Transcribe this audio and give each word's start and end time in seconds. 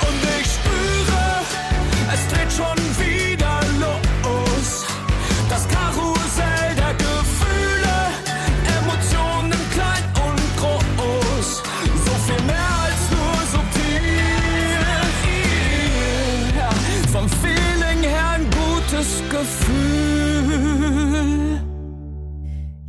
Und 0.00 0.22
ich 0.40 0.46
spüre, 0.46 1.24
es 2.12 2.22
dreht 2.28 2.52
schon 2.52 2.78
wieder 2.98 3.60
los. 3.80 4.86
Das 5.48 5.66
Karussell 5.68 6.74
der 6.76 6.94
Gefühle, 6.94 7.96
Emotionen 8.78 9.60
klein 9.72 10.04
und 10.26 10.42
groß. 10.56 11.48
So 12.04 12.14
viel 12.26 12.42
mehr 12.46 12.72
als 12.84 13.02
nur 13.10 13.38
subtil. 13.52 14.28
Ja, 16.56 16.70
vom 17.12 17.28
Feeling 17.28 18.02
her 18.08 18.28
ein 18.36 18.46
gutes 18.50 19.22
Gefühl. 19.30 20.58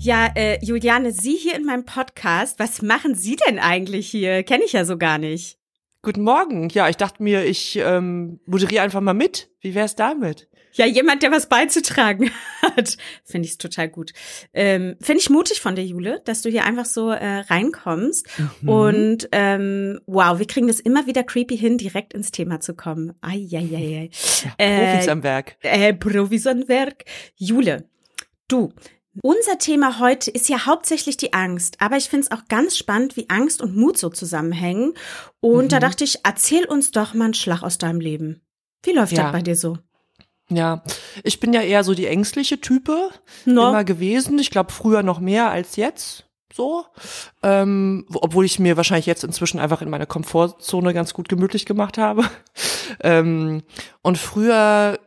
Ja, 0.01 0.31
äh, 0.35 0.57
Juliane, 0.63 1.11
Sie 1.11 1.35
hier 1.35 1.55
in 1.55 1.65
meinem 1.65 1.85
Podcast, 1.85 2.57
was 2.57 2.81
machen 2.81 3.15
Sie 3.15 3.35
denn 3.35 3.59
eigentlich 3.59 4.09
hier? 4.09 4.43
Kenne 4.43 4.63
ich 4.63 4.71
ja 4.73 4.85
so 4.85 4.97
gar 4.97 5.17
nicht. 5.17 5.58
Guten 6.01 6.21
Morgen. 6.23 6.69
Ja, 6.69 6.87
ich 6.87 6.95
dachte 6.95 7.21
mir, 7.21 7.43
ich 7.45 7.75
ähm, 7.75 8.39
moderiere 8.45 8.83
einfach 8.83 9.01
mal 9.01 9.13
mit. 9.13 9.49
Wie 9.59 9.75
wär's 9.75 9.95
damit? 9.95 10.47
Ja, 10.71 10.85
jemand, 10.85 11.23
der 11.23 11.31
was 11.31 11.49
beizutragen 11.49 12.31
hat. 12.61 12.95
Finde 13.25 13.47
ich 13.49 13.57
total 13.57 13.89
gut. 13.89 14.13
Ähm, 14.53 14.95
Finde 15.01 15.19
ich 15.19 15.29
mutig 15.29 15.59
von 15.59 15.75
dir, 15.75 15.83
Jule, 15.83 16.21
dass 16.23 16.41
du 16.41 16.49
hier 16.49 16.63
einfach 16.63 16.85
so 16.85 17.09
äh, 17.09 17.39
reinkommst. 17.39 18.27
Mhm. 18.61 18.69
Und 18.69 19.29
ähm, 19.33 19.99
wow, 20.05 20.39
wir 20.39 20.47
kriegen 20.47 20.67
das 20.67 20.79
immer 20.79 21.05
wieder 21.05 21.23
creepy 21.23 21.57
hin, 21.57 21.77
direkt 21.77 22.13
ins 22.13 22.31
Thema 22.31 22.61
zu 22.61 22.75
kommen. 22.75 23.13
Eieiei. 23.19 24.09
Ja, 24.13 24.51
Profis 24.51 25.07
Äh, 25.07 25.09
am 25.09 25.23
Werk. 25.23 25.57
Äh, 25.63 25.93
Profis 25.95 26.47
am 26.47 26.67
Werk. 26.69 27.03
Jule, 27.35 27.89
du, 28.47 28.71
unser 29.21 29.57
Thema 29.57 29.99
heute 29.99 30.31
ist 30.31 30.49
ja 30.49 30.65
hauptsächlich 30.65 31.17
die 31.17 31.33
Angst, 31.33 31.77
aber 31.79 31.97
ich 31.97 32.09
finde 32.09 32.27
es 32.27 32.31
auch 32.31 32.45
ganz 32.47 32.77
spannend, 32.77 33.15
wie 33.17 33.29
Angst 33.29 33.61
und 33.61 33.75
Mut 33.75 33.97
so 33.97 34.09
zusammenhängen. 34.09 34.93
Und 35.41 35.71
da 35.71 35.77
Mhm. 35.77 35.81
dachte 35.81 36.03
ich, 36.03 36.19
erzähl 36.23 36.65
uns 36.65 36.91
doch 36.91 37.13
mal 37.13 37.25
einen 37.25 37.33
Schlag 37.33 37.63
aus 37.63 37.77
deinem 37.77 37.99
Leben. 37.99 38.41
Wie 38.83 38.91
läuft 38.91 39.11
Ja. 39.13 39.23
das 39.23 39.31
bei 39.31 39.41
dir 39.41 39.55
so? 39.55 39.77
Ja, 40.49 40.83
ich 41.23 41.39
bin 41.39 41.53
ja 41.53 41.61
eher 41.61 41.83
so 41.83 41.93
die 41.93 42.07
ängstliche 42.07 42.59
Type 42.59 43.09
No. 43.45 43.69
immer 43.69 43.83
gewesen. 43.83 44.39
Ich 44.39 44.49
glaube 44.49 44.71
früher 44.71 45.03
noch 45.03 45.19
mehr 45.19 45.51
als 45.51 45.75
jetzt. 45.75 46.25
So, 46.51 46.85
ähm, 47.43 48.05
wo- 48.09 48.19
obwohl 48.23 48.43
ich 48.43 48.57
mir 48.57 48.75
wahrscheinlich 48.75 49.05
jetzt 49.05 49.23
inzwischen 49.23 49.59
einfach 49.59 49.83
in 49.83 49.89
meiner 49.91 50.07
Komfortzone 50.07 50.95
ganz 50.95 51.13
gut 51.13 51.29
gemütlich 51.29 51.67
gemacht 51.67 51.99
habe. 51.99 52.23
ähm, 53.01 53.61
und 54.01 54.17
früher, 54.17 54.99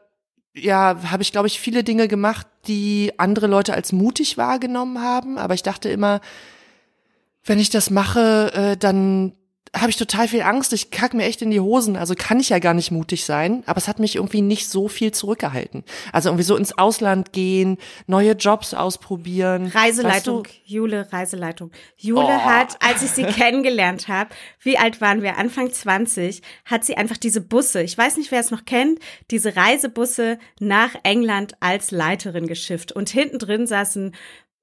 ja, 0.55 0.97
habe 1.11 1.23
ich 1.23 1.33
glaube 1.33 1.47
ich 1.47 1.61
viele 1.61 1.85
Dinge 1.85 2.09
gemacht, 2.09 2.47
die 2.67 3.13
andere 3.19 3.47
Leute 3.47 3.75
als 3.75 3.93
mutig 3.93 4.37
wahrgenommen 4.37 5.01
haben. 5.01 5.39
Aber 5.39 5.55
ich 5.55 5.63
dachte 5.63 5.89
immer, 5.89 6.21
wenn 7.45 7.59
ich 7.59 7.71
das 7.71 7.91
mache, 7.91 8.53
äh, 8.55 8.77
dann 8.77 9.33
habe 9.75 9.89
ich 9.89 9.97
total 9.97 10.29
viel 10.29 10.43
Angst. 10.43 10.73
Ich 10.75 10.91
kack 10.91 11.15
mir 11.15 11.25
echt 11.25 11.41
in 11.41 11.51
die 11.51 11.61
Hosen. 11.61 11.97
Also 11.97 12.15
kann 12.15 12.39
ich 12.39 12.51
ja 12.51 12.59
gar 12.59 12.75
nicht 12.75 12.91
mutig 12.91 13.25
sein. 13.25 13.63
Aber 13.65 13.79
es 13.79 13.89
hat 13.89 13.99
mich 14.01 14.17
irgendwie 14.17 14.43
nicht 14.43 14.69
so 14.69 14.87
viel 14.87 15.13
zurückgehalten. 15.13 15.83
Also 16.13 16.29
irgendwie 16.29 16.45
so 16.45 16.57
ins 16.57 16.77
Ausland 16.77 17.33
gehen, 17.33 17.79
neue 18.07 18.33
Jobs 18.33 18.75
ausprobieren. 18.75 19.67
Reiseleitung, 19.69 20.45
Weißt 20.45 20.55
Jule, 20.67 21.11
Reiseleitung. 21.11 21.71
Jule 21.97 22.23
Oh. 22.23 22.45
hat, 22.45 22.77
als 22.83 23.03
ich 23.03 23.11
sie 23.13 23.23
kennengelernt 23.25 24.09
habe, 24.09 24.31
wie 24.61 24.77
alt 24.77 25.01
waren 25.01 25.23
wir? 25.23 25.39
Anfang 25.39 25.73
20, 25.73 26.43
hat 26.67 26.85
sie 26.85 26.97
einfach 26.99 27.17
diese 27.17 27.41
Busse, 27.41 27.83
ich 27.83 27.97
weiß 27.97 28.19
nicht, 28.19 28.31
wer 28.31 28.41
es 28.41 28.51
noch 28.51 28.67
kennt, 28.67 28.99
diese 29.31 29.57
Reisebusse 29.57 30.39
nach 30.61 30.95
England 31.03 31.55
als 31.61 31.91
Leiterin 31.91 32.47
geschifft. 32.47 32.93
Und 32.93 33.09
hinten 33.09 33.39
drin 33.39 33.67
saßen 33.67 34.15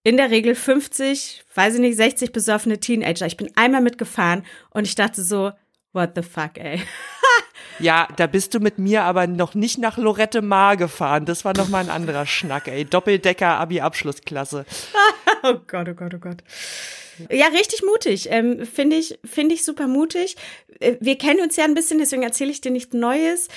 in 0.03 0.17
der 0.17 0.31
Regel 0.31 0.55
50, 0.55 1.43
weiß 1.53 1.75
ich 1.75 1.79
nicht, 1.79 1.97
60 1.97 2.31
besoffene 2.31 2.79
Teenager. 2.79 3.25
Ich 3.25 3.37
bin 3.37 3.51
einmal 3.55 3.81
mitgefahren 3.81 4.45
und 4.71 4.85
ich 4.85 4.95
dachte 4.95 5.21
so, 5.21 5.51
what 5.93 6.11
the 6.15 6.21
fuck, 6.21 6.57
ey. 6.57 6.81
ja, 7.79 8.07
da 8.15 8.27
bist 8.27 8.53
du 8.53 8.59
mit 8.59 8.77
mir 8.79 9.03
aber 9.03 9.27
noch 9.27 9.55
nicht 9.55 9.77
nach 9.77 9.97
Lorette 9.97 10.41
Mar 10.41 10.77
gefahren. 10.77 11.25
Das 11.25 11.43
war 11.45 11.55
noch 11.55 11.67
mal 11.69 11.79
ein 11.83 11.89
anderer 11.89 12.25
Schnack, 12.25 12.67
ey. 12.67 12.85
Doppeldecker 12.85 13.59
Abi-Abschlussklasse. 13.59 14.65
Oh 15.41 15.55
Gott, 15.67 15.87
oh 15.87 15.93
Gott, 15.93 16.13
oh 16.13 16.19
Gott. 16.19 16.43
Ja, 17.29 17.47
richtig 17.47 17.81
mutig. 17.81 18.27
Ähm, 18.29 18.65
Finde 18.65 18.97
ich, 18.97 19.17
finde 19.23 19.55
ich 19.55 19.63
super 19.63 19.87
mutig. 19.87 20.35
Äh, 20.81 20.97
Wir 20.99 21.17
kennen 21.17 21.39
uns 21.39 21.55
ja 21.55 21.63
ein 21.63 21.75
bisschen, 21.75 21.97
deswegen 21.97 22.23
erzähle 22.23 22.51
ich 22.51 22.59
dir 22.59 22.71
nichts 22.71 22.93
Neues. 22.93 23.47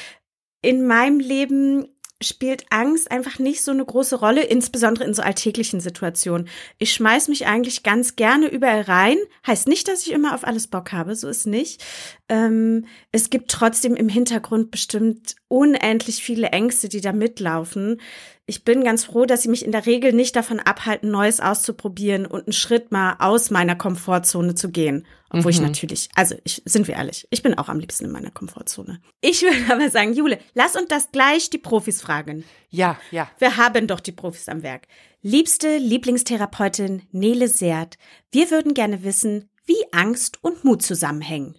In 0.61 0.87
meinem 0.87 1.19
Leben 1.19 1.89
spielt 2.23 2.65
Angst 2.71 3.11
einfach 3.11 3.39
nicht 3.39 3.63
so 3.63 3.71
eine 3.71 3.85
große 3.85 4.17
Rolle, 4.17 4.43
insbesondere 4.43 5.05
in 5.05 5.15
so 5.15 5.23
alltäglichen 5.23 5.81
Situationen. 5.81 6.49
Ich 6.79 6.93
schmeiß 6.93 7.29
mich 7.29 7.47
eigentlich 7.47 7.83
ganz 7.83 8.17
gerne 8.17 8.49
überall 8.49 8.83
rein. 8.83 9.17
Heißt 9.47 9.69
nicht, 9.69 9.89
dass 9.89 10.07
ich 10.07 10.13
immer 10.13 10.35
auf 10.35 10.45
alles 10.45 10.69
Bock 10.69 10.93
habe, 10.93 11.17
so 11.17 11.29
ist 11.29 11.47
nicht. 11.47 11.85
Ähm, 12.29 12.87
es 13.11 13.31
gibt 13.31 13.51
trotzdem 13.51 13.97
im 13.97 14.09
Hintergrund 14.09 14.71
bestimmt 14.71 15.37
unendlich 15.49 16.23
viele 16.23 16.49
Ängste, 16.49 16.89
die 16.89 17.01
da 17.01 17.13
mitlaufen. 17.13 18.01
Ich 18.47 18.65
bin 18.65 18.83
ganz 18.83 19.05
froh, 19.05 19.25
dass 19.25 19.43
sie 19.43 19.49
mich 19.49 19.65
in 19.65 19.73
der 19.73 19.87
Regel 19.87 20.13
nicht 20.13 20.35
davon 20.35 20.59
abhalten, 20.59 21.11
Neues 21.11 21.41
auszuprobieren 21.41 22.27
und 22.27 22.47
einen 22.47 22.53
Schritt 22.53 22.91
mal 22.91 23.17
aus 23.19 23.51
meiner 23.51 23.77
Komfortzone 23.77 24.55
zu 24.55 24.71
gehen. 24.71 25.07
Obwohl 25.33 25.51
ich 25.51 25.61
Mhm. 25.61 25.67
natürlich, 25.67 26.09
also 26.15 26.35
ich, 26.45 26.63
sind 26.65 26.87
wir 26.89 26.95
ehrlich, 26.95 27.27
ich 27.31 27.43
bin 27.43 27.55
auch 27.57 27.69
am 27.69 27.79
liebsten 27.81 28.05
in 28.05 28.11
meiner 28.13 28.31
Komfortzone. 28.31 29.01
Ich 29.21 29.43
würde 29.43 29.57
aber 29.73 29.91
sagen, 29.91 30.13
Jule, 30.13 30.39
lass 30.55 30.77
uns 30.77 30.89
das 30.89 31.11
gleich 31.11 31.51
die 31.51 31.59
Profis 31.59 32.01
fragen. 32.03 32.45
Ja, 32.71 32.99
ja. 33.11 33.31
Wir 33.39 33.57
haben 33.57 33.87
doch 33.87 34.01
die 34.01 34.13
Profis 34.13 34.49
am 34.49 34.63
Werk. 34.63 34.87
Liebste 35.23 35.77
Lieblingstherapeutin 35.79 37.03
Nele 37.13 37.49
Seert, 37.49 37.97
wir 38.31 38.51
würden 38.51 38.75
gerne 38.75 39.03
wissen, 39.05 39.49
wie 39.65 39.77
Angst 39.93 40.39
und 40.43 40.65
Mut 40.65 40.83
zusammenhängen. 40.83 41.57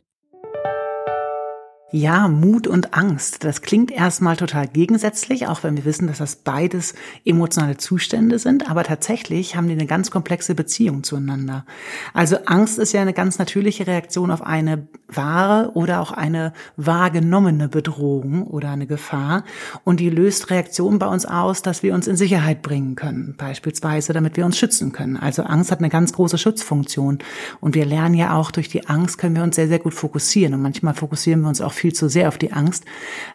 Ja, 1.96 2.28
Mut 2.28 2.66
und 2.66 2.96
Angst. 2.96 3.44
Das 3.44 3.62
klingt 3.62 3.92
erstmal 3.92 4.36
total 4.36 4.68
gegensätzlich, 4.68 5.46
auch 5.46 5.62
wenn 5.62 5.78
wir 5.78 5.86
wissen, 5.86 6.08
dass 6.08 6.18
das 6.18 6.38
beides 6.38 6.96
emotionale 7.24 7.78
Zustände 7.78 8.40
sind. 8.40 8.68
Aber 8.68 8.84
tatsächlich 8.84 9.56
haben 9.56 9.68
die 9.68 9.74
eine 9.74 9.86
ganz 9.86 10.10
komplexe 10.10 10.56
Beziehung 10.56 11.04
zueinander. 11.04 11.68
Also 12.12 12.38
Angst 12.48 12.80
ist 12.80 12.94
ja 12.94 13.02
eine 13.04 13.14
ganz 13.14 13.38
natürliche 13.38 13.86
Reaktion 13.86 14.32
auf 14.32 14.42
eine 14.42 14.88
wahre 15.08 15.70
oder 15.76 16.02
auch 16.02 16.12
eine 16.12 16.54
wahrgenommene 16.78 17.70
Bedrohung 17.70 18.48
oder 18.48 18.72
eine 18.72 18.88
Gefahr. 18.88 19.44
Und 19.84 20.00
die 20.00 20.10
löst 20.10 20.50
Reaktionen 20.50 20.98
bei 20.98 21.06
uns 21.06 21.28
aus, 21.28 21.62
dass 21.62 21.84
wir 21.84 21.94
uns 21.94 22.08
in 22.08 22.16
Sicherheit 22.16 22.64
bringen 22.64 22.96
können. 22.96 23.36
Beispielsweise, 23.38 24.14
damit 24.14 24.36
wir 24.36 24.46
uns 24.48 24.58
schützen 24.58 24.94
können. 24.94 25.16
Also 25.16 25.44
Angst 25.44 25.72
hat 25.72 25.78
eine 25.78 25.90
ganz 25.90 26.14
große 26.14 26.40
Schutzfunktion. 26.40 27.20
Und 27.62 27.76
wir 27.76 27.86
lernen 27.86 28.16
ja 28.16 28.36
auch, 28.36 28.50
durch 28.50 28.68
die 28.68 28.88
Angst 28.88 29.20
können 29.20 29.36
wir 29.36 29.44
uns 29.44 29.58
sehr, 29.58 29.68
sehr 29.68 29.78
gut 29.78 29.94
fokussieren. 29.94 30.56
Und 30.56 30.64
manchmal 30.64 30.96
fokussieren 30.96 31.42
wir 31.42 31.50
uns 31.50 31.62
auch 31.62 31.83
viel 31.84 31.94
zu 31.94 32.08
sehr 32.08 32.30
auf 32.30 32.38
die 32.38 32.54
Angst. 32.54 32.86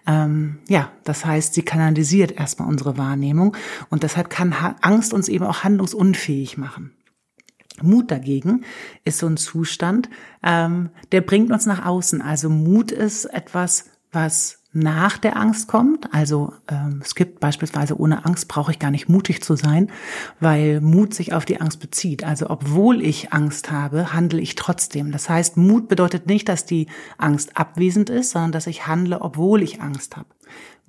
Ähm, 0.07 0.61
ja, 0.69 0.91
das 1.05 1.27
heißt, 1.27 1.53
sie 1.53 1.61
kanalisiert 1.61 2.33
erstmal 2.33 2.67
unsere 2.67 2.97
Wahrnehmung. 2.97 3.55
Und 3.91 4.05
deshalb 4.05 4.31
kann 4.31 4.55
Angst 4.81 5.13
uns 5.13 5.29
eben 5.29 5.45
auch 5.45 5.65
handlungsunfähig 5.65 6.57
machen. 6.57 6.93
Mut 7.83 8.11
dagegen 8.11 8.65
ist 9.05 9.19
so 9.19 9.27
ein 9.27 9.37
Zustand, 9.37 10.09
ähm, 10.43 10.89
der 11.13 11.21
bringt 11.21 11.53
uns 11.53 11.67
nach 11.67 11.85
außen. 11.85 12.23
Also 12.23 12.49
Mut 12.49 12.91
ist 12.91 13.27
etwas, 13.27 13.91
was 14.13 14.58
nach 14.73 15.17
der 15.17 15.37
Angst 15.37 15.67
kommt. 15.67 16.13
Also 16.13 16.53
ähm, 16.69 17.01
es 17.03 17.15
gibt 17.15 17.41
beispielsweise 17.41 17.99
ohne 17.99 18.25
Angst 18.25 18.49
brauche 18.49 18.71
ich 18.71 18.79
gar 18.79 18.91
nicht 18.91 19.09
mutig 19.09 19.43
zu 19.43 19.57
sein, 19.57 19.91
weil 20.41 20.81
Mut 20.81 21.15
sich 21.15 21.33
auf 21.33 21.45
die 21.45 21.61
Angst 21.61 21.81
bezieht. 21.81 22.23
Also 22.25 22.51
obwohl 22.51 23.03
ich 23.03 23.33
Angst 23.33 23.71
habe, 23.71 24.13
handle 24.13 24.41
ich 24.41 24.55
trotzdem. 24.55 25.11
Das 25.11 25.29
heißt, 25.29 25.57
Mut 25.57 25.89
bedeutet 25.89 26.27
nicht, 26.27 26.49
dass 26.49 26.67
die 26.67 26.87
Angst 27.17 27.57
abwesend 27.57 28.11
ist, 28.11 28.31
sondern 28.31 28.53
dass 28.53 28.67
ich 28.67 28.87
handle, 28.87 29.21
obwohl 29.21 29.63
ich 29.63 29.81
Angst 29.81 30.17
habe. 30.17 30.29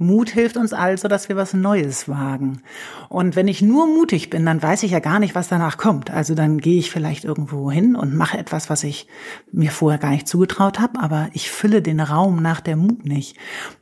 Mut 0.01 0.29
hilft 0.29 0.55
uns 0.55 0.71
also, 0.71 1.09
dass 1.09 1.27
wir 1.27 1.35
was 1.35 1.53
Neues 1.53 2.07
wagen. 2.07 2.61
Und 3.09 3.35
wenn 3.35 3.49
ich 3.49 3.61
nur 3.61 3.85
mutig 3.85 4.29
bin, 4.29 4.45
dann 4.45 4.63
weiß 4.63 4.83
ich 4.83 4.91
ja 4.91 4.99
gar 4.99 5.19
nicht, 5.19 5.35
was 5.35 5.49
danach 5.49 5.77
kommt. 5.77 6.09
Also 6.09 6.35
dann 6.35 6.59
gehe 6.59 6.79
ich 6.79 6.89
vielleicht 6.89 7.25
irgendwo 7.25 7.69
hin 7.69 7.97
und 7.97 8.15
mache 8.15 8.37
etwas, 8.37 8.69
was 8.69 8.85
ich 8.85 9.07
mir 9.51 9.71
vorher 9.71 9.99
gar 9.99 10.11
nicht 10.11 10.25
zugetraut 10.25 10.79
habe, 10.79 11.01
aber 11.01 11.27
ich 11.33 11.51
fülle 11.51 11.81
den 11.81 11.99
Raum 11.99 12.41
nach 12.41 12.61
der 12.61 12.77
Mut 12.77 13.05
nicht. 13.05 13.35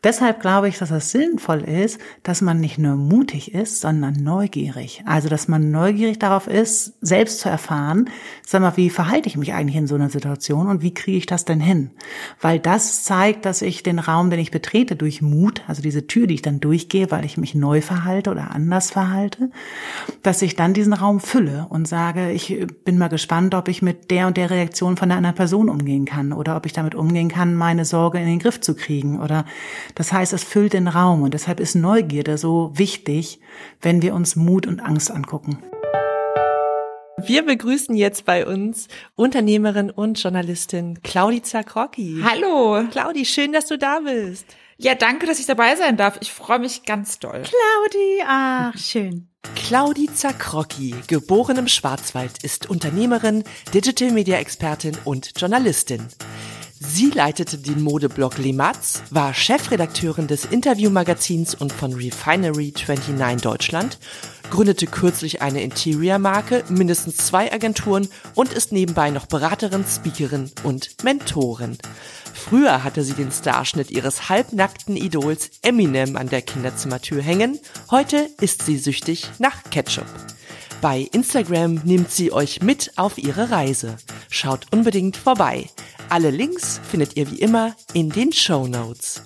Deshalb 0.04 0.42
glaube 0.42 0.69
ich, 0.69 0.80
dass 0.80 0.90
es 0.90 1.12
sinnvoll 1.12 1.62
ist, 1.62 2.02
dass 2.24 2.42
man 2.42 2.60
nicht 2.60 2.80
nur 2.80 2.96
mutig 2.96 3.54
ist, 3.54 3.81
sondern 3.81 4.13
neugierig. 4.13 5.04
Also 5.06 5.30
dass 5.30 5.48
man 5.48 5.70
neugierig 5.70 6.18
darauf 6.18 6.48
ist, 6.48 6.94
selbst 7.00 7.42
zu 7.42 7.50
erfahren, 7.50 8.10
sag 8.44 8.62
mal, 8.62 8.75
wie 8.75 8.90
verhalte 8.90 9.30
ich 9.30 9.38
mich 9.38 9.54
eigentlich 9.54 9.75
in 9.75 9.86
so 9.86 9.94
einer 9.94 10.10
Situation 10.10 10.68
und 10.68 10.81
wie 10.81 10.96
kriege 10.96 11.20
ich 11.20 11.28
das 11.28 11.46
denn 11.46 11.60
hin? 11.60 11.92
Weil 12.42 12.58
das 12.58 13.04
zeigt, 13.04 13.46
dass 13.46 13.62
ich 13.62 13.84
den 13.84 14.00
Raum, 14.00 14.31
den 14.31 14.40
ich 14.40 14.50
betrete, 14.50 14.96
durch 14.96 15.22
Mut, 15.22 15.62
also 15.68 15.84
diese 15.84 16.06
Tür, 16.07 16.27
die 16.27 16.36
ich 16.36 16.42
dann 16.42 16.59
durchgehe, 16.59 17.12
weil 17.12 17.25
ich 17.25 17.38
mich 17.38 17.56
neu 17.56 17.81
verhalte 17.81 18.31
oder 18.31 18.51
anders 18.51 18.92
verhalte, 18.92 19.51
dass 20.24 20.42
ich 20.42 20.56
dann 20.56 20.74
diesen 20.74 20.94
Raum 20.94 21.19
fülle 21.19 21.68
und 21.69 21.88
sage, 21.88 22.31
ich 22.31 22.65
bin 22.86 22.98
mal 22.98 23.09
gespannt, 23.09 23.54
ob 23.54 23.68
ich 23.68 23.81
mit 23.81 24.09
der 24.12 24.27
und 24.27 24.38
der 24.38 24.50
Reaktion 24.50 24.98
von 24.98 25.09
der 25.09 25.18
anderen 25.18 25.36
Person 25.36 25.69
umgehen 25.69 26.06
kann 26.06 26.33
oder 26.33 26.56
ob 26.57 26.65
ich 26.65 26.74
damit 26.74 26.95
umgehen 26.95 27.30
kann, 27.30 27.56
meine 27.56 27.86
Sorge 27.86 28.19
in 28.19 28.25
den 28.25 28.39
Griff 28.39 28.59
zu 28.62 28.75
kriegen 28.75 29.19
oder 29.19 29.45
das 29.95 30.12
heißt, 30.12 30.33
es 30.33 30.44
füllt 30.44 30.74
den 30.74 30.88
Raum 30.88 31.21
und 31.21 31.33
deshalb 31.33 31.59
ist 31.59 31.75
Neugierde 31.75 32.38
so 32.38 32.71
wichtig, 32.75 33.39
wenn 33.81 34.01
wir 34.01 34.13
uns 34.13 34.36
Mut 34.36 34.68
und 34.68 34.80
Angst 34.80 35.12
angucken. 35.12 35.60
Wir 37.19 37.44
begrüßen 37.44 37.95
jetzt 37.95 38.25
bei 38.25 38.45
uns 38.45 38.88
Unternehmerin 39.15 39.89
und 39.89 40.21
Journalistin 40.21 41.01
Claudi 41.01 41.42
Zakrocki. 41.42 42.21
Hallo. 42.24 42.88
Claudi, 42.92 43.25
schön, 43.25 43.53
dass 43.53 43.65
du 43.65 43.77
da 43.77 44.01
bist. 44.01 44.45
Ja, 44.79 44.94
danke, 44.94 45.25
dass 45.25 45.39
ich 45.39 45.47
dabei 45.47 45.75
sein 45.75 45.97
darf. 45.97 46.18
Ich 46.21 46.31
freue 46.31 46.59
mich 46.59 46.83
ganz 46.83 47.18
doll. 47.18 47.41
Claudi, 47.41 48.24
ach, 48.27 48.77
schön. 48.77 49.27
Claudi 49.56 50.07
Zakrocki, 50.13 50.94
geboren 51.07 51.57
im 51.57 51.68
Schwarzwald, 51.68 52.44
ist 52.44 52.69
Unternehmerin, 52.69 53.44
Digital 53.74 54.12
Media 54.12 54.38
Expertin 54.38 54.95
und 55.03 55.31
Journalistin. 55.35 56.07
Sie 56.79 57.09
leitete 57.09 57.57
den 57.57 57.81
Modeblog 57.81 58.38
Limatz, 58.38 59.01
war 59.09 59.33
Chefredakteurin 59.33 60.27
des 60.27 60.45
Interviewmagazins 60.45 61.56
und 61.56 61.74
von 61.74 61.94
Refinery 61.94 62.71
29 62.71 63.41
Deutschland, 63.41 63.97
gründete 64.51 64.85
kürzlich 64.85 65.41
eine 65.41 65.63
Interior-Marke, 65.63 66.63
mindestens 66.69 67.18
zwei 67.18 67.51
Agenturen 67.51 68.07
und 68.35 68.53
ist 68.53 68.71
nebenbei 68.71 69.09
noch 69.09 69.25
Beraterin, 69.25 69.85
Speakerin 69.85 70.51
und 70.63 71.03
Mentorin. 71.03 71.79
Früher 72.33 72.83
hatte 72.83 73.03
sie 73.03 73.13
den 73.13 73.31
Starschnitt 73.31 73.89
ihres 73.89 74.29
halbnackten 74.29 74.95
Idols 74.95 75.50
Eminem 75.63 76.15
an 76.15 76.29
der 76.29 76.44
Kinderzimmertür 76.44 77.24
hängen, 77.24 77.59
heute 77.89 78.29
ist 78.39 78.63
sie 78.63 78.77
süchtig 78.77 79.25
nach 79.39 79.63
Ketchup. 79.71 80.06
Bei 80.79 81.07
Instagram 81.12 81.81
nimmt 81.85 82.12
sie 82.12 82.31
euch 82.31 82.62
mit 82.62 82.91
auf 82.97 83.18
ihre 83.18 83.50
Reise. 83.50 83.97
Schaut 84.29 84.68
unbedingt 84.71 85.18
vorbei. 85.18 85.69
Alle 86.09 86.31
Links 86.31 86.80
findet 86.89 87.18
ihr 87.18 87.30
wie 87.30 87.39
immer 87.39 87.75
in 87.94 88.09
den 88.09 88.31
Show 88.31 88.65
Notes. 88.65 89.24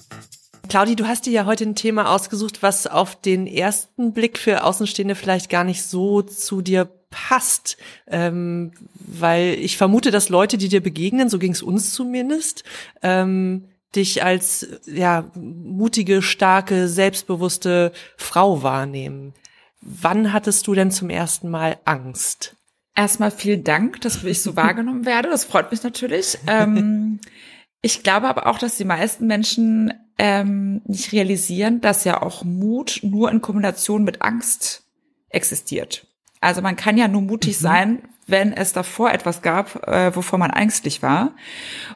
Claudi, 0.68 0.96
du 0.96 1.06
hast 1.06 1.26
dir 1.26 1.34
ja 1.34 1.46
heute 1.46 1.64
ein 1.64 1.76
Thema 1.76 2.10
ausgesucht, 2.10 2.64
was 2.64 2.88
auf 2.88 3.22
den 3.22 3.46
ersten 3.46 4.14
Blick 4.14 4.40
für 4.40 4.64
Außenstehende 4.64 5.16
vielleicht 5.16 5.50
gar 5.50 5.64
nicht 5.64 5.84
so 5.84 6.22
zu 6.24 6.62
dir 6.62 6.90
passt, 7.12 7.78
ähm, 8.08 8.72
weil 8.96 9.56
ich 9.60 9.78
vermute, 9.78 10.10
dass 10.10 10.30
Leute, 10.30 10.58
die 10.58 10.70
dir 10.70 10.82
begegnen, 10.82 11.30
so 11.30 11.38
ging 11.38 11.52
es 11.52 11.62
uns 11.62 11.94
zumindest, 11.94 12.64
ähm, 13.04 13.66
dich 13.96 14.24
als 14.24 14.66
ja 14.86 15.30
mutige, 15.36 16.22
starke, 16.22 16.88
selbstbewusste 16.88 17.92
Frau 18.18 18.64
wahrnehmen. 18.64 19.34
Wann 19.82 20.34
hattest 20.34 20.66
du 20.68 20.74
denn 20.74 20.90
zum 20.90 21.10
ersten 21.10 21.50
Mal 21.50 21.78
Angst? 21.86 22.56
Erstmal 23.02 23.32
vielen 23.32 23.64
Dank, 23.64 24.00
dass 24.02 24.24
ich 24.24 24.44
so 24.44 24.56
wahrgenommen 24.56 25.08
werde. 25.08 25.28
Das 25.28 25.44
freut 25.44 25.72
mich 25.72 25.82
natürlich. 25.82 26.38
Ähm, 26.46 27.20
ich 27.82 28.04
glaube 28.04 28.28
aber 28.28 28.46
auch, 28.46 28.60
dass 28.60 28.78
die 28.78 28.86
meisten 28.86 29.26
Menschen 29.26 29.92
ähm, 30.20 30.84
nicht 30.86 31.12
realisieren, 31.12 31.82
dass 31.82 32.04
ja 32.04 32.22
auch 32.22 32.44
Mut 32.44 33.00
nur 33.02 33.32
in 33.32 33.42
Kombination 33.42 34.04
mit 34.04 34.22
Angst 34.22 34.84
existiert. 35.30 36.06
Also 36.42 36.62
man 36.62 36.76
kann 36.76 36.96
ja 36.96 37.08
nur 37.08 37.24
mutig 37.24 37.58
mhm. 37.58 37.64
sein, 37.64 38.02
wenn 38.28 38.54
es 38.54 38.72
davor 38.72 39.12
etwas 39.12 39.42
gab, 39.42 39.88
äh, 39.88 40.16
wovor 40.16 40.38
man 40.38 40.52
ängstlich 40.52 41.02
war. 41.02 41.36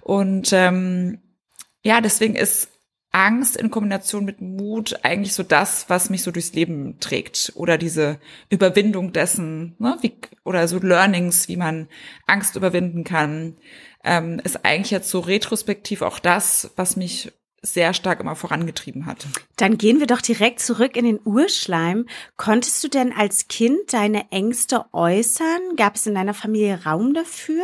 Und 0.01 0.53
ähm, 0.53 1.19
ja, 1.83 2.01
deswegen 2.01 2.35
ist 2.35 2.69
Angst 3.15 3.56
in 3.56 3.71
Kombination 3.71 4.25
mit 4.25 4.41
Mut 4.41 5.00
eigentlich 5.03 5.33
so 5.33 5.41
das, 5.41 5.85
was 5.88 6.09
mich 6.09 6.21
so 6.21 6.31
durchs 6.31 6.51
Leben 6.51 7.00
trägt. 7.00 7.53
Oder 7.56 7.77
diese 7.77 8.19
Überwindung 8.50 9.13
dessen, 9.13 9.73
ne, 9.79 9.97
wie, 10.01 10.17
oder 10.44 10.67
so 10.67 10.79
Learnings, 10.79 11.47
wie 11.47 11.56
man 11.56 11.88
Angst 12.27 12.57
überwinden 12.57 13.06
kann, 13.06 13.56
ähm, 14.03 14.41
ist 14.44 14.65
eigentlich 14.65 14.91
jetzt 14.91 15.09
so 15.09 15.21
retrospektiv 15.21 16.01
auch 16.01 16.19
das, 16.19 16.71
was 16.75 16.97
mich 16.97 17.31
sehr 17.62 17.94
stark 17.94 18.19
immer 18.19 18.35
vorangetrieben 18.35 19.06
hat. 19.06 19.25
Dann 19.56 19.77
gehen 19.77 20.01
wir 20.01 20.07
doch 20.07 20.21
direkt 20.21 20.59
zurück 20.59 20.97
in 20.97 21.06
den 21.06 21.21
Urschleim. 21.23 22.07
Konntest 22.35 22.83
du 22.83 22.89
denn 22.89 23.13
als 23.13 23.47
Kind 23.47 23.94
deine 23.94 24.29
Ängste 24.29 24.88
äußern? 24.91 25.77
Gab 25.77 25.95
es 25.95 26.06
in 26.06 26.15
deiner 26.15 26.33
Familie 26.33 26.83
Raum 26.85 27.13
dafür? 27.13 27.63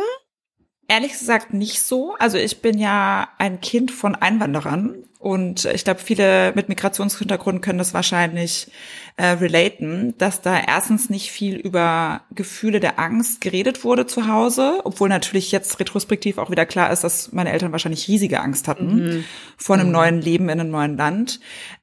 Ehrlich 0.88 1.12
gesagt 1.12 1.52
nicht 1.52 1.80
so. 1.80 2.14
Also 2.18 2.38
ich 2.38 2.62
bin 2.62 2.78
ja 2.78 3.28
ein 3.36 3.60
Kind 3.60 3.90
von 3.90 4.14
Einwanderern 4.14 5.04
und 5.22 5.66
ich 5.66 5.84
glaube, 5.84 6.00
viele 6.00 6.52
mit 6.56 6.68
Migrationshintergrund 6.68 7.62
können 7.62 7.78
das 7.78 7.94
wahrscheinlich 7.94 8.72
äh, 9.16 9.26
relaten, 9.26 10.18
dass 10.18 10.40
da 10.40 10.58
erstens 10.58 11.10
nicht 11.10 11.30
viel 11.30 11.54
über 11.54 12.22
Gefühle 12.32 12.80
der 12.80 12.98
Angst 12.98 13.40
geredet 13.40 13.84
wurde 13.84 14.06
zu 14.06 14.26
Hause, 14.26 14.80
obwohl 14.82 15.08
natürlich 15.08 15.52
jetzt 15.52 15.78
retrospektiv 15.78 16.38
auch 16.38 16.50
wieder 16.50 16.66
klar 16.66 16.90
ist, 16.90 17.04
dass 17.04 17.30
meine 17.30 17.52
Eltern 17.52 17.70
wahrscheinlich 17.70 18.08
riesige 18.08 18.40
Angst 18.40 18.66
hatten 18.66 18.94
mhm. 18.96 19.24
vor 19.56 19.76
einem 19.76 19.86
mhm. 19.86 19.92
neuen 19.92 20.20
Leben 20.20 20.48
in 20.48 20.58
einem 20.58 20.72
neuen 20.72 20.96
Land. 20.96 21.38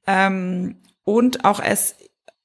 Ähm, 0.05 0.75
und 1.05 1.45
auch 1.45 1.61
es 1.61 1.95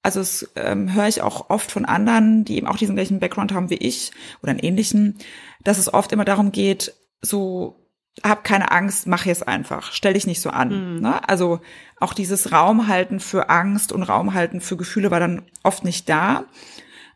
also 0.05 0.21
es 0.21 0.53
ähm, 0.55 0.95
höre 0.95 1.09
ich 1.09 1.23
auch 1.23 1.51
oft 1.51 1.73
von 1.73 1.87
anderen, 1.87 2.45
die 2.45 2.57
eben 2.57 2.69
auch 2.69 2.77
diesen 2.77 2.95
gleichen 2.95 3.19
Background 3.19 3.53
haben 3.53 3.71
wie 3.71 3.79
ich 3.79 4.13
oder 4.43 4.51
einen 4.51 4.61
ähnlichen, 4.61 5.19
dass 5.65 5.79
es 5.79 5.93
oft 5.93 6.13
immer 6.13 6.27
darum 6.27 6.53
geht, 6.53 6.95
so 7.21 7.84
hab 8.23 8.45
keine 8.45 8.71
Angst, 8.71 9.07
mach 9.07 9.27
jetzt 9.27 9.47
einfach, 9.49 9.93
stell 9.93 10.15
dich 10.15 10.27
nicht 10.27 10.41
so 10.41 10.51
an. 10.51 10.95
Mhm. 10.95 11.01
Ne? 11.01 11.29
Also 11.29 11.61
auch 11.99 12.15
dieses 12.15 12.53
Raumhalten 12.53 13.21
für 13.21 13.51
Angst 13.51 13.93
und 13.93 14.03
Raumhalten 14.03 14.61
für 14.61 14.77
Gefühle 14.77 15.11
war 15.11 15.21
dann 15.21 15.43
oft 15.63 15.85
nicht 15.85 16.09
da. 16.09 16.45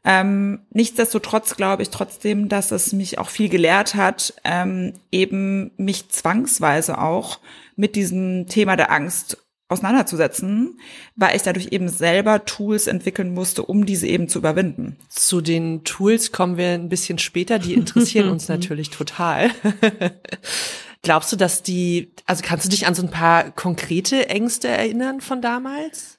Ähm, 0.04 0.60
nichtsdestotrotz 0.70 1.56
glaube 1.56 1.82
ich 1.82 1.90
trotzdem, 1.90 2.48
dass 2.48 2.72
es 2.72 2.92
mich 2.92 3.18
auch 3.18 3.28
viel 3.28 3.48
gelehrt 3.48 3.94
hat, 3.94 4.34
ähm, 4.44 4.94
eben 5.12 5.72
mich 5.76 6.08
zwangsweise 6.08 6.98
auch 6.98 7.40
mit 7.76 7.94
diesem 7.94 8.46
Thema 8.46 8.76
der 8.76 8.90
Angst 8.90 9.38
auseinanderzusetzen, 9.68 10.80
weil 11.14 11.36
ich 11.36 11.42
dadurch 11.42 11.68
eben 11.72 11.88
selber 11.88 12.44
Tools 12.46 12.86
entwickeln 12.86 13.34
musste, 13.34 13.62
um 13.62 13.84
diese 13.84 14.06
eben 14.06 14.28
zu 14.28 14.38
überwinden. 14.38 14.96
Zu 15.10 15.42
den 15.42 15.84
Tools 15.84 16.32
kommen 16.32 16.56
wir 16.56 16.70
ein 16.70 16.88
bisschen 16.88 17.18
später, 17.18 17.58
die 17.58 17.74
interessieren 17.74 18.30
uns 18.30 18.48
natürlich 18.48 18.90
total. 18.90 19.50
Glaubst 21.02 21.32
du, 21.32 21.36
dass 21.36 21.62
die, 21.62 22.12
also 22.26 22.42
kannst 22.44 22.64
du 22.66 22.68
dich 22.68 22.86
an 22.86 22.94
so 22.94 23.02
ein 23.02 23.10
paar 23.10 23.50
konkrete 23.50 24.28
Ängste 24.28 24.68
erinnern 24.68 25.20
von 25.20 25.40
damals? 25.40 26.18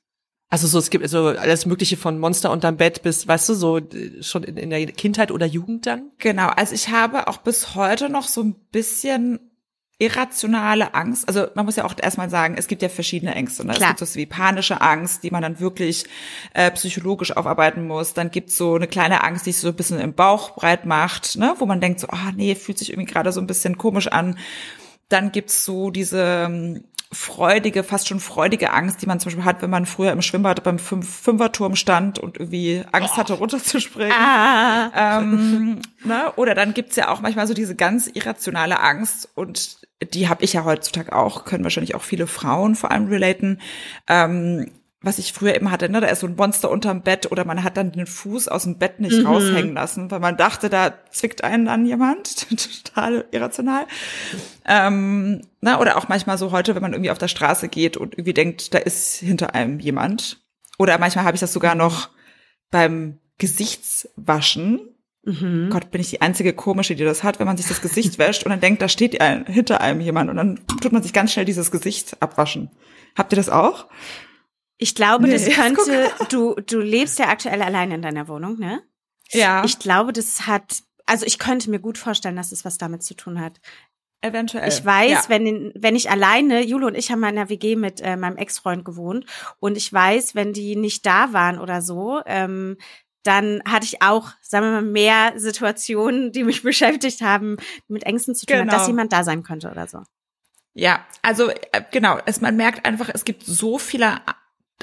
Also 0.51 0.67
so, 0.67 0.79
es 0.79 0.89
gibt 0.89 1.07
so 1.09 1.27
alles 1.27 1.67
Mögliche 1.67 1.95
von 1.95 2.17
Monster 2.17 2.51
unterm 2.51 2.77
Bett 2.77 3.03
bis, 3.03 3.27
weißt 3.27 3.49
du, 3.49 3.53
so 3.53 3.79
schon 4.21 4.43
in, 4.43 4.57
in 4.57 4.71
der 4.71 4.85
Kindheit 4.87 5.31
oder 5.31 5.45
Jugend 5.45 5.85
dann? 5.85 6.11
Genau, 6.17 6.47
also 6.47 6.73
ich 6.73 6.89
habe 6.89 7.27
auch 7.27 7.37
bis 7.37 7.75
heute 7.75 8.09
noch 8.09 8.27
so 8.27 8.41
ein 8.41 8.55
bisschen 8.71 9.48
irrationale 9.99 10.93
Angst, 10.93 11.27
also 11.27 11.47
man 11.55 11.65
muss 11.65 11.75
ja 11.75 11.83
auch 11.83 11.93
erstmal 12.01 12.29
sagen, 12.29 12.55
es 12.57 12.67
gibt 12.67 12.81
ja 12.81 12.87
verschiedene 12.87 13.35
Ängste. 13.35 13.67
Ne? 13.67 13.73
Es 13.73 13.79
gibt 13.79 13.99
so 13.99 14.15
wie 14.15 14.25
panische 14.25 14.79
Angst, 14.79 15.23
die 15.23 15.29
man 15.29 15.41
dann 15.41 15.59
wirklich 15.59 16.05
äh, 16.53 16.71
psychologisch 16.71 17.35
aufarbeiten 17.35 17.85
muss. 17.85 18.13
Dann 18.13 18.31
gibt's 18.31 18.57
so 18.57 18.75
eine 18.75 18.87
kleine 18.87 19.23
Angst, 19.25 19.45
die 19.45 19.51
sich 19.51 19.61
so 19.61 19.67
ein 19.67 19.75
bisschen 19.75 19.99
im 19.99 20.13
Bauch 20.13 20.55
breit 20.55 20.85
macht, 20.85 21.37
ne? 21.37 21.53
wo 21.57 21.65
man 21.65 21.81
denkt 21.81 21.99
so, 21.99 22.07
ah 22.07 22.29
oh, 22.29 22.31
nee, 22.33 22.55
fühlt 22.55 22.79
sich 22.79 22.91
irgendwie 22.91 23.11
gerade 23.11 23.33
so 23.33 23.41
ein 23.41 23.47
bisschen 23.47 23.77
komisch 23.77 24.07
an. 24.07 24.37
Dann 25.09 25.33
gibt's 25.33 25.65
so 25.65 25.91
diese 25.91 26.45
ähm, 26.47 26.85
freudige, 27.11 27.83
fast 27.83 28.07
schon 28.07 28.19
freudige 28.19 28.71
Angst, 28.71 29.01
die 29.01 29.07
man 29.07 29.19
zum 29.19 29.31
Beispiel 29.31 29.45
hat, 29.45 29.61
wenn 29.61 29.69
man 29.71 29.87
früher 29.87 30.11
im 30.11 30.21
Schwimmbad 30.21 30.63
beim 30.63 30.77
Fünf 30.77 31.09
Fünferturm 31.09 31.75
stand 31.75 32.19
und 32.19 32.37
irgendwie 32.37 32.83
Angst 32.91 33.17
hatte, 33.17 33.33
runterzuspringen. 33.33 34.13
Ah. 34.13 35.17
Ähm, 35.19 35.81
ne? 36.03 36.31
Oder 36.35 36.53
dann 36.53 36.73
gibt's 36.73 36.95
ja 36.95 37.09
auch 37.09 37.19
manchmal 37.21 37.47
so 37.47 37.55
diese 37.55 37.75
ganz 37.75 38.07
irrationale 38.07 38.79
Angst 38.79 39.27
und 39.33 39.78
die 40.01 40.29
habe 40.29 40.43
ich 40.43 40.53
ja 40.53 40.63
heutzutage 40.63 41.13
auch, 41.13 41.45
können 41.45 41.63
wahrscheinlich 41.63 41.95
auch 41.95 42.01
viele 42.01 42.27
Frauen 42.27 42.75
vor 42.75 42.91
allem 42.91 43.07
relaten. 43.07 43.59
Ähm, 44.07 44.71
was 45.01 45.17
ich 45.17 45.31
früher 45.31 45.55
immer 45.55 45.71
hatte, 45.71 45.89
ne, 45.89 46.01
da 46.01 46.07
ist 46.07 46.19
so 46.19 46.27
ein 46.27 46.35
Monster 46.35 46.69
unterm 46.69 47.03
Bett 47.03 47.31
oder 47.31 47.45
man 47.45 47.63
hat 47.63 47.77
dann 47.77 47.93
den 47.93 48.05
Fuß 48.05 48.49
aus 48.49 48.63
dem 48.63 48.77
Bett 48.77 48.99
nicht 48.99 49.19
mhm. 49.19 49.27
raushängen 49.27 49.73
lassen, 49.73 50.11
weil 50.11 50.19
man 50.19 50.35
dachte, 50.35 50.69
da 50.69 50.93
zwickt 51.09 51.43
einen 51.43 51.65
dann 51.65 51.85
jemand, 51.85 52.49
total 52.83 53.25
irrational. 53.31 53.85
Ähm, 54.65 55.41
na, 55.61 55.79
oder 55.79 55.97
auch 55.97 56.09
manchmal 56.09 56.37
so 56.37 56.51
heute, 56.51 56.75
wenn 56.75 56.81
man 56.81 56.91
irgendwie 56.91 57.11
auf 57.11 57.17
der 57.17 57.29
Straße 57.29 57.69
geht 57.69 57.95
und 57.95 58.15
irgendwie 58.15 58.33
denkt, 58.33 58.73
da 58.73 58.77
ist 58.77 59.15
hinter 59.15 59.55
einem 59.55 59.79
jemand. 59.79 60.41
Oder 60.77 60.97
manchmal 60.97 61.23
habe 61.23 61.35
ich 61.35 61.41
das 61.41 61.53
sogar 61.53 61.75
noch 61.75 62.09
beim 62.69 63.19
Gesichtswaschen, 63.37 64.81
Mhm. 65.23 65.69
Gott, 65.69 65.91
bin 65.91 66.01
ich 66.01 66.09
die 66.09 66.21
einzige 66.21 66.53
komische, 66.53 66.95
die 66.95 67.03
das 67.03 67.23
hat, 67.23 67.39
wenn 67.39 67.47
man 67.47 67.57
sich 67.57 67.67
das 67.67 67.81
Gesicht 67.81 68.17
wäscht 68.17 68.43
und 68.43 68.51
dann 68.51 68.61
denkt, 68.61 68.81
da 68.81 68.87
steht 68.87 69.19
ein, 69.19 69.45
hinter 69.45 69.81
einem 69.81 70.01
jemand 70.01 70.29
und 70.29 70.37
dann 70.37 70.59
tut 70.81 70.91
man 70.91 71.03
sich 71.03 71.13
ganz 71.13 71.33
schnell 71.33 71.45
dieses 71.45 71.71
Gesicht 71.71 72.21
abwaschen. 72.21 72.71
Habt 73.17 73.33
ihr 73.33 73.37
das 73.37 73.49
auch? 73.49 73.87
Ich 74.77 74.95
glaube, 74.95 75.27
nee, 75.27 75.33
das 75.33 75.49
könnte, 75.55 76.09
du, 76.29 76.55
du 76.55 76.79
lebst 76.79 77.19
ja 77.19 77.27
aktuell 77.27 77.61
allein 77.61 77.91
in 77.91 78.01
deiner 78.01 78.27
Wohnung, 78.27 78.57
ne? 78.57 78.81
Ja. 79.31 79.63
Ich 79.65 79.77
glaube, 79.77 80.13
das 80.13 80.47
hat, 80.47 80.83
also 81.05 81.25
ich 81.25 81.37
könnte 81.37 81.69
mir 81.69 81.79
gut 81.79 81.97
vorstellen, 81.97 82.35
dass 82.35 82.51
es 82.51 82.65
was 82.65 82.77
damit 82.77 83.03
zu 83.03 83.13
tun 83.13 83.39
hat. 83.39 83.59
Eventuell. 84.21 84.67
Ich 84.67 84.83
weiß, 84.83 85.11
ja. 85.11 85.29
wenn, 85.29 85.71
wenn 85.75 85.95
ich 85.95 86.09
alleine, 86.09 86.65
Jule 86.65 86.87
und 86.87 86.95
ich 86.95 87.09
haben 87.09 87.21
mal 87.21 87.29
in 87.29 87.37
einer 87.37 87.49
WG 87.49 87.77
mit 87.77 88.01
äh, 88.01 88.17
meinem 88.17 88.35
Ex-Freund 88.35 88.83
gewohnt 88.83 89.25
und 89.59 89.77
ich 89.77 89.91
weiß, 89.93 90.35
wenn 90.35 90.51
die 90.51 90.75
nicht 90.75 91.05
da 91.05 91.31
waren 91.31 91.57
oder 91.57 91.81
so, 91.81 92.21
ähm, 92.25 92.77
dann 93.23 93.61
hatte 93.67 93.85
ich 93.85 94.01
auch, 94.01 94.31
sagen 94.41 94.65
wir 94.65 94.71
mal, 94.71 94.81
mehr 94.81 95.33
Situationen, 95.35 96.31
die 96.31 96.43
mich 96.43 96.63
beschäftigt 96.63 97.21
haben, 97.21 97.57
mit 97.87 98.03
Ängsten 98.03 98.35
zu 98.35 98.45
tun, 98.45 98.57
genau. 98.57 98.71
dass 98.71 98.87
jemand 98.87 99.13
da 99.13 99.23
sein 99.23 99.43
könnte 99.43 99.69
oder 99.69 99.87
so. 99.87 100.03
Ja, 100.73 101.05
also 101.21 101.49
äh, 101.49 101.83
genau, 101.91 102.19
es, 102.25 102.41
man 102.41 102.55
merkt 102.55 102.85
einfach, 102.85 103.09
es 103.13 103.25
gibt 103.25 103.43
so 103.43 103.77
viele 103.77 104.17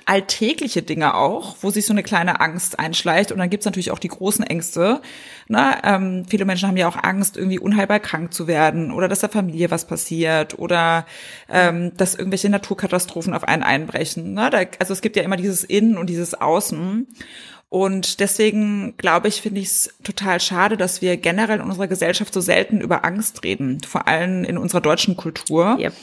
alltägliche 0.07 0.83
Dinge 0.83 1.15
auch, 1.15 1.57
wo 1.61 1.71
sich 1.71 1.85
so 1.85 1.93
eine 1.93 2.05
kleine 2.05 2.41
Angst 2.41 2.79
einschleicht. 2.79 3.33
Und 3.33 3.39
dann 3.39 3.51
gibt's 3.51 3.67
natürlich 3.67 3.91
auch 3.91 3.99
die 3.99 4.09
großen 4.09 4.45
Ängste. 4.45 5.03
Ne? 5.49 5.75
Ähm, 5.83 6.25
viele 6.29 6.45
Menschen 6.45 6.69
haben 6.69 6.77
ja 6.77 6.89
auch 6.89 7.03
Angst, 7.03 7.37
irgendwie 7.37 7.59
unheilbar 7.59 7.99
krank 7.99 8.33
zu 8.33 8.47
werden 8.47 8.93
oder 8.93 9.09
dass 9.09 9.21
der 9.21 9.29
Familie 9.29 9.71
was 9.71 9.87
passiert 9.87 10.59
oder 10.59 11.07
ähm, 11.49 11.93
dass 11.97 12.15
irgendwelche 12.15 12.49
Naturkatastrophen 12.49 13.35
auf 13.35 13.45
einen 13.45 13.65
einbrechen. 13.65 14.35
Ne? 14.35 14.49
Da, 14.51 14.61
also 14.79 14.93
es 14.93 15.03
gibt 15.03 15.17
ja 15.17 15.25
immer 15.25 15.37
dieses 15.37 15.65
Innen 15.65 15.99
und 15.99 16.09
dieses 16.09 16.35
Außen. 16.35 17.09
Und 17.69 18.21
deswegen 18.21 18.97
glaube 18.97 19.27
ich, 19.27 19.43
finde 19.43 19.61
ich 19.61 19.67
es 19.67 19.95
total 20.05 20.41
schade, 20.41 20.77
dass 20.77 21.03
wir 21.03 21.17
generell 21.17 21.59
in 21.59 21.67
unserer 21.67 21.89
Gesellschaft 21.89 22.33
so 22.33 22.41
selten 22.41 22.81
über 22.81 23.05
Angst 23.05 23.43
reden, 23.43 23.81
vor 23.81 24.07
allem 24.07 24.45
in 24.45 24.57
unserer 24.57 24.81
deutschen 24.81 25.17
Kultur. 25.17 25.77
Yep. 25.81 25.95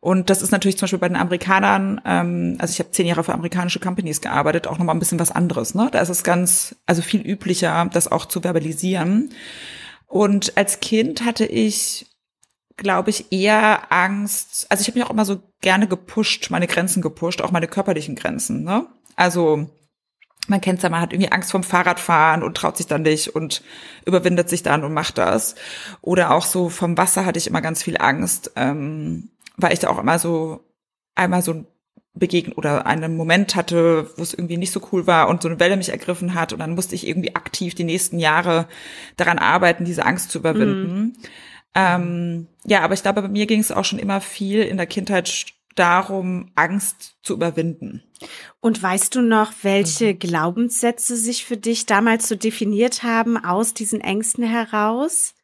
Und 0.00 0.30
das 0.30 0.42
ist 0.42 0.52
natürlich 0.52 0.76
zum 0.76 0.84
Beispiel 0.84 0.98
bei 0.98 1.08
den 1.08 1.16
Amerikanern, 1.16 2.00
ähm, 2.04 2.56
also 2.58 2.72
ich 2.72 2.78
habe 2.78 2.90
zehn 2.90 3.06
Jahre 3.06 3.24
für 3.24 3.34
amerikanische 3.34 3.80
Companies 3.80 4.20
gearbeitet, 4.20 4.66
auch 4.66 4.78
nochmal 4.78 4.94
ein 4.94 5.00
bisschen 5.00 5.18
was 5.18 5.30
anderes. 5.32 5.74
Ne? 5.74 5.88
Da 5.90 6.00
ist 6.00 6.08
es 6.08 6.22
ganz, 6.22 6.76
also 6.86 7.02
viel 7.02 7.26
üblicher, 7.26 7.88
das 7.92 8.10
auch 8.10 8.26
zu 8.26 8.40
verbalisieren. 8.42 9.32
Und 10.06 10.56
als 10.56 10.80
Kind 10.80 11.24
hatte 11.24 11.46
ich, 11.46 12.06
glaube 12.76 13.10
ich, 13.10 13.32
eher 13.32 13.92
Angst, 13.92 14.66
also 14.68 14.82
ich 14.82 14.88
habe 14.88 14.98
mich 14.98 15.06
auch 15.06 15.12
immer 15.12 15.24
so 15.24 15.42
gerne 15.60 15.88
gepusht, 15.88 16.50
meine 16.50 16.66
Grenzen 16.66 17.02
gepusht, 17.02 17.42
auch 17.42 17.50
meine 17.50 17.68
körperlichen 17.68 18.14
Grenzen. 18.14 18.62
Ne? 18.62 18.86
Also 19.16 19.68
man 20.48 20.60
kennt's 20.60 20.82
ja, 20.82 20.88
man 20.90 21.00
hat 21.00 21.12
irgendwie 21.12 21.32
Angst 21.32 21.50
vom 21.50 21.64
Fahrradfahren 21.64 22.42
und 22.42 22.56
traut 22.56 22.76
sich 22.76 22.86
dann 22.86 23.02
nicht 23.02 23.34
und 23.34 23.62
überwindet 24.04 24.48
sich 24.48 24.62
dann 24.62 24.84
und 24.84 24.94
macht 24.94 25.18
das. 25.18 25.56
Oder 26.02 26.30
auch 26.30 26.44
so 26.44 26.68
vom 26.68 26.96
Wasser 26.96 27.26
hatte 27.26 27.38
ich 27.38 27.48
immer 27.48 27.62
ganz 27.62 27.82
viel 27.82 27.96
Angst. 27.98 28.52
Ähm, 28.54 29.30
weil 29.56 29.72
ich 29.72 29.78
da 29.78 29.88
auch 29.88 29.98
immer 29.98 30.18
so 30.18 30.60
einmal 31.14 31.42
so 31.42 31.64
begegnen 32.14 32.54
oder 32.54 32.86
einen 32.86 33.16
Moment 33.16 33.56
hatte, 33.56 34.10
wo 34.16 34.22
es 34.22 34.34
irgendwie 34.34 34.56
nicht 34.56 34.72
so 34.72 34.80
cool 34.90 35.06
war 35.06 35.28
und 35.28 35.42
so 35.42 35.48
eine 35.48 35.60
Welle 35.60 35.76
mich 35.76 35.90
ergriffen 35.90 36.34
hat 36.34 36.52
und 36.52 36.60
dann 36.60 36.74
musste 36.74 36.94
ich 36.94 37.06
irgendwie 37.06 37.36
aktiv 37.36 37.74
die 37.74 37.84
nächsten 37.84 38.18
Jahre 38.18 38.68
daran 39.16 39.38
arbeiten, 39.38 39.84
diese 39.84 40.04
Angst 40.04 40.30
zu 40.30 40.38
überwinden. 40.38 40.98
Mhm. 40.98 41.12
Ähm, 41.74 42.46
ja, 42.64 42.80
aber 42.80 42.94
ich 42.94 43.02
glaube, 43.02 43.20
bei 43.22 43.28
mir 43.28 43.46
ging 43.46 43.60
es 43.60 43.70
auch 43.70 43.84
schon 43.84 43.98
immer 43.98 44.22
viel 44.22 44.62
in 44.62 44.78
der 44.78 44.86
Kindheit 44.86 45.46
darum, 45.74 46.50
Angst 46.54 47.16
zu 47.22 47.34
überwinden. 47.34 48.02
Und 48.60 48.82
weißt 48.82 49.14
du 49.14 49.20
noch, 49.20 49.52
welche 49.62 50.14
mhm. 50.14 50.18
Glaubenssätze 50.18 51.16
sich 51.16 51.44
für 51.44 51.58
dich 51.58 51.84
damals 51.84 52.28
so 52.28 52.34
definiert 52.34 53.02
haben 53.02 53.36
aus 53.36 53.74
diesen 53.74 54.00
Ängsten 54.00 54.44
heraus? 54.44 55.34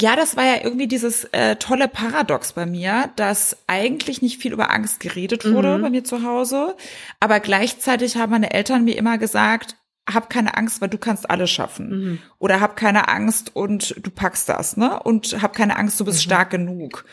Ja, 0.00 0.16
das 0.16 0.36
war 0.36 0.44
ja 0.44 0.62
irgendwie 0.62 0.86
dieses 0.86 1.24
äh, 1.32 1.56
tolle 1.56 1.88
Paradox 1.88 2.52
bei 2.52 2.66
mir, 2.66 3.10
dass 3.16 3.56
eigentlich 3.66 4.22
nicht 4.22 4.40
viel 4.40 4.52
über 4.52 4.70
Angst 4.70 5.00
geredet 5.00 5.50
wurde 5.50 5.78
mhm. 5.78 5.82
bei 5.82 5.90
mir 5.90 6.04
zu 6.04 6.22
Hause, 6.22 6.76
aber 7.20 7.40
gleichzeitig 7.40 8.16
haben 8.16 8.30
meine 8.30 8.52
Eltern 8.52 8.84
mir 8.84 8.96
immer 8.96 9.18
gesagt, 9.18 9.76
hab 10.08 10.30
keine 10.30 10.56
Angst, 10.56 10.80
weil 10.80 10.88
du 10.88 10.98
kannst 10.98 11.28
alles 11.28 11.50
schaffen. 11.50 11.88
Mhm. 11.88 12.18
Oder 12.38 12.60
hab 12.60 12.76
keine 12.76 13.08
Angst 13.08 13.54
und 13.54 13.94
du 14.04 14.10
packst 14.10 14.48
das, 14.48 14.76
ne? 14.76 15.02
Und 15.02 15.42
hab 15.42 15.54
keine 15.54 15.76
Angst, 15.76 16.00
du 16.00 16.04
bist 16.04 16.18
mhm. 16.18 16.22
stark 16.22 16.50
genug. 16.50 17.04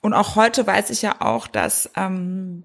Und 0.00 0.14
auch 0.14 0.36
heute 0.36 0.66
weiß 0.66 0.90
ich 0.90 1.02
ja 1.02 1.20
auch, 1.20 1.46
dass 1.46 1.90
ähm, 1.96 2.64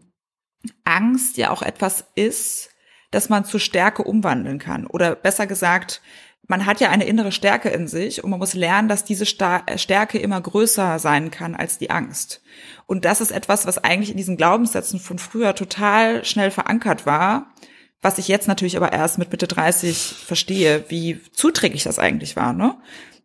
Angst 0.84 1.38
ja 1.38 1.50
auch 1.52 1.62
etwas 1.62 2.06
ist, 2.16 2.70
dass 3.12 3.30
man 3.30 3.46
zu 3.46 3.60
Stärke 3.60 4.04
umwandeln 4.04 4.60
kann. 4.60 4.86
Oder 4.86 5.16
besser 5.16 5.48
gesagt, 5.48 6.02
man 6.48 6.66
hat 6.66 6.80
ja 6.80 6.90
eine 6.90 7.06
innere 7.06 7.32
Stärke 7.32 7.70
in 7.70 7.88
sich 7.88 8.24
und 8.24 8.30
man 8.30 8.40
muss 8.40 8.54
lernen, 8.54 8.88
dass 8.88 9.04
diese 9.04 9.26
Stärke 9.26 10.18
immer 10.18 10.40
größer 10.40 10.98
sein 10.98 11.30
kann 11.30 11.56
als 11.56 11.78
die 11.78 11.90
Angst. 11.90 12.42
Und 12.86 13.04
das 13.06 13.20
ist 13.20 13.32
etwas, 13.32 13.68
was 13.68 13.84
eigentlich 13.84 14.12
in 14.12 14.18
diesen 14.18 14.38
Glaubenssätzen 14.38 15.00
von 15.00 15.20
früher 15.20 15.56
total 15.56 16.24
schnell 16.24 16.50
verankert 16.52 17.06
war, 17.06 17.54
was 18.02 18.18
ich 18.18 18.28
jetzt 18.30 18.48
natürlich 18.48 18.78
aber 18.78 18.94
erst 18.94 19.18
mit 19.18 19.32
Mitte 19.32 19.48
30 19.48 19.98
verstehe, 19.98 20.86
wie 20.88 21.20
zuträglich 21.34 21.84
das 21.84 22.00
eigentlich 22.00 22.36
war, 22.36 22.54
ne? 22.54 22.78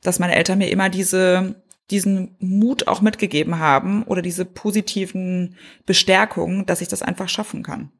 Dass 0.02 0.18
meine 0.18 0.34
Eltern 0.34 0.58
mir 0.58 0.70
immer 0.70 0.88
diese, 0.88 1.62
diesen 1.90 2.34
Mut 2.40 2.88
auch 2.88 3.02
mitgegeben 3.02 3.60
haben 3.60 4.02
oder 4.02 4.22
diese 4.22 4.44
positiven 4.44 5.56
Bestärkungen, 5.86 6.66
dass 6.66 6.80
ich 6.80 6.88
das 6.88 7.02
einfach 7.02 7.28
schaffen 7.28 7.62
kann. 7.62 7.92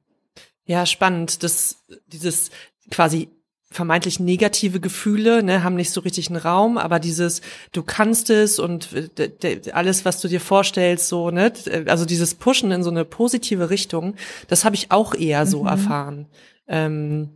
Ja, 0.65 0.87
spannend, 0.87 1.45
dass 1.45 1.85
dieses 2.09 2.51
quasi 2.91 3.29
vermeintlich 3.73 4.21
negative 4.21 4.81
Gefühle, 4.81 5.43
ne, 5.43 5.65
haben 5.65 5.75
nicht 5.75 5.91
so 5.91 6.01
richtig 6.01 6.29
einen 6.29 6.37
Raum, 6.37 6.79
aber 6.79 6.99
dieses, 7.01 7.41
du 7.73 7.83
kannst 7.83 8.31
es 8.31 8.59
und 8.59 8.89
alles, 9.73 10.05
was 10.05 10.21
du 10.21 10.29
dir 10.29 10.41
vorstellst, 10.41 11.09
so, 11.09 11.31
ne, 11.31 11.53
also 11.87 12.05
dieses 12.05 12.35
Pushen 12.35 12.71
in 12.71 12.83
so 12.83 12.91
eine 12.91 13.05
positive 13.05 13.71
Richtung, 13.71 14.15
das 14.49 14.65
habe 14.65 14.77
ich 14.77 14.91
auch 14.93 15.15
eher 15.15 15.47
so 15.47 15.63
mhm. 15.63 15.69
erfahren. 15.69 16.27
Ähm, 16.69 17.31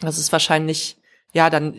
das 0.00 0.18
ist 0.18 0.32
wahrscheinlich, 0.32 0.96
ja, 1.32 1.50
dann 1.50 1.74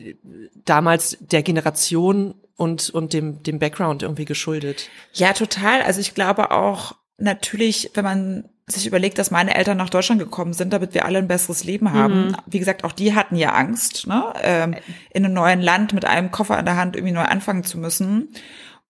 damals 0.65 1.17
der 1.19 1.43
Generation 1.43 2.35
und, 2.55 2.89
und 2.89 3.13
dem, 3.13 3.43
dem 3.43 3.59
Background 3.59 4.03
irgendwie 4.03 4.25
geschuldet. 4.25 4.89
Ja, 5.13 5.33
total. 5.33 5.81
Also 5.81 6.01
ich 6.01 6.13
glaube 6.13 6.51
auch, 6.51 6.95
natürlich, 7.17 7.91
wenn 7.93 8.03
man 8.03 8.50
sich 8.67 8.88
überlegt, 8.88 9.17
dass 9.17 9.32
meine 9.32 9.55
Eltern 9.55 9.77
nach 9.77 9.89
Deutschland 9.89 10.20
gekommen 10.20 10.53
sind, 10.53 10.72
damit 10.72 10.93
wir 10.93 11.05
alle 11.05 11.20
ein 11.20 11.27
besseres 11.27 11.63
Leben 11.63 11.91
haben. 11.91 12.27
Mhm. 12.27 12.36
Wie 12.46 12.60
gesagt, 12.60 12.84
auch 12.84 12.93
die 12.93 13.13
hatten 13.13 13.36
ja 13.36 13.51
Angst, 13.53 14.08
ne? 14.08 14.34
Ähm, 14.41 14.75
in 15.12 15.25
einem 15.25 15.34
neuen 15.34 15.62
Land 15.62 15.93
mit 15.93 16.05
einem 16.05 16.32
Koffer 16.32 16.58
in 16.58 16.65
der 16.65 16.77
Hand 16.77 16.96
irgendwie 16.96 17.13
neu 17.13 17.24
anfangen 17.24 17.63
zu 17.63 17.77
müssen. 17.77 18.29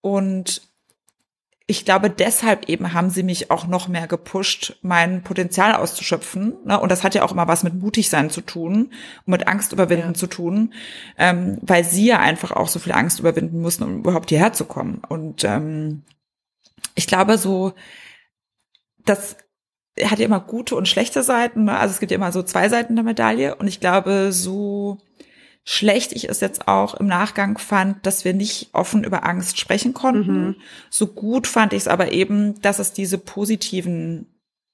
Und 0.01 0.61
ich 1.65 1.85
glaube, 1.85 2.09
deshalb 2.09 2.67
eben 2.67 2.93
haben 2.93 3.09
sie 3.09 3.23
mich 3.23 3.49
auch 3.49 3.67
noch 3.67 3.87
mehr 3.87 4.05
gepusht, 4.05 4.77
mein 4.81 5.23
Potenzial 5.23 5.73
auszuschöpfen. 5.73 6.55
Ne? 6.65 6.79
Und 6.79 6.91
das 6.91 7.03
hat 7.03 7.15
ja 7.15 7.23
auch 7.23 7.31
immer 7.31 7.47
was 7.47 7.63
mit 7.63 7.73
mutig 7.73 8.09
sein 8.09 8.29
zu 8.29 8.41
tun 8.41 8.91
und 9.25 9.31
mit 9.31 9.47
Angst 9.47 9.71
überwinden 9.71 10.09
ja. 10.09 10.13
zu 10.13 10.27
tun, 10.27 10.73
ähm, 11.17 11.57
weil 11.61 11.85
sie 11.85 12.05
ja 12.05 12.19
einfach 12.19 12.51
auch 12.51 12.67
so 12.67 12.79
viel 12.79 12.91
Angst 12.91 13.19
überwinden 13.19 13.61
mussten, 13.61 13.83
um 13.83 13.99
überhaupt 13.99 14.29
hierher 14.29 14.51
zu 14.51 14.65
kommen. 14.65 15.01
Und 15.07 15.45
ähm, 15.45 16.03
ich 16.95 17.07
glaube, 17.07 17.37
so, 17.37 17.73
dass 19.05 19.37
hat 20.01 20.19
ja 20.19 20.25
immer 20.25 20.39
gute 20.39 20.75
und 20.75 20.87
schlechte 20.87 21.23
Seiten. 21.23 21.65
Ne? 21.65 21.77
Also 21.77 21.93
es 21.93 21.99
gibt 21.99 22.11
ja 22.11 22.17
immer 22.17 22.31
so 22.31 22.43
zwei 22.43 22.69
Seiten 22.69 22.95
der 22.95 23.03
Medaille. 23.03 23.55
Und 23.55 23.67
ich 23.67 23.79
glaube, 23.79 24.31
so 24.31 24.97
schlecht 25.63 26.11
ich 26.11 26.29
es 26.29 26.41
jetzt 26.41 26.67
auch 26.67 26.95
im 26.95 27.07
Nachgang 27.07 27.57
fand, 27.57 28.05
dass 28.05 28.25
wir 28.25 28.33
nicht 28.33 28.69
offen 28.73 29.03
über 29.03 29.25
Angst 29.25 29.59
sprechen 29.59 29.93
konnten. 29.93 30.45
Mhm. 30.45 30.55
So 30.89 31.07
gut 31.07 31.47
fand 31.47 31.73
ich 31.73 31.83
es 31.83 31.87
aber 31.87 32.11
eben, 32.11 32.59
dass 32.61 32.79
es 32.79 32.91
diese 32.91 33.17
positiven 33.17 34.27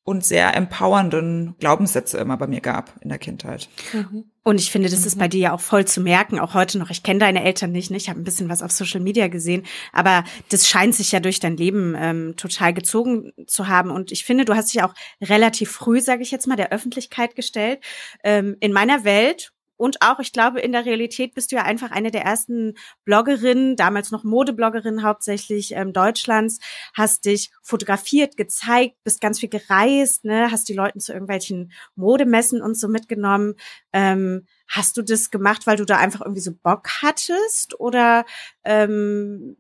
und 0.10 0.26
sehr 0.26 0.58
empowernden 0.58 1.54
Glaubenssätze 1.60 2.18
immer 2.18 2.36
bei 2.36 2.48
mir 2.48 2.62
gab 2.62 2.96
in 3.02 3.10
der 3.10 3.20
Kindheit. 3.20 3.70
Mhm. 3.94 4.26
Und 4.42 4.60
ich 4.60 4.72
finde, 4.72 4.90
das 4.90 5.06
ist 5.06 5.20
bei 5.20 5.28
dir 5.28 5.40
ja 5.40 5.54
auch 5.54 5.60
voll 5.62 5.86
zu 5.86 6.02
merken, 6.02 6.40
auch 6.40 6.56
heute 6.56 6.80
noch. 6.80 6.90
Ich 6.90 7.04
kenne 7.04 7.20
deine 7.20 7.44
Eltern 7.44 7.72
nicht, 7.72 7.92
ne? 7.92 7.98
ich 7.98 8.10
habe 8.10 8.20
ein 8.20 8.24
bisschen 8.24 8.50
was 8.50 8.64
auf 8.64 8.72
Social 8.72 9.02
Media 9.02 9.28
gesehen, 9.28 9.68
aber 9.94 10.24
das 10.50 10.68
scheint 10.68 10.96
sich 10.96 11.12
ja 11.12 11.20
durch 11.20 11.40
dein 11.40 11.58
Leben 11.58 11.96
ähm, 11.96 12.34
total 12.38 12.74
gezogen 12.74 13.34
zu 13.46 13.68
haben. 13.68 13.92
Und 13.92 14.12
ich 14.12 14.26
finde, 14.26 14.46
du 14.46 14.56
hast 14.56 14.74
dich 14.74 14.82
auch 14.82 14.96
relativ 15.22 15.70
früh, 15.70 16.02
sage 16.02 16.24
ich 16.24 16.32
jetzt 16.32 16.48
mal, 16.48 16.56
der 16.56 16.72
Öffentlichkeit 16.72 17.36
gestellt. 17.36 17.80
Ähm, 18.24 18.58
in 18.62 18.74
meiner 18.74 19.04
Welt 19.04 19.52
und 19.80 20.02
auch, 20.02 20.20
ich 20.20 20.34
glaube, 20.34 20.60
in 20.60 20.74
der 20.74 20.86
Realität 20.86 21.34
bist 21.34 21.52
du 21.52 21.56
ja 21.56 21.64
einfach 21.64 21.92
eine 21.92 22.12
der 22.12 22.24
ersten 22.24 22.74
Bloggerinnen, 23.06 23.78
damals 23.78 24.12
noch 24.12 24.26
Modebloggerin 24.26 25.04
hauptsächlich 25.04 25.72
ähm, 25.74 25.94
Deutschlands, 25.94 26.60
hast 26.94 27.24
dich 27.24 27.50
fotografiert, 27.64 28.36
gezeigt, 28.36 28.98
bist 29.06 29.22
ganz 29.22 29.40
viel 29.40 29.48
gereist, 29.48 30.26
ne, 30.26 30.52
hast 30.52 30.68
die 30.68 30.74
Leuten 30.74 31.00
zu 31.00 31.14
irgendwelchen 31.14 31.72
Modemessen 31.96 32.62
und 32.62 32.78
so 32.78 32.90
mitgenommen. 32.90 33.56
Ähm, 33.94 34.46
hast 34.68 34.98
du 34.98 35.02
das 35.02 35.32
gemacht, 35.32 35.66
weil 35.66 35.78
du 35.78 35.86
da 35.86 35.96
einfach 35.96 36.20
irgendwie 36.20 36.42
so 36.42 36.52
Bock 36.52 36.90
hattest 37.02 37.80
oder 37.80 38.26
ähm, 38.66 39.56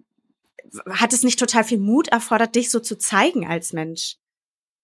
hat 0.90 1.14
es 1.14 1.24
nicht 1.24 1.40
total 1.40 1.64
viel 1.64 1.80
Mut 1.80 2.10
erfordert, 2.10 2.56
dich 2.56 2.72
so 2.72 2.82
zu 2.82 2.98
zeigen 2.98 3.48
als 3.48 3.72
Mensch? 3.72 4.18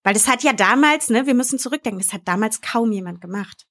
Weil 0.05 0.13
das 0.13 0.29
hat 0.29 0.43
ja 0.43 0.53
damals, 0.53 1.09
ne, 1.09 1.25
wir 1.25 1.33
müssen 1.33 1.59
zurückdenken, 1.59 1.99
das 1.99 2.13
hat 2.13 2.21
damals 2.25 2.61
kaum 2.61 2.93
jemand 2.93 3.19
gemacht. 3.19 3.67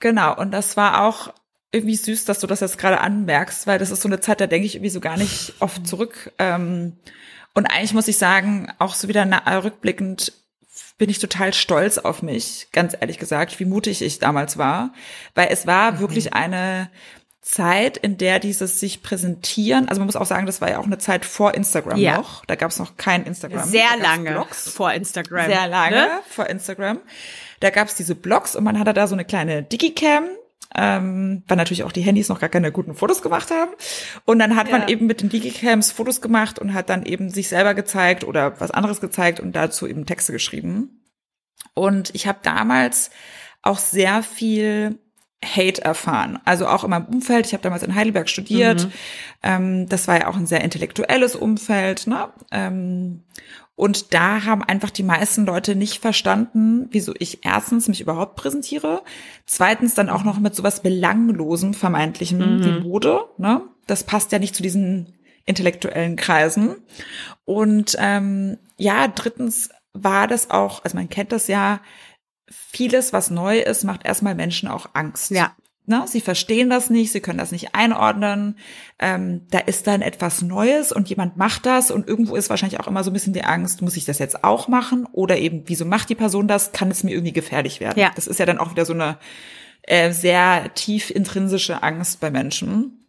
Genau, 0.00 0.34
und 0.36 0.50
das 0.50 0.76
war 0.76 1.04
auch 1.04 1.32
irgendwie 1.72 1.96
süß, 1.96 2.24
dass 2.24 2.40
du 2.40 2.46
das 2.46 2.60
jetzt 2.60 2.78
gerade 2.78 3.00
anmerkst, 3.00 3.66
weil 3.66 3.78
das 3.78 3.90
ist 3.90 4.02
so 4.02 4.08
eine 4.08 4.20
Zeit, 4.20 4.40
da 4.40 4.46
denke 4.46 4.66
ich 4.66 4.74
irgendwie 4.74 4.90
so 4.90 5.00
gar 5.00 5.16
nicht 5.16 5.54
oft 5.60 5.86
zurück. 5.86 6.32
Ähm, 6.38 6.96
und 7.54 7.66
eigentlich 7.66 7.94
muss 7.94 8.08
ich 8.08 8.18
sagen, 8.18 8.72
auch 8.78 8.94
so 8.94 9.08
wieder 9.08 9.24
rückblickend 9.62 10.32
bin 10.98 11.10
ich 11.10 11.18
total 11.18 11.54
stolz 11.54 11.98
auf 11.98 12.22
mich, 12.22 12.68
ganz 12.72 12.94
ehrlich 12.98 13.18
gesagt, 13.18 13.58
wie 13.58 13.64
mutig 13.64 14.02
ich 14.02 14.18
damals 14.18 14.58
war, 14.58 14.92
weil 15.34 15.48
es 15.50 15.66
war 15.66 15.92
mhm. 15.92 16.00
wirklich 16.00 16.34
eine 16.34 16.90
Zeit, 17.42 17.96
in 17.96 18.18
der 18.18 18.38
dieses 18.38 18.80
sich 18.80 19.02
präsentieren, 19.02 19.88
also 19.88 20.00
man 20.00 20.06
muss 20.06 20.16
auch 20.16 20.26
sagen, 20.26 20.44
das 20.44 20.60
war 20.60 20.70
ja 20.70 20.78
auch 20.78 20.84
eine 20.84 20.98
Zeit 20.98 21.24
vor 21.24 21.54
Instagram 21.54 21.98
ja. 21.98 22.18
noch, 22.18 22.44
da 22.44 22.54
gab 22.54 22.70
es 22.70 22.78
noch 22.78 22.96
kein 22.98 23.24
Instagram. 23.24 23.66
Sehr 23.66 23.96
lange 24.00 24.32
Blogs. 24.32 24.68
vor 24.68 24.92
Instagram. 24.92 25.46
Sehr 25.46 25.66
lange 25.66 25.96
ne? 25.96 26.20
vor 26.28 26.46
Instagram. 26.46 27.00
Da 27.60 27.70
gab 27.70 27.88
es 27.88 27.94
diese 27.94 28.14
Blogs 28.14 28.54
und 28.56 28.64
man 28.64 28.78
hatte 28.78 28.92
da 28.92 29.06
so 29.06 29.14
eine 29.14 29.24
kleine 29.24 29.62
Digicam, 29.62 30.24
ähm, 30.74 31.42
weil 31.48 31.56
natürlich 31.56 31.84
auch 31.84 31.92
die 31.92 32.02
Handys 32.02 32.28
noch 32.28 32.40
gar 32.40 32.50
keine 32.50 32.72
guten 32.72 32.94
Fotos 32.94 33.22
gemacht 33.22 33.50
haben. 33.50 33.70
Und 34.26 34.38
dann 34.38 34.54
hat 34.54 34.68
ja. 34.68 34.78
man 34.78 34.88
eben 34.88 35.06
mit 35.06 35.22
den 35.22 35.30
Digicams 35.30 35.92
Fotos 35.92 36.20
gemacht 36.20 36.58
und 36.58 36.74
hat 36.74 36.90
dann 36.90 37.04
eben 37.04 37.30
sich 37.30 37.48
selber 37.48 37.72
gezeigt 37.72 38.22
oder 38.22 38.60
was 38.60 38.70
anderes 38.70 39.00
gezeigt 39.00 39.40
und 39.40 39.52
dazu 39.56 39.86
eben 39.86 40.04
Texte 40.04 40.32
geschrieben. 40.32 41.06
Und 41.72 42.14
ich 42.14 42.26
habe 42.26 42.40
damals 42.42 43.10
auch 43.62 43.78
sehr 43.78 44.22
viel 44.22 44.98
Hate 45.44 45.82
erfahren. 45.82 46.38
Also 46.44 46.66
auch 46.66 46.84
in 46.84 46.90
meinem 46.90 47.06
Umfeld. 47.06 47.46
Ich 47.46 47.52
habe 47.52 47.62
damals 47.62 47.82
in 47.82 47.94
Heidelberg 47.94 48.28
studiert. 48.28 48.84
Mhm. 48.84 48.92
Ähm, 49.42 49.88
das 49.88 50.06
war 50.06 50.20
ja 50.20 50.28
auch 50.28 50.36
ein 50.36 50.46
sehr 50.46 50.62
intellektuelles 50.62 51.34
Umfeld. 51.34 52.06
Ne? 52.06 52.28
Ähm, 52.50 53.22
und 53.74 54.12
da 54.12 54.44
haben 54.44 54.62
einfach 54.62 54.90
die 54.90 55.02
meisten 55.02 55.46
Leute 55.46 55.74
nicht 55.74 56.02
verstanden, 56.02 56.88
wieso 56.90 57.14
ich 57.18 57.46
erstens 57.46 57.88
mich 57.88 58.02
überhaupt 58.02 58.36
präsentiere, 58.36 59.02
zweitens 59.46 59.94
dann 59.94 60.10
auch 60.10 60.22
noch 60.22 60.38
mit 60.38 60.54
sowas 60.54 60.82
belanglosem, 60.82 61.72
vermeintlichem 61.72 62.58
mhm. 62.58 62.64
wie 62.64 62.80
Mode. 62.80 63.22
Ne? 63.38 63.62
Das 63.86 64.04
passt 64.04 64.32
ja 64.32 64.38
nicht 64.38 64.54
zu 64.54 64.62
diesen 64.62 65.14
intellektuellen 65.46 66.16
Kreisen. 66.16 66.76
Und 67.46 67.96
ähm, 67.98 68.58
ja, 68.76 69.08
drittens 69.08 69.70
war 69.94 70.28
das 70.28 70.50
auch, 70.50 70.84
also 70.84 70.96
man 70.96 71.08
kennt 71.08 71.32
das 71.32 71.48
ja, 71.48 71.80
vieles, 72.50 73.12
was 73.12 73.30
neu 73.30 73.58
ist, 73.58 73.84
macht 73.84 74.04
erstmal 74.04 74.34
Menschen 74.34 74.68
auch 74.68 74.90
Angst. 74.92 75.30
Ja. 75.30 75.54
Ne? 75.86 76.04
Sie 76.06 76.20
verstehen 76.20 76.70
das 76.70 76.88
nicht, 76.88 77.10
sie 77.10 77.20
können 77.20 77.38
das 77.38 77.52
nicht 77.52 77.74
einordnen. 77.74 78.56
Ähm, 78.98 79.46
da 79.50 79.58
ist 79.58 79.86
dann 79.86 80.02
etwas 80.02 80.42
Neues 80.42 80.92
und 80.92 81.08
jemand 81.08 81.36
macht 81.36 81.66
das 81.66 81.90
und 81.90 82.06
irgendwo 82.06 82.36
ist 82.36 82.50
wahrscheinlich 82.50 82.78
auch 82.78 82.86
immer 82.86 83.02
so 83.02 83.10
ein 83.10 83.12
bisschen 83.12 83.32
die 83.32 83.44
Angst, 83.44 83.82
muss 83.82 83.96
ich 83.96 84.04
das 84.04 84.18
jetzt 84.18 84.44
auch 84.44 84.68
machen? 84.68 85.06
Oder 85.12 85.38
eben, 85.38 85.64
wieso 85.66 85.84
macht 85.84 86.08
die 86.08 86.14
Person 86.14 86.46
das? 86.46 86.72
Kann 86.72 86.90
es 86.90 87.02
mir 87.02 87.10
irgendwie 87.10 87.32
gefährlich 87.32 87.80
werden? 87.80 87.98
Ja. 87.98 88.12
Das 88.14 88.26
ist 88.26 88.38
ja 88.38 88.46
dann 88.46 88.58
auch 88.58 88.70
wieder 88.70 88.84
so 88.84 88.92
eine 88.92 89.18
äh, 89.82 90.12
sehr 90.12 90.72
tief 90.74 91.10
intrinsische 91.10 91.82
Angst 91.82 92.20
bei 92.20 92.30
Menschen. 92.30 93.06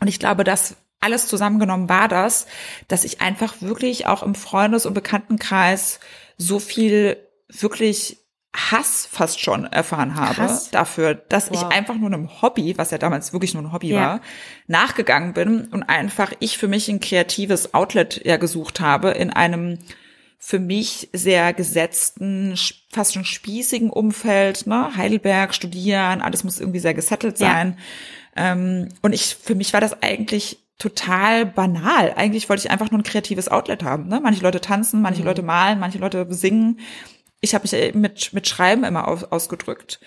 Und 0.00 0.08
ich 0.08 0.18
glaube, 0.18 0.42
dass 0.42 0.76
alles 0.98 1.28
zusammengenommen 1.28 1.88
war 1.88 2.08
das, 2.08 2.46
dass 2.88 3.04
ich 3.04 3.20
einfach 3.20 3.60
wirklich 3.60 4.06
auch 4.06 4.22
im 4.22 4.34
Freundes- 4.34 4.86
und 4.86 4.94
Bekanntenkreis 4.94 6.00
so 6.36 6.58
viel 6.58 7.16
wirklich 7.48 8.23
Hass 8.54 9.08
fast 9.10 9.40
schon 9.40 9.64
erfahren 9.64 10.14
habe 10.14 10.42
Hass? 10.42 10.70
dafür, 10.70 11.14
dass 11.14 11.50
wow. 11.50 11.56
ich 11.56 11.76
einfach 11.76 11.96
nur 11.96 12.06
einem 12.06 12.40
Hobby, 12.40 12.78
was 12.78 12.92
ja 12.92 12.98
damals 12.98 13.32
wirklich 13.32 13.52
nur 13.52 13.64
ein 13.64 13.72
Hobby 13.72 13.88
ja. 13.88 14.00
war, 14.00 14.20
nachgegangen 14.68 15.32
bin 15.34 15.66
und 15.66 15.82
einfach 15.82 16.32
ich 16.38 16.56
für 16.56 16.68
mich 16.68 16.88
ein 16.88 17.00
kreatives 17.00 17.74
Outlet 17.74 18.24
ja 18.24 18.36
gesucht 18.36 18.80
habe 18.80 19.10
in 19.10 19.30
einem 19.30 19.78
für 20.38 20.58
mich 20.58 21.08
sehr 21.12 21.54
gesetzten, 21.54 22.54
fast 22.92 23.14
schon 23.14 23.24
spießigen 23.24 23.90
Umfeld, 23.90 24.66
ne? 24.66 24.94
Heidelberg, 24.94 25.54
studieren, 25.54 26.20
alles 26.20 26.44
muss 26.44 26.60
irgendwie 26.60 26.80
sehr 26.80 26.92
gesettelt 26.92 27.38
sein. 27.38 27.78
Ja. 28.36 28.52
Ähm, 28.52 28.90
und 29.00 29.14
ich, 29.14 29.34
für 29.34 29.54
mich 29.54 29.72
war 29.72 29.80
das 29.80 30.02
eigentlich 30.02 30.58
total 30.78 31.46
banal. 31.46 32.12
Eigentlich 32.16 32.48
wollte 32.50 32.64
ich 32.64 32.70
einfach 32.70 32.90
nur 32.90 33.00
ein 33.00 33.04
kreatives 33.04 33.48
Outlet 33.48 33.84
haben. 33.84 34.08
Ne? 34.08 34.20
Manche 34.22 34.42
Leute 34.42 34.60
tanzen, 34.60 35.00
manche 35.00 35.22
mhm. 35.22 35.28
Leute 35.28 35.42
malen, 35.42 35.78
manche 35.78 35.98
Leute 35.98 36.26
singen 36.30 36.78
ich 37.44 37.54
habe 37.54 37.68
mich 37.70 37.94
mit, 37.94 38.32
mit 38.32 38.48
Schreiben 38.48 38.84
immer 38.84 39.06
aus, 39.06 39.24
ausgedrückt 39.24 40.00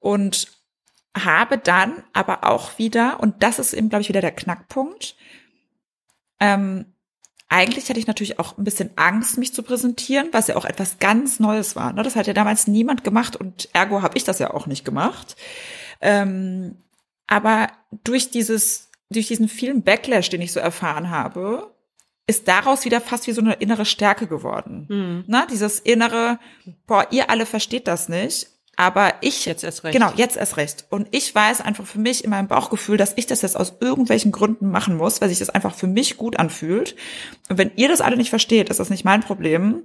und 0.00 0.48
habe 1.16 1.58
dann 1.58 2.02
aber 2.12 2.44
auch 2.44 2.78
wieder, 2.78 3.20
und 3.20 3.42
das 3.42 3.58
ist 3.58 3.72
eben, 3.72 3.88
glaube 3.88 4.02
ich, 4.02 4.08
wieder 4.08 4.20
der 4.20 4.32
Knackpunkt, 4.32 5.16
ähm, 6.40 6.86
eigentlich 7.48 7.88
hatte 7.88 8.00
ich 8.00 8.06
natürlich 8.06 8.38
auch 8.38 8.58
ein 8.58 8.64
bisschen 8.64 8.90
Angst, 8.96 9.38
mich 9.38 9.54
zu 9.54 9.62
präsentieren, 9.62 10.28
was 10.32 10.48
ja 10.48 10.56
auch 10.56 10.64
etwas 10.64 10.98
ganz 10.98 11.38
Neues 11.38 11.76
war. 11.76 11.92
Ne? 11.92 12.02
Das 12.02 12.16
hat 12.16 12.26
ja 12.26 12.32
damals 12.32 12.66
niemand 12.66 13.04
gemacht 13.04 13.36
und 13.36 13.68
ergo 13.72 14.02
habe 14.02 14.16
ich 14.16 14.24
das 14.24 14.38
ja 14.38 14.52
auch 14.52 14.66
nicht 14.66 14.84
gemacht. 14.84 15.36
Ähm, 16.00 16.78
aber 17.26 17.68
durch 18.02 18.30
dieses, 18.30 18.90
durch 19.10 19.28
diesen 19.28 19.48
vielen 19.48 19.82
Backlash, 19.82 20.30
den 20.30 20.42
ich 20.42 20.52
so 20.52 20.58
erfahren 20.58 21.10
habe, 21.10 21.73
ist 22.26 22.48
daraus 22.48 22.84
wieder 22.84 23.00
fast 23.00 23.26
wie 23.26 23.32
so 23.32 23.40
eine 23.40 23.54
innere 23.54 23.84
Stärke 23.84 24.26
geworden. 24.26 24.86
Mhm. 24.88 25.24
Na, 25.26 25.46
dieses 25.46 25.78
innere, 25.80 26.38
boah, 26.86 27.06
ihr 27.10 27.28
alle 27.28 27.44
versteht 27.44 27.86
das 27.86 28.08
nicht, 28.08 28.48
aber 28.76 29.14
ich 29.20 29.44
jetzt 29.44 29.62
erst 29.62 29.84
recht. 29.84 29.92
Genau, 29.92 30.12
jetzt 30.16 30.36
erst 30.36 30.56
recht. 30.56 30.86
Und 30.90 31.08
ich 31.10 31.34
weiß 31.34 31.60
einfach 31.60 31.86
für 31.86 31.98
mich 31.98 32.24
in 32.24 32.30
meinem 32.30 32.48
Bauchgefühl, 32.48 32.96
dass 32.96 33.12
ich 33.16 33.26
das 33.26 33.42
jetzt 33.42 33.56
aus 33.56 33.74
irgendwelchen 33.80 34.32
Gründen 34.32 34.70
machen 34.70 34.96
muss, 34.96 35.20
weil 35.20 35.28
sich 35.28 35.38
das 35.38 35.50
einfach 35.50 35.74
für 35.74 35.86
mich 35.86 36.16
gut 36.16 36.38
anfühlt. 36.38 36.96
Und 37.48 37.58
wenn 37.58 37.72
ihr 37.76 37.88
das 37.88 38.00
alle 38.00 38.16
nicht 38.16 38.30
versteht, 38.30 38.70
ist 38.70 38.80
das 38.80 38.90
nicht 38.90 39.04
mein 39.04 39.20
Problem. 39.20 39.82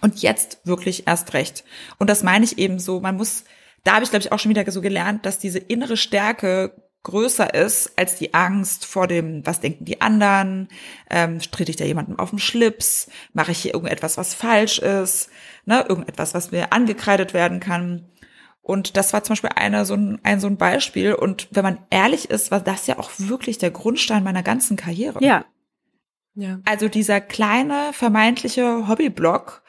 Und 0.00 0.22
jetzt 0.22 0.58
wirklich 0.64 1.06
erst 1.06 1.34
recht. 1.34 1.64
Und 1.98 2.10
das 2.10 2.24
meine 2.24 2.44
ich 2.44 2.58
eben 2.58 2.80
so, 2.80 3.00
man 3.00 3.16
muss, 3.16 3.44
da 3.84 3.94
habe 3.94 4.04
ich 4.04 4.10
glaube 4.10 4.24
ich 4.24 4.32
auch 4.32 4.38
schon 4.40 4.50
wieder 4.50 4.70
so 4.70 4.80
gelernt, 4.80 5.24
dass 5.24 5.38
diese 5.38 5.60
innere 5.60 5.96
Stärke 5.96 6.74
größer 7.04 7.54
ist 7.54 7.92
als 7.96 8.16
die 8.16 8.34
Angst 8.34 8.84
vor 8.86 9.06
dem, 9.06 9.46
was 9.46 9.60
denken 9.60 9.84
die 9.84 10.00
anderen, 10.00 10.68
ähm, 11.10 11.38
trete 11.38 11.70
ich 11.70 11.76
da 11.76 11.84
jemandem 11.84 12.18
auf 12.18 12.30
den 12.30 12.38
Schlips, 12.40 13.08
mache 13.32 13.52
ich 13.52 13.58
hier 13.58 13.74
irgendetwas, 13.74 14.16
was 14.16 14.34
falsch 14.34 14.80
ist, 14.80 15.30
ne, 15.66 15.84
irgendetwas, 15.88 16.34
was 16.34 16.50
mir 16.50 16.72
angekreidet 16.72 17.32
werden 17.32 17.60
kann. 17.60 18.10
Und 18.62 18.96
das 18.96 19.12
war 19.12 19.22
zum 19.22 19.34
Beispiel 19.34 19.50
eine, 19.54 19.84
so 19.84 19.94
ein, 19.94 20.18
ein, 20.22 20.40
so 20.40 20.46
ein 20.46 20.56
Beispiel. 20.56 21.12
Und 21.14 21.48
wenn 21.50 21.62
man 21.62 21.78
ehrlich 21.90 22.30
ist, 22.30 22.50
war 22.50 22.60
das 22.60 22.86
ja 22.86 22.98
auch 22.98 23.10
wirklich 23.18 23.58
der 23.58 23.70
Grundstein 23.70 24.24
meiner 24.24 24.42
ganzen 24.42 24.78
Karriere. 24.78 25.22
Ja. 25.22 25.44
ja. 26.34 26.60
Also 26.64 26.88
dieser 26.88 27.20
kleine, 27.20 27.92
vermeintliche 27.92 28.88
Hobbyblog 28.88 29.62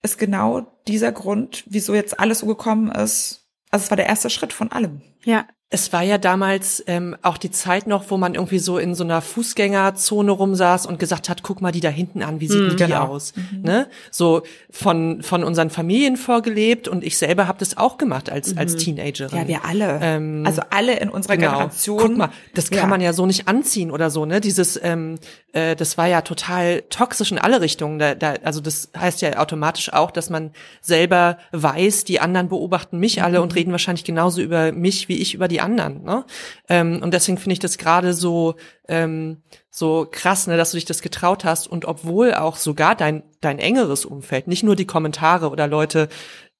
ist 0.00 0.18
genau 0.18 0.80
dieser 0.88 1.12
Grund, 1.12 1.64
wieso 1.66 1.94
jetzt 1.94 2.18
alles 2.18 2.38
so 2.38 2.46
gekommen 2.46 2.90
ist. 2.90 3.46
Also 3.70 3.84
es 3.84 3.90
war 3.90 3.96
der 3.98 4.06
erste 4.06 4.30
Schritt 4.30 4.54
von 4.54 4.72
allem. 4.72 5.02
Ja, 5.24 5.46
es 5.72 5.90
war 5.90 6.02
ja 6.02 6.18
damals 6.18 6.84
ähm, 6.86 7.16
auch 7.22 7.38
die 7.38 7.50
Zeit 7.50 7.86
noch, 7.86 8.10
wo 8.10 8.18
man 8.18 8.34
irgendwie 8.34 8.58
so 8.58 8.76
in 8.76 8.94
so 8.94 9.04
einer 9.04 9.22
Fußgängerzone 9.22 10.30
rumsaß 10.30 10.84
und 10.84 10.98
gesagt 10.98 11.30
hat, 11.30 11.42
guck 11.42 11.62
mal 11.62 11.72
die 11.72 11.80
da 11.80 11.88
hinten 11.88 12.22
an, 12.22 12.40
wie 12.40 12.46
sieht 12.46 12.60
mhm, 12.60 12.68
die 12.70 12.76
genau. 12.76 13.06
aus? 13.06 13.32
Mhm. 13.34 13.62
Ne? 13.62 13.88
So 14.10 14.42
von 14.70 15.22
von 15.22 15.42
unseren 15.42 15.70
Familien 15.70 16.18
vorgelebt 16.18 16.88
und 16.88 17.02
ich 17.02 17.16
selber 17.16 17.48
habe 17.48 17.58
das 17.58 17.78
auch 17.78 17.96
gemacht 17.96 18.30
als 18.30 18.52
mhm. 18.52 18.58
als 18.58 18.76
Teenagerin. 18.76 19.38
Ja, 19.38 19.48
wir 19.48 19.64
alle. 19.64 19.98
Ähm, 20.02 20.42
also 20.44 20.60
alle 20.68 20.98
in 20.98 21.08
unserer 21.08 21.38
genau. 21.38 21.52
Generation. 21.52 21.98
Guck 21.98 22.16
mal, 22.18 22.28
das 22.52 22.68
kann 22.68 22.80
ja. 22.80 22.86
man 22.88 23.00
ja 23.00 23.14
so 23.14 23.24
nicht 23.24 23.48
anziehen 23.48 23.90
oder 23.90 24.10
so. 24.10 24.26
Ne? 24.26 24.42
Dieses, 24.42 24.78
ähm, 24.82 25.14
äh, 25.54 25.74
das 25.74 25.96
war 25.96 26.06
ja 26.06 26.20
total 26.20 26.82
toxisch 26.90 27.32
in 27.32 27.38
alle 27.38 27.62
Richtungen. 27.62 27.98
Da, 27.98 28.14
da, 28.14 28.34
also 28.44 28.60
das 28.60 28.90
heißt 28.94 29.22
ja 29.22 29.38
automatisch 29.38 29.90
auch, 29.90 30.10
dass 30.10 30.28
man 30.28 30.50
selber 30.82 31.38
weiß, 31.52 32.04
die 32.04 32.20
anderen 32.20 32.50
beobachten 32.50 32.98
mich 32.98 33.22
alle 33.22 33.40
und 33.40 33.52
mhm. 33.52 33.54
reden 33.54 33.72
wahrscheinlich 33.72 34.04
genauso 34.04 34.42
über 34.42 34.72
mich 34.72 35.08
wie 35.08 35.16
ich 35.16 35.32
über 35.32 35.48
die 35.48 35.61
anderen. 35.62 36.02
Ne? 36.02 36.24
Ähm, 36.68 37.00
und 37.02 37.14
deswegen 37.14 37.38
finde 37.38 37.54
ich 37.54 37.58
das 37.58 37.78
gerade 37.78 38.12
so 38.12 38.56
ähm, 38.88 39.42
so 39.70 40.06
krass, 40.10 40.46
ne, 40.46 40.56
dass 40.56 40.72
du 40.72 40.76
dich 40.76 40.84
das 40.84 41.00
getraut 41.00 41.44
hast 41.44 41.66
und 41.66 41.86
obwohl 41.86 42.34
auch 42.34 42.56
sogar 42.56 42.94
dein 42.94 43.22
dein 43.40 43.58
engeres 43.58 44.04
Umfeld, 44.04 44.48
nicht 44.48 44.62
nur 44.62 44.76
die 44.76 44.86
Kommentare 44.86 45.50
oder 45.50 45.66
Leute, 45.66 46.08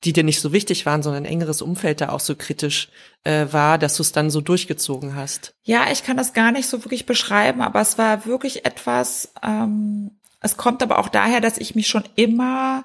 die 0.04 0.12
dir 0.12 0.24
nicht 0.24 0.40
so 0.40 0.52
wichtig 0.52 0.84
waren, 0.86 1.02
sondern 1.02 1.24
ein 1.24 1.32
engeres 1.32 1.62
Umfeld 1.62 2.00
da 2.00 2.08
auch 2.08 2.20
so 2.20 2.34
kritisch 2.34 2.88
äh, 3.24 3.46
war, 3.50 3.78
dass 3.78 3.96
du 3.96 4.02
es 4.02 4.12
dann 4.12 4.30
so 4.30 4.40
durchgezogen 4.40 5.14
hast. 5.14 5.54
Ja, 5.62 5.86
ich 5.92 6.02
kann 6.02 6.16
das 6.16 6.32
gar 6.32 6.50
nicht 6.52 6.68
so 6.68 6.84
wirklich 6.84 7.06
beschreiben, 7.06 7.62
aber 7.62 7.80
es 7.80 7.98
war 7.98 8.26
wirklich 8.26 8.64
etwas. 8.64 9.32
Ähm, 9.42 10.12
es 10.40 10.56
kommt 10.56 10.82
aber 10.82 10.98
auch 10.98 11.08
daher, 11.08 11.40
dass 11.40 11.58
ich 11.58 11.74
mich 11.74 11.86
schon 11.86 12.04
immer 12.16 12.84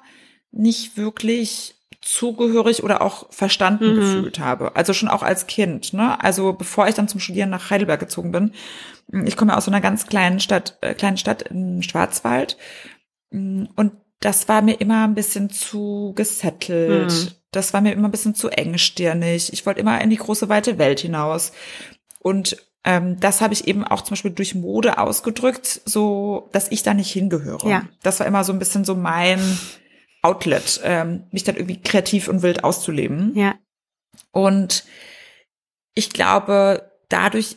nicht 0.52 0.96
wirklich 0.96 1.74
zugehörig 2.00 2.84
oder 2.84 3.02
auch 3.02 3.32
verstanden 3.32 3.92
mhm. 3.92 4.00
gefühlt 4.00 4.38
habe. 4.38 4.76
Also 4.76 4.92
schon 4.92 5.08
auch 5.08 5.22
als 5.22 5.46
Kind. 5.46 5.92
Ne? 5.92 6.22
Also 6.22 6.52
bevor 6.52 6.88
ich 6.88 6.94
dann 6.94 7.08
zum 7.08 7.20
Studieren 7.20 7.50
nach 7.50 7.70
Heidelberg 7.70 8.00
gezogen 8.00 8.32
bin. 8.32 8.52
Ich 9.24 9.36
komme 9.36 9.56
aus 9.56 9.64
so 9.64 9.70
einer 9.70 9.80
ganz 9.80 10.06
kleinen 10.06 10.38
Stadt, 10.38 10.78
äh, 10.80 10.94
kleinen 10.94 11.16
Stadt 11.16 11.42
im 11.42 11.82
Schwarzwald. 11.82 12.56
Und 13.30 13.92
das 14.20 14.48
war 14.48 14.62
mir 14.62 14.80
immer 14.80 15.04
ein 15.04 15.14
bisschen 15.14 15.50
zu 15.50 16.12
gesettelt. 16.14 17.12
Mhm. 17.12 17.28
Das 17.50 17.72
war 17.72 17.80
mir 17.80 17.92
immer 17.92 18.08
ein 18.08 18.12
bisschen 18.12 18.34
zu 18.34 18.48
engstirnig. 18.48 19.52
Ich 19.52 19.64
wollte 19.66 19.80
immer 19.80 20.00
in 20.00 20.10
die 20.10 20.16
große 20.16 20.48
weite 20.48 20.78
Welt 20.78 21.00
hinaus. 21.00 21.52
Und 22.20 22.56
ähm, 22.84 23.18
das 23.20 23.40
habe 23.40 23.54
ich 23.54 23.66
eben 23.66 23.84
auch 23.84 24.02
zum 24.02 24.10
Beispiel 24.10 24.30
durch 24.30 24.54
Mode 24.54 24.98
ausgedrückt, 24.98 25.80
so 25.84 26.48
dass 26.52 26.70
ich 26.70 26.82
da 26.82 26.94
nicht 26.94 27.10
hingehöre. 27.10 27.68
Ja. 27.68 27.82
Das 28.02 28.20
war 28.20 28.26
immer 28.26 28.44
so 28.44 28.52
ein 28.52 28.58
bisschen 28.58 28.84
so 28.84 28.94
mein 28.94 29.40
Outlet, 30.22 30.80
ähm, 30.84 31.24
mich 31.30 31.44
dann 31.44 31.56
irgendwie 31.56 31.80
kreativ 31.80 32.28
und 32.28 32.42
wild 32.42 32.64
auszuleben. 32.64 33.32
Ja. 33.36 33.54
Und 34.32 34.84
ich 35.94 36.10
glaube, 36.10 36.90
dadurch 37.08 37.56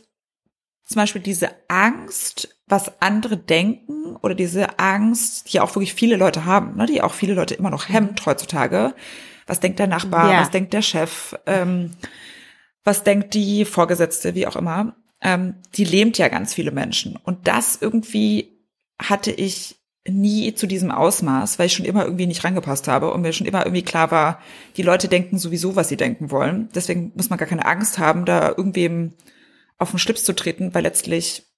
zum 0.85 0.95
Beispiel 0.95 1.21
diese 1.21 1.49
Angst, 1.67 2.57
was 2.67 3.01
andere 3.01 3.37
denken 3.37 4.15
oder 4.17 4.35
diese 4.35 4.79
Angst, 4.79 5.51
die 5.51 5.59
auch 5.59 5.75
wirklich 5.75 5.93
viele 5.93 6.15
Leute 6.15 6.45
haben, 6.45 6.75
ne, 6.77 6.85
die 6.85 7.01
auch 7.01 7.13
viele 7.13 7.33
Leute 7.33 7.53
immer 7.53 7.69
noch 7.69 7.89
hemmt 7.89 8.25
heutzutage. 8.25 8.93
Was 9.47 9.59
denkt 9.59 9.79
der 9.79 9.87
Nachbar? 9.87 10.31
Ja. 10.31 10.41
Was 10.41 10.51
denkt 10.51 10.73
der 10.73 10.81
Chef? 10.81 11.35
Ähm, 11.45 11.91
was 12.83 13.03
denkt 13.03 13.33
die 13.33 13.65
Vorgesetzte? 13.65 14.35
Wie 14.35 14.47
auch 14.47 14.55
immer. 14.55 14.95
Ähm, 15.21 15.55
die 15.75 15.85
lähmt 15.85 16.17
ja 16.17 16.29
ganz 16.29 16.53
viele 16.53 16.71
Menschen. 16.71 17.17
Und 17.17 17.47
das 17.47 17.77
irgendwie 17.79 18.57
hatte 18.99 19.31
ich 19.31 19.80
nie 20.07 20.53
zu 20.55 20.67
diesem 20.67 20.91
Ausmaß, 20.91 21.59
weil 21.59 21.67
ich 21.67 21.73
schon 21.73 21.85
immer 21.85 22.05
irgendwie 22.05 22.25
nicht 22.25 22.43
rangepasst 22.43 22.87
habe 22.87 23.11
und 23.13 23.21
mir 23.21 23.33
schon 23.33 23.47
immer 23.47 23.65
irgendwie 23.65 23.83
klar 23.83 24.09
war, 24.09 24.39
die 24.77 24.81
Leute 24.81 25.07
denken 25.07 25.37
sowieso, 25.37 25.75
was 25.75 25.89
sie 25.89 25.97
denken 25.97 26.31
wollen. 26.31 26.69
Deswegen 26.73 27.11
muss 27.15 27.29
man 27.29 27.37
gar 27.37 27.47
keine 27.47 27.65
Angst 27.65 27.99
haben, 27.99 28.25
da 28.25 28.49
irgendwem 28.49 29.13
auf 29.77 29.91
den 29.91 29.99
Schlips 29.99 30.23
zu 30.23 30.33
treten, 30.33 30.73
weil 30.73 30.83
letztlich 30.83 31.50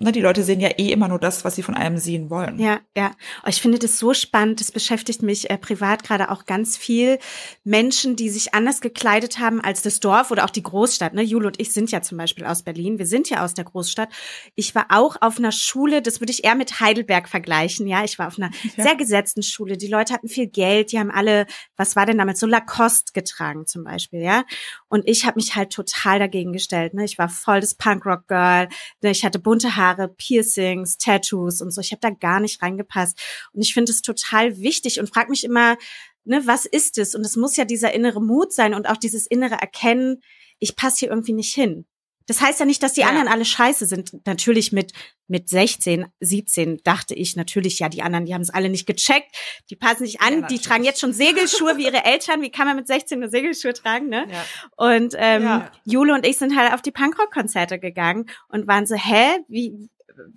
ne, 0.00 0.12
die 0.12 0.20
Leute 0.20 0.42
sehen 0.42 0.60
ja 0.60 0.70
eh 0.70 0.90
immer 0.90 1.08
nur 1.08 1.18
das, 1.18 1.44
was 1.44 1.54
sie 1.54 1.62
von 1.62 1.74
einem 1.74 1.98
sehen 1.98 2.30
wollen. 2.30 2.58
Ja, 2.58 2.80
ja. 2.96 3.12
Oh, 3.44 3.48
ich 3.48 3.60
finde 3.60 3.78
das 3.78 3.98
so 3.98 4.14
spannend. 4.14 4.60
Das 4.60 4.72
beschäftigt 4.72 5.22
mich 5.22 5.50
äh, 5.50 5.58
privat 5.58 6.02
gerade 6.02 6.30
auch 6.30 6.46
ganz 6.46 6.76
viel. 6.76 7.18
Menschen, 7.64 8.16
die 8.16 8.30
sich 8.30 8.54
anders 8.54 8.80
gekleidet 8.80 9.38
haben 9.38 9.60
als 9.60 9.82
das 9.82 10.00
Dorf 10.00 10.30
oder 10.30 10.44
auch 10.44 10.50
die 10.50 10.62
Großstadt. 10.62 11.12
Ne? 11.12 11.22
Jule 11.22 11.46
und 11.46 11.60
ich 11.60 11.72
sind 11.72 11.90
ja 11.90 12.00
zum 12.00 12.16
Beispiel 12.18 12.46
aus 12.46 12.62
Berlin. 12.62 12.98
Wir 12.98 13.06
sind 13.06 13.28
ja 13.28 13.44
aus 13.44 13.54
der 13.54 13.64
Großstadt. 13.64 14.08
Ich 14.54 14.74
war 14.74 14.86
auch 14.88 15.16
auf 15.20 15.38
einer 15.38 15.52
Schule, 15.52 16.00
das 16.00 16.20
würde 16.20 16.32
ich 16.32 16.44
eher 16.44 16.54
mit 16.54 16.80
Heidelberg 16.80 17.28
vergleichen. 17.28 17.86
Ja, 17.86 18.02
ich 18.02 18.18
war 18.18 18.26
auf 18.26 18.38
einer 18.38 18.50
ja. 18.76 18.84
sehr 18.84 18.96
gesetzten 18.96 19.42
Schule. 19.42 19.76
Die 19.76 19.88
Leute 19.88 20.14
hatten 20.14 20.28
viel 20.28 20.46
Geld. 20.46 20.92
Die 20.92 20.98
haben 20.98 21.10
alle, 21.10 21.46
was 21.76 21.94
war 21.94 22.06
denn 22.06 22.18
damit? 22.18 22.38
So 22.38 22.46
Lacoste 22.46 23.12
getragen 23.12 23.66
zum 23.66 23.84
Beispiel, 23.84 24.22
ja. 24.22 24.44
Und 24.88 25.06
ich 25.06 25.26
habe 25.26 25.36
mich 25.36 25.54
halt 25.56 25.70
total 25.70 26.18
dagegen 26.18 26.52
gestellt. 26.54 26.94
Ne? 26.94 27.04
Ich 27.04 27.18
war 27.18 27.28
voll 27.28 27.60
das 27.60 27.74
Punkrock-Girl. 27.74 28.68
Ne? 29.02 29.10
Ich 29.10 29.24
hatte 29.26 29.38
bunte 29.38 29.76
Haare 29.76 29.89
Haare, 29.90 30.08
Piercings, 30.08 30.98
Tattoos 30.98 31.60
und 31.60 31.70
so. 31.70 31.80
Ich 31.80 31.92
habe 31.92 32.00
da 32.00 32.10
gar 32.10 32.40
nicht 32.40 32.62
reingepasst. 32.62 33.18
Und 33.52 33.62
ich 33.62 33.74
finde 33.74 33.92
es 33.92 34.02
total 34.02 34.58
wichtig 34.58 35.00
und 35.00 35.12
frage 35.12 35.30
mich 35.30 35.44
immer, 35.44 35.76
ne, 36.24 36.46
was 36.46 36.66
ist 36.66 36.98
es? 36.98 37.14
Und 37.14 37.24
es 37.24 37.36
muss 37.36 37.56
ja 37.56 37.64
dieser 37.64 37.92
innere 37.92 38.22
Mut 38.22 38.52
sein 38.52 38.74
und 38.74 38.88
auch 38.88 38.96
dieses 38.96 39.26
innere 39.26 39.54
Erkennen, 39.54 40.22
ich 40.58 40.76
passe 40.76 41.00
hier 41.00 41.10
irgendwie 41.10 41.32
nicht 41.32 41.54
hin. 41.54 41.86
Das 42.30 42.40
heißt 42.40 42.60
ja 42.60 42.64
nicht, 42.64 42.80
dass 42.84 42.92
die 42.92 43.00
ja. 43.00 43.08
anderen 43.08 43.26
alle 43.26 43.44
scheiße 43.44 43.86
sind. 43.86 44.24
Natürlich 44.24 44.70
mit, 44.70 44.92
mit 45.26 45.48
16, 45.48 46.06
17 46.20 46.80
dachte 46.84 47.12
ich 47.12 47.34
natürlich, 47.34 47.80
ja, 47.80 47.88
die 47.88 48.02
anderen, 48.02 48.24
die 48.24 48.34
haben 48.34 48.40
es 48.40 48.50
alle 48.50 48.68
nicht 48.68 48.86
gecheckt, 48.86 49.34
die 49.68 49.74
passen 49.74 50.06
sich 50.06 50.20
an, 50.20 50.42
ja, 50.42 50.46
die 50.46 50.60
tragen 50.60 50.84
jetzt 50.84 51.00
schon 51.00 51.12
Segelschuhe 51.12 51.76
wie 51.76 51.86
ihre 51.86 52.04
Eltern. 52.04 52.40
Wie 52.40 52.52
kann 52.52 52.68
man 52.68 52.76
mit 52.76 52.86
16 52.86 53.18
nur 53.18 53.30
Segelschuhe 53.30 53.74
tragen, 53.74 54.08
ne? 54.08 54.28
Ja. 54.30 54.44
Und 54.76 55.16
ähm, 55.18 55.62
Jule 55.84 56.14
und 56.14 56.24
ich 56.24 56.38
sind 56.38 56.56
halt 56.56 56.72
auf 56.72 56.82
die 56.82 56.92
Punkrock-Konzerte 56.92 57.80
gegangen 57.80 58.26
und 58.46 58.68
waren 58.68 58.86
so, 58.86 58.94
hä, 58.94 59.38
wie, 59.48 59.90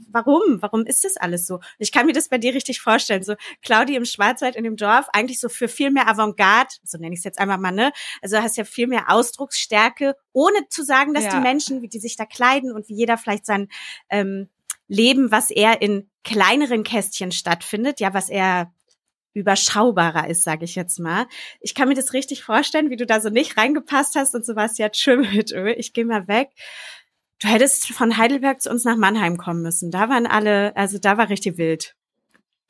warum? 0.09 0.61
Warum 0.61 0.85
ist 0.85 1.03
das 1.03 1.17
alles 1.17 1.47
so? 1.47 1.59
Ich 1.77 1.91
kann 1.91 2.05
mir 2.05 2.13
das 2.13 2.29
bei 2.29 2.37
dir 2.37 2.53
richtig 2.53 2.81
vorstellen. 2.81 3.23
So 3.23 3.35
Claudi 3.61 3.95
im 3.95 4.05
Schwarzwald 4.05 4.55
in 4.55 4.63
dem 4.63 4.75
Dorf, 4.75 5.07
eigentlich 5.13 5.39
so 5.39 5.49
für 5.49 5.67
viel 5.67 5.91
mehr 5.91 6.07
Avantgarde, 6.07 6.75
so 6.83 6.97
nenne 6.97 7.13
ich 7.13 7.19
es 7.19 7.25
jetzt 7.25 7.39
einfach 7.39 7.57
mal, 7.57 7.71
ne? 7.71 7.91
Also 8.21 8.37
hast 8.37 8.57
ja 8.57 8.63
viel 8.63 8.87
mehr 8.87 9.09
Ausdrucksstärke, 9.09 10.15
ohne 10.31 10.67
zu 10.69 10.83
sagen, 10.83 11.13
dass 11.13 11.25
ja. 11.25 11.35
die 11.35 11.41
Menschen, 11.41 11.81
wie 11.81 11.89
die 11.89 11.99
sich 11.99 12.15
da 12.15 12.25
kleiden 12.25 12.71
und 12.71 12.89
wie 12.89 12.95
jeder 12.95 13.17
vielleicht 13.17 13.45
sein 13.45 13.69
ähm, 14.09 14.49
Leben, 14.87 15.31
was 15.31 15.49
eher 15.49 15.81
in 15.81 16.09
kleineren 16.23 16.83
Kästchen 16.83 17.31
stattfindet, 17.31 17.99
ja, 17.99 18.13
was 18.13 18.29
eher 18.29 18.71
überschaubarer 19.33 20.27
ist, 20.29 20.43
sage 20.43 20.65
ich 20.65 20.75
jetzt 20.75 20.99
mal. 20.99 21.25
Ich 21.59 21.73
kann 21.73 21.87
mir 21.87 21.95
das 21.95 22.13
richtig 22.13 22.43
vorstellen, 22.43 22.89
wie 22.89 22.97
du 22.97 23.05
da 23.05 23.19
so 23.19 23.29
nicht 23.29 23.57
reingepasst 23.57 24.15
hast 24.15 24.35
und 24.35 24.45
so 24.45 24.55
was, 24.55 24.77
ja, 24.77 24.89
tschüss 24.89 25.51
ich 25.75 25.93
gehe 25.93 26.05
mal 26.05 26.27
weg. 26.27 26.49
Du 27.39 27.47
hättest 27.47 27.87
von 27.93 28.17
Heidelberg 28.17 28.61
zu 28.61 28.69
uns 28.69 28.85
nach 28.85 28.95
Mannheim 28.95 29.37
kommen 29.37 29.61
müssen. 29.61 29.91
Da 29.91 30.09
waren 30.09 30.25
alle, 30.27 30.75
also 30.75 30.97
da 30.97 31.17
war 31.17 31.29
richtig 31.29 31.57
wild. 31.57 31.95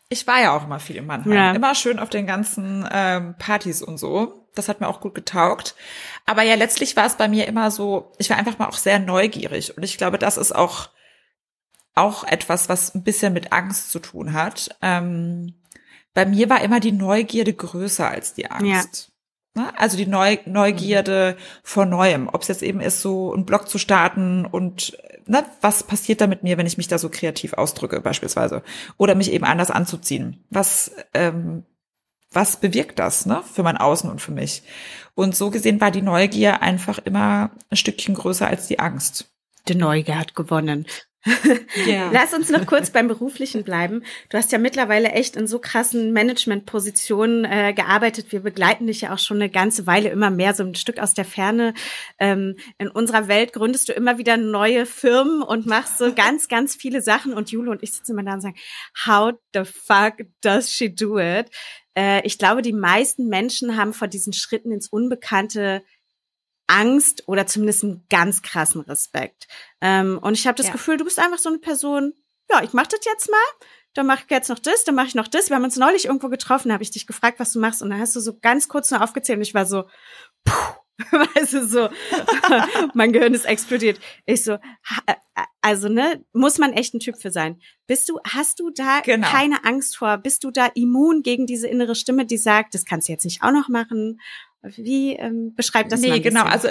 Ich 0.09 0.27
war 0.27 0.41
ja 0.41 0.55
auch 0.55 0.65
immer 0.65 0.79
viel 0.79 0.97
in 0.97 1.05
Mannheim. 1.05 1.31
Ja. 1.31 1.51
Immer 1.53 1.75
schön 1.75 1.99
auf 1.99 2.09
den 2.09 2.27
ganzen 2.27 2.87
ähm, 2.91 3.35
Partys 3.37 3.81
und 3.81 3.97
so. 3.97 4.47
Das 4.55 4.69
hat 4.69 4.79
mir 4.79 4.87
auch 4.87 5.01
gut 5.01 5.15
getaugt. 5.15 5.75
Aber 6.25 6.43
ja, 6.43 6.55
letztlich 6.55 6.95
war 6.95 7.05
es 7.05 7.15
bei 7.15 7.27
mir 7.27 7.47
immer 7.47 7.71
so, 7.71 8.11
ich 8.19 8.29
war 8.29 8.37
einfach 8.37 8.59
mal 8.59 8.67
auch 8.67 8.77
sehr 8.77 8.99
neugierig. 8.99 9.75
Und 9.75 9.83
ich 9.83 9.97
glaube, 9.97 10.19
das 10.19 10.37
ist 10.37 10.53
auch, 10.53 10.89
auch 11.95 12.23
etwas, 12.23 12.69
was 12.69 12.93
ein 12.93 13.03
bisschen 13.03 13.33
mit 13.33 13.51
Angst 13.51 13.91
zu 13.91 13.99
tun 13.99 14.33
hat. 14.33 14.77
Ähm, 14.81 15.55
bei 16.13 16.25
mir 16.25 16.49
war 16.49 16.61
immer 16.61 16.79
die 16.79 16.91
Neugierde 16.91 17.53
größer 17.53 18.07
als 18.07 18.35
die 18.35 18.51
Angst. 18.51 19.07
Ne? 19.07 19.12
Also 19.55 19.97
die 19.97 20.07
Neu 20.07 20.37
Neugierde 20.45 21.37
vor 21.61 21.85
Neuem, 21.85 22.27
ob 22.27 22.41
es 22.41 22.47
jetzt 22.47 22.63
eben 22.63 22.81
ist, 22.81 23.01
so 23.01 23.33
einen 23.33 23.45
Blog 23.45 23.69
zu 23.69 23.77
starten 23.77 24.45
und 24.45 24.97
ne, 25.27 25.45
was 25.61 25.83
passiert 25.83 26.21
da 26.21 26.27
mit 26.27 26.41
mir, 26.41 26.57
wenn 26.57 26.65
ich 26.65 26.77
mich 26.77 26.87
da 26.87 26.97
so 26.97 27.09
kreativ 27.09 27.53
ausdrücke 27.53 28.01
beispielsweise 28.01 28.63
oder 28.97 29.13
mich 29.13 29.31
eben 29.31 29.45
anders 29.45 29.69
anzuziehen. 29.69 30.43
Was 30.49 30.91
ähm, 31.13 31.65
was 32.31 32.57
bewirkt 32.57 32.97
das 32.97 33.27
ne, 33.27 33.43
für 33.43 33.61
mein 33.61 33.77
Außen 33.77 34.09
und 34.09 34.19
für 34.19 34.31
mich? 34.31 34.63
Und 35.13 35.35
so 35.35 35.51
gesehen 35.51 35.79
war 35.79 35.91
die 35.91 36.01
Neugier 36.01 36.63
einfach 36.63 36.97
immer 36.97 37.51
ein 37.69 37.77
Stückchen 37.77 38.15
größer 38.15 38.47
als 38.47 38.67
die 38.67 38.79
Angst. 38.79 39.31
Die 39.67 39.75
Neugier 39.75 40.17
hat 40.17 40.33
gewonnen. 40.33 40.87
Yeah. 41.87 42.11
Lass 42.11 42.33
uns 42.33 42.49
noch 42.49 42.65
kurz 42.65 42.89
beim 42.91 43.07
Beruflichen 43.07 43.63
bleiben. 43.63 44.03
Du 44.29 44.37
hast 44.37 44.51
ja 44.51 44.57
mittlerweile 44.57 45.09
echt 45.09 45.35
in 45.35 45.47
so 45.47 45.59
krassen 45.59 46.11
Managementpositionen 46.11 47.45
äh, 47.45 47.73
gearbeitet. 47.73 48.31
Wir 48.31 48.41
begleiten 48.41 48.87
dich 48.87 49.01
ja 49.01 49.13
auch 49.13 49.19
schon 49.19 49.37
eine 49.37 49.49
ganze 49.49 49.87
Weile 49.87 50.09
immer 50.09 50.29
mehr, 50.29 50.53
so 50.53 50.63
ein 50.63 50.75
Stück 50.75 50.99
aus 50.99 51.13
der 51.13 51.25
Ferne. 51.25 51.73
Ähm, 52.19 52.55
in 52.77 52.89
unserer 52.89 53.27
Welt 53.27 53.53
gründest 53.53 53.89
du 53.89 53.93
immer 53.93 54.17
wieder 54.17 54.37
neue 54.37 54.85
Firmen 54.85 55.41
und 55.41 55.65
machst 55.65 55.97
so 55.97 56.13
ganz, 56.13 56.47
ganz 56.47 56.75
viele 56.75 57.01
Sachen. 57.01 57.33
Und 57.33 57.51
Jule 57.51 57.71
und 57.71 57.83
ich 57.83 57.93
sitzen 57.93 58.11
immer 58.11 58.23
da 58.23 58.33
und 58.33 58.41
sagen, 58.41 58.57
how 59.07 59.33
the 59.53 59.63
fuck 59.63 60.25
does 60.41 60.71
she 60.71 60.93
do 60.93 61.19
it? 61.19 61.49
Äh, 61.95 62.25
ich 62.25 62.37
glaube, 62.37 62.61
die 62.61 62.73
meisten 62.73 63.27
Menschen 63.27 63.77
haben 63.77 63.93
vor 63.93 64.07
diesen 64.07 64.33
Schritten 64.33 64.71
ins 64.71 64.87
Unbekannte 64.87 65.83
Angst 66.67 67.27
oder 67.27 67.45
zumindest 67.45 67.83
einen 67.83 68.05
ganz 68.09 68.41
krassen 68.41 68.81
Respekt. 68.81 69.47
Ähm, 69.81 70.17
und 70.21 70.33
ich 70.33 70.47
habe 70.47 70.55
das 70.55 70.67
ja. 70.67 70.71
Gefühl, 70.71 70.97
du 70.97 71.05
bist 71.05 71.19
einfach 71.19 71.39
so 71.39 71.49
eine 71.49 71.59
Person, 71.59 72.13
ja, 72.49 72.63
ich 72.63 72.73
mache 72.73 72.89
das 72.89 73.01
jetzt 73.05 73.29
mal, 73.29 73.67
dann 73.93 74.07
mache 74.07 74.23
ich 74.25 74.31
jetzt 74.31 74.49
noch 74.49 74.59
das, 74.59 74.83
dann 74.83 74.95
mache 74.95 75.07
ich 75.07 75.15
noch 75.15 75.27
das. 75.27 75.49
Wir 75.49 75.55
haben 75.55 75.63
uns 75.63 75.77
neulich 75.77 76.05
irgendwo 76.05 76.29
getroffen, 76.29 76.73
habe 76.73 76.83
ich 76.83 76.91
dich 76.91 77.05
gefragt, 77.05 77.39
was 77.39 77.53
du 77.53 77.59
machst 77.59 77.81
und 77.81 77.89
dann 77.89 77.99
hast 77.99 78.15
du 78.15 78.19
so 78.19 78.39
ganz 78.39 78.67
kurz 78.67 78.89
nur 78.91 79.03
aufgezählt 79.03 79.37
und 79.37 79.43
ich 79.43 79.53
war 79.53 79.65
so, 79.65 79.83
puh, 80.45 80.73
weißt 81.11 81.53
du, 81.53 81.67
so, 81.67 81.89
mein 82.93 83.13
Gehirn 83.13 83.33
ist 83.33 83.45
explodiert. 83.45 83.99
Ich 84.25 84.43
so, 84.43 84.53
äh, 84.53 85.15
also, 85.61 85.89
ne, 85.89 86.23
muss 86.33 86.57
man 86.57 86.73
echt 86.73 86.93
ein 86.93 86.99
Typ 86.99 87.17
für 87.17 87.31
sein. 87.31 87.59
Bist 87.87 88.09
du, 88.09 88.19
hast 88.27 88.59
du 88.59 88.69
da 88.69 88.99
genau. 88.99 89.27
keine 89.27 89.63
Angst 89.63 89.97
vor? 89.97 90.17
Bist 90.17 90.43
du 90.43 90.51
da 90.51 90.67
immun 90.75 91.23
gegen 91.23 91.45
diese 91.45 91.67
innere 91.67 91.95
Stimme, 91.95 92.25
die 92.25 92.37
sagt, 92.37 92.73
das 92.73 92.85
kannst 92.85 93.07
du 93.07 93.13
jetzt 93.13 93.25
nicht 93.25 93.43
auch 93.43 93.51
noch 93.51 93.69
machen? 93.69 94.19
Wie 94.63 95.15
ähm, 95.15 95.53
beschreibt 95.55 95.91
das 95.91 96.01
nee, 96.01 96.19
genau. 96.19 96.43
Also 96.43 96.69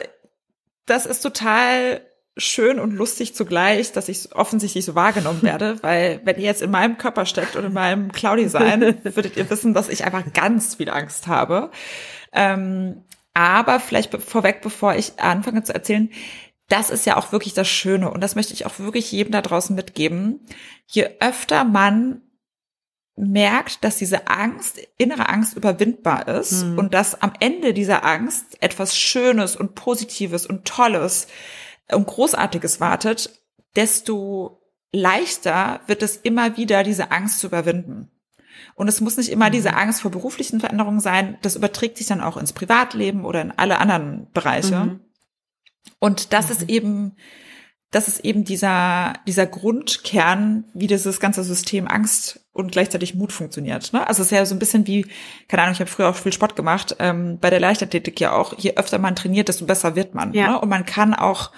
das 0.86 1.06
ist 1.06 1.20
total 1.20 2.00
schön 2.36 2.78
und 2.78 2.92
lustig 2.92 3.34
zugleich, 3.34 3.92
dass 3.92 4.08
ich 4.08 4.34
offensichtlich 4.34 4.84
so 4.84 4.94
wahrgenommen 4.94 5.42
werde, 5.42 5.82
weil 5.82 6.20
wenn 6.24 6.36
ihr 6.36 6.44
jetzt 6.44 6.62
in 6.62 6.70
meinem 6.70 6.98
Körper 6.98 7.26
steckt 7.26 7.56
und 7.56 7.64
in 7.64 7.72
meinem 7.72 8.12
Claudi 8.12 8.48
sein, 8.48 8.98
würdet 9.04 9.36
ihr 9.36 9.48
wissen, 9.50 9.74
dass 9.74 9.88
ich 9.88 10.04
einfach 10.04 10.32
ganz 10.32 10.76
viel 10.76 10.88
Angst 10.88 11.26
habe. 11.26 11.70
Ähm, 12.32 13.02
aber 13.34 13.80
vielleicht 13.80 14.14
vorweg, 14.22 14.60
bevor 14.62 14.94
ich 14.94 15.18
anfange 15.18 15.62
zu 15.62 15.74
erzählen, 15.74 16.10
das 16.68 16.90
ist 16.90 17.04
ja 17.06 17.16
auch 17.16 17.32
wirklich 17.32 17.54
das 17.54 17.68
Schöne 17.68 18.10
und 18.10 18.22
das 18.22 18.34
möchte 18.34 18.54
ich 18.54 18.64
auch 18.64 18.78
wirklich 18.78 19.12
jedem 19.12 19.32
da 19.32 19.42
draußen 19.42 19.76
mitgeben. 19.76 20.40
Je 20.86 21.08
öfter 21.20 21.64
man 21.64 22.22
merkt, 23.16 23.84
dass 23.84 23.96
diese 23.98 24.28
Angst, 24.28 24.80
innere 24.96 25.28
Angst 25.28 25.56
überwindbar 25.56 26.28
ist 26.28 26.64
mhm. 26.64 26.78
und 26.78 26.94
dass 26.94 27.20
am 27.20 27.32
Ende 27.40 27.74
dieser 27.74 28.04
Angst 28.04 28.56
etwas 28.60 28.96
Schönes 28.96 29.54
und 29.54 29.74
Positives 29.74 30.46
und 30.46 30.64
Tolles 30.64 31.26
und 31.90 32.06
Großartiges 32.06 32.80
wartet, 32.80 33.30
desto 33.76 34.60
leichter 34.92 35.80
wird 35.86 36.02
es 36.02 36.16
immer 36.16 36.56
wieder, 36.56 36.82
diese 36.82 37.10
Angst 37.10 37.40
zu 37.40 37.48
überwinden. 37.48 38.10
Und 38.74 38.88
es 38.88 39.00
muss 39.00 39.16
nicht 39.16 39.30
immer 39.30 39.50
diese 39.50 39.74
Angst 39.74 40.00
vor 40.00 40.10
beruflichen 40.10 40.60
Veränderungen 40.60 41.00
sein. 41.00 41.36
Das 41.42 41.56
überträgt 41.56 41.98
sich 41.98 42.06
dann 42.06 42.20
auch 42.20 42.36
ins 42.36 42.52
Privatleben 42.52 43.24
oder 43.24 43.42
in 43.42 43.50
alle 43.50 43.78
anderen 43.78 44.28
Bereiche. 44.32 44.76
Mhm. 44.76 45.00
Und 45.98 46.32
das 46.32 46.50
ist 46.50 46.62
mhm. 46.62 46.68
eben 46.68 47.16
das 47.92 48.08
ist 48.08 48.24
eben 48.24 48.44
dieser, 48.44 49.12
dieser 49.26 49.46
Grundkern, 49.46 50.64
wie 50.72 50.86
dieses 50.86 51.20
ganze 51.20 51.44
System 51.44 51.86
Angst 51.86 52.41
und 52.52 52.72
gleichzeitig 52.72 53.14
Mut 53.14 53.32
funktioniert. 53.32 53.92
Ne? 53.92 54.06
Also 54.06 54.22
es 54.22 54.30
ist 54.30 54.36
ja 54.36 54.44
so 54.44 54.54
ein 54.54 54.58
bisschen 54.58 54.86
wie, 54.86 55.06
keine 55.48 55.62
Ahnung, 55.62 55.74
ich 55.74 55.80
habe 55.80 55.90
früher 55.90 56.08
auch 56.08 56.16
viel 56.16 56.32
Sport 56.32 56.54
gemacht, 56.56 56.96
ähm, 56.98 57.38
bei 57.40 57.50
der 57.50 57.60
Leichtathletik 57.60 58.20
ja 58.20 58.32
auch, 58.32 58.58
je 58.58 58.74
öfter 58.76 58.98
man 58.98 59.16
trainiert, 59.16 59.48
desto 59.48 59.64
besser 59.64 59.96
wird 59.96 60.14
man. 60.14 60.34
Ja. 60.34 60.48
Ne? 60.48 60.60
Und 60.60 60.68
man 60.68 60.84
kann 60.84 61.14
auch 61.14 61.50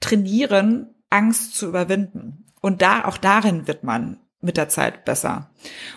trainieren, 0.00 0.94
Angst 1.08 1.56
zu 1.56 1.68
überwinden. 1.68 2.46
Und 2.60 2.82
da, 2.82 3.04
auch 3.04 3.16
darin 3.16 3.66
wird 3.66 3.84
man 3.84 4.18
mit 4.42 4.56
der 4.56 4.68
Zeit 4.68 5.04
besser. 5.04 5.50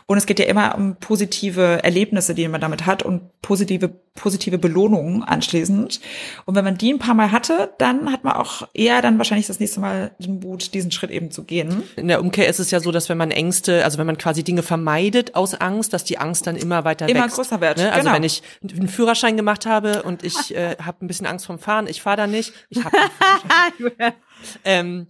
Und 0.06 0.18
es 0.18 0.26
geht 0.26 0.40
ja 0.40 0.46
immer 0.46 0.76
um 0.76 0.98
positive 0.98 1.82
Erlebnisse, 1.82 2.36
die 2.36 2.46
man 2.50 2.60
damit 2.60 2.86
hat 2.86 3.02
und 3.02 3.42
positive, 3.42 3.90
positive 4.16 4.58
Belohnungen 4.58 5.24
anschließend. 5.24 6.02
Und 6.44 6.56
wenn 6.56 6.66
man 6.66 6.78
die 6.78 6.92
ein 6.92 7.00
paar 7.00 7.14
Mal 7.14 7.32
hatte, 7.32 7.74
dann 7.78 8.12
hat 8.12 8.26
man 8.26 8.34
auch 8.34 8.68
eher 8.74 9.02
dann 9.02 9.18
wahrscheinlich 9.18 9.48
das 9.48 9.62
nächste 9.62 9.80
Mal 9.80 10.12
den 10.20 10.42
Mut, 10.42 10.74
diesen 10.74 10.92
Schritt 10.92 11.12
eben 11.12 11.32
zu 11.32 11.46
gehen. 11.46 11.84
In 11.96 12.10
der 12.10 12.20
Umkehr 12.20 12.50
ist 12.50 12.60
es 12.60 12.72
ja 12.72 12.82
so, 12.82 12.92
dass 12.92 13.08
wenn 13.08 13.18
man 13.18 13.32
Ängste, 13.32 13.86
also 13.86 13.98
wenn 13.98 14.08
man 14.08 14.18
quasi 14.18 14.44
Dinge 14.44 14.64
vermeidet 14.64 15.36
aus 15.36 15.54
Angst, 15.56 15.94
dass 15.94 16.04
die 16.04 16.18
Angst 16.18 16.46
dann 16.46 16.58
immer 16.58 16.84
weiter 16.84 17.08
immer 17.08 17.24
wächst. 17.24 17.38
größer 17.38 17.62
wird. 17.62 17.78
Ne? 17.78 17.92
Also 17.92 18.04
genau. 18.04 18.16
wenn 18.16 18.24
ich 18.24 18.44
einen 18.62 18.90
Führerschein 18.90 19.38
gemacht 19.38 19.66
habe 19.66 20.04
und 20.04 20.24
ich 20.24 20.54
äh, 20.54 20.76
habe 20.84 21.06
ein 21.06 21.08
bisschen 21.08 21.28
Angst 21.28 21.46
vom 21.46 21.60
Fahren, 21.60 21.88
ich 21.88 22.02
fahre 22.02 22.18
da 22.18 22.28
nicht, 22.28 22.54
ich 22.70 22.84
habe 22.84 22.98
ähm, 24.66 25.08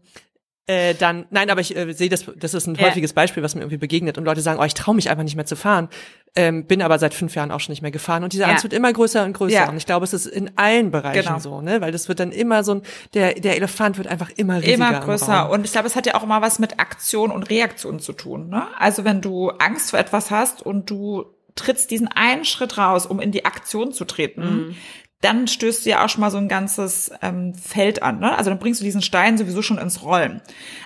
äh, 0.67 0.93
dann, 0.95 1.25
nein, 1.29 1.49
aber 1.49 1.59
ich 1.61 1.75
äh, 1.75 1.91
sehe 1.93 2.07
das, 2.09 2.25
das 2.37 2.53
ist 2.53 2.67
ein 2.67 2.75
Ja. 2.75 2.83
häufiges 2.87 3.11
Beispiel, 3.13 3.43
was 3.43 3.53
mir 3.53 3.61
irgendwie 3.61 3.77
begegnet 3.77 4.17
und 4.17 4.23
Leute 4.23 4.39
sagen, 4.41 4.59
oh, 4.61 4.63
ich 4.63 4.73
traue 4.73 4.95
mich 4.95 5.09
einfach 5.09 5.23
nicht 5.25 5.35
mehr 5.35 5.45
zu 5.45 5.55
fahren, 5.57 5.89
ähm, 6.35 6.65
bin 6.65 6.81
aber 6.81 6.97
seit 6.99 7.13
fünf 7.13 7.35
Jahren 7.35 7.51
auch 7.51 7.59
schon 7.59 7.73
nicht 7.73 7.81
mehr 7.81 7.91
gefahren 7.91 8.23
und 8.23 8.31
dieser 8.31 8.45
Ja. 8.45 8.51
Angst 8.51 8.63
wird 8.63 8.71
immer 8.73 8.91
größer 8.93 9.25
und 9.25 9.33
größer 9.33 9.53
Ja. 9.55 9.69
und 9.69 9.75
ich 9.75 9.85
glaube, 9.85 10.05
es 10.05 10.13
ist 10.13 10.25
in 10.25 10.57
allen 10.57 10.89
Bereichen 10.89 11.21
Genau. 11.25 11.39
so, 11.39 11.61
ne, 11.61 11.81
weil 11.81 11.91
das 11.91 12.07
wird 12.07 12.19
dann 12.21 12.31
immer 12.31 12.63
so 12.63 12.75
ein, 12.75 12.81
der, 13.13 13.33
der 13.33 13.57
Elefant 13.57 13.97
wird 13.97 14.07
einfach 14.07 14.29
immer 14.37 14.57
riesiger 14.61 14.73
immer 14.75 14.97
im 14.99 15.03
größer. 15.03 15.49
Und 15.49 15.65
ich 15.65 15.73
glaube, 15.73 15.87
es 15.87 15.95
hat 15.97 16.05
ja 16.05 16.15
auch 16.15 16.23
immer 16.23 16.41
was 16.41 16.59
mit 16.59 16.79
Aktion 16.79 17.29
und 17.31 17.49
Reaktion 17.49 17.99
zu 17.99 18.13
tun. 18.13 18.49
Ne? 18.49 18.63
Also 18.79 19.03
wenn 19.03 19.19
du 19.21 19.49
Angst 19.49 19.89
vor 19.91 19.99
etwas 19.99 20.31
hast 20.31 20.61
und 20.61 20.89
du 20.89 21.25
trittst 21.55 21.91
diesen 21.91 22.07
einen 22.07 22.45
Schritt 22.45 22.79
raus, 22.79 23.05
um 23.05 23.19
in 23.19 23.31
die 23.31 23.45
Aktion 23.45 23.91
zu 23.91 24.05
treten, 24.05 24.75
dann 25.23 25.47
stößt 25.47 25.85
du 25.85 25.89
ja 25.89 26.03
auch 26.03 26.09
schon 26.09 26.21
mal 26.21 26.31
so 26.31 26.37
ein 26.37 26.49
ganzes 26.49 27.11
ähm, 27.21 27.53
Feld 27.55 28.03
an. 28.03 28.19
Ne? 28.19 28.37
Also 28.37 28.49
dann 28.49 28.59
bringst 28.59 28.81
du 28.81 28.85
diesen 28.85 29.01
Stein 29.01 29.37
sowieso 29.37 29.61
schon 29.61 29.77
ins 29.77 30.03
Rollen. 30.03 30.41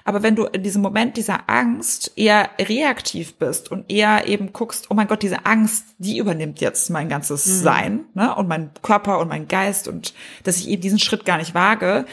Aber 0.06 0.22
wenn 0.22 0.36
du 0.36 0.46
in 0.46 0.62
diesem 0.62 0.84
Moment 0.84 1.18
dieser 1.18 1.50
Angst 1.50 2.12
eher 2.16 2.50
reaktiv 2.60 3.36
bist 3.36 3.72
und 3.72 3.92
eher 3.92 4.28
eben 4.28 4.54
guckst, 4.54 4.92
oh 4.92 4.94
mein 4.94 5.08
Gott, 5.08 5.24
diese 5.24 5.46
Angst, 5.46 5.86
die 5.98 6.20
übernimmt 6.20 6.62
jetzt 6.62 6.90
mein 6.92 7.10
ganzes 7.10 7.44
Sein 7.62 8.06
ne? 8.14 8.36
und 8.36 8.48
mein 8.48 8.70
Körper 8.84 9.20
und 9.20 9.28
mein 9.28 9.48
Geist 9.48 9.88
und 9.88 10.14
dass 10.44 10.58
ich 10.58 10.70
eben 10.70 10.84
diesen 10.84 11.00
Schritt 11.00 11.26
gar 11.26 11.38
nicht 11.38 11.56
wage, 11.56 12.06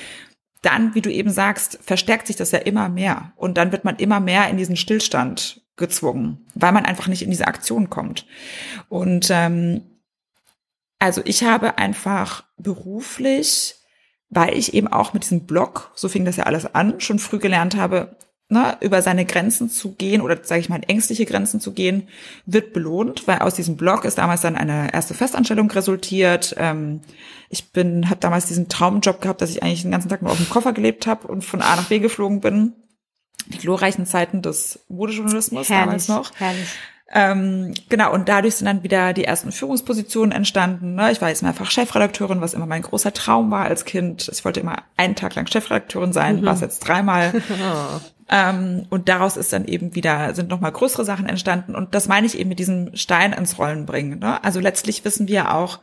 dann, 0.63 0.95
wie 0.95 1.03
du 1.03 1.13
eben 1.13 1.31
sagst, 1.31 1.79
verstärkt 1.83 2.27
sich 2.27 2.37
das 2.37 2.53
ja 2.53 2.59
immer 2.59 2.89
mehr. 2.89 3.33
Und 3.37 3.59
dann 3.59 3.71
wird 3.71 3.85
man 3.85 3.97
immer 3.97 4.21
mehr 4.21 4.49
in 4.49 4.57
diesen 4.57 4.77
Stillstand 4.77 5.61
gezwungen, 5.77 6.47
weil 6.55 6.73
man 6.73 6.87
einfach 6.87 7.07
nicht 7.07 7.23
in 7.23 7.31
diese 7.31 7.47
Aktion 7.47 7.91
kommt. 7.91 8.27
Und 8.89 9.29
ähm, 9.31 9.83
also 11.05 11.21
ich 11.27 11.45
habe 11.45 11.77
einfach 11.77 12.45
beruflich, 12.57 13.75
weil 14.31 14.57
ich 14.57 14.73
eben 14.73 14.89
auch 14.89 15.13
mit 15.13 15.25
diesem 15.25 15.45
Blog, 15.45 15.93
so 15.95 16.09
fing 16.09 16.25
das 16.25 16.37
ja 16.37 16.45
alles 16.45 16.75
an, 16.75 16.99
schon 16.99 17.19
früh 17.19 17.39
gelernt 17.39 17.77
habe, 17.77 18.17
ne, 18.49 18.79
über 18.81 19.03
seine 19.03 19.27
Grenzen 19.27 19.69
zu 19.69 19.93
gehen 19.93 20.23
oder 20.23 20.43
sage 20.43 20.63
ich 20.63 20.71
mal 20.71 20.81
ängstliche 20.89 21.27
Grenzen 21.27 21.61
zu 21.61 21.73
gehen, 21.75 22.09
wird 22.47 22.73
belohnt, 22.73 23.29
weil 23.29 23.41
aus 23.41 23.53
diesem 23.53 23.77
Blog 23.77 24.07
ist 24.07 24.17
damals 24.17 24.41
dann 24.41 24.57
eine 24.57 24.95
erste 24.95 25.13
Festanstellung 25.13 25.71
resultiert. 25.71 26.55
Ähm, 26.57 27.03
ich 27.51 27.71
bin, 27.71 28.09
habe 28.09 28.21
damals 28.21 28.47
diesen 28.47 28.71
Traumjob 28.71 29.21
gehabt, 29.21 29.43
dass 29.43 29.51
ich 29.51 29.63
eigentlich 29.63 29.83
den 29.83 29.91
ganzen 29.91 30.09
Tag 30.09 30.23
nur 30.23 30.33
auf 30.33 30.39
dem 30.39 30.49
Koffer 30.49 30.73
gelebt 30.73 31.07
habe 31.07 31.29
und 31.29 31.45
von 31.45 31.61
A 31.61 31.77
nach 31.77 31.89
B 31.89 31.99
geflogen 31.99 32.41
bin. 32.41 32.73
Die 33.49 33.59
glorreichen 33.59 34.07
Zeiten 34.07 34.41
des 34.41 34.87
Modejournalismus 34.89 35.69
damals 35.69 36.09
noch. 36.09 36.33
herrlich. 36.37 36.71
Ähm, 37.13 37.75
genau, 37.91 38.13
und 38.15 38.29
dadurch 38.29 38.57
sind 38.57 38.67
dann 38.67 38.83
wieder 38.83 39.13
die 39.13 39.25
ersten 39.25 39.53
Führungspositionen 39.53 40.33
entstanden. 40.33 40.95
Ne? 40.95 41.13
Ich 41.13 41.21
war 41.21 41.29
jetzt 41.29 41.43
mehrfach 41.43 41.71
Chefredakteurin, 41.71 42.41
was 42.41 42.55
immer 42.55 42.67
mein 42.67 42.83
großer 42.83 43.13
Traum 43.13 43.51
war 43.51 43.67
als 43.67 43.85
Kind. 43.85 44.29
Ich 44.33 44.45
wollte 44.45 44.61
immer 44.61 44.83
einen 44.97 45.15
Tag 45.15 45.35
lang 45.35 45.47
Chefredakteurin 45.47 46.13
sein, 46.13 46.45
war 46.45 46.55
es 46.55 46.61
jetzt 46.61 46.81
dreimal. 46.81 47.43
ähm, 48.31 48.87
und 48.89 49.09
daraus 49.09 49.37
ist 49.37 49.53
dann 49.53 49.67
eben 49.67 49.95
wieder, 49.95 50.35
sind 50.35 50.49
nochmal 50.49 50.73
größere 50.73 51.05
Sachen 51.05 51.27
entstanden. 51.27 51.75
Und 51.75 51.95
das 51.95 52.09
meine 52.09 52.27
ich 52.27 52.39
eben 52.39 52.49
mit 52.49 52.59
diesem 52.59 52.97
Stein 52.97 53.35
ins 53.35 53.59
Rollen 53.59 53.85
bringen. 53.85 54.19
Ne? 54.19 54.43
Also 54.43 54.59
letztlich 54.59 55.05
wissen 55.05 55.29
wir 55.29 55.55
auch, 55.55 55.81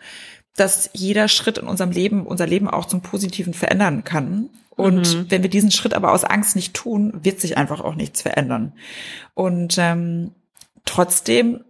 dass 0.56 0.90
jeder 0.94 1.28
Schritt 1.28 1.60
in 1.60 1.68
unserem 1.68 1.92
Leben 1.92 2.26
unser 2.26 2.48
Leben 2.48 2.68
auch 2.68 2.86
zum 2.86 3.02
Positiven 3.02 3.54
verändern 3.54 4.04
kann. 4.04 4.50
Und 4.76 5.30
wenn 5.30 5.44
wir 5.44 5.50
diesen 5.50 5.72
Schritt 5.72 5.94
aber 5.94 6.12
aus 6.12 6.24
Angst 6.24 6.56
nicht 6.56 6.74
tun, 6.74 7.14
wird 7.22 7.40
sich 7.40 7.58
einfach 7.58 7.82
auch 7.82 7.94
nichts 7.94 8.24
verändern. 8.24 8.74
Und 9.36 9.76
ähm, 9.78 10.32
trotzdem 10.86 11.64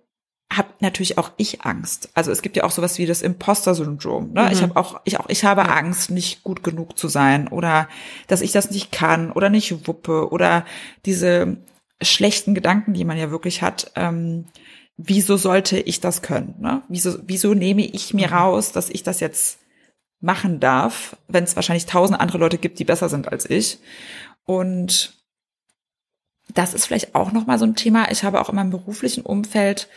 habe 0.51 0.69
natürlich 0.81 1.17
auch 1.17 1.31
ich 1.37 1.61
Angst. 1.61 2.09
Also 2.13 2.31
es 2.31 2.41
gibt 2.41 2.57
ja 2.57 2.63
auch 2.65 2.71
sowas 2.71 2.97
wie 2.97 3.05
das 3.05 3.21
Imposter-Syndrom. 3.21 4.33
Ne? 4.33 4.49
Ich 4.51 4.61
habe 4.61 4.75
auch, 4.75 4.99
ich 5.05 5.17
auch, 5.17 5.29
ich 5.29 5.45
habe 5.45 5.69
Angst, 5.69 6.11
nicht 6.11 6.43
gut 6.43 6.61
genug 6.61 6.97
zu 6.97 7.07
sein 7.07 7.47
oder 7.47 7.87
dass 8.27 8.41
ich 8.41 8.51
das 8.51 8.69
nicht 8.69 8.91
kann 8.91 9.31
oder 9.31 9.49
nicht 9.49 9.87
wuppe 9.87 10.29
oder 10.29 10.65
diese 11.05 11.57
schlechten 12.01 12.53
Gedanken, 12.53 12.93
die 12.93 13.05
man 13.05 13.17
ja 13.17 13.31
wirklich 13.31 13.61
hat. 13.61 13.91
Ähm, 13.95 14.45
wieso 14.97 15.37
sollte 15.37 15.79
ich 15.79 16.01
das 16.01 16.21
können? 16.21 16.55
Ne? 16.59 16.81
Wieso, 16.89 17.17
wieso 17.23 17.53
nehme 17.53 17.85
ich 17.85 18.13
mir 18.13 18.31
raus, 18.31 18.73
dass 18.73 18.89
ich 18.89 19.03
das 19.03 19.21
jetzt 19.21 19.59
machen 20.19 20.59
darf, 20.59 21.15
wenn 21.27 21.45
es 21.45 21.55
wahrscheinlich 21.55 21.85
tausend 21.85 22.19
andere 22.19 22.37
Leute 22.37 22.57
gibt, 22.57 22.77
die 22.79 22.85
besser 22.85 23.07
sind 23.07 23.31
als 23.31 23.49
ich? 23.49 23.79
Und 24.43 25.20
das 26.53 26.73
ist 26.73 26.85
vielleicht 26.85 27.15
auch 27.15 27.31
noch 27.31 27.45
mal 27.47 27.59
so 27.59 27.65
ein 27.65 27.75
Thema. 27.75 28.11
Ich 28.11 28.23
habe 28.23 28.41
auch 28.41 28.49
in 28.49 28.55
meinem 28.55 28.71
beruflichen 28.71 29.23
Umfeld 29.23 29.87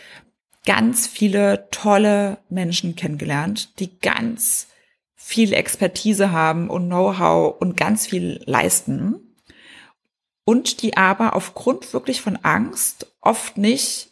ganz 0.65 1.07
viele 1.07 1.69
tolle 1.71 2.39
Menschen 2.49 2.97
kennengelernt, 2.97 3.79
die 3.79 3.99
ganz 3.99 4.69
viel 5.15 5.53
Expertise 5.53 6.33
haben 6.33 6.69
und 6.69 6.87
Know-how 6.87 7.61
und 7.61 7.77
ganz 7.77 8.07
viel 8.07 8.43
leisten 8.47 9.35
und 10.45 10.83
die 10.83 10.97
aber 10.97 11.35
aufgrund 11.35 11.93
wirklich 11.93 12.21
von 12.21 12.37
Angst 12.37 13.13
oft 13.21 13.57
nicht 13.57 14.11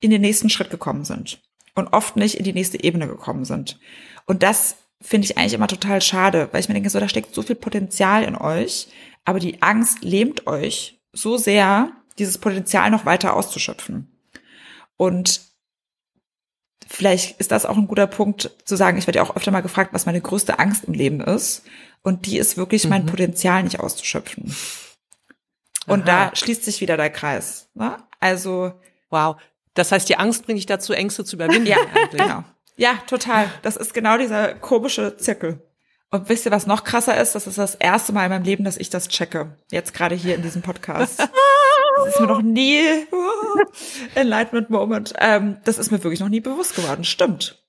in 0.00 0.10
den 0.10 0.22
nächsten 0.22 0.48
Schritt 0.48 0.70
gekommen 0.70 1.04
sind 1.04 1.40
und 1.74 1.88
oft 1.88 2.16
nicht 2.16 2.36
in 2.36 2.44
die 2.44 2.52
nächste 2.52 2.82
Ebene 2.82 3.06
gekommen 3.06 3.44
sind. 3.44 3.78
Und 4.26 4.42
das 4.42 4.76
finde 5.00 5.26
ich 5.26 5.36
eigentlich 5.36 5.54
immer 5.54 5.68
total 5.68 6.00
schade, 6.00 6.48
weil 6.50 6.60
ich 6.60 6.68
mir 6.68 6.74
denke, 6.74 6.90
so 6.90 7.00
da 7.00 7.08
steckt 7.08 7.34
so 7.34 7.42
viel 7.42 7.56
Potenzial 7.56 8.24
in 8.24 8.34
euch, 8.34 8.88
aber 9.24 9.40
die 9.40 9.62
Angst 9.62 10.02
lähmt 10.02 10.46
euch 10.46 10.95
so 11.12 11.36
sehr, 11.36 11.92
dieses 12.18 12.38
Potenzial 12.38 12.90
noch 12.90 13.04
weiter 13.06 13.34
auszuschöpfen. 13.34 14.10
Und 14.96 15.40
vielleicht 16.86 17.40
ist 17.40 17.50
das 17.50 17.66
auch 17.66 17.76
ein 17.76 17.88
guter 17.88 18.06
Punkt 18.06 18.50
zu 18.64 18.76
sagen, 18.76 18.98
ich 18.98 19.06
werde 19.06 19.18
ja 19.18 19.24
auch 19.24 19.36
öfter 19.36 19.50
mal 19.50 19.60
gefragt, 19.60 19.92
was 19.92 20.06
meine 20.06 20.20
größte 20.20 20.58
Angst 20.58 20.84
im 20.84 20.94
Leben 20.94 21.20
ist. 21.20 21.64
Und 22.02 22.26
die 22.26 22.38
ist 22.38 22.56
wirklich 22.56 22.86
mein 22.88 23.06
Potenzial 23.06 23.62
nicht 23.64 23.80
auszuschöpfen. 23.80 24.54
Und 25.86 26.08
Aha. 26.08 26.28
da 26.30 26.36
schließt 26.36 26.64
sich 26.64 26.80
wieder 26.80 26.96
der 26.96 27.10
Kreis. 27.10 27.68
Ne? 27.74 27.96
Also 28.20 28.72
Wow. 29.10 29.36
Das 29.74 29.92
heißt, 29.92 30.08
die 30.08 30.16
Angst 30.16 30.46
bringt 30.46 30.58
dich 30.58 30.66
dazu, 30.66 30.92
Ängste 30.92 31.24
zu 31.24 31.36
überwinden. 31.36 31.66
ja, 31.66 31.78
genau. 32.10 32.44
Ja, 32.76 32.94
total. 33.06 33.50
Das 33.62 33.76
ist 33.76 33.94
genau 33.94 34.18
dieser 34.18 34.54
komische 34.54 35.16
Zirkel. 35.16 35.62
Und 36.10 36.28
wisst 36.28 36.46
ihr, 36.46 36.52
was 36.52 36.66
noch 36.66 36.84
krasser 36.84 37.20
ist? 37.20 37.34
Das 37.34 37.46
ist 37.46 37.58
das 37.58 37.74
erste 37.74 38.12
Mal 38.12 38.24
in 38.24 38.30
meinem 38.30 38.44
Leben, 38.44 38.64
dass 38.64 38.76
ich 38.76 38.90
das 38.90 39.08
checke. 39.08 39.56
Jetzt 39.70 39.92
gerade 39.92 40.14
hier 40.14 40.34
in 40.34 40.42
diesem 40.42 40.62
Podcast. 40.62 41.28
Das 41.96 42.08
ist 42.08 42.20
mir 42.20 42.26
noch 42.26 42.42
nie 42.42 42.78
Enlightenment 44.14 44.68
Moment. 44.68 45.14
Ähm, 45.18 45.56
das 45.64 45.78
ist 45.78 45.90
mir 45.90 46.04
wirklich 46.04 46.20
noch 46.20 46.28
nie 46.28 46.40
bewusst 46.40 46.76
geworden. 46.76 47.04
Stimmt. 47.04 47.64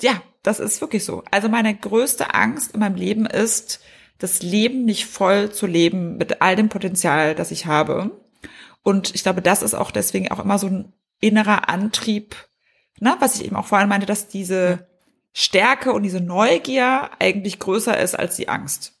Ja, 0.00 0.22
das 0.42 0.60
ist 0.60 0.80
wirklich 0.80 1.04
so. 1.04 1.22
Also 1.30 1.50
meine 1.50 1.76
größte 1.76 2.32
Angst 2.32 2.72
in 2.72 2.80
meinem 2.80 2.94
Leben 2.94 3.26
ist, 3.26 3.80
das 4.18 4.42
Leben 4.42 4.86
nicht 4.86 5.06
voll 5.06 5.50
zu 5.50 5.66
leben 5.66 6.16
mit 6.16 6.40
all 6.40 6.56
dem 6.56 6.70
Potenzial, 6.70 7.34
das 7.34 7.50
ich 7.50 7.66
habe. 7.66 8.10
Und 8.82 9.14
ich 9.14 9.22
glaube, 9.22 9.42
das 9.42 9.62
ist 9.62 9.74
auch 9.74 9.90
deswegen 9.90 10.30
auch 10.30 10.42
immer 10.42 10.58
so 10.58 10.68
ein 10.68 10.92
innerer 11.20 11.68
Antrieb, 11.68 12.34
ne, 12.98 13.16
was 13.18 13.34
ich 13.34 13.44
eben 13.44 13.56
auch 13.56 13.66
vorhin 13.66 13.88
meinte, 13.88 14.06
dass 14.06 14.28
diese 14.28 14.89
Stärke 15.32 15.92
und 15.92 16.02
diese 16.02 16.20
Neugier 16.20 17.10
eigentlich 17.18 17.58
größer 17.58 17.98
ist 17.98 18.18
als 18.18 18.36
die 18.36 18.48
Angst. 18.48 18.94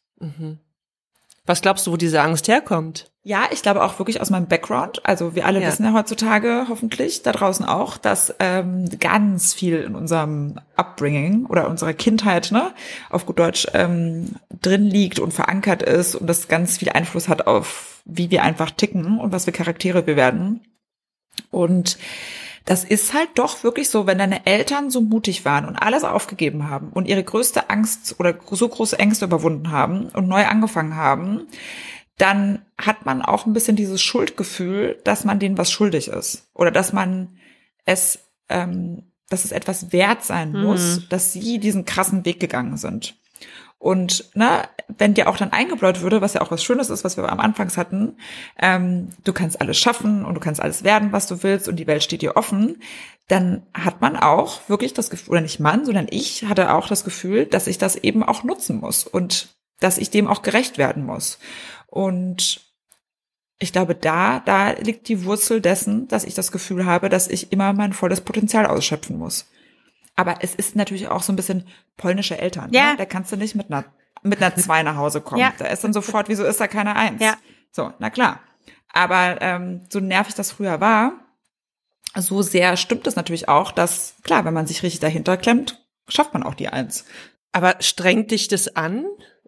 Was 1.46 1.62
glaubst 1.62 1.86
du, 1.86 1.92
wo 1.92 1.96
diese 1.96 2.20
Angst 2.22 2.46
herkommt? 2.48 3.10
Ja, 3.22 3.48
ich 3.50 3.60
glaube 3.62 3.82
auch 3.82 3.98
wirklich 3.98 4.20
aus 4.20 4.30
meinem 4.30 4.46
Background. 4.46 5.04
Also 5.04 5.34
wir 5.34 5.44
alle 5.44 5.60
Ja. 5.60 5.66
wissen 5.68 5.84
ja 5.84 5.92
heutzutage 5.92 6.66
hoffentlich 6.68 7.22
da 7.22 7.32
draußen 7.32 7.66
auch, 7.66 7.98
dass 7.98 8.34
ähm, 8.38 8.88
ganz 8.98 9.52
viel 9.52 9.76
in 9.82 9.94
unserem 9.94 10.58
Upbringing 10.76 11.44
oder 11.46 11.68
unserer 11.68 11.92
Kindheit, 11.92 12.50
ne, 12.50 12.72
auf 13.10 13.26
gut 13.26 13.38
Deutsch 13.38 13.66
ähm, 13.74 14.36
drin 14.62 14.84
liegt 14.86 15.18
und 15.18 15.34
verankert 15.34 15.82
ist 15.82 16.14
und 16.14 16.26
das 16.28 16.48
ganz 16.48 16.78
viel 16.78 16.90
Einfluss 16.90 17.28
hat 17.28 17.46
auf, 17.46 18.00
wie 18.06 18.30
wir 18.30 18.42
einfach 18.42 18.70
ticken 18.70 19.18
und 19.18 19.32
was 19.32 19.44
für 19.44 19.52
Charaktere 19.52 20.06
wir 20.06 20.16
werden. 20.16 20.60
Und 21.50 21.98
das 22.64 22.84
ist 22.84 23.14
halt 23.14 23.30
doch 23.36 23.64
wirklich 23.64 23.88
so, 23.88 24.06
wenn 24.06 24.18
deine 24.18 24.46
Eltern 24.46 24.90
so 24.90 25.00
mutig 25.00 25.44
waren 25.44 25.64
und 25.64 25.76
alles 25.76 26.04
aufgegeben 26.04 26.68
haben 26.68 26.90
und 26.90 27.08
ihre 27.08 27.24
größte 27.24 27.70
Angst 27.70 28.16
oder 28.18 28.38
so 28.50 28.68
große 28.68 28.98
Ängste 28.98 29.24
überwunden 29.24 29.70
haben 29.70 30.08
und 30.10 30.28
neu 30.28 30.44
angefangen 30.44 30.96
haben, 30.96 31.46
dann 32.18 32.62
hat 32.76 33.06
man 33.06 33.22
auch 33.22 33.46
ein 33.46 33.54
bisschen 33.54 33.76
dieses 33.76 34.02
Schuldgefühl, 34.02 34.98
dass 35.04 35.24
man 35.24 35.38
denen 35.38 35.56
was 35.56 35.70
schuldig 35.70 36.08
ist 36.08 36.48
oder 36.54 36.70
dass 36.70 36.92
man 36.92 37.38
es, 37.86 38.18
ähm, 38.50 39.04
dass 39.30 39.44
es 39.44 39.52
etwas 39.52 39.92
wert 39.92 40.22
sein 40.22 40.52
muss, 40.52 41.08
dass 41.08 41.32
sie 41.32 41.58
diesen 41.58 41.86
krassen 41.86 42.24
Weg 42.26 42.38
gegangen 42.38 42.76
sind. 42.76 43.16
Und 43.80 44.36
ne, 44.36 44.68
wenn 44.98 45.14
dir 45.14 45.26
auch 45.26 45.38
dann 45.38 45.52
eingebläut 45.52 46.02
würde, 46.02 46.20
was 46.20 46.34
ja 46.34 46.42
auch 46.42 46.50
was 46.50 46.62
Schönes 46.62 46.90
ist, 46.90 47.02
was 47.02 47.16
wir 47.16 47.26
am 47.32 47.40
Anfangs 47.40 47.78
hatten, 47.78 48.18
ähm, 48.60 49.08
du 49.24 49.32
kannst 49.32 49.58
alles 49.58 49.78
schaffen 49.78 50.26
und 50.26 50.34
du 50.34 50.40
kannst 50.40 50.60
alles 50.60 50.84
werden, 50.84 51.12
was 51.12 51.26
du 51.26 51.42
willst 51.42 51.66
und 51.66 51.76
die 51.76 51.86
Welt 51.86 52.02
steht 52.02 52.20
dir 52.20 52.36
offen, 52.36 52.82
dann 53.26 53.62
hat 53.72 54.02
man 54.02 54.16
auch 54.16 54.68
wirklich 54.68 54.92
das 54.92 55.08
Gefühl, 55.08 55.30
oder 55.32 55.40
nicht 55.40 55.60
man, 55.60 55.86
sondern 55.86 56.08
ich 56.10 56.44
hatte 56.44 56.74
auch 56.74 56.88
das 56.88 57.04
Gefühl, 57.04 57.46
dass 57.46 57.66
ich 57.66 57.78
das 57.78 57.96
eben 57.96 58.22
auch 58.22 58.44
nutzen 58.44 58.80
muss 58.80 59.04
und 59.04 59.48
dass 59.78 59.96
ich 59.96 60.10
dem 60.10 60.28
auch 60.28 60.42
gerecht 60.42 60.76
werden 60.76 61.06
muss. 61.06 61.38
Und 61.86 62.60
ich 63.58 63.72
glaube, 63.72 63.94
da, 63.94 64.40
da 64.40 64.72
liegt 64.72 65.08
die 65.08 65.24
Wurzel 65.24 65.62
dessen, 65.62 66.06
dass 66.06 66.24
ich 66.24 66.34
das 66.34 66.52
Gefühl 66.52 66.84
habe, 66.84 67.08
dass 67.08 67.28
ich 67.28 67.50
immer 67.50 67.72
mein 67.72 67.94
volles 67.94 68.20
Potenzial 68.20 68.66
ausschöpfen 68.66 69.18
muss. 69.18 69.46
Aber 70.16 70.36
es 70.42 70.54
ist 70.54 70.76
natürlich 70.76 71.08
auch 71.08 71.22
so 71.22 71.32
ein 71.32 71.36
bisschen 71.36 71.66
polnische 71.96 72.38
Eltern. 72.38 72.70
Ja. 72.72 72.92
Ne? 72.92 72.96
Da 72.98 73.06
kannst 73.06 73.32
du 73.32 73.36
nicht 73.36 73.54
mit 73.54 73.70
einer, 73.70 73.84
mit 74.22 74.42
einer 74.42 74.54
zwei 74.56 74.82
nach 74.82 74.96
Hause 74.96 75.20
kommen. 75.20 75.40
Ja. 75.40 75.52
Da 75.58 75.66
ist 75.66 75.82
dann 75.84 75.92
sofort, 75.92 76.28
wieso 76.28 76.44
ist 76.44 76.60
da 76.60 76.68
keine 76.68 76.96
Eins? 76.96 77.22
Ja. 77.22 77.36
So, 77.72 77.92
na 77.98 78.10
klar. 78.10 78.40
Aber 78.92 79.40
ähm, 79.40 79.82
so 79.88 80.00
nervig 80.00 80.34
das 80.34 80.52
früher 80.52 80.80
war, 80.80 81.12
so 82.16 82.42
sehr 82.42 82.76
stimmt 82.76 83.06
es 83.06 83.16
natürlich 83.16 83.48
auch, 83.48 83.70
dass, 83.70 84.16
klar, 84.22 84.44
wenn 84.44 84.54
man 84.54 84.66
sich 84.66 84.82
richtig 84.82 85.00
dahinter 85.00 85.36
klemmt, 85.36 85.84
schafft 86.08 86.34
man 86.34 86.42
auch 86.42 86.54
die 86.54 86.68
Eins. 86.68 87.04
Aber 87.52 87.76
strengt 87.80 88.30
dich 88.30 88.48
das 88.48 88.74
an? 88.76 89.06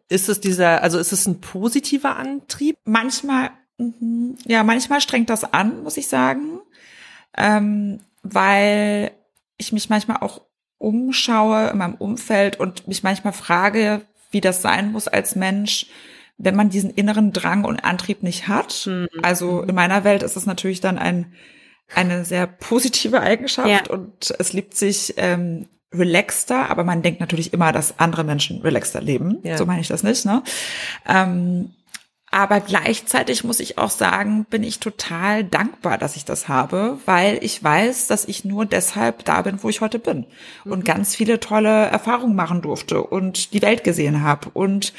Ist 0.09 0.29
es 0.29 0.41
dieser, 0.41 0.83
also 0.83 0.99
ist 0.99 1.13
es 1.13 1.27
ein 1.27 1.41
positiver 1.41 2.17
Antrieb? 2.17 2.77
Manchmal, 2.85 3.51
mhm, 3.79 4.37
ja, 4.45 4.63
manchmal 4.63 5.01
strengt 5.01 5.31
das 5.31 5.53
an, 5.53 5.83
muss 5.83 5.97
ich 5.97 6.09
sagen, 6.09 6.61
ähm, 7.37 8.01
weil 8.23 9.13
ich 9.57 9.73
mich 9.73 9.89
manchmal 9.89 10.19
auch 10.19 10.43
umschaue 10.83 11.69
in 11.71 11.79
meinem 11.79 11.95
Umfeld 11.95 12.59
und 12.59 12.89
mich 12.89 13.03
manchmal 13.03 13.33
frage, 13.33 14.03
wie 14.31 14.41
das 14.41 14.63
sein 14.63 14.93
muss 14.93 15.09
als 15.09 15.37
Mensch, 15.37 15.87
wenn 16.39 16.57
man 16.57 16.71
diesen 16.71 16.91
inneren 16.91 17.33
Drang 17.33 17.65
und 17.65 17.85
Antrieb 17.85 18.23
nicht 18.23 18.49
hat. 18.49 18.87
Mhm. 18.87 19.09
Also 19.23 19.63
in 19.63 19.75
meiner 19.75 20.05
Welt 20.05 20.23
ist 20.23 20.37
es 20.37 20.47
natürlich 20.47 20.81
dann 20.81 20.99
ein, 20.99 21.33
eine 21.95 22.25
sehr 22.25 22.47
positive 22.47 23.21
Eigenschaft 23.21 23.69
ja. 23.69 23.93
und 23.93 24.35
es 24.39 24.53
liebt 24.53 24.77
sich 24.77 25.15
ähm, 25.19 25.69
relaxter, 25.93 26.71
aber 26.71 26.85
man 26.85 27.03
denkt 27.03 27.21
natürlich 27.21 27.53
immer, 27.53 27.71
dass 27.73 27.99
andere 27.99 28.25
Menschen 28.25 28.63
relaxter 28.63 29.01
leben. 29.01 29.39
Ja. 29.45 29.59
So 29.59 29.67
meine 29.67 29.83
ich 29.83 29.89
das 29.89 30.03
nicht. 30.03 30.25
Ne? 30.25 30.43
Ähm, 31.07 31.71
aber 32.33 32.61
gleichzeitig 32.61 33.45
muss 33.45 33.61
ich 33.61 33.77
auch 33.77 33.91
sagen, 33.91 34.47
bin 34.49 34.65
ich 34.65 34.81
total 34.81 35.45
dankbar, 35.45 35.99
dass 35.99 36.17
ich 36.17 36.25
das 36.25 36.49
habe, 36.49 36.99
weil 37.05 37.39
ich 37.43 37.63
weiß, 37.63 38.07
dass 38.07 38.25
ich 38.25 38.45
nur 38.47 38.65
deshalb 38.65 39.25
da 39.27 39.43
bin, 39.43 39.63
wo 39.63 39.69
ich 39.69 39.83
heute 39.83 39.99
bin 39.99 40.25
und 40.65 40.81
mhm. 40.81 40.85
ganz 40.85 41.15
viele 41.15 41.41
tolle 41.41 41.87
Erfahrungen 41.87 42.35
machen 42.35 42.63
durfte 42.63 43.03
und 43.03 43.53
die 43.53 43.61
Welt 43.61 43.85
gesehen 43.85 44.23
habe 44.23 44.49
und 44.55 44.95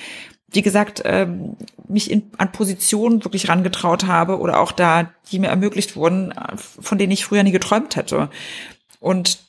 wie 0.51 0.61
gesagt, 0.61 1.01
ähm, 1.05 1.57
mich 1.87 2.11
in, 2.11 2.31
an 2.37 2.51
Positionen 2.51 3.23
wirklich 3.25 3.49
rangetraut 3.49 4.05
habe 4.05 4.37
oder 4.37 4.59
auch 4.59 4.71
da, 4.71 5.11
die 5.31 5.39
mir 5.39 5.47
ermöglicht 5.47 5.95
wurden, 5.95 6.31
von 6.55 6.99
denen 6.99 7.11
ich 7.11 7.25
früher 7.25 7.41
nie 7.41 7.51
geträumt 7.51 7.95
hätte. 7.95 8.29
Und 8.99 9.39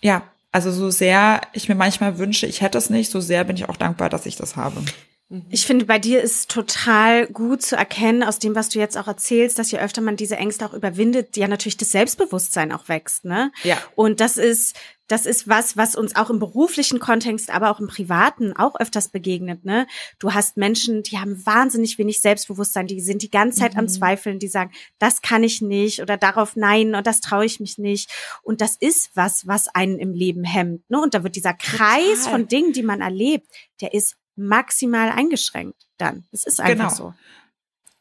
ja, 0.00 0.22
also 0.52 0.70
so 0.70 0.90
sehr 0.90 1.40
ich 1.52 1.68
mir 1.68 1.74
manchmal 1.74 2.18
wünsche, 2.18 2.46
ich 2.46 2.60
hätte 2.60 2.78
es 2.78 2.88
nicht, 2.88 3.10
so 3.10 3.20
sehr 3.20 3.42
bin 3.42 3.56
ich 3.56 3.68
auch 3.68 3.76
dankbar, 3.76 4.08
dass 4.08 4.26
ich 4.26 4.36
das 4.36 4.54
habe. 4.54 4.80
Mhm. 5.30 5.46
Ich 5.50 5.66
finde, 5.66 5.84
bei 5.84 5.98
dir 5.98 6.22
ist 6.22 6.50
total 6.50 7.26
gut 7.26 7.62
zu 7.62 7.76
erkennen, 7.76 8.22
aus 8.22 8.38
dem, 8.38 8.54
was 8.54 8.70
du 8.70 8.78
jetzt 8.78 8.96
auch 8.96 9.08
erzählst, 9.08 9.58
dass 9.58 9.70
je 9.70 9.78
öfter 9.78 10.00
man 10.00 10.16
diese 10.16 10.36
Ängste 10.36 10.64
auch 10.64 10.72
überwindet, 10.72 11.36
ja 11.36 11.48
natürlich 11.48 11.76
das 11.76 11.90
Selbstbewusstsein 11.90 12.72
auch 12.72 12.88
wächst, 12.88 13.24
ne? 13.24 13.52
Ja. 13.62 13.76
Und 13.94 14.20
das 14.20 14.38
ist, 14.38 14.74
das 15.06 15.26
ist 15.26 15.46
was, 15.46 15.76
was 15.76 15.96
uns 15.96 16.16
auch 16.16 16.30
im 16.30 16.38
beruflichen 16.38 16.98
Kontext, 16.98 17.50
aber 17.50 17.70
auch 17.70 17.80
im 17.80 17.88
privaten 17.88 18.54
auch 18.54 18.74
öfters 18.80 19.10
begegnet, 19.10 19.66
ne? 19.66 19.86
Du 20.18 20.32
hast 20.32 20.56
Menschen, 20.56 21.02
die 21.02 21.18
haben 21.18 21.44
wahnsinnig 21.44 21.98
wenig 21.98 22.20
Selbstbewusstsein, 22.20 22.86
die 22.86 23.00
sind 23.02 23.20
die 23.22 23.30
ganze 23.30 23.60
Zeit 23.60 23.74
mhm. 23.74 23.80
am 23.80 23.88
Zweifeln, 23.88 24.38
die 24.38 24.48
sagen, 24.48 24.72
das 24.98 25.20
kann 25.20 25.42
ich 25.42 25.60
nicht 25.60 26.00
oder 26.00 26.16
darauf 26.16 26.56
nein 26.56 26.94
und 26.94 27.06
das 27.06 27.20
traue 27.20 27.44
ich 27.44 27.60
mich 27.60 27.76
nicht. 27.76 28.10
Und 28.42 28.62
das 28.62 28.76
ist 28.76 29.10
was, 29.14 29.46
was 29.46 29.68
einen 29.68 29.98
im 29.98 30.14
Leben 30.14 30.44
hemmt, 30.44 30.88
ne? 30.88 31.02
Und 31.02 31.12
da 31.12 31.22
wird 31.22 31.36
dieser 31.36 31.52
Kreis 31.54 32.24
Total. 32.24 32.32
von 32.32 32.48
Dingen, 32.48 32.72
die 32.72 32.82
man 32.82 33.02
erlebt, 33.02 33.46
der 33.82 33.92
ist 33.92 34.16
maximal 34.38 35.10
eingeschränkt 35.10 35.86
dann. 35.98 36.24
Es 36.32 36.44
ist 36.44 36.60
einfach 36.60 36.96
genau. 36.96 37.12
so. 37.12 37.14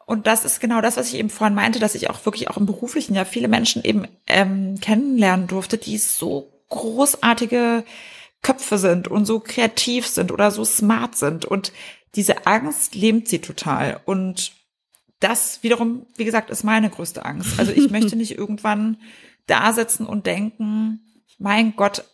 Und 0.05 0.25
das 0.25 0.45
ist 0.45 0.61
genau 0.61 0.79
das, 0.79 0.95
was 0.95 1.09
ich 1.09 1.15
eben 1.15 1.29
vorhin 1.29 1.55
meinte, 1.55 1.79
dass 1.79 1.95
ich 1.95 2.09
auch 2.09 2.25
wirklich 2.25 2.49
auch 2.49 2.55
im 2.55 2.65
beruflichen 2.65 3.13
ja 3.13 3.25
viele 3.25 3.49
Menschen 3.49 3.83
eben 3.83 4.07
ähm, 4.25 4.79
kennenlernen 4.79 5.47
durfte, 5.47 5.77
die 5.77 5.97
so 5.97 6.49
großartige 6.69 7.83
Köpfe 8.41 8.77
sind 8.77 9.09
und 9.09 9.25
so 9.25 9.41
kreativ 9.41 10.07
sind 10.07 10.31
oder 10.31 10.51
so 10.51 10.63
smart 10.63 11.17
sind. 11.17 11.43
Und 11.43 11.73
diese 12.15 12.47
Angst 12.47 12.95
lähmt 12.95 13.27
sie 13.27 13.39
total. 13.39 13.99
Und 14.05 14.53
das 15.19 15.61
wiederum, 15.63 16.05
wie 16.15 16.25
gesagt, 16.25 16.51
ist 16.51 16.63
meine 16.63 16.89
größte 16.89 17.25
Angst. 17.25 17.59
Also 17.59 17.73
ich 17.73 17.89
möchte 17.91 18.15
nicht 18.15 18.37
irgendwann 18.37 18.97
da 19.45 19.73
sitzen 19.73 20.05
und 20.05 20.25
denken, 20.25 21.01
mein 21.37 21.75
Gott, 21.75 22.05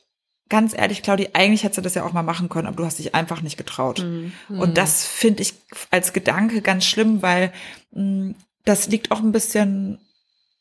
ganz 0.53 0.77
ehrlich, 0.77 1.01
Claudi, 1.01 1.29
eigentlich 1.33 1.63
hättest 1.63 1.79
du 1.79 1.81
das 1.81 1.95
ja 1.95 2.05
auch 2.05 2.13
mal 2.13 2.21
machen 2.21 2.47
können, 2.47 2.67
aber 2.67 2.77
du 2.77 2.85
hast 2.85 2.99
dich 2.99 3.15
einfach 3.15 3.41
nicht 3.41 3.57
getraut. 3.57 4.03
Mhm. 4.03 4.33
Und 4.49 4.77
das 4.77 5.03
finde 5.03 5.41
ich 5.41 5.55
als 5.89 6.13
Gedanke 6.13 6.61
ganz 6.61 6.85
schlimm, 6.85 7.23
weil 7.23 7.51
mh, 7.89 8.03
mm, 8.03 8.35
das 8.63 8.87
liegt 8.87 9.09
auch 9.09 9.19
ein 9.19 9.31
bisschen 9.31 9.97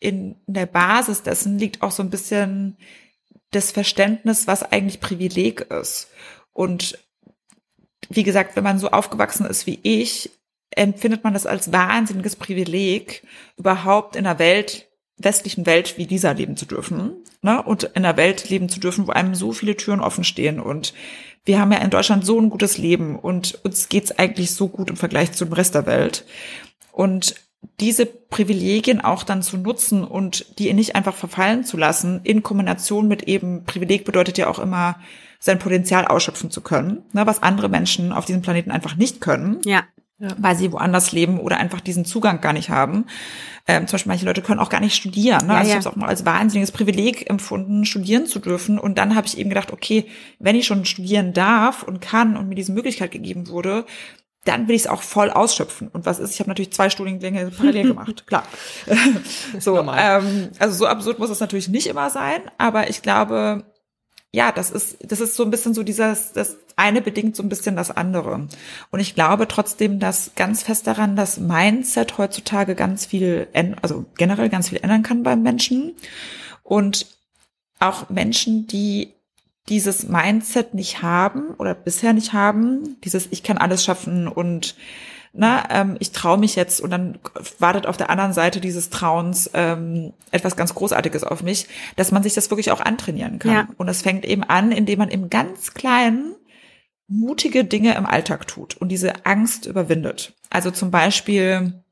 in 0.00 0.36
der 0.46 0.64
Basis 0.64 1.22
dessen 1.22 1.58
liegt 1.58 1.82
auch 1.82 1.90
so 1.90 2.02
ein 2.02 2.08
bisschen 2.08 2.78
das 3.50 3.70
Verständnis, 3.70 4.46
was 4.46 4.62
eigentlich 4.62 4.98
Privileg 4.98 5.60
ist. 5.70 6.08
Und 6.54 6.98
wie 8.08 8.22
gesagt, 8.22 8.56
wenn 8.56 8.64
man 8.64 8.78
so 8.78 8.88
aufgewachsen 8.88 9.44
ist 9.44 9.66
wie 9.66 9.78
ich, 9.82 10.30
empfindet 10.70 11.22
man 11.22 11.34
das 11.34 11.44
als 11.44 11.70
wahnsinniges 11.70 12.36
Privileg, 12.36 13.26
überhaupt 13.58 14.16
in 14.16 14.26
einer 14.26 14.38
Welt 14.38 14.88
westlichen 15.24 15.66
Welt 15.66 15.98
wie 15.98 16.06
dieser 16.06 16.34
leben 16.34 16.56
zu 16.56 16.66
dürfen 16.66 17.12
ne? 17.42 17.62
und 17.62 17.84
in 17.84 18.04
einer 18.04 18.16
Welt 18.16 18.48
leben 18.48 18.68
zu 18.68 18.80
dürfen, 18.80 19.06
wo 19.06 19.12
einem 19.12 19.34
so 19.34 19.52
viele 19.52 19.76
Türen 19.76 20.00
offen 20.00 20.24
stehen. 20.24 20.60
Und 20.60 20.94
wir 21.44 21.58
haben 21.58 21.72
ja 21.72 21.78
in 21.78 21.90
Deutschland 21.90 22.24
so 22.24 22.38
ein 22.40 22.50
gutes 22.50 22.78
Leben 22.78 23.18
und 23.18 23.58
uns 23.64 23.88
geht's 23.88 24.12
eigentlich 24.12 24.52
so 24.52 24.68
gut 24.68 24.90
im 24.90 24.96
Vergleich 24.96 25.32
zum 25.32 25.52
Rest 25.52 25.74
der 25.74 25.86
Welt. 25.86 26.24
Und 26.92 27.34
diese 27.80 28.06
Privilegien 28.06 29.00
auch 29.00 29.22
dann 29.22 29.42
zu 29.42 29.56
nutzen 29.56 30.04
und 30.04 30.58
die 30.58 30.72
nicht 30.72 30.96
einfach 30.96 31.14
verfallen 31.14 31.64
zu 31.64 31.76
lassen, 31.76 32.20
in 32.24 32.42
Kombination 32.42 33.08
mit 33.08 33.24
eben 33.24 33.64
Privileg 33.64 34.04
bedeutet 34.04 34.38
ja 34.38 34.48
auch 34.48 34.58
immer, 34.58 34.96
sein 35.38 35.58
Potenzial 35.58 36.06
ausschöpfen 36.06 36.50
zu 36.50 36.60
können, 36.60 37.02
ne, 37.12 37.26
was 37.26 37.42
andere 37.42 37.68
Menschen 37.68 38.12
auf 38.12 38.24
diesem 38.24 38.42
Planeten 38.42 38.70
einfach 38.70 38.96
nicht 38.96 39.20
können. 39.20 39.58
Ja 39.64 39.84
ja. 40.22 40.28
weil 40.38 40.56
sie 40.56 40.72
woanders 40.72 41.10
leben 41.12 41.40
oder 41.40 41.56
einfach 41.56 41.80
diesen 41.80 42.04
Zugang 42.04 42.40
gar 42.40 42.52
nicht 42.52 42.70
haben. 42.70 43.06
Ähm, 43.66 43.86
zum 43.86 43.96
Beispiel 43.96 44.10
manche 44.10 44.26
Leute 44.26 44.42
können 44.42 44.60
auch 44.60 44.68
gar 44.68 44.80
nicht 44.80 44.94
studieren. 44.94 45.46
Ne? 45.46 45.52
Ja, 45.52 45.58
also 45.58 45.68
ich 45.68 45.74
habe 45.74 45.80
es 45.80 45.86
auch 45.86 45.96
mal 45.96 46.08
als 46.08 46.24
wahnsinniges 46.24 46.70
Privileg 46.70 47.28
empfunden, 47.28 47.84
studieren 47.84 48.26
zu 48.26 48.38
dürfen. 48.38 48.78
Und 48.78 48.98
dann 48.98 49.14
habe 49.14 49.26
ich 49.26 49.36
eben 49.36 49.50
gedacht, 49.50 49.72
okay, 49.72 50.06
wenn 50.38 50.56
ich 50.56 50.66
schon 50.66 50.84
studieren 50.84 51.32
darf 51.32 51.82
und 51.82 52.00
kann 52.00 52.36
und 52.36 52.48
mir 52.48 52.54
diese 52.54 52.72
Möglichkeit 52.72 53.10
gegeben 53.10 53.48
wurde, 53.48 53.84
dann 54.44 54.66
will 54.66 54.74
ich 54.74 54.82
es 54.82 54.88
auch 54.88 55.02
voll 55.02 55.30
ausschöpfen. 55.30 55.88
Und 55.88 56.06
was 56.06 56.18
ist? 56.18 56.34
Ich 56.34 56.40
habe 56.40 56.50
natürlich 56.50 56.72
zwei 56.72 56.90
Studiengänge 56.90 57.50
parallel 57.56 57.88
gemacht, 57.88 58.24
klar. 58.26 58.44
so, 59.58 59.78
ähm, 59.78 60.48
also 60.58 60.74
so 60.74 60.86
absurd 60.86 61.18
muss 61.18 61.30
es 61.30 61.40
natürlich 61.40 61.68
nicht 61.68 61.86
immer 61.86 62.10
sein, 62.10 62.40
aber 62.58 62.90
ich 62.90 63.02
glaube, 63.02 63.64
ja, 64.32 64.50
das 64.50 64.70
ist, 64.70 64.96
das 65.02 65.20
ist 65.20 65.36
so 65.36 65.44
ein 65.44 65.50
bisschen 65.50 65.74
so 65.74 65.82
dieses, 65.82 66.32
das 66.32 66.56
eine 66.74 67.02
bedingt 67.02 67.36
so 67.36 67.42
ein 67.42 67.50
bisschen 67.50 67.76
das 67.76 67.90
andere. 67.90 68.48
Und 68.90 69.00
ich 69.00 69.14
glaube 69.14 69.46
trotzdem, 69.46 69.98
dass 69.98 70.32
ganz 70.34 70.62
fest 70.62 70.86
daran, 70.86 71.16
dass 71.16 71.38
Mindset 71.38 72.16
heutzutage 72.16 72.74
ganz 72.74 73.04
viel, 73.04 73.46
also 73.82 74.06
generell 74.16 74.48
ganz 74.48 74.70
viel 74.70 74.80
ändern 74.82 75.02
kann 75.02 75.22
beim 75.22 75.42
Menschen. 75.42 75.94
Und 76.62 77.06
auch 77.78 78.08
Menschen, 78.08 78.66
die 78.66 79.12
dieses 79.68 80.08
Mindset 80.08 80.72
nicht 80.72 81.02
haben 81.02 81.54
oder 81.58 81.74
bisher 81.74 82.14
nicht 82.14 82.32
haben, 82.32 82.96
dieses 83.04 83.28
Ich 83.30 83.42
kann 83.42 83.58
alles 83.58 83.84
schaffen 83.84 84.28
und 84.28 84.76
na, 85.34 85.64
ähm, 85.70 85.96
ich 85.98 86.12
traue 86.12 86.36
mich 86.36 86.56
jetzt 86.56 86.80
und 86.80 86.90
dann 86.90 87.18
wartet 87.58 87.86
auf 87.86 87.96
der 87.96 88.10
anderen 88.10 88.34
Seite 88.34 88.60
dieses 88.60 88.90
Trauens 88.90 89.50
ähm, 89.54 90.12
etwas 90.30 90.56
ganz 90.56 90.74
Großartiges 90.74 91.24
auf 91.24 91.42
mich, 91.42 91.68
dass 91.96 92.12
man 92.12 92.22
sich 92.22 92.34
das 92.34 92.50
wirklich 92.50 92.70
auch 92.70 92.80
antrainieren 92.80 93.38
kann. 93.38 93.52
Ja. 93.52 93.68
Und 93.78 93.88
es 93.88 94.02
fängt 94.02 94.26
eben 94.26 94.44
an, 94.44 94.72
indem 94.72 94.98
man 94.98 95.08
im 95.08 95.30
ganz 95.30 95.72
kleinen 95.72 96.34
mutige 97.08 97.64
Dinge 97.64 97.94
im 97.94 98.04
Alltag 98.04 98.46
tut 98.46 98.76
und 98.76 98.88
diese 98.88 99.24
Angst 99.24 99.66
überwindet. 99.66 100.34
Also 100.50 100.70
zum 100.70 100.90
Beispiel, 100.90 101.82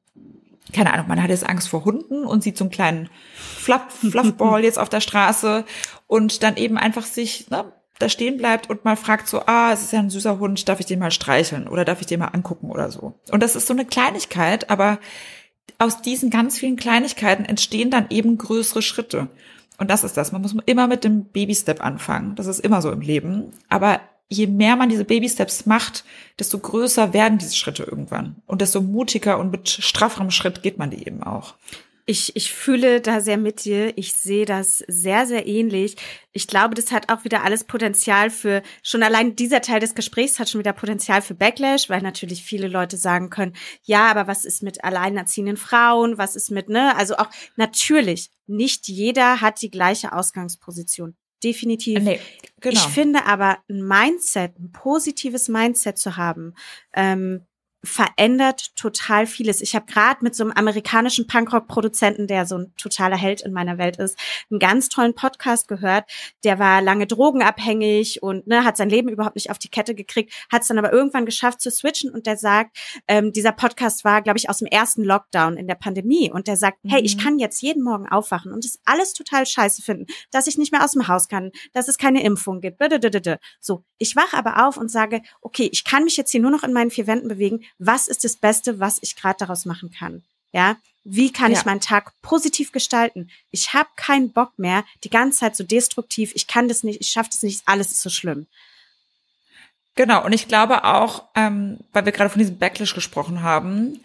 keine 0.74 0.92
Ahnung, 0.92 1.08
man 1.08 1.22
hat 1.22 1.30
jetzt 1.30 1.48
Angst 1.48 1.68
vor 1.68 1.84
Hunden 1.86 2.24
und 2.24 2.42
sieht 2.42 2.58
so 2.58 2.64
einen 2.64 2.70
kleinen 2.70 3.08
Fluff, 3.34 3.82
Fluffball 4.00 4.62
jetzt 4.64 4.78
auf 4.78 4.90
der 4.90 5.00
Straße 5.00 5.64
und 6.06 6.42
dann 6.42 6.56
eben 6.56 6.76
einfach 6.76 7.06
sich 7.06 7.48
ne, 7.50 7.72
da 8.00 8.08
stehen 8.08 8.38
bleibt 8.38 8.68
und 8.68 8.84
mal 8.84 8.96
fragt 8.96 9.28
so, 9.28 9.42
ah, 9.46 9.72
es 9.72 9.82
ist 9.82 9.92
ja 9.92 10.00
ein 10.00 10.10
süßer 10.10 10.38
Hund, 10.38 10.68
darf 10.68 10.80
ich 10.80 10.86
den 10.86 10.98
mal 10.98 11.10
streicheln 11.10 11.68
oder 11.68 11.84
darf 11.84 12.00
ich 12.00 12.06
den 12.06 12.20
mal 12.20 12.28
angucken 12.28 12.70
oder 12.70 12.90
so. 12.90 13.14
Und 13.30 13.42
das 13.42 13.54
ist 13.54 13.66
so 13.66 13.74
eine 13.74 13.84
Kleinigkeit, 13.84 14.70
aber 14.70 14.98
aus 15.78 16.02
diesen 16.02 16.30
ganz 16.30 16.58
vielen 16.58 16.76
Kleinigkeiten 16.76 17.44
entstehen 17.44 17.90
dann 17.90 18.06
eben 18.10 18.38
größere 18.38 18.82
Schritte. 18.82 19.28
Und 19.78 19.90
das 19.90 20.02
ist 20.04 20.16
das. 20.16 20.32
Man 20.32 20.42
muss 20.42 20.54
immer 20.66 20.86
mit 20.86 21.04
dem 21.04 21.24
Baby-Step 21.26 21.82
anfangen. 21.82 22.34
Das 22.36 22.46
ist 22.46 22.60
immer 22.60 22.82
so 22.82 22.90
im 22.90 23.00
Leben. 23.00 23.52
Aber 23.68 24.00
je 24.28 24.46
mehr 24.46 24.76
man 24.76 24.88
diese 24.88 25.04
Baby-Steps 25.04 25.66
macht, 25.66 26.04
desto 26.38 26.58
größer 26.58 27.12
werden 27.12 27.38
diese 27.38 27.56
Schritte 27.56 27.84
irgendwann. 27.84 28.36
Und 28.46 28.60
desto 28.60 28.80
mutiger 28.80 29.38
und 29.38 29.50
mit 29.50 29.68
strafferem 29.68 30.30
Schritt 30.30 30.62
geht 30.62 30.78
man 30.78 30.90
die 30.90 31.06
eben 31.06 31.22
auch. 31.22 31.54
Ich, 32.10 32.34
ich 32.34 32.52
fühle 32.52 33.00
da 33.00 33.20
sehr 33.20 33.36
mit 33.36 33.64
dir. 33.64 33.96
Ich 33.96 34.14
sehe 34.14 34.44
das 34.44 34.78
sehr, 34.88 35.28
sehr 35.28 35.46
ähnlich. 35.46 35.94
Ich 36.32 36.48
glaube, 36.48 36.74
das 36.74 36.90
hat 36.90 37.08
auch 37.08 37.22
wieder 37.22 37.44
alles 37.44 37.62
Potenzial 37.62 38.30
für, 38.30 38.64
schon 38.82 39.04
allein 39.04 39.36
dieser 39.36 39.60
Teil 39.60 39.78
des 39.78 39.94
Gesprächs 39.94 40.40
hat 40.40 40.48
schon 40.48 40.58
wieder 40.58 40.72
Potenzial 40.72 41.22
für 41.22 41.36
Backlash, 41.36 41.88
weil 41.88 42.02
natürlich 42.02 42.42
viele 42.42 42.66
Leute 42.66 42.96
sagen 42.96 43.30
können, 43.30 43.52
ja, 43.84 44.10
aber 44.10 44.26
was 44.26 44.44
ist 44.44 44.60
mit 44.60 44.82
alleinerziehenden 44.82 45.56
Frauen? 45.56 46.18
Was 46.18 46.34
ist 46.34 46.50
mit, 46.50 46.68
ne? 46.68 46.96
Also 46.96 47.16
auch 47.16 47.28
natürlich, 47.54 48.32
nicht 48.48 48.88
jeder 48.88 49.40
hat 49.40 49.62
die 49.62 49.70
gleiche 49.70 50.12
Ausgangsposition. 50.12 51.14
Definitiv. 51.44 52.00
Nee, 52.00 52.20
genau. 52.60 52.74
Ich 52.74 52.92
finde 52.92 53.24
aber 53.26 53.58
ein 53.68 53.86
Mindset, 53.86 54.58
ein 54.58 54.72
positives 54.72 55.48
Mindset 55.48 55.96
zu 55.96 56.16
haben, 56.16 56.54
ähm, 56.92 57.46
verändert 57.82 58.76
total 58.76 59.26
vieles. 59.26 59.62
Ich 59.62 59.74
habe 59.74 59.86
gerade 59.86 60.22
mit 60.22 60.34
so 60.34 60.44
einem 60.44 60.52
amerikanischen 60.52 61.26
Punkrock-Produzenten, 61.26 62.26
der 62.26 62.44
so 62.44 62.58
ein 62.58 62.74
totaler 62.76 63.16
Held 63.16 63.40
in 63.40 63.52
meiner 63.52 63.78
Welt 63.78 63.96
ist, 63.96 64.18
einen 64.50 64.60
ganz 64.60 64.88
tollen 64.88 65.14
Podcast 65.14 65.66
gehört. 65.66 66.04
Der 66.44 66.58
war 66.58 66.82
lange 66.82 67.06
drogenabhängig 67.06 68.22
und 68.22 68.46
ne, 68.46 68.64
hat 68.64 68.76
sein 68.76 68.90
Leben 68.90 69.08
überhaupt 69.08 69.36
nicht 69.36 69.50
auf 69.50 69.58
die 69.58 69.70
Kette 69.70 69.94
gekriegt, 69.94 70.34
hat 70.52 70.62
es 70.62 70.68
dann 70.68 70.78
aber 70.78 70.92
irgendwann 70.92 71.24
geschafft 71.24 71.62
zu 71.62 71.70
switchen 71.70 72.10
und 72.10 72.26
der 72.26 72.36
sagt, 72.36 72.76
ähm, 73.08 73.32
dieser 73.32 73.52
Podcast 73.52 74.04
war, 74.04 74.20
glaube 74.20 74.38
ich, 74.38 74.50
aus 74.50 74.58
dem 74.58 74.68
ersten 74.68 75.02
Lockdown 75.02 75.56
in 75.56 75.66
der 75.66 75.74
Pandemie 75.74 76.30
und 76.30 76.48
der 76.48 76.56
sagt, 76.56 76.84
mhm. 76.84 76.90
hey, 76.90 77.00
ich 77.00 77.16
mhm. 77.16 77.20
kann 77.20 77.38
jetzt 77.38 77.62
jeden 77.62 77.82
Morgen 77.82 78.06
aufwachen 78.06 78.52
und 78.52 78.64
es 78.64 78.78
alles 78.84 79.14
total 79.14 79.46
scheiße 79.46 79.80
finden, 79.80 80.06
dass 80.30 80.46
ich 80.46 80.58
nicht 80.58 80.72
mehr 80.72 80.84
aus 80.84 80.92
dem 80.92 81.08
Haus 81.08 81.28
kann, 81.28 81.50
dass 81.72 81.88
es 81.88 81.96
keine 81.96 82.22
Impfung 82.22 82.60
gibt. 82.60 82.78
So, 83.60 83.84
ich 83.96 84.16
wache 84.16 84.36
aber 84.36 84.66
auf 84.66 84.76
und 84.76 84.90
sage, 84.90 85.22
okay, 85.40 85.68
ich 85.72 85.84
kann 85.84 86.04
mich 86.04 86.18
jetzt 86.18 86.30
hier 86.30 86.40
nur 86.40 86.50
noch 86.50 86.62
in 86.62 86.72
meinen 86.72 86.90
vier 86.90 87.06
Wänden 87.06 87.28
bewegen 87.28 87.64
was 87.78 88.08
ist 88.08 88.24
das 88.24 88.36
Beste, 88.36 88.80
was 88.80 88.98
ich 89.00 89.16
gerade 89.16 89.38
daraus 89.38 89.64
machen 89.64 89.90
kann? 89.90 90.22
Ja, 90.52 90.76
wie 91.04 91.32
kann 91.32 91.52
ja. 91.52 91.58
ich 91.58 91.64
meinen 91.64 91.80
Tag 91.80 92.12
positiv 92.22 92.72
gestalten? 92.72 93.30
Ich 93.50 93.72
habe 93.72 93.88
keinen 93.96 94.32
Bock 94.32 94.58
mehr, 94.58 94.84
die 95.04 95.10
ganze 95.10 95.40
Zeit 95.40 95.56
so 95.56 95.64
destruktiv, 95.64 96.32
ich 96.34 96.46
kann 96.46 96.68
das 96.68 96.82
nicht, 96.82 97.00
ich 97.00 97.08
schaffe 97.08 97.30
das 97.30 97.42
nicht, 97.42 97.62
alles 97.66 97.90
ist 97.92 98.02
so 98.02 98.10
schlimm. 98.10 98.46
Genau, 99.94 100.24
und 100.24 100.32
ich 100.32 100.48
glaube 100.48 100.84
auch, 100.84 101.24
ähm, 101.34 101.78
weil 101.92 102.04
wir 102.04 102.12
gerade 102.12 102.30
von 102.30 102.38
diesem 102.38 102.58
Backlash 102.58 102.94
gesprochen 102.94 103.42
haben, 103.42 104.00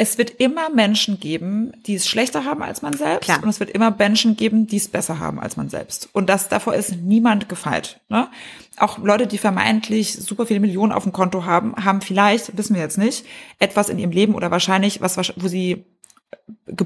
es 0.00 0.16
wird 0.16 0.30
immer 0.30 0.70
Menschen 0.70 1.18
geben, 1.18 1.72
die 1.84 1.96
es 1.96 2.08
schlechter 2.08 2.44
haben 2.44 2.62
als 2.62 2.82
man 2.82 2.92
selbst. 2.92 3.24
Klar. 3.24 3.42
Und 3.42 3.48
es 3.48 3.58
wird 3.58 3.70
immer 3.70 3.90
Menschen 3.90 4.36
geben, 4.36 4.68
die 4.68 4.76
es 4.76 4.86
besser 4.86 5.18
haben 5.18 5.40
als 5.40 5.56
man 5.56 5.68
selbst. 5.68 6.08
Und 6.12 6.28
das 6.28 6.48
davor 6.48 6.74
ist 6.74 6.94
niemand 7.02 7.48
gefeit. 7.48 8.00
Ne? 8.08 8.28
Auch 8.76 8.98
Leute, 8.98 9.26
die 9.26 9.38
vermeintlich 9.38 10.14
super 10.14 10.46
viele 10.46 10.60
Millionen 10.60 10.92
auf 10.92 11.02
dem 11.02 11.12
Konto 11.12 11.44
haben, 11.44 11.74
haben 11.84 12.00
vielleicht, 12.00 12.56
wissen 12.56 12.76
wir 12.76 12.82
jetzt 12.82 12.96
nicht, 12.96 13.26
etwas 13.58 13.88
in 13.88 13.98
ihrem 13.98 14.12
Leben 14.12 14.36
oder 14.36 14.52
wahrscheinlich 14.52 15.00
was, 15.00 15.16
wo 15.34 15.48
sie 15.48 15.84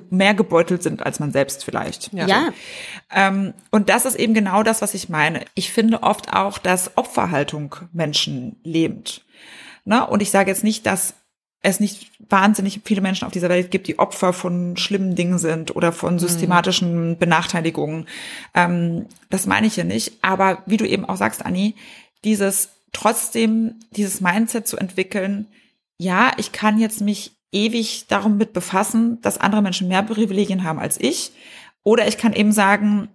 mehr 0.08 0.32
gebeutelt 0.32 0.82
sind 0.82 1.04
als 1.04 1.20
man 1.20 1.32
selbst 1.32 1.66
vielleicht. 1.66 2.14
Ja. 2.14 2.26
ja. 2.26 2.48
Ähm, 3.10 3.52
und 3.70 3.90
das 3.90 4.06
ist 4.06 4.14
eben 4.14 4.32
genau 4.32 4.62
das, 4.62 4.80
was 4.80 4.94
ich 4.94 5.10
meine. 5.10 5.44
Ich 5.54 5.70
finde 5.70 6.02
oft 6.02 6.32
auch, 6.32 6.56
dass 6.56 6.96
Opferhaltung 6.96 7.76
Menschen 7.92 8.56
lebt. 8.64 9.26
Ne? 9.84 10.06
Und 10.06 10.22
ich 10.22 10.30
sage 10.30 10.50
jetzt 10.50 10.64
nicht, 10.64 10.86
dass 10.86 11.14
es 11.62 11.78
nicht 11.78 12.10
wahnsinnig 12.28 12.80
viele 12.84 13.00
Menschen 13.00 13.24
auf 13.24 13.32
dieser 13.32 13.48
Welt 13.48 13.70
gibt, 13.70 13.86
die 13.86 13.98
Opfer 13.98 14.32
von 14.32 14.76
schlimmen 14.76 15.14
Dingen 15.14 15.38
sind 15.38 15.74
oder 15.76 15.92
von 15.92 16.14
mhm. 16.14 16.18
systematischen. 16.18 17.18
Benachteiligungen. 17.18 18.06
Ähm, 18.54 19.06
das 19.30 19.46
meine 19.46 19.66
ich 19.66 19.74
hier 19.74 19.84
nicht. 19.84 20.18
Aber 20.22 20.62
wie 20.66 20.76
du 20.76 20.86
eben 20.86 21.04
auch 21.04 21.16
sagst, 21.16 21.44
Anni, 21.44 21.74
dieses 22.24 22.70
trotzdem, 22.92 23.76
dieses 23.92 24.20
Mindset 24.20 24.66
zu 24.66 24.76
entwickeln, 24.76 25.46
ja, 25.98 26.32
ich 26.36 26.52
kann 26.52 26.78
jetzt 26.78 27.00
mich 27.00 27.32
ewig 27.52 28.06
darum 28.08 28.38
mit 28.38 28.52
befassen, 28.52 29.20
dass 29.22 29.38
andere 29.38 29.62
Menschen 29.62 29.88
mehr 29.88 30.02
Privilegien 30.02 30.64
haben 30.64 30.78
als 30.78 30.98
ich. 31.00 31.32
Oder 31.84 32.08
ich 32.08 32.18
kann 32.18 32.32
eben 32.32 32.52
sagen, 32.52 33.08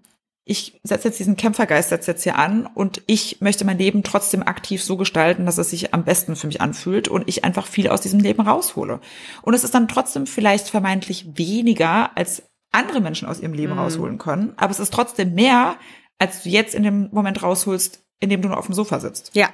ich 0.50 0.80
setze 0.84 1.10
jetzt 1.10 1.20
diesen 1.20 1.36
Kämpfergeist 1.36 1.89
setze 1.89 2.12
jetzt 2.12 2.24
hier 2.24 2.38
an 2.38 2.66
und 2.66 3.02
ich 3.06 3.41
möchte 3.41 3.66
mein 3.66 3.78
Leben 3.78 4.04
trotzdem 4.04 4.43
aktiv 4.43 4.82
so 4.82 4.95
gestalten, 4.95 5.45
dass 5.45 5.58
es 5.58 5.70
sich 5.70 5.93
am 5.93 6.06
besten 6.06 6.36
für 6.38 6.48
mich 6.48 6.62
anfühlt 6.62 7.10
und 7.10 7.28
ich 7.28 7.43
einfach 7.43 7.68
viel 7.68 7.89
aus 7.89 8.00
diesem 8.00 8.22
Leben 8.22 8.41
raushole. 8.41 9.02
Und 9.41 9.54
es 9.54 9.66
ist 9.66 9.74
dann 9.74 9.89
trotzdem 9.89 10.26
vielleicht 10.26 10.70
vermeintlich 10.70 11.38
weniger, 11.38 12.16
als 12.18 12.43
andere 12.72 13.02
Menschen 13.02 13.28
aus 13.28 13.41
ihrem 13.41 13.54
Leben 13.54 13.74
mhm. 13.74 13.80
rausholen 13.80 14.18
können, 14.18 14.54
aber 14.56 14.72
es 14.72 14.80
ist 14.80 14.93
trotzdem 14.93 15.34
mehr, 15.34 15.76
als 16.18 16.43
du 16.43 16.50
jetzt 16.50 16.74
in 16.76 16.84
dem 16.84 17.10
Moment 17.12 17.43
rausholst, 17.43 18.06
in 18.20 18.30
dem 18.30 18.41
du 18.41 18.48
nur 18.48 18.58
auf 18.58 18.66
dem 18.68 18.74
Sofa 18.76 19.00
sitzt. 19.00 19.32
Ja. 19.36 19.50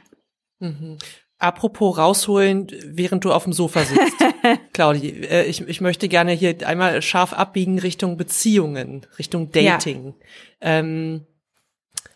Mhm. 0.60 0.98
Apropos 1.44 1.98
rausholen, 1.98 2.68
während 2.86 3.26
du 3.26 3.34
auf 3.34 3.44
dem 3.44 3.52
Sofa 3.52 3.84
sitzt. 3.84 4.16
Claudi, 4.74 5.10
äh, 5.10 5.44
ich, 5.44 5.60
ich 5.68 5.82
möchte 5.82 6.08
gerne 6.08 6.32
hier 6.32 6.66
einmal 6.66 7.02
scharf 7.02 7.34
abbiegen 7.34 7.80
Richtung 7.80 8.16
Beziehungen, 8.16 9.06
Richtung 9.20 9.52
Dating. 9.52 10.16
Ja. 10.62 10.80
Ähm, 10.80 11.26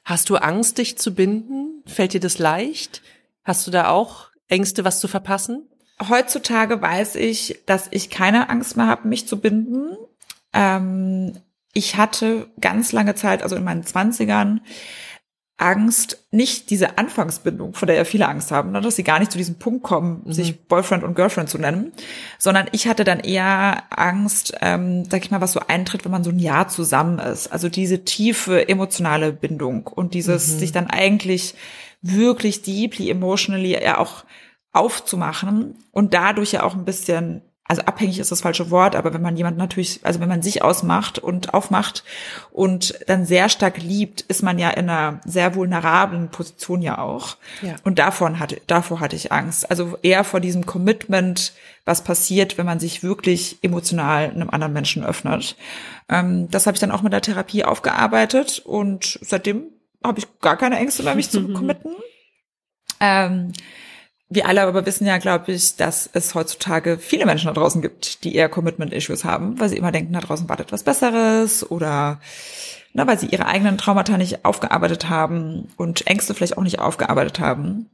hast 0.05 0.29
du 0.29 0.37
Angst, 0.37 0.77
dich 0.77 0.97
zu 0.97 1.13
binden? 1.13 1.83
Fällt 1.85 2.13
dir 2.13 2.21
das 2.21 2.39
leicht? 2.39 3.01
Hast 3.43 3.67
du 3.67 3.71
da 3.71 3.89
auch 3.89 4.29
Ängste, 4.47 4.85
was 4.85 5.01
zu 5.01 5.09
verpassen? 5.09 5.67
Heutzutage 6.07 6.81
weiß 6.81 7.15
ich, 7.15 7.59
dass 7.65 7.89
ich 7.91 8.09
keine 8.09 8.49
Angst 8.49 8.77
mehr 8.77 8.87
habe, 8.87 9.09
mich 9.09 9.27
zu 9.27 9.41
binden. 9.41 9.97
Ähm, 10.53 11.33
ich 11.73 11.97
hatte 11.97 12.47
ganz 12.61 12.93
lange 12.93 13.15
Zeit, 13.15 13.43
also 13.43 13.57
in 13.57 13.65
meinen 13.65 13.83
Zwanzigern, 13.83 14.61
Angst, 15.57 16.23
nicht 16.29 16.69
diese 16.69 16.99
Anfangsbindung, 16.99 17.73
von 17.73 17.87
der 17.87 17.95
ja 17.95 18.03
viele 18.03 18.27
Angst 18.27 18.51
haben, 18.51 18.71
ne, 18.71 18.79
dass 18.79 18.95
sie 18.95 19.03
gar 19.03 19.17
nicht 19.17 19.31
zu 19.31 19.39
diesem 19.39 19.55
Punkt 19.55 19.81
kommen, 19.81 20.21
mhm. 20.23 20.31
sich 20.31 20.67
Boyfriend 20.67 21.03
und 21.03 21.15
Girlfriend 21.15 21.49
zu 21.49 21.57
nennen, 21.57 21.91
sondern 22.37 22.67
ich 22.73 22.87
hatte 22.87 23.03
dann 23.03 23.19
eher 23.19 23.83
Angst, 23.89 24.53
ähm, 24.61 25.05
sag 25.09 25.25
ich 25.25 25.31
mal, 25.31 25.41
was 25.41 25.53
so 25.53 25.61
eintritt, 25.67 26.05
wenn 26.05 26.11
man 26.11 26.23
so 26.23 26.29
ein 26.29 26.37
Jahr 26.37 26.67
zusammen 26.67 27.17
ist. 27.17 27.47
Also 27.47 27.69
diese 27.69 28.05
tiefe 28.05 28.69
emotionale 28.69 29.33
Bindung 29.33 29.87
und 29.87 30.13
dieses 30.13 30.53
mhm. 30.53 30.59
sich 30.59 30.71
dann 30.71 30.87
eigentlich 30.87 31.55
wirklich 32.03 32.61
deeply 32.61 33.09
emotionally 33.09 33.81
ja 33.81 33.97
auch 33.97 34.25
aufzumachen 34.73 35.75
und 35.91 36.13
dadurch 36.13 36.51
ja 36.51 36.61
auch 36.61 36.75
ein 36.75 36.85
bisschen 36.85 37.41
also 37.67 37.81
abhängig 37.81 38.19
ist 38.19 38.31
das 38.31 38.41
falsche 38.41 38.71
Wort, 38.71 38.95
aber 38.95 39.13
wenn 39.13 39.21
man 39.21 39.35
jemand 39.35 39.57
natürlich, 39.57 39.99
also 40.03 40.19
wenn 40.19 40.29
man 40.29 40.41
sich 40.41 40.61
ausmacht 40.61 41.19
und 41.19 41.53
aufmacht 41.53 42.03
und 42.51 42.97
dann 43.07 43.25
sehr 43.25 43.49
stark 43.49 43.77
liebt, 43.77 44.21
ist 44.21 44.41
man 44.41 44.57
ja 44.57 44.69
in 44.69 44.89
einer 44.89 45.19
sehr 45.25 45.53
vulnerablen 45.55 46.29
Position 46.29 46.81
ja 46.81 46.99
auch. 46.99 47.35
Ja. 47.61 47.75
Und 47.83 47.99
davon 47.99 48.39
hatte, 48.39 48.61
davor 48.67 49.01
hatte 49.01 49.17
ich 49.17 49.33
Angst. 49.33 49.69
Also 49.69 49.97
eher 50.01 50.23
vor 50.23 50.39
diesem 50.39 50.65
Commitment, 50.65 51.53
was 51.83 52.03
passiert, 52.03 52.57
wenn 52.57 52.65
man 52.65 52.79
sich 52.79 53.03
wirklich 53.03 53.59
emotional 53.61 54.29
einem 54.29 54.49
anderen 54.49 54.73
Menschen 54.73 55.03
öffnet. 55.03 55.57
Ähm, 56.07 56.49
das 56.49 56.67
habe 56.67 56.75
ich 56.75 56.81
dann 56.81 56.91
auch 56.91 57.01
mit 57.01 57.11
der 57.11 57.21
Therapie 57.21 57.65
aufgearbeitet 57.65 58.59
und 58.65 59.19
seitdem 59.21 59.63
habe 60.03 60.19
ich 60.19 60.39
gar 60.39 60.57
keine 60.57 60.77
Ängste 60.77 61.03
mehr, 61.03 61.15
mich 61.15 61.29
zu 61.29 61.47
committen. 61.53 61.95
Ähm, 63.01 63.51
wir 64.29 64.47
alle 64.47 64.61
aber 64.61 64.85
wissen 64.85 65.07
ja, 65.07 65.17
glaube 65.19 65.51
ich, 65.51 65.75
dass 65.77 66.09
es 66.13 66.35
heutzutage 66.35 66.97
viele 66.99 67.25
Menschen 67.25 67.47
da 67.47 67.53
draußen 67.53 67.81
gibt, 67.81 68.23
die 68.23 68.35
eher 68.35 68.49
Commitment-Issues 68.49 69.23
haben, 69.23 69.59
weil 69.59 69.69
sie 69.69 69.77
immer 69.77 69.91
denken, 69.91 70.13
da 70.13 70.19
draußen 70.19 70.49
wartet 70.49 70.71
was 70.71 70.83
Besseres 70.83 71.69
oder 71.69 72.19
na, 72.93 73.05
weil 73.05 73.19
sie 73.19 73.27
ihre 73.27 73.45
eigenen 73.45 73.77
Traumata 73.77 74.17
nicht 74.17 74.43
aufgearbeitet 74.43 75.07
haben 75.09 75.69
und 75.77 76.07
Ängste 76.07 76.33
vielleicht 76.33 76.57
auch 76.57 76.63
nicht 76.63 76.79
aufgearbeitet 76.79 77.39
haben. 77.39 77.89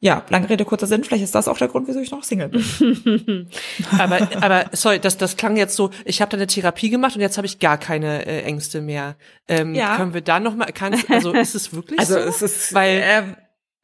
Ja, 0.00 0.22
lange 0.28 0.48
Rede, 0.48 0.64
kurzer 0.64 0.86
Sinn, 0.86 1.02
vielleicht 1.02 1.24
ist 1.24 1.34
das 1.34 1.48
auch 1.48 1.58
der 1.58 1.66
Grund, 1.66 1.88
wieso 1.88 1.98
ich 1.98 2.12
noch 2.12 2.22
Single 2.22 2.50
bin. 2.50 3.48
aber, 3.98 4.28
aber 4.40 4.66
sorry, 4.72 5.00
das, 5.00 5.16
das 5.18 5.36
klang 5.36 5.56
jetzt 5.56 5.74
so, 5.74 5.90
ich 6.04 6.20
habe 6.20 6.30
da 6.30 6.36
eine 6.36 6.46
Therapie 6.46 6.88
gemacht 6.88 7.16
und 7.16 7.20
jetzt 7.20 7.36
habe 7.36 7.48
ich 7.48 7.58
gar 7.58 7.78
keine 7.78 8.24
äh, 8.24 8.42
Ängste 8.42 8.80
mehr. 8.80 9.16
Ähm, 9.48 9.74
ja. 9.74 9.96
Können 9.96 10.14
wir 10.14 10.20
da 10.20 10.38
noch 10.38 10.54
mal, 10.54 10.66
kann, 10.66 10.94
also 11.08 11.32
ist 11.32 11.56
es 11.56 11.72
wirklich 11.74 11.98
also 11.98 12.14
so? 12.14 12.20
Also 12.20 12.28
es 12.28 12.42
ist, 12.42 12.74
weil 12.74 13.02
ähm, 13.04 13.36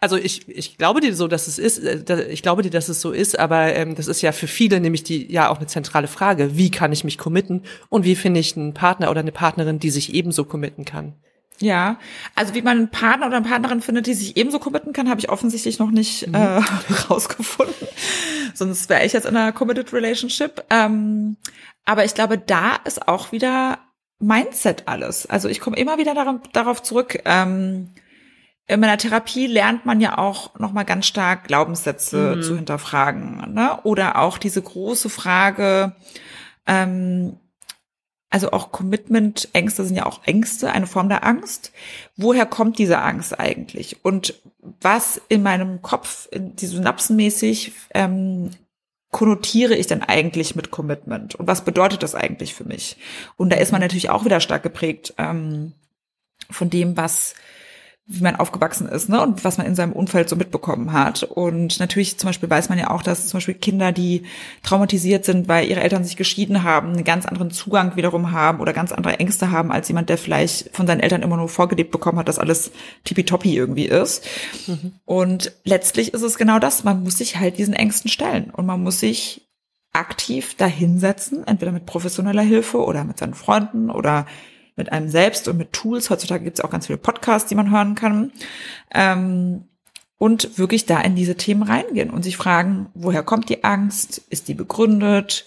also 0.05 0.19
ich, 0.19 0.47
ich 0.51 0.77
glaube 0.77 1.01
dir 1.01 1.17
so, 1.17 1.29
dass 1.29 1.47
es 1.47 1.59
ist, 1.59 1.79
äh, 1.79 2.29
ich 2.29 2.43
glaube 2.43 2.61
dir, 2.61 2.69
dass 2.69 2.91
es 2.91 3.01
so 3.01 3.11
ist, 3.11 3.39
aber 3.39 3.75
ähm, 3.75 3.95
das 3.95 4.07
ist 4.07 4.21
ja 4.21 4.33
für 4.33 4.47
viele 4.47 4.79
nämlich 4.79 5.03
die 5.03 5.33
ja 5.33 5.49
auch 5.49 5.57
eine 5.57 5.67
zentrale 5.67 6.09
Frage. 6.09 6.59
Wie 6.59 6.71
kann 6.71 6.93
ich 6.93 7.05
mich 7.05 7.17
committen 7.17 7.63
und 7.89 8.05
wie 8.05 8.15
finde 8.15 8.39
ich 8.39 8.55
einen 8.55 8.75
Partner 8.75 9.11
oder 9.11 9.21
eine 9.21 9.33
Partnerin, 9.33 9.79
die 9.79 9.89
sich 9.89 10.13
ebenso 10.13 10.45
committen 10.45 10.85
kann? 10.85 11.15
Ja, 11.59 11.99
also 12.35 12.53
wie 12.53 12.61
man 12.61 12.77
einen 12.77 12.91
Partner 12.91 13.29
oder 13.29 13.39
eine 13.39 13.49
Partnerin 13.49 13.81
findet, 13.81 14.07
die 14.07 14.13
sich 14.13 14.37
ebenso 14.37 14.59
committen 14.59 14.93
kann, 14.93 15.09
habe 15.09 15.21
ich 15.21 15.31
offensichtlich 15.31 15.79
noch 15.79 15.91
nicht 15.91 16.27
mhm. 16.27 16.35
äh, 16.35 16.61
rausgefunden. 17.09 17.89
Sonst 18.53 18.91
wäre 18.91 19.07
ich 19.07 19.15
jetzt 19.15 19.25
in 19.25 19.35
einer 19.35 19.53
committed 19.53 19.91
relationship. 19.95 20.63
Ähm, 20.69 21.39
aber 21.87 22.05
ich 22.05 22.13
glaube, 22.13 22.37
da 22.37 22.77
ist 22.85 23.09
auch 23.09 23.33
wieder 23.33 23.79
Mindset 24.19 24.83
alles. 24.87 25.25
Also 25.25 25.49
ich 25.49 25.61
komme 25.61 25.79
immer 25.79 25.97
wieder 25.97 26.15
darauf, 26.15 26.41
darauf 26.53 26.83
zurück. 26.83 27.21
Ähm, 27.25 27.89
in 28.67 28.81
meiner 28.81 28.97
Therapie 28.97 29.47
lernt 29.47 29.85
man 29.85 30.01
ja 30.01 30.17
auch 30.17 30.59
noch 30.59 30.73
mal 30.73 30.85
ganz 30.85 31.07
stark 31.07 31.45
Glaubenssätze 31.45 32.37
mhm. 32.37 32.43
zu 32.43 32.57
hinterfragen, 32.57 33.53
ne? 33.53 33.79
Oder 33.83 34.19
auch 34.19 34.39
diese 34.39 34.63
große 34.63 35.11
Frage, 35.11 35.95
ähm, 36.67 37.37
also 38.31 38.51
auch 38.51 38.73
Commitment-Ängste 38.73 39.85
sind 39.85 39.97
ja 39.97 40.07
auch 40.07 40.23
Ängste, 40.25 40.73
eine 40.73 40.89
Form 40.89 41.09
der 41.09 41.25
Angst. 41.25 41.73
Woher 42.17 42.47
kommt 42.47 42.79
diese 42.79 42.99
Angst 42.99 43.39
eigentlich? 43.39 44.05
Und 44.05 44.35
was 44.81 45.21
in 45.29 45.43
meinem 45.43 45.83
Kopf, 45.83 46.27
in 46.33 46.57
die 46.57 46.67
synapsenmäßig, 46.67 47.73
ähm, 47.95 48.51
konnotiere 49.13 49.77
ich 49.77 49.87
denn 49.87 50.03
eigentlich 50.03 50.57
mit 50.57 50.73
Commitment? 50.73 51.37
Und 51.37 51.47
was 51.47 51.65
bedeutet 51.65 52.03
das 52.03 52.17
eigentlich 52.17 52.55
für 52.55 52.65
mich? 52.65 52.97
Und 53.37 53.53
da 53.53 53.57
ist 53.57 53.71
man 53.71 53.81
natürlich 53.81 54.11
auch 54.11 54.25
wieder 54.25 54.41
stark 54.41 54.65
geprägt 54.65 55.15
ähm, 55.19 55.73
von 56.51 56.71
dem, 56.71 56.97
was 56.97 57.35
wie 58.07 58.23
man 58.23 58.37
aufgewachsen 58.37 58.87
ist, 58.87 59.09
ne, 59.09 59.23
und 59.23 59.45
was 59.45 59.57
man 59.57 59.67
in 59.67 59.75
seinem 59.75 59.93
Umfeld 59.93 60.29
so 60.29 60.37
mitbekommen 60.37 60.93
hat. 60.93 61.23
Und 61.23 61.81
natürlich 61.81 62.19
zum 62.19 62.29
Beispiel 62.29 62.51
weiß 62.51 62.69
man 62.69 62.79
ja 62.79 62.91
auch, 62.91 63.03
dass 63.03 63.29
zum 63.29 63.39
Beispiel 63.39 63.55
Kinder, 63.55 63.93
die 63.93 64.25
traumatisiert 64.63 65.25
sind, 65.25 65.49
weil 65.49 65.69
ihre 65.69 65.81
Eltern 65.81 66.05
sich 66.05 66.17
geschieden 66.17 66.65
haben, 66.65 66.93
einen 66.93 67.05
ganz 67.05 67.25
anderen 67.25 67.51
Zugang 67.51 67.97
wiederum 67.97 68.31
haben 68.33 68.61
oder 68.61 68.75
ganz 68.75 68.93
andere 68.93 69.19
Ängste 69.21 69.51
haben, 69.51 69.73
als 69.73 69.89
jemand, 69.89 70.11
der 70.11 70.19
vielleicht 70.19 70.77
von 70.77 70.87
seinen 70.87 71.01
Eltern 71.01 71.23
immer 71.23 71.39
nur 71.39 71.49
vorgelebt 71.49 71.93
bekommen 71.93 72.19
hat, 72.19 72.29
dass 72.29 72.39
alles 72.39 72.73
tippitoppi 73.05 73.57
irgendwie 73.57 73.87
ist. 73.87 74.27
Mhm. 74.67 74.93
Und 75.07 75.53
letztlich 75.65 76.13
ist 76.13 76.23
es 76.23 76.37
genau 76.37 76.59
das. 76.59 76.85
Man 76.85 77.05
muss 77.05 77.17
sich 77.17 77.39
halt 77.39 77.57
diesen 77.57 77.75
Ängsten 77.75 78.11
stellen 78.11 78.51
und 78.51 78.67
man 78.67 78.83
muss 78.83 79.01
sich 79.01 79.49
aktiv 79.95 80.57
dahinsetzen, 80.57 81.47
entweder 81.47 81.73
mit 81.73 81.87
professioneller 81.87 82.43
Hilfe 82.43 82.85
oder 82.85 83.05
mit 83.05 83.17
seinen 83.17 83.35
Freunden 83.35 83.91
oder 83.91 84.27
mit 84.77 84.93
einem 84.93 85.09
selbst 85.09 85.49
und 85.49 85.57
mit 85.57 85.73
Tools. 85.73 86.11
Heutzutage 86.11 86.45
gibt 86.45 86.59
es 86.59 86.65
auch 86.65 86.71
ganz 86.71 86.87
viele 86.87 86.99
Podcasts, 86.99 87.49
die 87.49 87.55
man 87.55 87.71
hören 87.71 87.95
kann. 87.95 88.33
Ähm, 88.93 89.65
und 90.19 90.59
wirklich 90.59 90.87
da 90.87 91.01
in 91.01 91.17
diese 91.17 91.37
Themen 91.37 91.63
reingehen 91.63 92.11
und 92.11 92.23
sich 92.23 92.37
fragen, 92.37 92.87
woher 92.95 93.23
kommt 93.23 93.49
die 93.49 93.65
Angst? 93.65 94.23
Ist 94.31 94.49
die 94.49 94.55
begründet? 94.55 95.45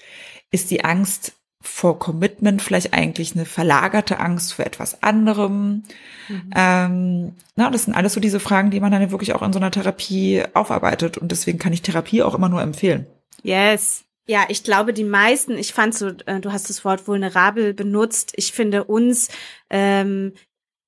Ist 0.52 0.72
die 0.72 0.84
Angst 0.84 1.34
vor 1.62 2.00
Commitment 2.00 2.62
vielleicht 2.62 2.94
eigentlich 2.94 3.36
eine 3.36 3.46
verlagerte 3.46 4.20
Angst 4.20 4.54
vor 4.54 4.66
etwas 4.66 5.02
anderem? 5.04 5.84
Mhm. 6.28 6.52
Ähm, 6.56 7.36
na, 7.56 7.70
das 7.70 7.86
sind 7.86 7.96
alles 7.96 8.14
so 8.14 8.20
diese 8.20 8.40
Fragen, 8.40 8.70
die 8.70 8.80
man 8.80 8.92
dann 8.92 9.12
wirklich 9.12 9.34
auch 9.34 9.42
in 9.42 9.54
so 9.54 9.60
einer 9.60 9.72
Therapie 9.72 10.44
aufarbeitet. 10.54 11.18
Und 11.18 11.32
deswegen 11.32 11.60
kann 11.60 11.74
ich 11.74 11.82
Therapie 11.82 12.22
auch 12.22 12.36
immer 12.36 12.50
nur 12.50 12.62
empfehlen. 12.62 13.08
Yes. 13.44 14.04
Ja, 14.30 14.46
ich 14.50 14.64
glaube, 14.64 14.92
die 14.94 15.06
meisten, 15.06 15.58
ich 15.58 15.72
fand 15.74 15.96
so, 15.96 16.08
äh, 16.26 16.42
du 16.42 16.52
hast 16.52 16.70
das 16.70 16.84
Wort 16.84 17.08
vulnerabel 17.08 17.74
benutzt. 17.74 18.34
Ich 18.36 18.52
finde 18.52 18.84
uns, 18.84 19.30
ähm, 19.70 20.34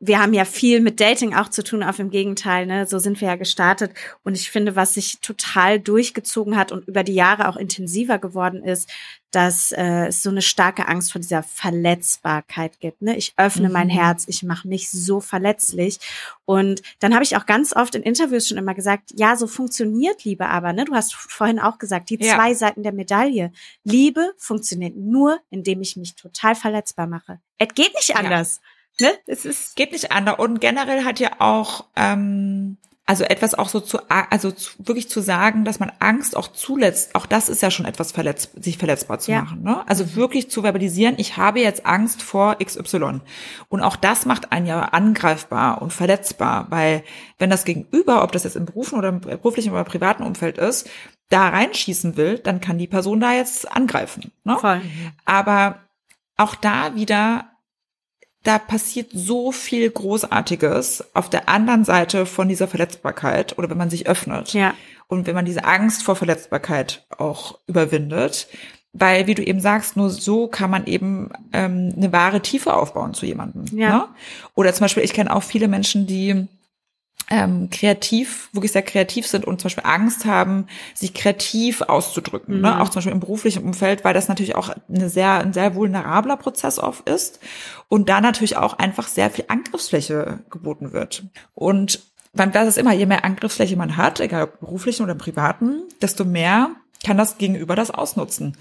wir 0.02 0.20
haben 0.20 0.34
ja 0.34 0.45
viel 0.45 0.80
mit 0.80 1.02
Dating 1.02 1.36
auch 1.36 1.50
zu 1.50 1.62
tun, 1.62 1.84
auf 1.84 2.00
im 2.00 2.10
Gegenteil, 2.10 2.66
ne? 2.66 2.86
So 2.86 3.00
sind 3.00 3.20
wir 3.20 3.28
ja 3.28 3.36
gestartet. 3.36 3.91
Und 4.24 4.36
ich 4.36 4.50
finde, 4.50 4.78
was 4.78 4.93
sich 4.93 5.20
total 5.20 5.80
durchgezogen 5.80 6.56
hat 6.56 6.72
und 6.72 6.88
über 6.88 7.04
die 7.04 7.14
Jahre 7.14 7.50
auch 7.50 7.58
intensiver 7.58 8.18
geworden 8.18 8.64
ist, 8.64 8.89
dass 9.32 9.74
äh, 9.74 10.08
es 10.08 10.24
so 10.24 10.30
eine 10.30 10.41
starke 10.41 10.88
Angst 10.88 11.12
vor 11.12 11.20
dieser 11.20 11.43
Verletzbarkeit 11.43 12.80
gibt. 12.80 13.02
Ne? 13.02 13.18
Ich 13.18 13.34
öffne 13.36 13.68
mhm. 13.68 13.74
mein 13.74 13.89
Herz, 13.89 14.24
ich 14.28 14.41
mache 14.41 14.68
mich 14.70 14.89
so 14.89 15.20
verletzlich. 15.20 16.00
Und 16.45 16.82
dann 17.00 17.14
habe 17.14 17.24
ich 17.24 17.36
auch 17.36 17.45
ganz 17.45 17.76
oft 17.76 17.93
in 17.93 18.02
Interviews 18.02 18.47
schon 18.47 18.58
immer 18.58 18.74
gesagt, 18.74 19.12
ja, 19.16 19.36
so 19.36 19.47
funktioniert 19.47 20.24
Liebe 20.24 20.47
aber. 20.47 20.72
Ne? 20.72 20.86
Du 20.86 20.95
hast 20.95 21.14
vorhin 21.14 21.60
auch 21.60 21.78
gesagt, 21.78 22.10
die 22.10 22.18
ja. 22.20 22.36
zwei 22.36 22.54
Seiten 22.54 22.84
der 22.84 22.93
Medaille. 22.93 23.52
Liebe 23.84 24.34
funktioniert 24.38 24.95
nur, 24.95 25.39
indem 25.50 25.82
ich 25.82 25.97
mich 25.97 26.16
total 26.16 26.56
verletzbar 26.56 27.06
mache. 27.06 27.39
Es 27.58 27.74
geht 27.76 27.93
nicht 27.95 28.16
anders. 28.16 28.62
Ja. 28.64 28.70
Ne? 29.00 29.12
Es 29.26 29.45
ist 29.45 29.76
geht 29.76 29.91
nicht 29.91 30.12
anders. 30.12 30.39
Und 30.39 30.62
generell 30.62 31.04
hat 31.04 31.20
ja 31.20 31.32
auch 31.39 31.86
ähm, 31.95 32.78
also 33.10 33.24
etwas 33.24 33.56
auch 33.56 33.70
so 33.70 33.80
zu, 33.80 33.97
also 34.08 34.52
zu, 34.52 34.70
wirklich 34.78 35.10
zu 35.10 35.22
sagen, 35.22 35.66
dass 35.66 35.80
man 35.80 35.91
Angst 35.97 36.38
auch 36.38 36.47
zulässt, 36.50 37.16
auch 37.16 37.26
das 37.26 37.50
ist 37.50 37.64
ja 37.64 37.72
schon 37.72 37.88
etwas 37.88 38.12
verletz, 38.12 38.52
sich 38.54 38.78
verletzbar 38.78 39.18
zu 39.18 39.32
ja. 39.32 39.41
machen. 39.41 39.64
Ne? 39.64 39.82
Also 39.89 40.16
wirklich 40.16 40.52
zu 40.52 40.62
verbalisieren, 40.62 41.16
ich 41.18 41.36
habe 41.36 41.60
jetzt 41.60 41.88
Angst 41.88 42.22
vor 42.22 42.58
XY. 42.64 43.22
Und 43.68 43.82
auch 43.82 43.95
das 43.95 44.28
macht 44.28 44.52
einen 44.52 44.68
ja 44.68 44.80
angreifbar 44.82 45.82
und 45.82 45.91
verletzbar, 45.91 46.68
weil 46.70 47.04
wenn 47.39 47.50
das 47.50 47.66
Gegenüber, 47.66 48.22
ob 48.24 48.32
das 48.32 48.43
jetzt 48.43 48.56
im 48.56 48.68
Berufen 48.68 49.00
oder 49.00 49.10
im 49.10 49.22
beruflichen 49.22 49.72
oder 49.72 49.86
privaten 49.86 50.22
Umfeld 50.22 50.60
ist, 50.60 50.88
da 51.30 51.50
reinschießen 51.50 52.16
will, 52.16 52.38
dann 52.38 52.62
kann 52.62 52.78
die 52.78 52.86
Person 52.86 53.20
da 53.20 53.34
jetzt 53.34 53.72
angreifen. 53.72 54.32
Ne? 54.43 54.56
Voll. 54.60 54.84
Aber 55.26 55.80
auch 56.38 56.54
da 56.54 56.93
wieder 56.93 57.50
da 58.44 58.58
passiert 58.58 59.10
so 59.14 59.52
viel 59.52 59.90
Großartiges 59.90 61.14
auf 61.14 61.30
der 61.30 61.50
anderen 61.50 61.84
Seite 61.84 62.26
von 62.26 62.48
dieser 62.48 62.68
Verletzbarkeit 62.68 63.58
oder 63.58 63.70
wenn 63.70 63.78
man 63.78 63.90
sich 63.90 64.08
öffnet. 64.08 64.54
Ja. 64.54 64.74
Und 65.08 65.28
wenn 65.28 65.36
man 65.36 65.46
diese 65.46 65.66
Angst 65.66 66.04
vor 66.04 66.16
Verletzbarkeit 66.16 67.06
auch 67.18 67.60
überwindet. 67.68 68.48
Weil, 68.92 69.28
wie 69.28 69.36
du 69.36 69.44
eben 69.44 69.60
sagst, 69.60 69.98
nur 69.98 70.10
so 70.10 70.48
kann 70.48 70.72
man 70.72 70.88
eben 70.88 71.30
ähm, 71.54 71.94
eine 71.96 72.12
wahre 72.12 72.42
Tiefe 72.42 72.74
aufbauen 72.74 73.14
zu 73.14 73.28
jemandem. 73.28 73.66
Ja. 73.78 73.90
Ne? 73.90 74.08
Oder 74.56 74.74
zum 74.74 74.86
Beispiel, 74.86 75.04
ich 75.04 75.14
kenne 75.14 75.36
auch 75.36 75.44
viele 75.44 75.68
Menschen, 75.68 76.08
die 76.08 76.48
ähm, 77.30 77.69
kreativ, 77.69 78.49
wirklich 78.53 78.71
sehr 78.71 78.82
kreativ 78.82 79.27
sind 79.27 79.45
und 79.45 79.59
zum 79.61 79.67
Beispiel 79.67 79.84
Angst 79.86 80.25
haben, 80.25 80.67
sich 80.93 81.13
kreativ 81.13 81.82
auszudrücken. 81.82 82.55
Ne? 82.55 82.69
Mhm. 82.69 82.75
Ne? 82.75 82.82
Auch 82.82 82.89
zum 82.89 82.95
Beispiel 82.95 83.13
im 83.13 83.19
beruflichen 83.19 83.63
Umfeld, 83.63 84.03
weil 84.03 84.13
das 84.13 84.27
natürlich 84.27 84.55
auch 84.55 84.69
eine 84.88 85.09
sehr, 85.09 85.39
ein 85.39 85.53
sehr 85.53 85.75
vulnerabler 85.75 86.38
Prozess 86.38 86.80
oft 86.80 87.07
ist 87.07 87.39
und 87.88 88.09
da 88.09 88.21
natürlich 88.21 88.57
auch 88.57 88.80
einfach 88.80 89.07
sehr 89.07 89.30
viel 89.30 89.45
Angriffsfläche 89.47 90.39
geboten 90.49 90.91
wird. 90.91 91.23
Und 91.53 92.01
man 92.34 92.53
weiß 92.53 92.67
es 92.67 92.77
immer, 92.77 92.93
je 92.93 93.05
mehr 93.05 93.25
Angriffsfläche 93.25 93.75
man 93.75 93.97
hat, 93.97 94.19
egal 94.19 94.43
ob 94.43 94.59
beruflichen 94.59 95.03
oder 95.03 95.15
privaten, 95.15 95.84
desto 96.01 96.25
mehr 96.25 96.71
kann 97.05 97.17
das 97.17 97.38
Gegenüber 97.38 97.75
das 97.75 97.91
ausnutzen. 97.91 98.57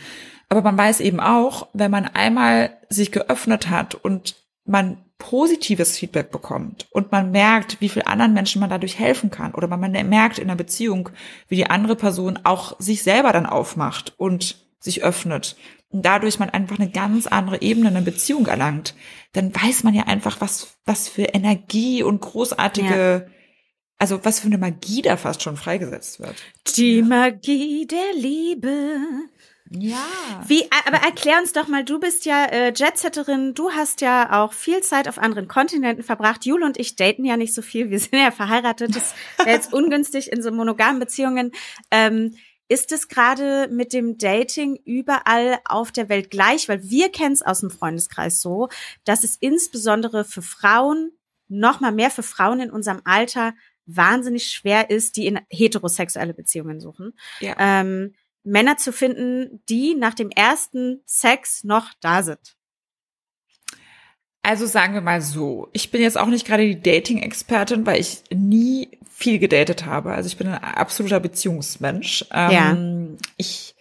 Aber 0.49 0.63
man 0.63 0.79
weiß 0.79 1.01
eben 1.01 1.21
auch, 1.21 1.69
wenn 1.73 1.91
man 1.91 2.07
einmal 2.07 2.71
sich 2.89 3.13
geöffnet 3.13 3.69
hat 3.69 3.95
und 3.95 4.37
man 4.65 4.99
positives 5.19 5.99
Feedback 5.99 6.31
bekommt 6.31 6.87
und 6.91 7.11
man 7.11 7.31
merkt, 7.31 7.81
wie 7.81 7.89
viel 7.89 8.03
anderen 8.03 8.35
Menschen 8.35 8.61
man 8.61 8.71
dadurch 8.71 8.99
helfen 8.99 9.31
kann 9.31 9.55
oder 9.55 9.67
man 9.67 9.93
merkt 10.09 10.39
in 10.39 10.49
der 10.49 10.55
Beziehung, 10.55 11.11
wie 11.49 11.57
die 11.57 11.69
andere 11.69 11.97
Person 11.97 12.39
auch 12.45 12.79
sich 12.79 13.03
selber 13.03 13.33
dann 13.33 13.47
aufmacht 13.47 14.15
und 14.17 14.65
sich 14.81 15.03
öffnet 15.03 15.57
und 15.91 16.05
dadurch 16.05 16.39
man 16.39 16.51
einfach 16.51 16.79
eine 16.79 16.91
ganz 16.91 17.27
andere 17.27 17.63
Ebene 17.63 17.89
in 17.89 17.95
der 17.95 18.01
Beziehung 18.03 18.47
erlangt, 18.47 18.95
dann 19.33 19.55
weiß 19.55 19.85
man 19.85 19.95
ja 19.95 20.05
einfach, 20.05 20.41
was, 20.41 20.79
was 20.85 21.09
für 21.09 21.23
Energie 21.23 22.03
und 22.03 22.21
großartige, 22.21 23.27
ja. 23.27 23.35
also 23.99 24.25
was 24.25 24.41
für 24.41 24.47
eine 24.47 24.59
Magie 24.59 25.03
da 25.03 25.17
fast 25.17 25.43
schon 25.43 25.57
freigesetzt 25.57 26.21
wird. 26.21 26.37
Die 26.77 27.03
Magie 27.03 27.87
der 27.87 28.21
Liebe. 28.21 28.99
Ja. 29.71 30.07
Wie, 30.47 30.65
aber 30.87 30.99
erklär 30.99 31.39
uns 31.39 31.53
doch 31.53 31.69
mal, 31.69 31.85
du 31.85 32.01
bist 32.01 32.25
ja 32.25 32.45
äh, 32.47 32.73
Jetsetterin, 32.75 33.55
du 33.55 33.71
hast 33.71 34.01
ja 34.01 34.43
auch 34.43 34.53
viel 34.53 34.81
Zeit 34.83 35.09
auf 35.09 35.19
anderen 35.19 35.49
Kontinenten 35.49 36.03
verbracht. 36.03 36.47
Jule 36.47 36.65
und 36.65 36.79
ich 36.79 36.97
daten 36.97 37.25
ja 37.25 37.37
nicht 37.37 37.55
so 37.55 37.63
viel, 37.63 37.91
wir 37.91 37.99
sind 38.01 38.15
ja 38.15 38.31
verheiratet, 38.31 38.97
das 38.97 39.15
wäre 39.37 39.51
jetzt 39.51 39.73
ungünstig 39.73 40.33
in 40.33 40.43
so 40.43 40.51
monogamen 40.51 41.01
Beziehungen. 41.01 41.53
Ähm, 41.91 42.37
ist 42.69 42.93
es 42.93 43.09
gerade 43.09 43.69
mit 43.73 43.93
dem 43.95 44.19
Dating 44.19 44.79
überall 44.85 45.59
auf 45.65 45.91
der 45.91 46.11
Welt 46.11 46.31
gleich? 46.31 46.69
Weil 46.69 46.83
wir 46.85 47.11
kennen 47.11 47.33
es 47.33 47.43
aus 47.43 47.61
dem 47.61 47.71
Freundeskreis 47.71 48.43
so, 48.43 48.69
dass 49.05 49.25
es 49.25 49.37
insbesondere 49.37 50.25
für 50.25 50.43
Frauen, 50.43 51.13
noch 51.49 51.81
mal 51.81 51.93
mehr 51.93 52.11
für 52.11 52.23
Frauen 52.23 52.61
in 52.61 52.71
unserem 52.71 53.01
Alter, 53.05 53.55
wahnsinnig 53.87 54.51
schwer 54.51 54.91
ist, 54.91 55.17
die 55.17 55.27
in 55.27 55.41
heterosexuelle 55.49 56.35
Beziehungen 56.35 56.79
suchen. 56.79 57.15
Ja. 57.41 57.57
Ähm, 57.59 58.15
Männer 58.45 58.77
zu 58.77 58.93
finden, 58.93 59.63
die 59.69 59.95
nach 59.95 60.15
dem 60.15 60.31
ersten 60.31 61.03
Sex 61.05 61.65
noch 61.65 61.93
da 62.01 62.23
sind? 62.23 62.57
Also 64.43 64.67
sagen 64.67 64.95
wir 64.95 65.01
mal 65.01 65.21
so, 65.21 65.69
ich 65.73 65.91
bin 65.91 66.01
jetzt 66.01 66.17
auch 66.17 66.27
nicht 66.27 66.47
gerade 66.47 66.65
die 66.65 66.81
Dating-Expertin, 66.81 67.85
weil 67.85 68.01
ich 68.01 68.23
nie 68.33 68.99
viel 69.11 69.39
gedatet 69.39 69.85
habe. 69.85 70.13
Also 70.13 70.29
ich 70.29 70.37
bin 70.37 70.47
ein 70.49 70.63
absoluter 70.63 71.21
Beziehungsmensch. 71.21 72.25
Ja. 72.31 72.71
Ähm, 72.71 73.19
ich 73.37 73.75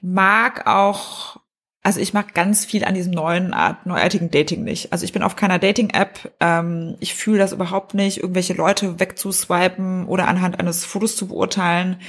mag 0.00 0.66
auch 0.66 1.40
also 1.82 2.00
ich 2.00 2.12
mag 2.12 2.34
ganz 2.34 2.64
viel 2.64 2.84
an 2.84 2.94
diesem 2.94 3.12
neuen 3.12 3.54
Art, 3.54 3.86
neuartigen 3.86 4.30
Dating 4.30 4.64
nicht. 4.64 4.92
Also 4.92 5.04
ich 5.04 5.12
bin 5.12 5.22
auf 5.22 5.36
keiner 5.36 5.58
Dating-App. 5.58 6.32
Ähm, 6.40 6.96
ich 7.00 7.14
fühle 7.14 7.38
das 7.38 7.52
überhaupt 7.52 7.94
nicht, 7.94 8.18
irgendwelche 8.18 8.54
Leute 8.54 8.98
wegzuswipen 8.98 10.06
oder 10.06 10.26
anhand 10.26 10.58
eines 10.58 10.84
Fotos 10.84 11.16
zu 11.16 11.28
beurteilen. 11.28 12.00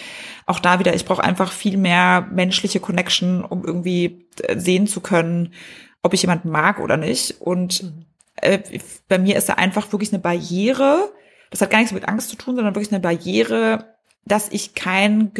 Auch 0.47 0.59
da 0.59 0.79
wieder, 0.79 0.95
ich 0.95 1.05
brauche 1.05 1.23
einfach 1.23 1.51
viel 1.51 1.77
mehr 1.77 2.27
menschliche 2.31 2.79
Connection, 2.79 3.45
um 3.45 3.63
irgendwie 3.63 4.27
äh, 4.41 4.59
sehen 4.59 4.87
zu 4.87 5.01
können, 5.01 5.53
ob 6.01 6.13
ich 6.13 6.23
jemanden 6.23 6.49
mag 6.49 6.79
oder 6.79 6.97
nicht. 6.97 7.39
Und 7.39 7.83
mhm. 7.83 8.05
äh, 8.37 8.59
bei 9.07 9.19
mir 9.19 9.37
ist 9.37 9.49
da 9.49 9.53
einfach 9.53 9.91
wirklich 9.93 10.11
eine 10.11 10.21
Barriere. 10.21 11.13
Das 11.51 11.61
hat 11.61 11.69
gar 11.69 11.77
nichts 11.77 11.93
mit 11.93 12.07
Angst 12.07 12.29
zu 12.29 12.35
tun, 12.35 12.55
sondern 12.55 12.75
wirklich 12.75 12.91
eine 12.91 13.01
Barriere, 13.01 13.95
dass 14.25 14.49
ich 14.49 14.73
kein, 14.73 15.31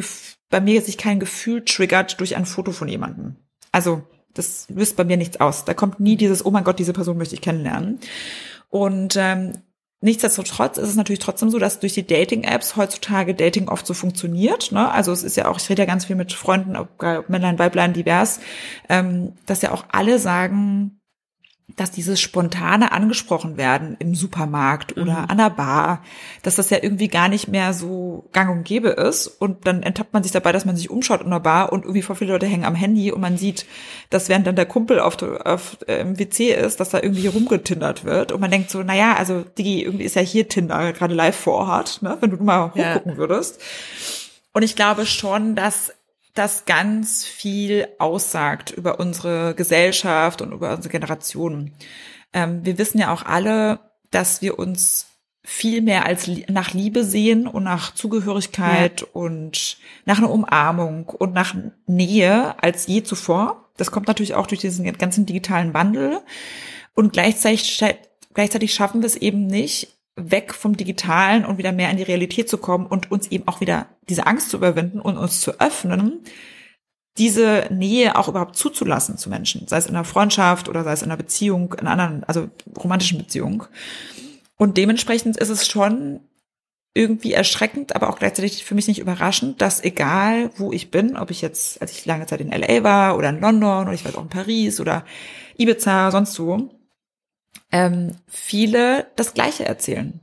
bei 0.50 0.62
mir 0.62 0.82
sich 0.82 1.00
kein 1.00 1.20
Gefühl 1.20 1.66
triggert 1.66 2.20
durch 2.20 2.36
ein 2.36 2.46
Foto 2.46 2.72
von 2.72 2.88
jemandem. 2.88 3.36
Also 3.72 4.04
das 4.40 4.68
löst 4.70 4.96
bei 4.96 5.04
mir 5.04 5.18
nichts 5.18 5.40
aus. 5.40 5.66
Da 5.66 5.74
kommt 5.74 6.00
nie 6.00 6.16
dieses, 6.16 6.46
oh 6.46 6.52
mein 6.52 6.64
Gott, 6.64 6.80
diese 6.80 6.94
Person 6.94 7.18
möchte 7.18 7.36
ich 7.36 7.42
kennenlernen. 7.42 8.00
Und 8.70 9.16
ähm, 9.18 9.54
nichtsdestotrotz 10.02 10.78
ist 10.78 10.90
es 10.90 10.96
natürlich 10.96 11.20
trotzdem 11.20 11.50
so, 11.50 11.60
dass 11.60 11.80
durch 11.80 11.94
die 11.94 12.08
Dating-Apps 12.08 12.76
heutzutage 12.76 13.36
Dating 13.36 13.68
oft 13.68 13.86
so 13.86 13.94
funktioniert. 13.94 14.72
Ne? 14.72 14.92
Also 14.92 15.12
es 15.12 15.24
ist 15.24 15.38
ja 15.38 15.48
auch, 15.48 15.60
ich 15.60 15.70
rede 15.70 15.82
ja 15.82 15.86
ganz 15.86 16.06
viel 16.06 16.16
mit 16.16 16.34
Freunden, 16.34 16.76
ob, 16.76 17.02
Männlein, 17.28 17.60
Weiblein, 17.60 17.94
divers, 17.94 18.40
ähm, 18.88 19.34
dass 19.46 19.62
ja 19.62 19.72
auch 19.72 19.86
alle 19.92 20.20
sagen, 20.20 20.99
dass 21.76 21.92
dieses 21.92 22.20
spontane 22.20 22.92
angesprochen 22.92 23.58
werden 23.58 23.96
im 24.00 24.16
Supermarkt 24.16 24.98
oder 24.98 25.22
mhm. 25.22 25.26
an 25.30 25.38
der 25.38 25.50
Bar, 25.50 26.04
dass 26.42 26.56
das 26.56 26.70
ja 26.70 26.80
irgendwie 26.82 27.08
gar 27.08 27.30
nicht 27.30 27.48
mehr 27.48 27.74
so 27.74 28.28
gang 28.32 28.50
und 28.50 28.64
gäbe 28.64 28.90
ist. 28.90 29.28
Und 29.28 29.66
dann 29.68 29.84
enttappt 29.84 30.14
man 30.14 30.24
sich 30.24 30.32
dabei, 30.32 30.52
dass 30.52 30.66
man 30.66 30.76
sich 30.76 30.90
umschaut 30.90 31.22
in 31.22 31.30
der 31.30 31.40
Bar 31.40 31.72
und 31.72 31.86
irgendwie 31.86 32.02
vor 32.02 32.16
viele 32.16 32.34
Leute 32.34 32.48
hängen 32.48 32.66
am 32.66 32.76
Handy 32.76 33.12
und 33.12 33.22
man 33.22 33.38
sieht, 33.38 33.66
dass 34.10 34.30
während 34.30 34.48
dann 34.48 34.56
der 34.56 34.66
Kumpel 34.66 35.00
auf, 35.00 35.22
auf 35.22 35.78
äh, 35.88 36.02
im 36.02 36.20
WC 36.20 36.54
ist, 36.54 36.80
dass 36.80 36.90
da 36.90 37.00
irgendwie 37.02 37.28
rumgetindert 37.28 38.06
wird. 38.06 38.32
Und 38.32 38.42
man 38.42 38.52
denkt 38.52 38.70
so, 38.70 38.84
naja, 38.84 39.16
also 39.16 39.44
Digi, 39.58 39.84
irgendwie 39.84 40.06
ist 40.06 40.16
ja 40.16 40.22
hier 40.22 40.48
Tinder 40.48 40.94
gerade 40.94 41.14
live 41.14 41.36
vor 41.36 41.56
Ort, 41.56 42.02
ne, 42.02 42.18
wenn 42.20 42.32
du 42.32 42.44
mal 42.44 42.74
hochgucken 42.74 43.14
ja. 43.14 43.18
würdest. 43.18 43.62
Und 44.54 44.64
ich 44.64 44.76
glaube 44.76 45.06
schon, 45.06 45.56
dass 45.56 45.94
das 46.34 46.66
ganz 46.66 47.26
viel 47.26 47.88
aussagt 47.98 48.72
über 48.72 49.00
unsere 49.00 49.56
Gesellschaft 49.56 50.42
und 50.42 50.52
über 50.52 50.76
unsere 50.76 50.92
Generationen. 50.92 51.74
Ähm, 52.34 52.64
wir 52.64 52.78
wissen 52.78 53.00
ja 53.00 53.12
auch 53.12 53.24
alle, 53.24 53.80
dass 54.12 54.42
wir 54.42 54.60
uns 54.60 55.08
viel 55.44 55.82
mehr 55.82 56.06
als 56.06 56.30
nach 56.48 56.74
Liebe 56.74 57.04
sehen 57.04 57.48
und 57.48 57.64
nach 57.64 57.94
Zugehörigkeit 57.94 59.02
ja. 59.02 59.08
und 59.14 59.78
nach 60.06 60.20
einer 60.20 60.30
Umarmung 60.30 61.08
und 61.08 61.34
nach 61.34 61.56
Nähe 61.88 62.62
als 62.62 62.88
je 62.88 63.04
zuvor. 63.04 63.72
Das 63.78 63.92
kommt 63.92 64.08
natürlich 64.08 64.36
auch 64.36 64.48
durch 64.48 64.62
diesen 64.62 64.92
ganzen 64.98 65.26
digitalen 65.26 65.74
Wandel. 65.74 66.22
Und 66.94 67.14
gleichzeitig, 67.14 67.84
gleichzeitig 68.34 68.74
schaffen 68.74 69.02
wir 69.02 69.08
es 69.08 69.16
eben 69.16 69.48
nicht, 69.48 69.99
weg 70.24 70.54
vom 70.54 70.78
Digitalen 70.78 71.46
und 71.46 71.58
wieder 71.58 71.72
mehr 71.72 71.90
in 71.90 71.98
die 71.98 72.04
Realität 72.04 72.50
zu 72.50 72.58
kommen 72.58 72.86
und 72.86 73.12
uns 73.12 73.28
eben 73.28 73.48
auch 73.48 73.62
wieder 73.62 73.88
diese 74.08 74.28
Angst 74.28 74.50
zu 74.50 74.58
überwinden 74.58 75.00
und 75.00 75.18
uns 75.18 75.42
zu 75.42 75.60
öffnen, 75.60 76.24
diese 77.18 77.68
Nähe 77.70 78.16
auch 78.16 78.28
überhaupt 78.28 78.56
zuzulassen 78.56 79.18
zu 79.18 79.30
Menschen, 79.30 79.68
sei 79.68 79.78
es 79.78 79.88
in 79.88 79.96
einer 79.96 80.06
Freundschaft 80.06 80.70
oder 80.70 80.84
sei 80.84 80.94
es 80.94 81.02
in 81.02 81.10
einer 81.10 81.18
Beziehung, 81.18 81.74
in 81.80 81.88
anderen, 81.88 82.24
also 82.24 82.50
romantischen 82.78 83.18
Beziehung. 83.18 83.66
Und 84.58 84.78
dementsprechend 84.78 85.38
ist 85.38 85.50
es 85.50 85.68
schon 85.68 86.22
irgendwie 86.94 87.34
erschreckend, 87.34 87.96
aber 87.96 88.10
auch 88.10 88.20
gleichzeitig 88.20 88.66
für 88.66 88.76
mich 88.76 88.88
nicht 88.88 89.00
überraschend, 89.00 89.62
dass 89.62 89.84
egal 89.84 90.52
wo 90.58 90.72
ich 90.72 90.92
bin, 90.92 91.18
ob 91.18 91.30
ich 91.30 91.42
jetzt, 91.42 91.82
als 91.82 91.92
ich 91.92 92.06
lange 92.06 92.26
Zeit 92.26 92.42
in 92.42 92.52
LA 92.52 92.84
war 92.84 93.18
oder 93.18 93.30
in 93.30 93.40
London 93.40 93.84
oder 93.84 93.94
ich 93.94 94.06
war 94.06 94.16
auch 94.18 94.24
in 94.24 94.30
Paris 94.30 94.80
oder 94.80 95.06
Ibiza, 95.58 96.12
sonst 96.12 96.40
wo, 96.40 96.70
ähm, 97.72 98.16
viele 98.28 99.08
das 99.16 99.34
Gleiche 99.34 99.66
erzählen 99.66 100.20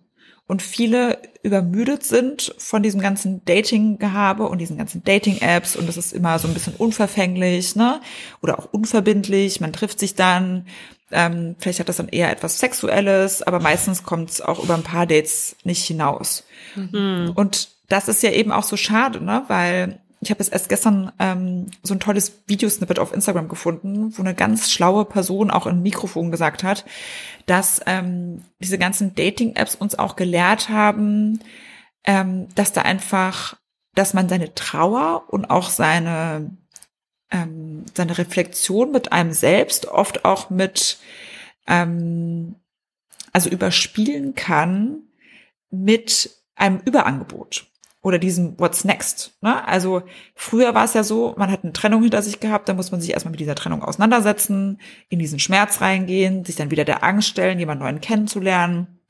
und 0.49 0.63
viele 0.63 1.19
übermüdet 1.43 2.05
sind 2.05 2.55
von 2.59 2.83
diesem 2.83 3.01
ganzen 3.01 3.45
Dating-Gehabe 3.45 4.49
und 4.49 4.59
diesen 4.59 4.79
ganzen 4.79 5.03
Dating-Apps 5.03 5.77
und 5.77 5.89
das 5.89 5.97
ist 5.97 6.13
immer 6.13 6.39
so 6.39 6.47
ein 6.47 6.55
bisschen 6.55 6.75
unverfänglich, 6.75 7.75
ne? 7.75 8.01
Oder 8.43 8.59
auch 8.59 8.73
unverbindlich. 8.73 9.61
Man 9.61 9.73
trifft 9.73 9.99
sich 9.99 10.15
dann. 10.15 10.67
Ähm, 11.13 11.55
vielleicht 11.59 11.81
hat 11.81 11.89
das 11.89 11.99
dann 11.99 12.09
eher 12.09 12.33
etwas 12.33 12.59
Sexuelles, 12.59 13.43
aber 13.43 13.61
meistens 13.61 14.03
kommt 14.03 14.31
es 14.31 14.41
auch 14.41 14.63
über 14.63 14.75
ein 14.75 14.83
paar 14.83 15.07
Dates 15.07 15.55
nicht 15.63 15.85
hinaus. 15.85 16.45
Mhm. 16.75 17.33
Und 17.35 17.69
das 17.89 18.09
ist 18.09 18.25
ja 18.25 18.31
eben 18.31 18.51
auch 18.51 18.65
so 18.65 18.77
schade, 18.77 19.23
ne? 19.23 19.45
Weil 19.49 20.01
ich 20.27 20.31
habe 20.31 20.43
jetzt 20.43 20.53
erst 20.53 20.69
gestern 20.69 21.13
ähm, 21.21 21.67
so 21.85 21.95
ein 21.95 22.01
tolles 22.01 22.43
Videosnippet 22.49 22.99
auf 22.99 23.13
Instagram 23.13 23.47
gefunden, 23.47 24.13
wo 24.19 24.23
eine 24.23 24.35
ganz 24.35 24.73
schlaue 24.73 25.05
Person 25.05 25.53
auch 25.53 25.69
im 25.69 25.83
Mikrofon 25.83 26.33
gesagt 26.33 26.65
hat, 26.65 26.85
dass 27.47 27.81
ähm, 27.87 28.43
diese 28.59 28.77
ganzen 28.77 29.15
Dating-Apps 29.15 29.77
uns 29.77 29.97
auch 29.97 30.17
gelehrt 30.17 30.69
haben, 30.69 31.39
ähm, 32.05 32.49
dass 32.57 32.73
da 32.73 32.83
einfach, 32.83 33.57
dass 33.95 34.15
man 34.15 34.29
seine 34.29 34.53
Trauer 34.53 35.23
und 35.29 35.49
auch 35.49 35.71
seine 35.71 36.51
ähm, 37.31 37.85
seine 37.95 38.19
Reflexion 38.19 38.91
mit 38.91 39.13
einem 39.13 39.33
selbst 39.33 39.87
oft 39.87 40.25
auch 40.25 40.51
mit 40.51 40.99
ähm, 41.69 42.57
also 43.33 43.49
überspielen 43.49 44.35
kann 44.35 45.03
mit 45.71 46.31
einem 46.57 46.81
Überangebot 46.85 47.69
oder 48.07 48.21
diesem 48.21 48.57
What's 48.61 48.85
Next. 48.85 49.37
Ne? 49.41 49.67
Also 49.67 50.03
früher 50.37 50.77
war 50.77 50.85
es 50.85 50.95
ja 50.95 51.03
so, 51.03 51.35
man 51.37 51.51
hat 51.51 51.65
eine 51.65 51.73
Trennung 51.73 52.03
hinter 52.03 52.23
sich 52.23 52.39
gehabt, 52.39 52.69
da 52.69 52.75
muss 52.75 52.93
man 52.93 53.01
sich 53.01 53.11
erstmal 53.11 53.33
mit 53.33 53.41
dieser 53.41 53.57
Trennung 53.57 53.83
auseinandersetzen, 53.83 54.81
in 55.09 55.19
diesen 55.19 55.41
Schmerz 55.41 55.81
reingehen, 55.81 56.45
sich 56.45 56.55
dann 56.55 56.71
wieder 56.71 56.85
der 56.85 57.03
Angst 57.03 57.27
stellen, 57.27 57.59
jemand 57.59 57.81
neuen 57.81 58.01
kennenzulernen. 58.01 59.01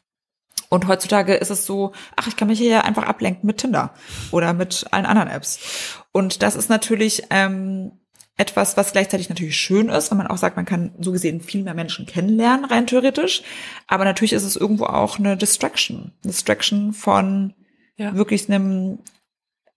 Und 0.70 0.88
heutzutage 0.88 1.34
ist 1.34 1.50
es 1.50 1.66
so, 1.66 1.92
ach, 2.16 2.26
ich 2.26 2.36
kann 2.36 2.48
mich 2.48 2.58
hier 2.58 2.84
einfach 2.84 3.02
ablenken 3.02 3.46
mit 3.46 3.58
Tinder 3.58 3.92
oder 4.30 4.54
mit 4.54 4.86
allen 4.92 5.04
anderen 5.04 5.28
Apps. 5.28 6.00
Und 6.12 6.42
das 6.42 6.56
ist 6.56 6.70
natürlich 6.70 7.24
ähm, 7.28 7.92
etwas, 8.38 8.78
was 8.78 8.92
gleichzeitig 8.92 9.28
natürlich 9.28 9.58
schön 9.58 9.90
ist, 9.90 10.10
wenn 10.10 10.16
man 10.16 10.26
auch 10.26 10.38
sagt, 10.38 10.56
man 10.56 10.64
kann 10.64 10.94
so 10.98 11.12
gesehen 11.12 11.42
viel 11.42 11.64
mehr 11.64 11.74
Menschen 11.74 12.06
kennenlernen, 12.06 12.64
rein 12.64 12.86
theoretisch. 12.86 13.42
Aber 13.88 14.06
natürlich 14.06 14.32
ist 14.32 14.44
es 14.44 14.56
irgendwo 14.56 14.86
auch 14.86 15.18
eine 15.18 15.36
Distraction. 15.36 16.12
Distraction 16.24 16.94
von 16.94 17.52
ja. 17.96 18.14
wirklich 18.14 18.48
einem, 18.48 18.98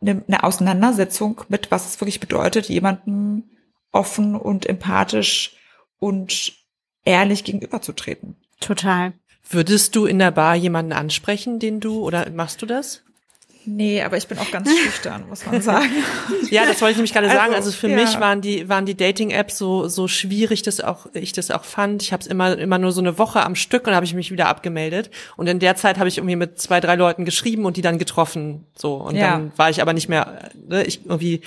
einem, 0.02 0.24
eine 0.28 0.44
Auseinandersetzung 0.44 1.42
mit, 1.50 1.72
was 1.72 1.88
es 1.88 2.02
wirklich 2.02 2.20
bedeutet, 2.20 2.70
jemandem 2.70 3.44
offen 3.92 4.36
und 4.36 4.66
empathisch 4.66 5.56
und 6.00 6.54
ehrlich 7.04 7.44
gegenüberzutreten. 7.44 8.36
Total. 8.60 9.14
Würdest 9.50 9.96
du 9.96 10.06
in 10.06 10.20
der 10.20 10.32
Bar 10.32 10.56
jemanden 10.56 10.94
ansprechen, 10.94 11.60
den 11.60 11.80
du, 11.80 12.04
oder 12.04 12.30
machst 12.30 12.62
du 12.62 12.66
das? 12.66 13.04
Nee, 13.66 14.02
aber 14.02 14.18
ich 14.18 14.28
bin 14.28 14.38
auch 14.40 14.50
ganz 14.52 14.70
schüchtern, 14.76 15.26
muss 15.28 15.46
man 15.46 15.62
sagen. 15.62 15.92
ja, 16.50 16.66
das 16.66 16.82
wollte 16.82 16.92
ich 16.92 16.98
nämlich 16.98 17.14
gerade 17.14 17.28
also, 17.28 17.38
sagen. 17.38 17.54
Also 17.54 17.72
für 17.72 17.90
ja. 17.90 17.96
mich 17.96 18.20
waren 18.20 18.42
die 18.42 18.70
waren 18.70 18.86
die 18.86 18.96
Dating 18.96 19.32
Apps 19.32 19.58
so 19.58 19.88
so 19.88 20.08
schwierig, 20.08 20.62
das 20.62 20.80
auch 20.82 21.08
ich 21.14 21.34
das 21.34 21.52
auch 21.52 21.66
fand. 21.66 22.02
Ich 22.02 22.14
habe 22.14 22.22
es 22.22 22.28
immer 22.28 22.58
immer 22.58 22.78
nur 22.78 22.92
so 22.92 23.02
eine 23.02 23.18
Woche 23.18 23.44
am 23.44 23.56
Stück 23.56 23.86
und 23.88 23.94
habe 23.94 24.06
ich 24.06 24.14
mich 24.14 24.32
wieder 24.32 24.48
abgemeldet 24.48 25.12
und 25.36 25.48
in 25.48 25.60
der 25.60 25.76
Zeit 25.76 26.00
habe 26.00 26.08
ich 26.08 26.18
irgendwie 26.18 26.36
mit 26.36 26.60
zwei 26.60 26.80
drei 26.80 26.96
Leuten 26.96 27.26
geschrieben 27.26 27.66
und 27.66 27.78
die 27.78 27.82
dann 27.82 28.00
getroffen 28.00 28.66
so 28.76 28.96
und 28.96 29.16
ja. 29.16 29.32
dann 29.32 29.52
war 29.56 29.70
ich 29.70 29.82
aber 29.82 29.94
nicht 29.94 30.10
mehr 30.10 30.50
ne, 30.68 30.84
ich 30.84 31.06
irgendwie 31.06 31.42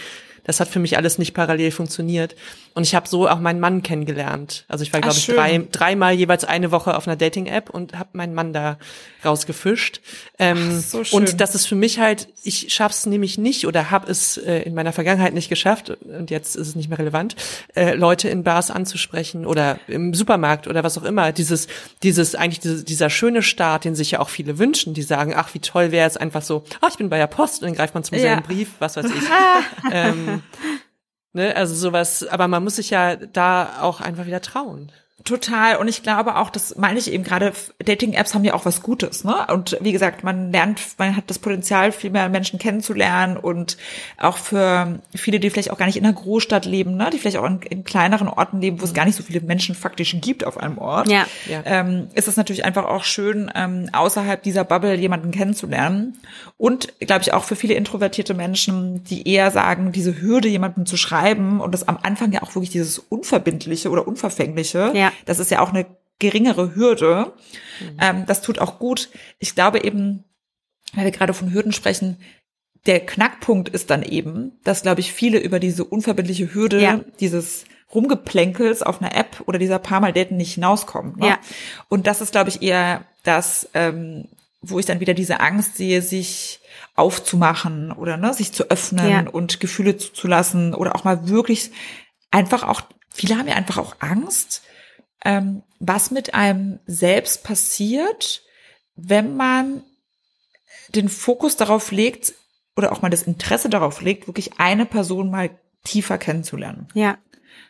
das 0.44 0.60
hat 0.60 0.68
für 0.68 0.80
mich 0.80 0.96
alles 0.96 1.18
nicht 1.18 1.34
parallel 1.34 1.70
funktioniert. 1.70 2.34
Und 2.74 2.84
ich 2.84 2.94
habe 2.94 3.08
so 3.08 3.28
auch 3.28 3.38
meinen 3.38 3.60
Mann 3.60 3.82
kennengelernt. 3.82 4.64
Also 4.68 4.82
ich 4.82 4.92
war, 4.92 5.00
glaube 5.00 5.16
ich, 5.16 5.26
drei, 5.26 5.66
dreimal 5.70 6.14
jeweils 6.14 6.44
eine 6.44 6.70
Woche 6.70 6.96
auf 6.96 7.06
einer 7.06 7.16
Dating-App 7.16 7.70
und 7.70 7.98
habe 7.98 8.10
meinen 8.14 8.34
Mann 8.34 8.52
da 8.52 8.78
rausgefischt. 9.24 10.00
Ähm, 10.38 10.76
Ach, 10.78 10.80
so 10.80 11.04
schön. 11.04 11.20
Und 11.20 11.40
das 11.40 11.54
ist 11.54 11.66
für 11.66 11.74
mich 11.74 11.98
halt, 11.98 12.28
ich 12.42 12.72
schaff's 12.72 13.06
nämlich 13.06 13.36
nicht 13.36 13.66
oder 13.66 13.90
habe 13.90 14.10
es 14.10 14.38
äh, 14.38 14.60
in 14.60 14.74
meiner 14.74 14.92
Vergangenheit 14.92 15.34
nicht 15.34 15.48
geschafft, 15.48 15.90
und 15.90 16.30
jetzt 16.30 16.56
ist 16.56 16.68
es 16.68 16.74
nicht 16.74 16.88
mehr 16.88 16.98
relevant, 16.98 17.36
äh, 17.74 17.94
Leute 17.94 18.28
in 18.28 18.42
Bars 18.42 18.70
anzusprechen 18.70 19.46
oder 19.46 19.78
im 19.86 20.14
Supermarkt 20.14 20.66
oder 20.66 20.82
was 20.82 20.96
auch 20.96 21.04
immer. 21.04 21.32
Dieses, 21.32 21.68
dieses, 22.02 22.34
eigentlich 22.34 22.60
diese, 22.60 22.84
dieser 22.84 23.10
schöne 23.10 23.42
Start, 23.42 23.84
den 23.84 23.94
sich 23.94 24.12
ja 24.12 24.20
auch 24.20 24.30
viele 24.30 24.58
wünschen, 24.58 24.94
die 24.94 25.02
sagen, 25.02 25.34
ach, 25.36 25.54
wie 25.54 25.60
toll 25.60 25.92
wäre 25.92 26.08
es 26.08 26.16
einfach 26.16 26.42
so, 26.42 26.64
ach, 26.80 26.90
ich 26.90 26.96
bin 26.96 27.10
bei 27.10 27.18
der 27.18 27.26
Post 27.26 27.62
und 27.62 27.68
dann 27.68 27.76
greift 27.76 27.94
man 27.94 28.04
zum 28.04 28.16
ja. 28.16 28.22
selben 28.22 28.42
Brief, 28.42 28.68
was 28.78 28.96
weiß 28.96 29.06
ich. 29.06 29.22
ähm, 29.92 30.42
ne, 31.32 31.54
also 31.56 31.74
sowas, 31.74 32.26
aber 32.28 32.48
man 32.48 32.64
muss 32.64 32.76
sich 32.76 32.90
ja 32.90 33.16
da 33.16 33.82
auch 33.82 34.00
einfach 34.00 34.26
wieder 34.26 34.40
trauen. 34.40 34.92
Total. 35.24 35.76
Und 35.76 35.88
ich 35.88 36.02
glaube 36.02 36.36
auch, 36.36 36.50
das 36.50 36.76
meine 36.76 36.98
ich 36.98 37.12
eben 37.12 37.22
gerade, 37.22 37.52
Dating-Apps 37.84 38.34
haben 38.34 38.44
ja 38.44 38.54
auch 38.54 38.64
was 38.64 38.82
Gutes, 38.82 39.22
ne? 39.22 39.46
Und 39.48 39.76
wie 39.80 39.92
gesagt, 39.92 40.24
man 40.24 40.50
lernt, 40.50 40.80
man 40.98 41.16
hat 41.16 41.24
das 41.28 41.38
Potenzial, 41.38 41.92
viel 41.92 42.10
mehr 42.10 42.28
Menschen 42.28 42.58
kennenzulernen 42.58 43.36
und 43.36 43.76
auch 44.18 44.36
für 44.36 44.98
viele, 45.14 45.38
die 45.38 45.50
vielleicht 45.50 45.70
auch 45.70 45.78
gar 45.78 45.86
nicht 45.86 45.96
in 45.96 46.04
einer 46.04 46.14
Großstadt 46.14 46.64
leben, 46.64 46.96
ne? 46.96 47.10
Die 47.12 47.18
vielleicht 47.18 47.36
auch 47.36 47.46
in, 47.46 47.60
in 47.62 47.84
kleineren 47.84 48.26
Orten 48.26 48.60
leben, 48.60 48.80
wo 48.80 48.84
es 48.84 48.94
gar 48.94 49.04
nicht 49.04 49.14
so 49.14 49.22
viele 49.22 49.40
Menschen 49.40 49.74
faktisch 49.74 50.16
gibt 50.20 50.44
auf 50.44 50.58
einem 50.58 50.78
Ort. 50.78 51.08
Ja. 51.08 51.26
ja. 51.48 51.62
Ähm, 51.64 52.08
ist 52.14 52.26
es 52.26 52.36
natürlich 52.36 52.64
einfach 52.64 52.84
auch 52.84 53.04
schön, 53.04 53.50
ähm, 53.54 53.90
außerhalb 53.92 54.42
dieser 54.42 54.64
Bubble 54.64 54.94
jemanden 54.94 55.30
kennenzulernen. 55.30 56.18
Und, 56.58 56.98
glaube 56.98 57.22
ich, 57.22 57.32
auch 57.32 57.44
für 57.44 57.56
viele 57.56 57.74
introvertierte 57.74 58.34
Menschen, 58.34 59.04
die 59.04 59.28
eher 59.28 59.50
sagen, 59.50 59.92
diese 59.92 60.20
Hürde, 60.20 60.48
jemanden 60.48 60.84
zu 60.84 60.96
schreiben 60.96 61.60
und 61.60 61.72
das 61.72 61.86
am 61.86 61.98
Anfang 62.02 62.32
ja 62.32 62.42
auch 62.42 62.54
wirklich 62.54 62.70
dieses 62.70 62.98
Unverbindliche 62.98 63.90
oder 63.90 64.06
Unverfängliche. 64.06 64.90
Ja 64.94 65.11
das 65.24 65.38
ist 65.38 65.50
ja 65.50 65.60
auch 65.60 65.70
eine 65.70 65.86
geringere 66.18 66.74
Hürde. 66.74 67.32
Mhm. 67.80 67.96
Ähm, 68.00 68.26
das 68.26 68.42
tut 68.42 68.58
auch 68.58 68.78
gut. 68.78 69.10
Ich 69.38 69.54
glaube 69.54 69.84
eben, 69.84 70.24
weil 70.94 71.04
wir 71.04 71.10
gerade 71.10 71.34
von 71.34 71.52
Hürden 71.52 71.72
sprechen, 71.72 72.18
der 72.86 73.00
Knackpunkt 73.00 73.68
ist 73.68 73.90
dann 73.90 74.02
eben, 74.02 74.52
dass, 74.64 74.82
glaube 74.82 75.00
ich, 75.00 75.12
viele 75.12 75.38
über 75.38 75.60
diese 75.60 75.84
unverbindliche 75.84 76.52
Hürde, 76.52 76.80
ja. 76.80 77.00
dieses 77.20 77.64
Rumgeplänkels 77.94 78.82
auf 78.82 79.00
einer 79.00 79.14
App 79.14 79.42
oder 79.46 79.58
dieser 79.58 79.78
paar 79.78 80.00
Mal 80.00 80.12
Daten 80.12 80.36
nicht 80.36 80.54
hinauskommen. 80.54 81.18
Ne? 81.18 81.28
Ja. 81.28 81.38
Und 81.88 82.06
das 82.06 82.20
ist, 82.20 82.32
glaube 82.32 82.50
ich, 82.50 82.62
eher 82.62 83.04
das, 83.22 83.68
ähm, 83.74 84.28
wo 84.62 84.78
ich 84.78 84.86
dann 84.86 85.00
wieder 85.00 85.14
diese 85.14 85.40
Angst 85.40 85.76
sehe, 85.76 86.02
sich 86.02 86.60
aufzumachen 86.94 87.92
oder 87.92 88.16
ne, 88.16 88.34
sich 88.34 88.52
zu 88.52 88.70
öffnen 88.70 89.10
ja. 89.10 89.30
und 89.30 89.60
Gefühle 89.60 89.96
zuzulassen 89.96 90.74
oder 90.74 90.94
auch 90.94 91.04
mal 91.04 91.28
wirklich 91.28 91.70
einfach 92.30 92.62
auch, 92.62 92.82
viele 93.10 93.38
haben 93.38 93.48
ja 93.48 93.54
einfach 93.54 93.78
auch 93.78 93.96
Angst, 94.00 94.62
ähm, 95.24 95.62
was 95.78 96.10
mit 96.10 96.34
einem 96.34 96.78
selbst 96.86 97.44
passiert, 97.44 98.42
wenn 98.94 99.36
man 99.36 99.82
den 100.94 101.08
Fokus 101.08 101.56
darauf 101.56 101.90
legt 101.92 102.34
oder 102.76 102.92
auch 102.92 103.02
mal 103.02 103.10
das 103.10 103.22
Interesse 103.22 103.68
darauf 103.68 104.00
legt, 104.00 104.26
wirklich 104.26 104.58
eine 104.58 104.86
Person 104.86 105.30
mal 105.30 105.50
tiefer 105.84 106.18
kennenzulernen. 106.18 106.88
Ja. 106.94 107.18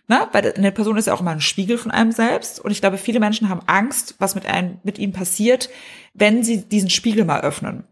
Ne? 0.08 0.28
Weil 0.32 0.52
eine 0.52 0.72
Person 0.72 0.96
ist 0.96 1.06
ja 1.06 1.14
auch 1.14 1.20
immer 1.20 1.30
ein 1.30 1.40
Spiegel 1.40 1.78
von 1.78 1.90
einem 1.90 2.12
selbst. 2.12 2.60
Und 2.60 2.70
ich 2.70 2.80
glaube, 2.80 2.98
viele 2.98 3.20
Menschen 3.20 3.48
haben 3.48 3.62
Angst, 3.66 4.16
was 4.18 4.34
mit 4.34 4.46
einem, 4.46 4.78
mit 4.82 4.98
ihnen 4.98 5.12
passiert, 5.12 5.70
wenn 6.14 6.44
sie 6.44 6.62
diesen 6.62 6.90
Spiegel 6.90 7.24
mal 7.24 7.40
öffnen. 7.40 7.84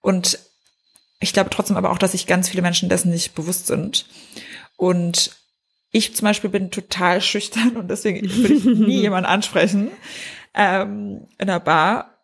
Und 0.00 0.38
ich 1.20 1.32
glaube 1.32 1.50
trotzdem 1.50 1.76
aber 1.76 1.90
auch, 1.90 1.98
dass 1.98 2.12
sich 2.12 2.26
ganz 2.26 2.48
viele 2.48 2.62
Menschen 2.62 2.88
dessen 2.88 3.10
nicht 3.10 3.34
bewusst 3.34 3.66
sind. 3.66 4.06
Und 4.76 5.39
ich 5.90 6.14
zum 6.14 6.26
Beispiel 6.26 6.50
bin 6.50 6.70
total 6.70 7.20
schüchtern 7.20 7.76
und 7.76 7.88
deswegen 7.88 8.22
würde 8.22 8.54
ich 8.54 8.64
nie 8.64 9.00
jemanden 9.02 9.28
ansprechen 9.28 9.90
ähm, 10.54 11.26
in 11.38 11.46
der 11.46 11.60
Bar. 11.60 12.16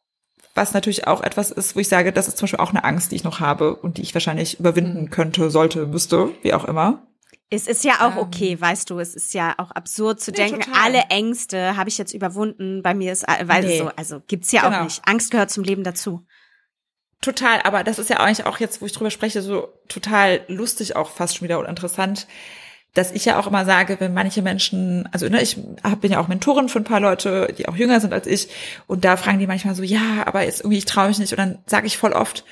Was 0.55 0.73
natürlich 0.73 1.07
auch 1.07 1.23
etwas 1.23 1.51
ist, 1.51 1.77
wo 1.77 1.81
ich 1.81 1.89
sage, 1.89 2.12
das 2.12 2.29
ist 2.29 2.39
zum 2.39 2.45
Beispiel 2.45 2.61
auch 2.61 2.71
eine 2.71 2.85
Angst, 2.85 3.12
die 3.12 3.17
ich 3.17 3.25
noch 3.25 3.41
habe 3.41 3.77
und 3.77 3.99
die 3.99 4.03
ich 4.03 4.14
wahrscheinlich 4.14 4.59
überwinden 4.59 5.03
mhm. 5.03 5.11
könnte, 5.11 5.51
sollte, 5.51 5.87
müsste, 5.87 6.31
wie 6.43 6.55
auch 6.55 6.64
immer. 6.64 7.07
Es 7.51 7.67
ist 7.67 7.85
ja 7.85 8.07
auch 8.07 8.17
ähm. 8.17 8.19
okay, 8.19 8.61
weißt 8.61 8.89
du, 8.91 8.99
es 8.99 9.14
ist 9.14 9.35
ja 9.35 9.55
auch 9.59 9.71
absurd 9.71 10.21
zu 10.21 10.31
nee, 10.31 10.39
denken, 10.39 10.62
total. 10.62 10.83
alle 10.83 11.03
Ängste 11.11 11.77
habe 11.77 11.89
ich 11.89 11.99
jetzt 11.99 12.14
überwunden. 12.14 12.83
Bei 12.83 12.95
mir 12.95 13.12
ist, 13.12 13.27
weil 13.45 13.64
nee. 13.64 13.79
so, 13.79 13.91
also 13.97 14.21
gibt's 14.27 14.51
ja 14.51 14.62
genau. 14.62 14.79
auch 14.79 14.85
nicht. 14.85 15.03
Angst 15.07 15.31
gehört 15.31 15.51
zum 15.51 15.62
Leben 15.62 15.85
dazu. 15.85 16.27
Total, 17.21 17.61
aber 17.62 17.85
das 17.85 17.99
ist 17.99 18.11
ja 18.11 18.19
eigentlich 18.19 18.47
auch 18.47 18.59
jetzt, 18.59 18.81
wo 18.81 18.87
ich 18.87 18.93
drüber 18.93 19.11
spreche, 19.11 19.43
so 19.43 19.69
total 19.89 20.41
lustig 20.49 20.97
auch 20.97 21.11
fast 21.11 21.37
schon 21.37 21.47
wieder 21.47 21.59
und 21.59 21.67
interessant, 21.67 22.27
dass 22.97 23.12
ich 23.12 23.26
ja 23.26 23.38
auch 23.38 23.47
immer 23.47 23.64
sage, 23.64 23.97
wenn 24.01 24.14
manche 24.14 24.40
Menschen, 24.40 25.07
also 25.12 25.28
ne, 25.28 25.42
ich 25.42 25.59
hab, 25.82 26.01
bin 26.01 26.12
ja 26.12 26.18
auch 26.18 26.28
Mentorin 26.28 26.68
für 26.68 26.78
ein 26.78 26.84
paar 26.84 27.01
Leute, 27.01 27.53
die 27.57 27.68
auch 27.68 27.76
jünger 27.76 28.01
sind 28.01 28.14
als 28.14 28.26
ich, 28.26 28.49
und 28.86 29.05
da 29.05 29.16
fragen 29.16 29.38
die 29.38 29.47
manchmal 29.47 29.74
so, 29.74 29.82
ja, 29.82 30.24
aber 30.26 30.44
jetzt 30.44 30.61
irgendwie, 30.61 30.78
ich 30.78 30.86
traue 30.86 31.09
mich 31.09 31.18
nicht, 31.18 31.32
und 31.32 31.38
dann 31.38 31.59
sage 31.66 31.86
ich 31.86 31.99
voll 31.99 32.12
oft, 32.12 32.44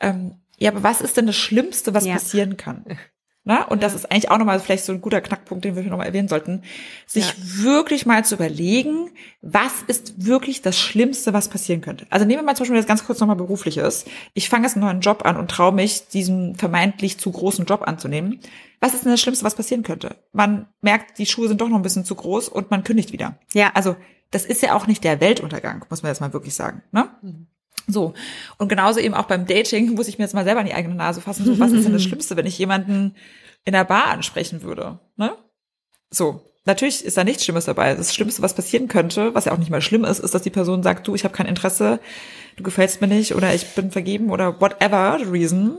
ähm, 0.00 0.34
ja, 0.58 0.70
aber 0.70 0.82
was 0.82 1.00
ist 1.00 1.16
denn 1.16 1.26
das 1.26 1.36
Schlimmste, 1.36 1.94
was 1.94 2.04
ja. 2.04 2.14
passieren 2.14 2.56
kann? 2.56 2.84
Na, 3.44 3.64
und 3.64 3.82
das 3.82 3.92
ist 3.92 4.10
eigentlich 4.10 4.30
auch 4.30 4.38
nochmal 4.38 4.60
vielleicht 4.60 4.84
so 4.84 4.92
ein 4.92 5.00
guter 5.00 5.20
Knackpunkt, 5.20 5.64
den 5.64 5.74
wir 5.74 5.82
nochmal 5.82 6.06
erwähnen 6.06 6.28
sollten, 6.28 6.62
sich 7.06 7.26
ja. 7.26 7.34
wirklich 7.64 8.06
mal 8.06 8.24
zu 8.24 8.36
überlegen, 8.36 9.10
was 9.40 9.82
ist 9.88 10.24
wirklich 10.24 10.62
das 10.62 10.78
Schlimmste, 10.78 11.32
was 11.32 11.48
passieren 11.48 11.80
könnte. 11.80 12.06
Also 12.08 12.24
nehmen 12.24 12.38
wir 12.38 12.44
mal 12.44 12.54
zum 12.54 12.64
Beispiel 12.64 12.76
das 12.76 12.86
ganz 12.86 13.04
kurz 13.04 13.18
nochmal 13.18 13.34
berufliches. 13.34 14.04
Ich 14.34 14.48
fange 14.48 14.66
jetzt 14.66 14.76
einen 14.76 14.84
neuen 14.84 15.00
Job 15.00 15.24
an 15.24 15.36
und 15.36 15.50
traue 15.50 15.72
mich, 15.72 16.06
diesen 16.06 16.54
vermeintlich 16.54 17.18
zu 17.18 17.32
großen 17.32 17.64
Job 17.64 17.82
anzunehmen. 17.82 18.38
Was 18.78 18.94
ist 18.94 19.04
denn 19.04 19.10
das 19.12 19.20
Schlimmste, 19.20 19.44
was 19.44 19.56
passieren 19.56 19.82
könnte? 19.82 20.16
Man 20.32 20.68
merkt, 20.80 21.18
die 21.18 21.26
Schuhe 21.26 21.48
sind 21.48 21.60
doch 21.60 21.68
noch 21.68 21.76
ein 21.76 21.82
bisschen 21.82 22.04
zu 22.04 22.14
groß 22.14 22.48
und 22.48 22.70
man 22.70 22.84
kündigt 22.84 23.12
wieder. 23.12 23.38
Ja. 23.54 23.72
Also 23.74 23.96
das 24.30 24.44
ist 24.44 24.62
ja 24.62 24.74
auch 24.74 24.86
nicht 24.86 25.02
der 25.02 25.20
Weltuntergang, 25.20 25.84
muss 25.90 26.02
man 26.02 26.10
jetzt 26.10 26.20
mal 26.20 26.32
wirklich 26.32 26.54
sagen. 26.54 26.82
Ne? 26.92 27.10
Mhm. 27.22 27.46
So. 27.88 28.14
Und 28.58 28.68
genauso 28.68 29.00
eben 29.00 29.14
auch 29.14 29.26
beim 29.26 29.46
Dating 29.46 29.94
muss 29.94 30.08
ich 30.08 30.18
mir 30.18 30.24
jetzt 30.24 30.34
mal 30.34 30.44
selber 30.44 30.60
in 30.60 30.66
die 30.66 30.74
eigene 30.74 30.94
Nase 30.94 31.20
fassen. 31.20 31.44
So, 31.44 31.58
was 31.58 31.72
ist 31.72 31.84
denn 31.84 31.92
das 31.92 32.02
Schlimmste, 32.04 32.36
wenn 32.36 32.46
ich 32.46 32.58
jemanden 32.58 33.14
in 33.64 33.72
der 33.72 33.84
Bar 33.84 34.06
ansprechen 34.06 34.62
würde? 34.62 34.98
Ne? 35.16 35.32
So. 36.10 36.42
Natürlich 36.64 37.04
ist 37.04 37.16
da 37.16 37.24
nichts 37.24 37.44
Schlimmes 37.44 37.64
dabei. 37.64 37.94
Das 37.94 38.14
Schlimmste, 38.14 38.40
was 38.40 38.54
passieren 38.54 38.86
könnte, 38.86 39.34
was 39.34 39.46
ja 39.46 39.52
auch 39.52 39.58
nicht 39.58 39.70
mal 39.70 39.82
schlimm 39.82 40.04
ist, 40.04 40.20
ist, 40.20 40.32
dass 40.32 40.42
die 40.42 40.50
Person 40.50 40.84
sagt, 40.84 41.08
du, 41.08 41.16
ich 41.16 41.24
habe 41.24 41.34
kein 41.34 41.46
Interesse, 41.46 41.98
du 42.54 42.62
gefällst 42.62 43.00
mir 43.00 43.08
nicht 43.08 43.34
oder 43.34 43.52
ich 43.52 43.66
bin 43.74 43.90
vergeben 43.90 44.30
oder 44.30 44.60
whatever 44.60 45.18
the 45.18 45.28
reason. 45.28 45.78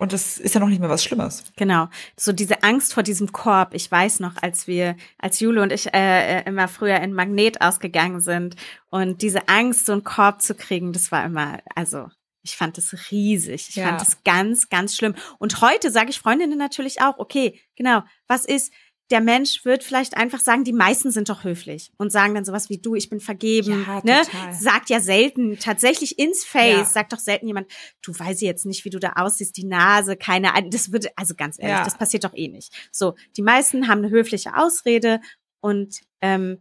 Und 0.00 0.14
das 0.14 0.38
ist 0.38 0.54
ja 0.54 0.60
noch 0.60 0.68
nicht 0.68 0.80
mehr 0.80 0.88
was 0.88 1.04
Schlimmes. 1.04 1.44
Genau. 1.56 1.88
So 2.16 2.32
diese 2.32 2.62
Angst 2.62 2.94
vor 2.94 3.02
diesem 3.02 3.32
Korb. 3.32 3.74
Ich 3.74 3.90
weiß 3.90 4.20
noch, 4.20 4.42
als 4.42 4.66
wir, 4.66 4.96
als 5.18 5.40
Jule 5.40 5.60
und 5.60 5.70
ich 5.70 5.92
äh, 5.92 6.38
äh, 6.38 6.48
immer 6.48 6.68
früher 6.68 7.00
in 7.00 7.12
Magnet 7.12 7.60
ausgegangen 7.60 8.20
sind 8.20 8.56
und 8.88 9.20
diese 9.20 9.46
Angst, 9.48 9.84
so 9.84 9.92
einen 9.92 10.02
Korb 10.02 10.40
zu 10.40 10.54
kriegen, 10.54 10.94
das 10.94 11.12
war 11.12 11.22
immer, 11.26 11.58
also 11.74 12.08
ich 12.40 12.56
fand 12.56 12.78
es 12.78 13.10
riesig. 13.10 13.68
Ich 13.68 13.76
ja. 13.76 13.88
fand 13.88 14.00
es 14.00 14.24
ganz, 14.24 14.70
ganz 14.70 14.96
schlimm. 14.96 15.14
Und 15.38 15.60
heute 15.60 15.90
sage 15.90 16.08
ich 16.08 16.18
Freundinnen 16.18 16.56
natürlich 16.56 17.02
auch, 17.02 17.18
okay, 17.18 17.60
genau, 17.76 18.02
was 18.26 18.46
ist, 18.46 18.72
der 19.10 19.20
Mensch 19.20 19.64
wird 19.64 19.82
vielleicht 19.82 20.16
einfach 20.16 20.38
sagen, 20.38 20.62
die 20.62 20.72
meisten 20.72 21.10
sind 21.10 21.28
doch 21.28 21.42
höflich 21.42 21.92
und 21.96 22.12
sagen 22.12 22.34
dann 22.34 22.44
sowas 22.44 22.70
wie 22.70 22.78
du, 22.78 22.94
ich 22.94 23.10
bin 23.10 23.20
vergeben. 23.20 23.84
Ja, 23.86 24.00
ne? 24.04 24.22
Sagt 24.52 24.88
ja 24.88 25.00
selten, 25.00 25.58
tatsächlich 25.58 26.18
ins 26.18 26.44
Face, 26.44 26.78
ja. 26.78 26.84
sagt 26.84 27.12
doch 27.12 27.18
selten 27.18 27.46
jemand, 27.46 27.70
du 28.02 28.16
weiß 28.16 28.40
jetzt 28.40 28.66
nicht, 28.66 28.84
wie 28.84 28.90
du 28.90 29.00
da 29.00 29.14
aussiehst, 29.16 29.56
die 29.56 29.64
Nase, 29.64 30.16
keine 30.16 30.54
Ahnung. 30.54 30.70
Das 30.70 30.92
würde, 30.92 31.08
also 31.16 31.34
ganz 31.34 31.58
ehrlich, 31.58 31.78
ja. 31.78 31.84
das 31.84 31.98
passiert 31.98 32.24
doch 32.24 32.34
eh 32.34 32.48
nicht. 32.48 32.72
So, 32.92 33.16
die 33.36 33.42
meisten 33.42 33.88
haben 33.88 33.98
eine 33.98 34.10
höfliche 34.10 34.56
Ausrede 34.56 35.20
und 35.60 36.00
ähm, 36.20 36.60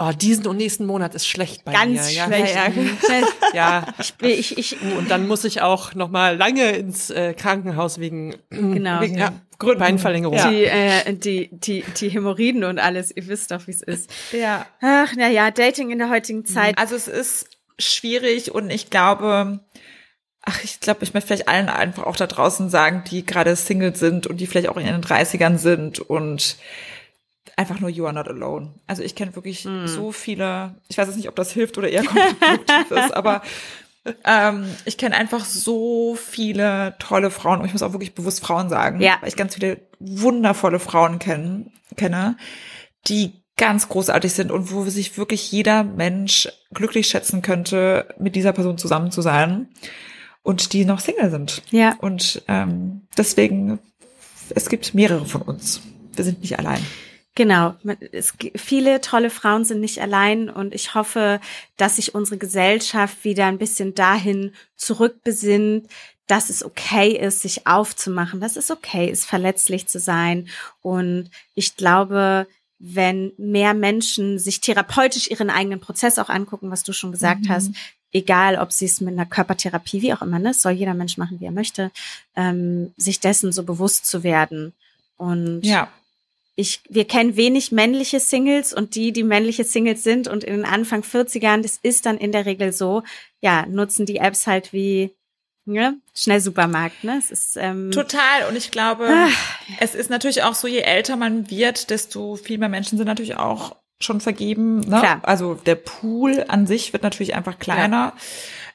Oh, 0.00 0.12
diesen 0.12 0.46
und 0.46 0.58
nächsten 0.58 0.86
Monat 0.86 1.16
ist 1.16 1.26
schlecht 1.26 1.64
bei 1.64 1.72
Ganz 1.72 2.08
mir. 2.08 2.16
Ganz 2.16 2.36
schlecht. 2.36 2.54
Ja, 3.52 3.82
ja. 3.82 3.86
Ich, 4.20 4.56
ich, 4.56 4.58
ich, 4.58 4.80
und 4.96 5.10
dann 5.10 5.26
muss 5.26 5.44
ich 5.44 5.60
auch 5.60 5.94
noch 5.96 6.08
mal 6.08 6.36
lange 6.36 6.70
ins 6.70 7.10
äh, 7.10 7.34
Krankenhaus 7.34 7.98
wegen, 7.98 8.36
genau. 8.50 9.00
wegen 9.00 9.18
ja, 9.18 9.32
Beinverlängerung. 9.58 10.38
Die, 10.50 10.64
äh, 10.66 11.12
die, 11.14 11.48
die, 11.50 11.82
die 12.00 12.08
Hämorrhoiden 12.10 12.62
und 12.62 12.78
alles, 12.78 13.14
ihr 13.16 13.26
wisst 13.26 13.50
doch, 13.50 13.66
wie 13.66 13.72
es 13.72 13.82
ist. 13.82 14.10
Ja. 14.30 14.66
Ach, 14.80 15.12
na 15.16 15.28
ja, 15.28 15.50
Dating 15.50 15.90
in 15.90 15.98
der 15.98 16.10
heutigen 16.10 16.44
Zeit. 16.44 16.78
Also 16.78 16.94
es 16.94 17.08
ist 17.08 17.48
schwierig 17.76 18.54
und 18.54 18.70
ich 18.70 18.90
glaube, 18.90 19.58
ach, 20.42 20.62
ich 20.62 20.78
glaube, 20.78 21.02
ich 21.02 21.12
möchte 21.12 21.26
vielleicht 21.26 21.48
allen 21.48 21.68
einfach 21.68 22.04
auch 22.04 22.16
da 22.16 22.28
draußen 22.28 22.70
sagen, 22.70 23.02
die 23.10 23.26
gerade 23.26 23.56
Single 23.56 23.96
sind 23.96 24.28
und 24.28 24.36
die 24.36 24.46
vielleicht 24.46 24.68
auch 24.68 24.76
in 24.76 24.86
ihren 24.86 25.02
30ern 25.02 25.58
sind 25.58 25.98
und 25.98 26.56
einfach 27.58 27.80
nur 27.80 27.90
You 27.90 28.06
are 28.06 28.14
not 28.14 28.28
alone. 28.28 28.74
Also 28.86 29.02
ich 29.02 29.14
kenne 29.14 29.34
wirklich 29.34 29.64
mm. 29.64 29.86
so 29.86 30.12
viele, 30.12 30.76
ich 30.88 30.96
weiß 30.96 31.08
jetzt 31.08 31.16
nicht, 31.16 31.28
ob 31.28 31.36
das 31.36 31.50
hilft 31.50 31.76
oder 31.76 31.88
eher 31.88 32.04
kontraproduktiv 32.04 32.90
ist, 32.92 33.14
aber 33.14 33.42
ähm, 34.24 34.66
ich 34.84 34.96
kenne 34.96 35.16
einfach 35.16 35.44
so 35.44 36.14
viele 36.14 36.94
tolle 37.00 37.30
Frauen 37.30 37.60
und 37.60 37.66
ich 37.66 37.72
muss 37.72 37.82
auch 37.82 37.92
wirklich 37.92 38.14
bewusst 38.14 38.40
Frauen 38.40 38.68
sagen, 38.68 39.00
ja. 39.00 39.18
weil 39.20 39.28
ich 39.28 39.36
ganz 39.36 39.54
viele 39.54 39.80
wundervolle 39.98 40.78
Frauen 40.78 41.18
kenn, 41.18 41.72
kenne, 41.96 42.36
die 43.08 43.32
ganz 43.56 43.88
großartig 43.88 44.32
sind 44.32 44.52
und 44.52 44.72
wo 44.72 44.84
sich 44.84 45.18
wirklich 45.18 45.50
jeder 45.50 45.82
Mensch 45.82 46.48
glücklich 46.72 47.08
schätzen 47.08 47.42
könnte, 47.42 48.14
mit 48.18 48.36
dieser 48.36 48.52
Person 48.52 48.78
zusammen 48.78 49.10
zu 49.10 49.20
sein 49.20 49.68
und 50.44 50.72
die 50.72 50.84
noch 50.84 51.00
Single 51.00 51.30
sind. 51.30 51.62
Ja. 51.72 51.96
Und 52.00 52.42
ähm, 52.46 53.08
deswegen, 53.16 53.80
es 54.54 54.68
gibt 54.68 54.94
mehrere 54.94 55.26
von 55.26 55.42
uns. 55.42 55.80
Wir 56.14 56.24
sind 56.24 56.40
nicht 56.40 56.56
allein. 56.56 56.80
Genau, 57.38 57.76
es, 58.10 58.34
viele 58.56 59.00
tolle 59.00 59.30
Frauen 59.30 59.64
sind 59.64 59.80
nicht 59.80 60.00
allein 60.00 60.50
und 60.50 60.74
ich 60.74 60.96
hoffe, 60.96 61.40
dass 61.76 61.94
sich 61.94 62.12
unsere 62.12 62.36
Gesellschaft 62.36 63.22
wieder 63.22 63.46
ein 63.46 63.58
bisschen 63.58 63.94
dahin 63.94 64.52
zurückbesinnt, 64.74 65.86
dass 66.26 66.50
es 66.50 66.64
okay 66.64 67.12
ist, 67.12 67.42
sich 67.42 67.64
aufzumachen, 67.64 68.40
dass 68.40 68.56
es 68.56 68.72
okay 68.72 69.08
ist, 69.08 69.24
verletzlich 69.24 69.86
zu 69.86 70.00
sein. 70.00 70.48
Und 70.82 71.30
ich 71.54 71.76
glaube, 71.76 72.48
wenn 72.80 73.30
mehr 73.38 73.72
Menschen 73.72 74.40
sich 74.40 74.60
therapeutisch 74.60 75.30
ihren 75.30 75.48
eigenen 75.48 75.78
Prozess 75.78 76.18
auch 76.18 76.30
angucken, 76.30 76.72
was 76.72 76.82
du 76.82 76.92
schon 76.92 77.12
gesagt 77.12 77.42
mhm. 77.42 77.50
hast, 77.50 77.70
egal 78.10 78.56
ob 78.56 78.72
sie 78.72 78.86
es 78.86 79.00
mit 79.00 79.14
einer 79.14 79.26
Körpertherapie, 79.26 80.02
wie 80.02 80.12
auch 80.12 80.22
immer, 80.22 80.40
ne, 80.40 80.54
soll 80.54 80.72
jeder 80.72 80.94
Mensch 80.94 81.18
machen, 81.18 81.38
wie 81.38 81.44
er 81.44 81.52
möchte, 81.52 81.92
ähm, 82.34 82.92
sich 82.96 83.20
dessen 83.20 83.52
so 83.52 83.62
bewusst 83.62 84.06
zu 84.06 84.24
werden. 84.24 84.72
Und 85.16 85.62
ja 85.62 85.88
ich, 86.58 86.80
wir 86.88 87.04
kennen 87.04 87.36
wenig 87.36 87.70
männliche 87.70 88.18
Singles 88.18 88.72
und 88.72 88.96
die, 88.96 89.12
die 89.12 89.22
männliche 89.22 89.62
Singles 89.62 90.02
sind 90.02 90.26
und 90.26 90.42
in 90.42 90.56
den 90.56 90.64
Anfang 90.64 91.02
40ern, 91.02 91.62
das 91.62 91.78
ist 91.80 92.04
dann 92.04 92.18
in 92.18 92.32
der 92.32 92.46
Regel 92.46 92.72
so, 92.72 93.04
ja, 93.40 93.64
nutzen 93.66 94.06
die 94.06 94.16
Apps 94.16 94.48
halt 94.48 94.72
wie 94.72 95.14
ne? 95.66 95.98
schnell 96.16 96.40
Supermarkt, 96.40 97.04
ne? 97.04 97.16
Es 97.16 97.30
ist 97.30 97.56
ähm, 97.56 97.92
total 97.92 98.48
und 98.48 98.56
ich 98.56 98.72
glaube, 98.72 99.08
ach. 99.08 99.60
es 99.78 99.94
ist 99.94 100.10
natürlich 100.10 100.42
auch 100.42 100.54
so, 100.54 100.66
je 100.66 100.80
älter 100.80 101.14
man 101.16 101.48
wird, 101.48 101.90
desto 101.90 102.34
viel 102.34 102.58
mehr 102.58 102.68
Menschen 102.68 102.98
sind 102.98 103.06
natürlich 103.06 103.36
auch 103.36 103.76
schon 104.00 104.20
vergeben. 104.20 104.80
Ne? 104.80 104.98
Klar. 104.98 105.20
Also 105.22 105.54
der 105.54 105.76
Pool 105.76 106.44
an 106.48 106.66
sich 106.66 106.92
wird 106.92 107.04
natürlich 107.04 107.36
einfach 107.36 107.60
kleiner. 107.60 108.14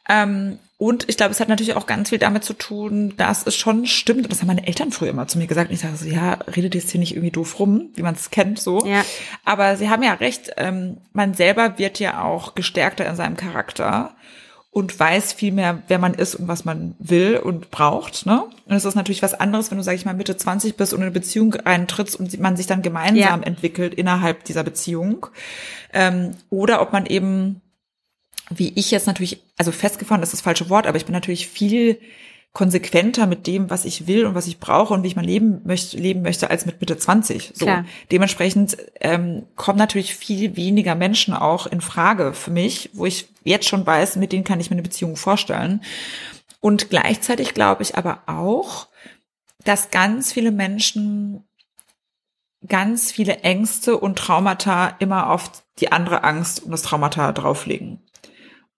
Ja. 0.07 0.23
Ähm, 0.23 0.57
und 0.83 1.07
ich 1.07 1.15
glaube, 1.15 1.31
es 1.31 1.39
hat 1.39 1.47
natürlich 1.47 1.77
auch 1.77 1.85
ganz 1.85 2.09
viel 2.09 2.17
damit 2.17 2.43
zu 2.43 2.51
tun, 2.53 3.13
dass 3.15 3.47
es 3.47 3.55
schon 3.55 3.85
stimmt. 3.87 4.25
Und 4.25 4.33
das 4.33 4.41
haben 4.41 4.47
meine 4.47 4.67
Eltern 4.67 4.91
früher 4.91 5.11
immer 5.11 5.29
zu 5.29 5.37
mir 5.37 5.47
gesagt. 5.47 5.69
Und 5.69 5.75
ich 5.75 5.79
sage 5.79 5.95
so, 5.95 6.05
ja, 6.05 6.33
redet 6.53 6.75
jetzt 6.75 6.91
hier 6.91 6.99
nicht 6.99 7.13
irgendwie 7.13 7.31
doof 7.31 7.57
rum, 7.57 7.91
wie 7.95 8.01
man 8.01 8.15
es 8.15 8.31
kennt, 8.31 8.59
so. 8.59 8.85
Ja. 8.85 9.05
Aber 9.45 9.77
sie 9.77 9.89
haben 9.89 10.03
ja 10.03 10.15
recht, 10.15 10.51
ähm, 10.57 10.97
man 11.13 11.35
selber 11.35 11.77
wird 11.77 11.99
ja 11.99 12.21
auch 12.21 12.53
gestärkter 12.53 13.05
in 13.05 13.15
seinem 13.15 13.37
Charakter 13.37 14.13
und 14.71 14.99
weiß 14.99 15.31
viel 15.31 15.53
mehr, 15.53 15.83
wer 15.87 15.99
man 15.99 16.15
ist 16.15 16.35
und 16.35 16.49
was 16.49 16.65
man 16.65 16.95
will 16.99 17.37
und 17.37 17.71
braucht. 17.71 18.25
Ne? 18.25 18.43
Und 18.65 18.75
es 18.75 18.83
ist 18.83 18.95
natürlich 18.95 19.23
was 19.23 19.35
anderes, 19.35 19.71
wenn 19.71 19.77
du, 19.77 19.85
sag 19.85 19.95
ich 19.95 20.03
mal, 20.03 20.13
Mitte 20.13 20.35
20 20.35 20.75
bist 20.75 20.91
und 20.91 20.99
in 20.99 21.03
eine 21.03 21.11
Beziehung 21.11 21.55
eintrittst 21.63 22.19
und 22.19 22.37
man 22.41 22.57
sich 22.57 22.67
dann 22.67 22.81
gemeinsam 22.81 23.39
ja. 23.39 23.47
entwickelt 23.47 23.93
innerhalb 23.93 24.43
dieser 24.43 24.65
Beziehung. 24.65 25.27
Ähm, 25.93 26.31
oder 26.49 26.81
ob 26.81 26.91
man 26.91 27.05
eben 27.05 27.61
wie 28.49 28.73
ich 28.75 28.91
jetzt 28.91 29.07
natürlich, 29.07 29.41
also 29.57 29.71
festgefahren 29.71 30.23
ist 30.23 30.33
das 30.33 30.41
falsche 30.41 30.69
Wort, 30.69 30.87
aber 30.87 30.97
ich 30.97 31.05
bin 31.05 31.13
natürlich 31.13 31.47
viel 31.47 31.99
konsequenter 32.53 33.25
mit 33.25 33.47
dem, 33.47 33.71
was 33.71 33.83
ich 33.83 34.05
will 34.05 34.27
und 34.27 34.35
was 34.35 34.45
ich 34.45 34.59
brauche 34.59 34.93
und 34.93 35.01
wie 35.01 35.07
ich 35.07 35.15
mein 35.15 35.25
Leben 35.25 35.61
möchte, 35.63 35.97
leben 35.97 36.21
möchte, 36.21 36.51
als 36.51 36.67
mit 36.67 36.79
Mitte 36.79 36.95
20. 36.95 37.53
So. 37.55 37.65
Klar. 37.65 37.85
Dementsprechend 38.11 38.77
ähm, 39.01 39.47
kommen 39.55 39.79
natürlich 39.79 40.13
viel 40.13 40.55
weniger 40.55 40.93
Menschen 40.93 41.33
auch 41.33 41.65
in 41.65 41.81
Frage 41.81 42.33
für 42.33 42.51
mich, 42.51 42.91
wo 42.93 43.07
ich 43.07 43.27
jetzt 43.43 43.67
schon 43.67 43.85
weiß, 43.85 44.17
mit 44.17 44.31
denen 44.31 44.43
kann 44.43 44.59
ich 44.59 44.69
mir 44.69 44.75
eine 44.75 44.83
Beziehung 44.83 45.15
vorstellen. 45.15 45.81
Und 46.59 46.91
gleichzeitig 46.91 47.55
glaube 47.55 47.81
ich 47.81 47.97
aber 47.97 48.21
auch, 48.27 48.87
dass 49.63 49.89
ganz 49.89 50.31
viele 50.31 50.51
Menschen 50.51 51.43
ganz 52.67 53.11
viele 53.11 53.39
Ängste 53.39 53.97
und 53.97 54.17
Traumata 54.17 54.95
immer 54.99 55.29
auf 55.31 55.51
die 55.79 55.91
andere 55.91 56.23
Angst 56.23 56.63
und 56.63 56.71
das 56.71 56.83
Traumata 56.83 57.31
drauflegen. 57.31 58.02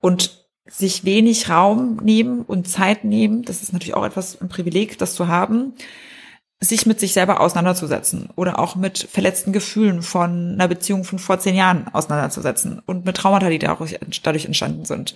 Und 0.05 0.45
sich 0.67 1.03
wenig 1.03 1.49
Raum 1.49 1.97
nehmen 1.97 2.43
und 2.43 2.67
Zeit 2.67 3.05
nehmen, 3.05 3.41
das 3.41 3.63
ist 3.63 3.73
natürlich 3.73 3.95
auch 3.95 4.05
etwas 4.05 4.39
ein 4.39 4.49
Privileg, 4.49 4.99
das 4.99 5.15
zu 5.15 5.27
haben, 5.27 5.73
sich 6.59 6.85
mit 6.85 6.99
sich 6.99 7.13
selber 7.13 7.41
auseinanderzusetzen 7.41 8.29
oder 8.35 8.59
auch 8.59 8.75
mit 8.75 8.99
verletzten 9.11 9.51
Gefühlen 9.51 10.03
von 10.03 10.53
einer 10.53 10.67
Beziehung 10.67 11.05
von 11.05 11.17
vor 11.17 11.39
zehn 11.39 11.55
Jahren 11.55 11.87
auseinanderzusetzen 11.87 12.83
und 12.85 13.03
mit 13.03 13.17
Traumata, 13.17 13.49
die 13.49 13.57
dadurch, 13.57 13.97
dadurch 14.21 14.45
entstanden 14.45 14.85
sind. 14.85 15.15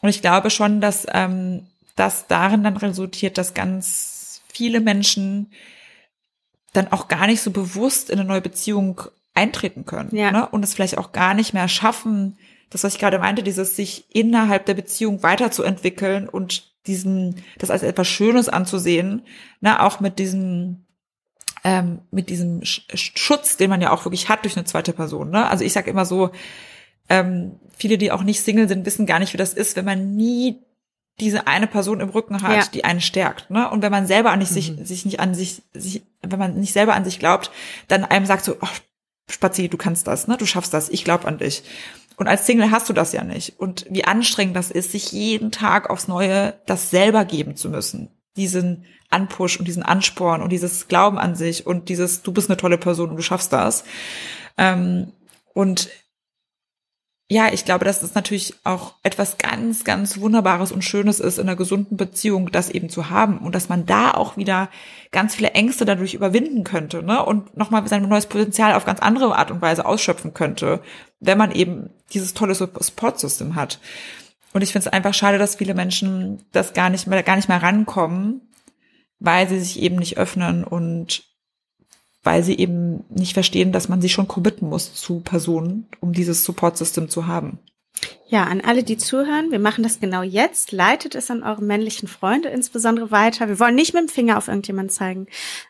Und 0.00 0.08
ich 0.08 0.22
glaube 0.22 0.50
schon, 0.50 0.80
dass 0.80 1.06
ähm, 1.12 1.68
das 1.94 2.26
darin 2.26 2.64
dann 2.64 2.76
resultiert, 2.78 3.38
dass 3.38 3.54
ganz 3.54 4.42
viele 4.52 4.80
Menschen 4.80 5.52
dann 6.72 6.90
auch 6.90 7.06
gar 7.06 7.28
nicht 7.28 7.42
so 7.42 7.52
bewusst 7.52 8.10
in 8.10 8.18
eine 8.18 8.26
neue 8.26 8.40
Beziehung 8.40 9.02
eintreten 9.34 9.86
können 9.86 10.10
ja. 10.16 10.32
ne? 10.32 10.48
und 10.48 10.64
es 10.64 10.74
vielleicht 10.74 10.98
auch 10.98 11.12
gar 11.12 11.34
nicht 11.34 11.54
mehr 11.54 11.68
schaffen, 11.68 12.36
das, 12.70 12.84
was 12.84 12.94
ich 12.94 13.00
gerade 13.00 13.18
meinte, 13.18 13.42
dieses 13.42 13.76
sich 13.76 14.04
innerhalb 14.14 14.66
der 14.66 14.74
Beziehung 14.74 15.22
weiterzuentwickeln 15.22 16.28
und 16.28 16.70
diesen, 16.86 17.42
das 17.58 17.70
als 17.70 17.82
etwas 17.82 18.08
Schönes 18.08 18.48
anzusehen, 18.48 19.22
ne, 19.60 19.82
auch 19.82 20.00
mit 20.00 20.18
diesem, 20.18 20.86
ähm, 21.62 22.00
mit 22.10 22.30
diesem 22.30 22.62
Schutz, 22.64 23.56
den 23.56 23.70
man 23.70 23.82
ja 23.82 23.92
auch 23.92 24.04
wirklich 24.04 24.28
hat 24.28 24.44
durch 24.44 24.56
eine 24.56 24.64
zweite 24.64 24.92
Person. 24.92 25.30
Ne? 25.30 25.46
Also 25.46 25.64
ich 25.64 25.72
sage 25.72 25.90
immer 25.90 26.06
so, 26.06 26.30
ähm, 27.10 27.60
viele, 27.76 27.98
die 27.98 28.12
auch 28.12 28.22
nicht 28.22 28.40
Single 28.40 28.68
sind, 28.68 28.86
wissen 28.86 29.04
gar 29.04 29.18
nicht, 29.18 29.34
wie 29.34 29.38
das 29.38 29.52
ist, 29.52 29.76
wenn 29.76 29.84
man 29.84 30.16
nie 30.16 30.62
diese 31.18 31.46
eine 31.46 31.66
Person 31.66 32.00
im 32.00 32.08
Rücken 32.08 32.40
hat, 32.40 32.56
ja. 32.56 32.64
die 32.72 32.84
einen 32.84 33.02
stärkt. 33.02 33.50
Ne? 33.50 33.68
Und 33.68 33.82
wenn 33.82 33.92
man 33.92 34.06
selber 34.06 34.30
an 34.30 34.42
sich, 34.42 34.70
mhm. 34.70 34.86
sich 34.86 35.04
nicht 35.04 35.20
an 35.20 35.34
sich, 35.34 35.62
sich, 35.74 36.02
wenn 36.22 36.38
man 36.38 36.54
nicht 36.58 36.72
selber 36.72 36.94
an 36.94 37.04
sich 37.04 37.18
glaubt, 37.18 37.50
dann 37.88 38.04
einem 38.04 38.24
sagt 38.24 38.44
so, 38.44 38.56
oh, 38.60 38.68
Spazi, 39.28 39.68
du 39.68 39.76
kannst 39.76 40.06
das, 40.06 40.26
ne? 40.26 40.36
Du 40.36 40.46
schaffst 40.46 40.74
das, 40.74 40.88
ich 40.88 41.04
glaube 41.04 41.26
an 41.28 41.38
dich. 41.38 41.62
Und 42.20 42.28
als 42.28 42.44
Single 42.44 42.70
hast 42.70 42.86
du 42.90 42.92
das 42.92 43.14
ja 43.14 43.24
nicht. 43.24 43.58
Und 43.58 43.86
wie 43.88 44.04
anstrengend 44.04 44.54
das 44.54 44.70
ist, 44.70 44.92
sich 44.92 45.10
jeden 45.10 45.52
Tag 45.52 45.88
aufs 45.88 46.06
Neue 46.06 46.52
das 46.66 46.90
selber 46.90 47.24
geben 47.24 47.56
zu 47.56 47.70
müssen. 47.70 48.10
Diesen 48.36 48.84
Anpush 49.08 49.58
und 49.58 49.66
diesen 49.66 49.82
Ansporn 49.82 50.42
und 50.42 50.52
dieses 50.52 50.86
Glauben 50.86 51.18
an 51.18 51.34
sich 51.34 51.66
und 51.66 51.88
dieses, 51.88 52.20
du 52.20 52.30
bist 52.30 52.50
eine 52.50 52.58
tolle 52.58 52.76
Person 52.76 53.08
und 53.08 53.16
du 53.16 53.22
schaffst 53.22 53.54
das. 53.54 53.84
Ähm, 54.58 55.14
und 55.54 55.88
ja, 57.32 57.50
ich 57.52 57.64
glaube, 57.64 57.86
dass 57.86 58.02
es 58.02 58.14
natürlich 58.14 58.54
auch 58.64 58.96
etwas 59.02 59.38
ganz, 59.38 59.84
ganz 59.84 60.18
Wunderbares 60.18 60.72
und 60.72 60.84
Schönes 60.84 61.20
ist, 61.20 61.38
in 61.38 61.48
einer 61.48 61.56
gesunden 61.56 61.96
Beziehung 61.96 62.50
das 62.50 62.68
eben 62.68 62.90
zu 62.90 63.08
haben 63.08 63.38
und 63.38 63.54
dass 63.54 63.70
man 63.70 63.86
da 63.86 64.10
auch 64.10 64.36
wieder 64.36 64.68
ganz 65.10 65.36
viele 65.36 65.52
Ängste 65.52 65.86
dadurch 65.86 66.12
überwinden 66.12 66.64
könnte, 66.64 67.02
ne? 67.02 67.24
Und 67.24 67.56
nochmal 67.56 67.86
sein 67.88 68.02
neues 68.02 68.26
Potenzial 68.26 68.74
auf 68.74 68.84
ganz 68.84 69.00
andere 69.00 69.36
Art 69.36 69.52
und 69.52 69.62
Weise 69.62 69.86
ausschöpfen 69.86 70.34
könnte, 70.34 70.82
wenn 71.20 71.38
man 71.38 71.52
eben 71.52 71.90
dieses 72.12 72.34
tolle 72.34 72.54
Support-System 72.54 73.54
hat. 73.54 73.78
Und 74.52 74.62
ich 74.62 74.72
finde 74.72 74.88
es 74.88 74.92
einfach 74.92 75.14
schade, 75.14 75.38
dass 75.38 75.56
viele 75.56 75.74
Menschen 75.74 76.42
das 76.50 76.72
gar 76.72 76.90
nicht 76.90 77.06
mehr, 77.06 77.22
gar 77.22 77.36
nicht 77.36 77.48
mehr 77.48 77.62
rankommen, 77.62 78.40
weil 79.20 79.48
sie 79.48 79.60
sich 79.60 79.80
eben 79.80 79.96
nicht 79.96 80.18
öffnen 80.18 80.64
und 80.64 81.24
weil 82.22 82.42
sie 82.42 82.58
eben 82.58 83.04
nicht 83.08 83.34
verstehen, 83.34 83.72
dass 83.72 83.88
man 83.88 84.00
sich 84.00 84.12
schon 84.12 84.28
committen 84.28 84.68
muss 84.68 84.94
zu 84.94 85.20
Personen, 85.20 85.86
um 86.00 86.12
dieses 86.12 86.44
Support-System 86.44 87.08
zu 87.08 87.26
haben. 87.26 87.60
Ja, 88.28 88.44
an 88.44 88.60
alle, 88.60 88.84
die 88.84 88.96
zuhören, 88.96 89.50
wir 89.50 89.58
machen 89.58 89.82
das 89.82 90.00
genau 90.00 90.22
jetzt. 90.22 90.72
Leitet 90.72 91.14
es 91.14 91.30
an 91.30 91.42
eure 91.42 91.62
männlichen 91.62 92.08
Freunde 92.08 92.48
insbesondere 92.48 93.10
weiter. 93.10 93.48
Wir 93.48 93.58
wollen 93.58 93.74
nicht 93.74 93.92
mit 93.92 94.02
dem 94.04 94.08
Finger 94.08 94.38
auf 94.38 94.48
irgendjemanden 94.48 94.90
zeigen. 94.90 95.26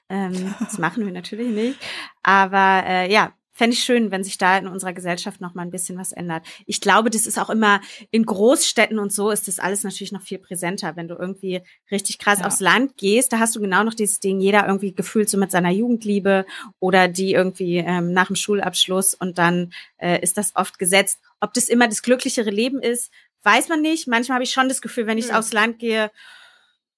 Ähm, 0.08 0.54
das 0.60 0.78
machen 0.78 1.04
wir 1.04 1.12
natürlich 1.12 1.48
nicht. 1.48 1.78
Aber 2.22 2.84
äh, 2.86 3.12
ja, 3.12 3.32
fände 3.60 3.74
ich 3.74 3.84
schön, 3.84 4.10
wenn 4.10 4.24
sich 4.24 4.38
da 4.38 4.56
in 4.56 4.66
unserer 4.66 4.94
Gesellschaft 4.94 5.42
noch 5.42 5.52
mal 5.52 5.60
ein 5.60 5.70
bisschen 5.70 5.98
was 5.98 6.12
ändert. 6.12 6.46
Ich 6.64 6.80
glaube, 6.80 7.10
das 7.10 7.26
ist 7.26 7.38
auch 7.38 7.50
immer 7.50 7.82
in 8.10 8.24
Großstädten 8.24 8.98
und 8.98 9.12
so 9.12 9.28
ist 9.30 9.48
das 9.48 9.58
alles 9.58 9.84
natürlich 9.84 10.12
noch 10.12 10.22
viel 10.22 10.38
präsenter. 10.38 10.96
Wenn 10.96 11.08
du 11.08 11.14
irgendwie 11.14 11.60
richtig 11.90 12.18
krass 12.18 12.38
ja. 12.38 12.46
aufs 12.46 12.60
Land 12.60 12.96
gehst, 12.96 13.34
da 13.34 13.38
hast 13.38 13.54
du 13.54 13.60
genau 13.60 13.84
noch 13.84 13.92
dieses 13.92 14.18
Ding, 14.18 14.40
jeder 14.40 14.66
irgendwie 14.66 14.94
gefühlt 14.94 15.28
so 15.28 15.36
mit 15.36 15.50
seiner 15.50 15.68
Jugendliebe 15.68 16.46
oder 16.78 17.06
die 17.06 17.34
irgendwie 17.34 17.76
ähm, 17.76 18.14
nach 18.14 18.28
dem 18.28 18.36
Schulabschluss 18.36 19.12
und 19.12 19.36
dann 19.36 19.74
äh, 19.98 20.22
ist 20.22 20.38
das 20.38 20.56
oft 20.56 20.78
gesetzt. 20.78 21.20
Ob 21.40 21.52
das 21.52 21.68
immer 21.68 21.86
das 21.86 22.00
glücklichere 22.00 22.48
Leben 22.48 22.80
ist, 22.80 23.12
weiß 23.42 23.68
man 23.68 23.82
nicht. 23.82 24.08
Manchmal 24.08 24.36
habe 24.36 24.44
ich 24.44 24.52
schon 24.52 24.70
das 24.70 24.80
Gefühl, 24.80 25.06
wenn 25.06 25.18
ich 25.18 25.28
ja. 25.28 25.38
aufs 25.38 25.52
Land 25.52 25.78
gehe, 25.78 26.10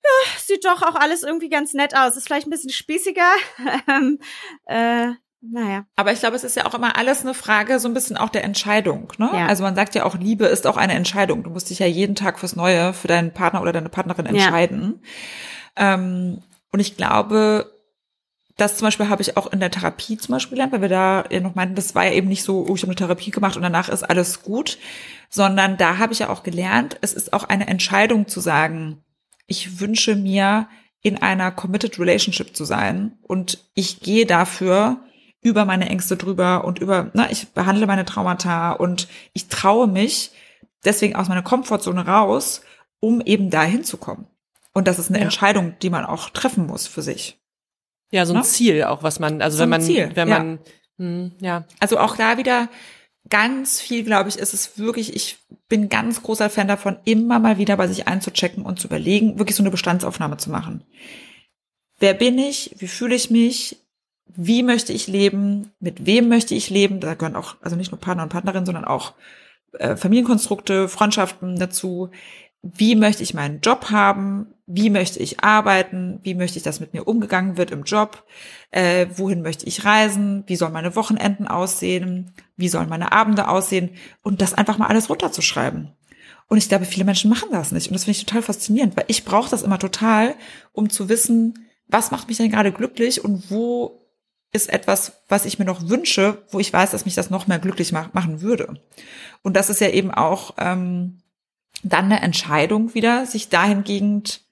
ja, 0.04 0.38
sieht 0.38 0.64
doch 0.64 0.82
auch 0.82 0.94
alles 0.94 1.24
irgendwie 1.24 1.48
ganz 1.48 1.74
nett 1.74 1.96
aus. 1.96 2.16
Ist 2.16 2.28
vielleicht 2.28 2.46
ein 2.46 2.50
bisschen 2.50 2.70
spießiger. 2.70 3.32
Ähm, 3.88 4.20
äh, 4.66 5.12
naja. 5.42 5.84
Aber 5.96 6.12
ich 6.12 6.20
glaube, 6.20 6.36
es 6.36 6.44
ist 6.44 6.56
ja 6.56 6.66
auch 6.66 6.74
immer 6.74 6.96
alles 6.96 7.22
eine 7.22 7.34
Frage 7.34 7.80
so 7.80 7.88
ein 7.88 7.94
bisschen 7.94 8.16
auch 8.16 8.28
der 8.28 8.44
Entscheidung. 8.44 9.12
Ne? 9.18 9.28
Ja. 9.32 9.46
Also 9.46 9.64
man 9.64 9.74
sagt 9.74 9.94
ja 9.96 10.04
auch, 10.04 10.16
Liebe 10.16 10.46
ist 10.46 10.66
auch 10.68 10.76
eine 10.76 10.94
Entscheidung. 10.94 11.42
Du 11.42 11.50
musst 11.50 11.68
dich 11.68 11.80
ja 11.80 11.86
jeden 11.86 12.14
Tag 12.14 12.38
fürs 12.38 12.54
Neue 12.54 12.92
für 12.92 13.08
deinen 13.08 13.32
Partner 13.32 13.60
oder 13.60 13.72
deine 13.72 13.88
Partnerin 13.88 14.26
entscheiden. 14.26 15.00
Ja. 15.76 15.94
Ähm, 15.94 16.42
und 16.70 16.80
ich 16.80 16.96
glaube, 16.96 17.72
das 18.56 18.76
zum 18.76 18.86
Beispiel 18.86 19.08
habe 19.08 19.22
ich 19.22 19.36
auch 19.36 19.52
in 19.52 19.58
der 19.58 19.70
Therapie 19.70 20.16
zum 20.16 20.34
Beispiel 20.34 20.56
gelernt, 20.56 20.72
weil 20.72 20.82
wir 20.82 20.88
da 20.88 21.24
ja 21.30 21.40
noch 21.40 21.56
meinten, 21.56 21.74
das 21.74 21.94
war 21.94 22.04
ja 22.04 22.12
eben 22.12 22.28
nicht 22.28 22.44
so, 22.44 22.64
oh, 22.68 22.76
ich 22.76 22.82
habe 22.82 22.90
eine 22.90 22.96
Therapie 22.96 23.30
gemacht 23.30 23.56
und 23.56 23.62
danach 23.62 23.88
ist 23.88 24.04
alles 24.04 24.42
gut, 24.42 24.78
sondern 25.28 25.76
da 25.76 25.98
habe 25.98 26.12
ich 26.12 26.20
ja 26.20 26.28
auch 26.28 26.44
gelernt, 26.44 26.98
es 27.00 27.14
ist 27.14 27.32
auch 27.32 27.44
eine 27.44 27.66
Entscheidung 27.66 28.28
zu 28.28 28.40
sagen, 28.40 29.02
ich 29.46 29.80
wünsche 29.80 30.14
mir 30.14 30.68
in 31.00 31.20
einer 31.20 31.50
committed 31.50 31.98
relationship 31.98 32.54
zu 32.54 32.64
sein 32.64 33.18
und 33.22 33.58
ich 33.74 34.00
gehe 34.00 34.26
dafür 34.26 35.00
über 35.42 35.64
meine 35.64 35.88
Ängste 35.88 36.16
drüber 36.16 36.64
und 36.64 36.78
über, 36.78 37.10
na, 37.12 37.30
ich 37.30 37.48
behandle 37.48 37.86
meine 37.86 38.04
Traumata 38.04 38.72
und 38.72 39.08
ich 39.32 39.48
traue 39.48 39.88
mich 39.88 40.30
deswegen 40.84 41.16
aus 41.16 41.28
meiner 41.28 41.42
Komfortzone 41.42 42.06
raus, 42.06 42.62
um 43.00 43.20
eben 43.20 43.50
da 43.50 43.62
hinzukommen. 43.62 44.26
Und 44.72 44.88
das 44.88 44.98
ist 44.98 45.10
eine 45.10 45.18
ja. 45.18 45.24
Entscheidung, 45.24 45.74
die 45.82 45.90
man 45.90 46.04
auch 46.04 46.30
treffen 46.30 46.66
muss 46.66 46.86
für 46.86 47.02
sich. 47.02 47.38
Ja, 48.10 48.24
so 48.24 48.32
ein 48.32 48.38
na? 48.38 48.42
Ziel 48.42 48.84
auch, 48.84 49.02
was 49.02 49.18
man, 49.18 49.42
also 49.42 49.56
so 49.56 49.62
wenn 49.62 49.70
man, 49.70 49.82
Ziel, 49.82 50.10
wenn 50.14 50.28
man, 50.28 50.52
ja. 50.52 51.04
Hm, 51.04 51.32
ja. 51.40 51.64
Also 51.80 51.98
auch 51.98 52.16
da 52.16 52.38
wieder 52.38 52.68
ganz 53.28 53.80
viel, 53.80 54.04
glaube 54.04 54.28
ich, 54.28 54.38
ist 54.38 54.54
es 54.54 54.78
wirklich, 54.78 55.14
ich 55.14 55.38
bin 55.68 55.88
ganz 55.88 56.22
großer 56.22 56.50
Fan 56.50 56.68
davon, 56.68 56.98
immer 57.04 57.38
mal 57.38 57.58
wieder 57.58 57.76
bei 57.76 57.88
sich 57.88 58.06
einzuchecken 58.06 58.64
und 58.64 58.78
zu 58.78 58.86
überlegen, 58.86 59.38
wirklich 59.38 59.56
so 59.56 59.62
eine 59.62 59.70
Bestandsaufnahme 59.70 60.36
zu 60.36 60.50
machen. 60.50 60.84
Wer 61.98 62.14
bin 62.14 62.38
ich? 62.38 62.74
Wie 62.78 62.88
fühle 62.88 63.14
ich 63.14 63.30
mich? 63.30 63.81
Wie 64.36 64.62
möchte 64.62 64.92
ich 64.92 65.06
leben, 65.06 65.70
mit 65.80 66.06
wem 66.06 66.28
möchte 66.28 66.54
ich 66.54 66.70
leben, 66.70 67.00
da 67.00 67.14
gehören 67.14 67.36
auch, 67.36 67.56
also 67.60 67.76
nicht 67.76 67.90
nur 67.90 68.00
Partner 68.00 68.24
und 68.24 68.28
Partnerin, 68.28 68.66
sondern 68.66 68.84
auch 68.84 69.14
äh, 69.72 69.96
Familienkonstrukte, 69.96 70.88
Freundschaften 70.88 71.58
dazu. 71.58 72.10
Wie 72.62 72.94
möchte 72.94 73.22
ich 73.22 73.34
meinen 73.34 73.60
Job 73.60 73.90
haben? 73.90 74.54
Wie 74.66 74.90
möchte 74.90 75.18
ich 75.18 75.42
arbeiten? 75.42 76.20
Wie 76.22 76.34
möchte 76.34 76.58
ich, 76.58 76.62
dass 76.62 76.80
mit 76.80 76.94
mir 76.94 77.08
umgegangen 77.08 77.56
wird 77.56 77.72
im 77.72 77.82
Job? 77.82 78.24
Äh, 78.70 79.06
wohin 79.16 79.42
möchte 79.42 79.66
ich 79.66 79.84
reisen? 79.84 80.44
Wie 80.46 80.56
sollen 80.56 80.72
meine 80.72 80.94
Wochenenden 80.94 81.48
aussehen? 81.48 82.32
Wie 82.56 82.68
sollen 82.68 82.88
meine 82.88 83.12
Abende 83.12 83.48
aussehen? 83.48 83.90
Und 84.22 84.40
das 84.40 84.54
einfach 84.54 84.78
mal 84.78 84.86
alles 84.86 85.10
runterzuschreiben. 85.10 85.92
Und 86.48 86.58
ich 86.58 86.68
glaube, 86.68 86.84
viele 86.84 87.04
Menschen 87.04 87.30
machen 87.30 87.48
das 87.50 87.72
nicht. 87.72 87.88
Und 87.88 87.94
das 87.94 88.04
finde 88.04 88.18
ich 88.18 88.26
total 88.26 88.42
faszinierend, 88.42 88.96
weil 88.96 89.06
ich 89.08 89.24
brauche 89.24 89.50
das 89.50 89.62
immer 89.62 89.78
total, 89.78 90.34
um 90.72 90.90
zu 90.90 91.08
wissen, 91.08 91.66
was 91.88 92.10
macht 92.10 92.28
mich 92.28 92.36
denn 92.36 92.50
gerade 92.50 92.72
glücklich 92.72 93.24
und 93.24 93.50
wo 93.50 94.01
ist 94.52 94.68
etwas, 94.70 95.22
was 95.28 95.46
ich 95.46 95.58
mir 95.58 95.64
noch 95.64 95.88
wünsche, 95.88 96.42
wo 96.50 96.60
ich 96.60 96.72
weiß, 96.72 96.90
dass 96.90 97.06
mich 97.06 97.14
das 97.14 97.30
noch 97.30 97.46
mehr 97.46 97.58
glücklich 97.58 97.92
mach 97.92 98.12
machen 98.12 98.42
würde. 98.42 98.80
Und 99.42 99.56
das 99.56 99.70
ist 99.70 99.80
ja 99.80 99.88
eben 99.88 100.10
auch 100.10 100.54
ähm, 100.58 101.18
dann 101.82 102.06
eine 102.06 102.20
Entscheidung 102.20 102.94
wieder, 102.94 103.26
sich 103.26 103.48
dahingehend 103.48 104.42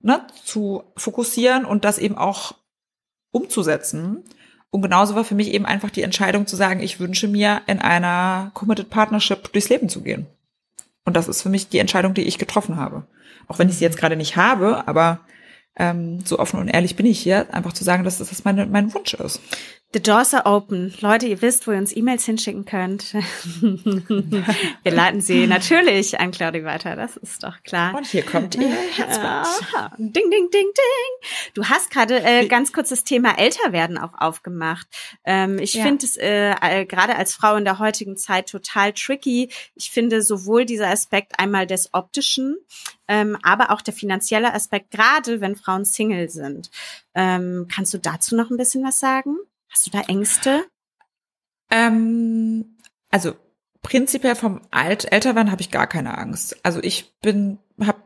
ne, 0.00 0.26
zu 0.44 0.84
fokussieren 0.96 1.64
und 1.64 1.84
das 1.84 1.98
eben 1.98 2.16
auch 2.16 2.54
umzusetzen. 3.32 4.24
Und 4.70 4.82
genauso 4.82 5.14
war 5.14 5.24
für 5.24 5.34
mich 5.34 5.48
eben 5.48 5.66
einfach 5.66 5.90
die 5.90 6.02
Entscheidung 6.02 6.46
zu 6.46 6.54
sagen, 6.54 6.80
ich 6.80 7.00
wünsche 7.00 7.26
mir 7.26 7.62
in 7.66 7.80
einer 7.80 8.50
Committed 8.54 8.90
Partnership 8.90 9.52
durchs 9.52 9.70
Leben 9.70 9.88
zu 9.88 10.02
gehen. 10.02 10.26
Und 11.04 11.16
das 11.16 11.26
ist 11.26 11.42
für 11.42 11.48
mich 11.48 11.68
die 11.68 11.78
Entscheidung, 11.78 12.14
die 12.14 12.24
ich 12.24 12.38
getroffen 12.38 12.76
habe. 12.76 13.06
Auch 13.48 13.58
wenn 13.58 13.68
ich 13.68 13.76
sie 13.76 13.84
jetzt 13.84 13.96
gerade 13.96 14.16
nicht 14.16 14.36
habe, 14.36 14.86
aber 14.86 15.20
ähm, 15.78 16.20
so 16.24 16.38
offen 16.38 16.60
und 16.60 16.68
ehrlich 16.68 16.96
bin 16.96 17.06
ich 17.06 17.20
hier, 17.20 17.52
einfach 17.54 17.72
zu 17.72 17.84
sagen, 17.84 18.04
dass 18.04 18.18
das 18.18 18.44
meine, 18.44 18.66
mein 18.66 18.92
Wunsch 18.94 19.14
ist. 19.14 19.40
The 19.94 20.02
doors 20.02 20.34
are 20.34 20.44
open. 20.44 20.92
Leute, 21.00 21.26
ihr 21.26 21.40
wisst, 21.40 21.66
wo 21.66 21.72
ihr 21.72 21.78
uns 21.78 21.96
E-Mails 21.96 22.26
hinschicken 22.26 22.66
könnt. 22.66 23.14
Wir 23.62 24.92
leiten 24.92 25.22
sie 25.22 25.46
natürlich 25.46 26.20
an 26.20 26.30
Claudia 26.30 26.62
weiter, 26.62 26.94
das 26.94 27.16
ist 27.16 27.42
doch 27.42 27.62
klar. 27.62 27.94
Und 27.94 28.06
hier 28.06 28.22
kommt 28.22 28.54
ihr 28.56 28.68
Herzblatt. 28.68 29.46
Ding, 29.96 30.30
ding, 30.30 30.50
ding, 30.50 30.50
ding. 30.50 31.30
Du 31.54 31.64
hast 31.64 31.90
gerade 31.90 32.22
äh, 32.22 32.46
ganz 32.48 32.74
kurz 32.74 32.90
das 32.90 33.04
Thema 33.04 33.38
Älterwerden 33.38 33.96
auch 33.96 34.12
aufgemacht. 34.18 34.86
Ähm, 35.24 35.58
ich 35.58 35.72
ja. 35.72 35.84
finde 35.84 36.04
es 36.04 36.18
äh, 36.18 36.84
gerade 36.84 37.16
als 37.16 37.34
Frau 37.34 37.56
in 37.56 37.64
der 37.64 37.78
heutigen 37.78 38.18
Zeit 38.18 38.50
total 38.50 38.92
tricky. 38.92 39.50
Ich 39.74 39.90
finde 39.90 40.20
sowohl 40.20 40.66
dieser 40.66 40.88
Aspekt 40.88 41.38
einmal 41.38 41.66
des 41.66 41.94
optischen, 41.94 42.58
ähm, 43.08 43.38
aber 43.42 43.70
auch 43.70 43.80
der 43.80 43.94
finanzielle 43.94 44.52
Aspekt, 44.52 44.90
gerade 44.90 45.40
wenn 45.40 45.56
Frauen 45.56 45.86
Single 45.86 46.28
sind. 46.28 46.70
Ähm, 47.14 47.68
kannst 47.74 47.94
du 47.94 47.98
dazu 47.98 48.36
noch 48.36 48.50
ein 48.50 48.58
bisschen 48.58 48.84
was 48.84 49.00
sagen? 49.00 49.38
Hast 49.70 49.86
du 49.86 49.90
da 49.90 50.00
Ängste? 50.02 50.64
Ähm, 51.70 52.78
also 53.10 53.34
prinzipiell 53.82 54.34
vom 54.34 54.60
Alt 54.70 55.10
Älterwerden 55.12 55.50
habe 55.50 55.62
ich 55.62 55.70
gar 55.70 55.86
keine 55.86 56.18
Angst. 56.18 56.56
Also 56.62 56.80
ich 56.82 57.18
bin 57.20 57.58
habe 57.80 58.02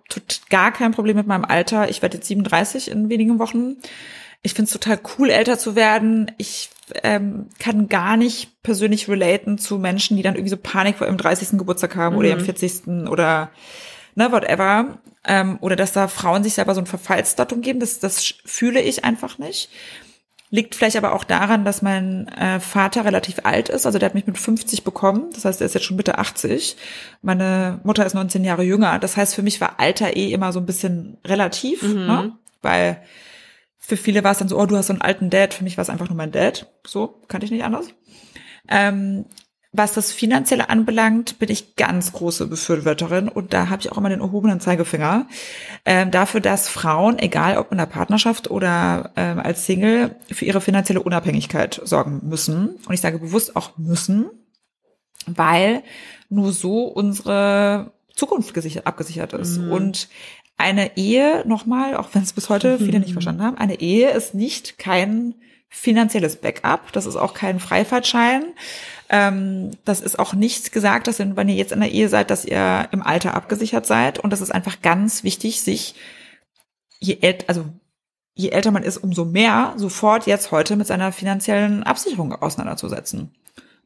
gar 0.51 0.73
kein 0.73 0.93
Problem 0.93 1.17
mit 1.17 1.27
meinem 1.27 1.45
Alter. 1.45 1.89
Ich 1.89 2.03
werde 2.03 2.19
jetzt 2.19 2.29
37 2.29 2.91
in 2.91 3.09
wenigen 3.09 3.39
Wochen. 3.39 3.77
Ich 4.43 4.55
finde 4.55 4.67
es 4.67 4.73
total 4.73 5.01
cool, 5.17 5.31
älter 5.31 5.59
zu 5.59 5.77
werden. 5.77 6.33
Ich 6.37 6.71
ähm, 7.03 7.49
kann 7.59 7.89
gar 7.89 8.17
nicht 8.17 8.63
persönlich 8.63 9.09
relaten 9.09 9.57
zu 9.57 9.79
Menschen, 9.79 10.17
die 10.17 10.23
dann 10.23 10.35
irgendwie 10.35 10.51
so 10.51 10.57
Panik 10.57 10.99
vor 10.99 11.07
ihrem 11.07 11.17
30. 11.17 11.59
Geburtstag 11.59 11.97
haben 11.97 12.15
mhm. 12.15 12.19
oder 12.19 12.29
ihrem 12.29 12.45
40. 12.45 13.09
oder 13.09 13.51
ne, 14.15 14.33
whatever. 14.33 14.99
Ähm, 15.25 15.59
oder 15.61 15.77
dass 15.77 15.93
da 15.93 16.09
Frauen 16.09 16.43
sich 16.43 16.55
selber 16.55 16.75
so 16.75 16.81
ein 16.81 16.87
Verfallsdatum 16.87 17.63
geben. 17.63 17.81
Das, 17.81 18.01
das 18.01 18.35
fühle 18.45 18.81
ich 18.83 19.05
einfach 19.05 19.39
nicht. 19.39 19.71
Liegt 20.55 20.75
vielleicht 20.75 20.99
aber 20.99 21.15
auch 21.15 21.25
daran, 21.25 21.65
dass 21.65 21.81
mein 21.81 22.29
äh, 22.29 22.61
Vater 22.61 23.07
relativ 23.07 23.41
alt 23.45 23.71
ist. 23.71 23.87
Also 23.87 23.99
der 23.99 24.11
hat 24.11 24.15
mich 24.15 24.27
mit 24.27 24.37
50 24.37 24.85
bekommen. 24.85 25.31
Das 25.33 25.47
heißt, 25.47 25.63
er 25.63 25.65
ist 25.65 25.73
jetzt 25.73 25.85
schon 25.85 25.97
Mitte 25.97 26.19
80. 26.19 26.77
Meine 27.23 27.81
Mutter 27.85 28.05
ist 28.05 28.13
19 28.13 28.45
Jahre 28.45 28.63
jünger. 28.63 28.99
Das 28.99 29.17
heißt, 29.17 29.35
für 29.35 29.43
mich 29.43 29.63
war 29.63 29.81
Alter 29.81 30.15
eh 30.15 30.31
immer 30.31 30.53
so 30.53 30.61
ein 30.61 30.67
bisschen 30.67 31.17
relativ, 31.27 31.83
mhm. 31.83 32.07
ne? 32.07 32.33
weil 32.61 33.01
für 33.79 33.97
viele 33.97 34.25
war 34.25 34.33
es 34.33 34.39
dann 34.39 34.49
so, 34.49 34.59
oh, 34.59 34.67
du 34.67 34.77
hast 34.77 34.89
so 34.89 34.93
einen 34.93 35.01
alten 35.01 35.31
Dad. 35.31 35.55
Für 35.55 35.65
mich 35.65 35.79
war 35.79 35.83
es 35.83 35.89
einfach 35.89 36.11
nur 36.11 36.19
mein 36.19 36.33
Dad. 36.33 36.71
So, 36.87 37.23
kannte 37.29 37.47
ich 37.47 37.51
nicht 37.51 37.65
anders. 37.65 37.87
Ähm, 38.69 39.25
was 39.75 39.95
das 39.95 40.13
Finanzielle 40.13 40.69
anbelangt, 40.69 41.39
bin 41.39 41.51
ich 41.51 41.77
ganz 41.77 42.13
große 42.13 42.47
Befürworterin 42.47 43.29
und 43.29 43.55
da 43.55 43.71
habe 43.71 43.81
ich 43.81 43.91
auch 43.91 43.97
immer 43.97 44.11
den 44.11 44.21
erhobenen 44.21 44.61
Zeigefinger 44.61 45.27
ähm, 45.87 46.11
dafür, 46.11 46.41
dass 46.41 46.69
Frauen, 46.69 47.19
egal 47.19 47.57
ob 47.57 47.73
in 47.73 47.79
der 47.79 47.87
Partnerschaft 47.87 48.51
oder 48.51 49.13
ähm, 49.17 49.41
als 49.41 49.65
Single, 49.65 50.17
für 50.31 50.45
ihre 50.45 50.61
finanzielle 50.61 51.01
Unabhängigkeit 51.01 51.81
sorgen 51.85 52.21
müssen. 52.23 52.77
Und 52.87 52.93
ich 52.93 53.01
sage 53.01 53.19
bewusst 53.19 53.57
auch 53.57 53.79
müssen, 53.79 54.27
weil 55.27 55.83
nur 56.29 56.53
so 56.53 56.85
unsere 56.85 57.93
Zukunft 58.15 58.53
gesichert, 58.53 58.87
abgesichert 58.87 59.33
ist. 59.33 59.57
Mhm. 59.57 59.73
Und 59.73 60.09
eine 60.59 60.99
Ehe, 60.99 61.45
nochmal, 61.47 61.97
auch 61.97 62.11
wenn 62.13 62.23
es 62.23 62.35
bis 62.35 62.51
heute 62.51 62.79
viele 62.79 63.01
nicht 63.01 63.15
verstanden 63.15 63.43
haben, 63.43 63.57
eine 63.57 63.81
Ehe 63.81 64.11
ist 64.11 64.35
nicht 64.35 64.79
kein 64.79 65.35
finanzielles 65.71 66.37
Backup, 66.37 66.93
das 66.93 67.07
ist 67.07 67.17
auch 67.17 67.33
kein 67.33 67.59
Freifahrtschein. 67.59 68.45
Ähm, 69.13 69.73
das 69.85 70.01
ist 70.01 70.19
auch 70.19 70.33
nichts 70.33 70.71
gesagt, 70.71 71.07
dass 71.07 71.19
wenn 71.19 71.49
ihr 71.49 71.55
jetzt 71.55 71.71
in 71.71 71.81
der 71.81 71.93
Ehe 71.93 72.09
seid, 72.09 72.31
dass 72.31 72.47
ihr 72.47 72.89
im 72.93 73.03
Alter 73.03 73.35
abgesichert 73.35 73.87
seid. 73.87 74.19
Und 74.19 74.33
das 74.33 74.41
ist 74.41 74.51
einfach 74.51 74.81
ganz 74.81 75.23
wichtig, 75.23 75.61
sich 75.61 75.95
je 76.99 77.19
älter, 77.21 77.45
also 77.49 77.67
je 78.35 78.49
älter 78.49 78.71
man 78.71 78.83
ist, 78.83 78.97
umso 78.97 79.27
mehr 79.27 79.75
sofort 79.77 80.27
jetzt 80.27 80.51
heute 80.51 80.77
mit 80.77 80.87
seiner 80.87 81.13
finanziellen 81.13 81.83
Absicherung 81.83 82.33
auseinanderzusetzen. 82.33 83.35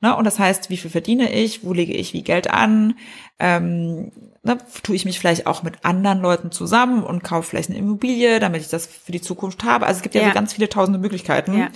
Ne? 0.01 0.15
Und 0.15 0.25
das 0.25 0.39
heißt, 0.39 0.71
wie 0.71 0.77
viel 0.77 0.93
verdiene 0.93 1.33
ich, 1.33 1.65
wo 1.65 1.73
lege 1.73 1.95
ich 1.95 2.13
wie 2.13 2.23
Geld 2.23 2.49
an, 2.49 2.95
ähm, 3.41 4.13
ne, 4.45 4.59
tue 4.85 4.95
ich 4.95 5.07
mich 5.07 5.19
vielleicht 5.19 5.49
auch 5.49 5.65
mit 5.65 5.85
anderen 5.85 6.21
Leuten 6.21 6.53
zusammen 6.53 7.03
und 7.03 7.25
kaufe 7.25 7.49
vielleicht 7.49 7.71
eine 7.71 7.81
Immobilie, 7.81 8.39
damit 8.39 8.61
ich 8.61 8.69
das 8.69 8.87
für 8.87 9.11
die 9.11 9.21
Zukunft 9.21 9.65
habe. 9.65 9.87
Also 9.87 9.99
es 9.99 10.03
gibt 10.03 10.15
ja, 10.15 10.23
ja 10.23 10.29
so 10.29 10.35
ganz 10.35 10.53
viele 10.53 10.69
tausende 10.69 11.01
Möglichkeiten. 11.01 11.59
Ja. 11.59 11.69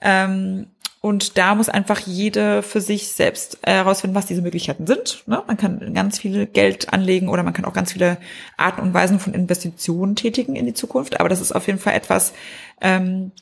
Ähm, 0.00 0.66
und 1.02 1.36
da 1.36 1.56
muss 1.56 1.68
einfach 1.68 1.98
jede 1.98 2.62
für 2.62 2.80
sich 2.80 3.08
selbst 3.08 3.58
herausfinden, 3.64 4.14
was 4.14 4.26
diese 4.26 4.40
Möglichkeiten 4.40 4.86
sind. 4.86 5.24
Ne? 5.26 5.42
Man 5.48 5.56
kann 5.56 5.92
ganz 5.94 6.20
viel 6.20 6.46
Geld 6.46 6.92
anlegen 6.92 7.28
oder 7.28 7.42
man 7.42 7.52
kann 7.52 7.64
auch 7.64 7.72
ganz 7.72 7.92
viele 7.92 8.18
Arten 8.56 8.80
und 8.80 8.94
Weisen 8.94 9.18
von 9.18 9.34
Investitionen 9.34 10.14
tätigen 10.14 10.54
in 10.54 10.64
die 10.64 10.74
Zukunft. 10.74 11.18
Aber 11.18 11.28
das 11.28 11.40
ist 11.40 11.50
auf 11.50 11.66
jeden 11.66 11.80
Fall 11.80 11.94
etwas, 11.94 12.32
ähm, 12.80 13.32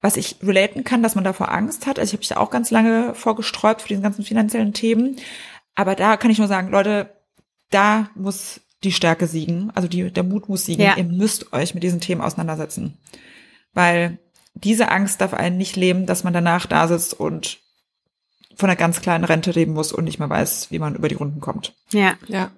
was 0.00 0.16
ich 0.16 0.36
relaten 0.44 0.84
kann, 0.84 1.02
dass 1.02 1.16
man 1.16 1.24
davor 1.24 1.50
Angst 1.50 1.88
hat. 1.88 1.98
Also 1.98 2.10
ich 2.10 2.12
habe 2.12 2.20
mich 2.20 2.28
da 2.28 2.36
auch 2.36 2.50
ganz 2.50 2.70
lange 2.70 3.16
vorgesträubt 3.16 3.82
für 3.82 3.88
diese 3.88 4.00
ganzen 4.00 4.24
finanziellen 4.24 4.72
Themen. 4.72 5.16
Aber 5.74 5.96
da 5.96 6.16
kann 6.16 6.30
ich 6.30 6.38
nur 6.38 6.46
sagen, 6.46 6.70
Leute, 6.70 7.10
da 7.70 8.10
muss 8.14 8.60
die 8.84 8.92
Stärke 8.92 9.26
siegen, 9.26 9.72
also 9.74 9.88
die, 9.88 10.12
der 10.12 10.22
Mut 10.22 10.48
muss 10.48 10.66
siegen. 10.66 10.82
Ja. 10.84 10.96
Ihr 10.96 11.04
müsst 11.04 11.52
euch 11.52 11.74
mit 11.74 11.82
diesen 11.82 12.00
Themen 12.00 12.20
auseinandersetzen. 12.20 12.96
Weil 13.72 14.18
diese 14.54 14.90
Angst 14.90 15.20
darf 15.20 15.34
einen 15.34 15.56
nicht 15.56 15.76
leben, 15.76 16.06
dass 16.06 16.24
man 16.24 16.32
danach 16.32 16.66
da 16.66 16.88
sitzt 16.88 17.14
und 17.18 17.58
von 18.56 18.68
einer 18.68 18.76
ganz 18.76 19.00
kleinen 19.00 19.24
Rente 19.24 19.50
leben 19.50 19.72
muss 19.72 19.92
und 19.92 20.04
nicht 20.04 20.18
mehr 20.18 20.28
weiß, 20.28 20.70
wie 20.70 20.78
man 20.78 20.94
über 20.94 21.08
die 21.08 21.14
Runden 21.14 21.40
kommt. 21.40 21.74
Ja. 21.90 22.14
Ja. 22.28 22.50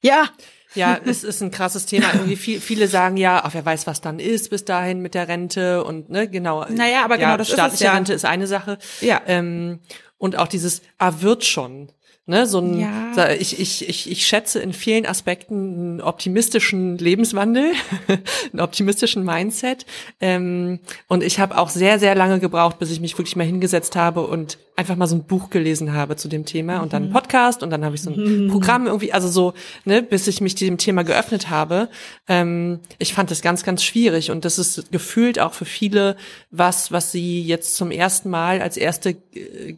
Ja, 0.00 0.28
ja, 0.74 0.98
es 1.04 1.22
ist 1.22 1.42
ein 1.42 1.50
krasses 1.50 1.86
Thema. 1.86 2.12
Irgendwie 2.14 2.36
viel, 2.36 2.60
viele 2.60 2.88
sagen 2.88 3.16
ja, 3.16 3.42
ach, 3.44 3.54
wer 3.54 3.64
weiß, 3.64 3.86
was 3.86 4.00
dann 4.00 4.18
ist 4.18 4.50
bis 4.50 4.64
dahin 4.64 5.00
mit 5.00 5.14
der 5.14 5.28
Rente 5.28 5.84
und 5.84 6.10
ne, 6.10 6.28
genau. 6.28 6.64
Naja, 6.68 7.04
aber 7.04 7.18
genau, 7.18 7.36
das 7.36 7.48
staatliche 7.48 7.74
ist 7.74 7.80
es, 7.80 7.80
ja. 7.80 7.92
Rente 7.92 8.12
ist 8.14 8.24
eine 8.24 8.46
Sache. 8.46 8.78
Ja. 9.00 9.20
Ähm, 9.26 9.80
und 10.18 10.36
auch 10.36 10.48
dieses, 10.48 10.82
ah, 10.98 11.12
wird 11.20 11.44
schon. 11.44 11.90
Ne, 12.24 12.46
so 12.46 12.60
ein, 12.60 12.78
ja. 12.78 13.30
ich, 13.32 13.58
ich, 13.58 13.88
ich, 13.88 14.08
ich 14.08 14.26
schätze 14.28 14.60
in 14.60 14.72
vielen 14.72 15.06
Aspekten 15.06 15.54
einen 15.54 16.00
optimistischen 16.00 16.96
Lebenswandel, 16.96 17.72
einen 18.52 18.60
optimistischen 18.60 19.24
Mindset. 19.24 19.86
Ähm, 20.20 20.78
und 21.08 21.24
ich 21.24 21.40
habe 21.40 21.58
auch 21.58 21.68
sehr, 21.68 21.98
sehr 21.98 22.14
lange 22.14 22.38
gebraucht, 22.38 22.78
bis 22.78 22.92
ich 22.92 23.00
mich 23.00 23.18
wirklich 23.18 23.34
mal 23.34 23.44
hingesetzt 23.44 23.96
habe 23.96 24.24
und 24.24 24.58
einfach 24.82 24.96
mal 24.96 25.06
so 25.06 25.14
ein 25.14 25.22
Buch 25.22 25.48
gelesen 25.48 25.92
habe 25.92 26.16
zu 26.16 26.26
dem 26.26 26.44
Thema 26.44 26.80
und 26.80 26.92
dann 26.92 27.04
ein 27.04 27.08
mhm. 27.10 27.12
Podcast 27.12 27.62
und 27.62 27.70
dann 27.70 27.84
habe 27.84 27.94
ich 27.94 28.02
so 28.02 28.10
ein 28.10 28.46
mhm. 28.46 28.50
Programm 28.50 28.86
irgendwie, 28.86 29.12
also 29.12 29.28
so, 29.28 29.54
ne, 29.84 30.02
bis 30.02 30.26
ich 30.26 30.40
mich 30.40 30.56
dem 30.56 30.76
Thema 30.76 31.04
geöffnet 31.04 31.50
habe. 31.50 31.88
Ähm, 32.26 32.80
ich 32.98 33.14
fand 33.14 33.30
das 33.30 33.42
ganz, 33.42 33.62
ganz 33.62 33.84
schwierig 33.84 34.32
und 34.32 34.44
das 34.44 34.58
ist 34.58 34.90
gefühlt 34.90 35.38
auch 35.38 35.52
für 35.52 35.66
viele 35.66 36.16
was, 36.50 36.90
was 36.90 37.12
sie 37.12 37.42
jetzt 37.44 37.76
zum 37.76 37.92
ersten 37.92 38.28
Mal 38.28 38.60
als 38.60 38.76
erste 38.76 39.14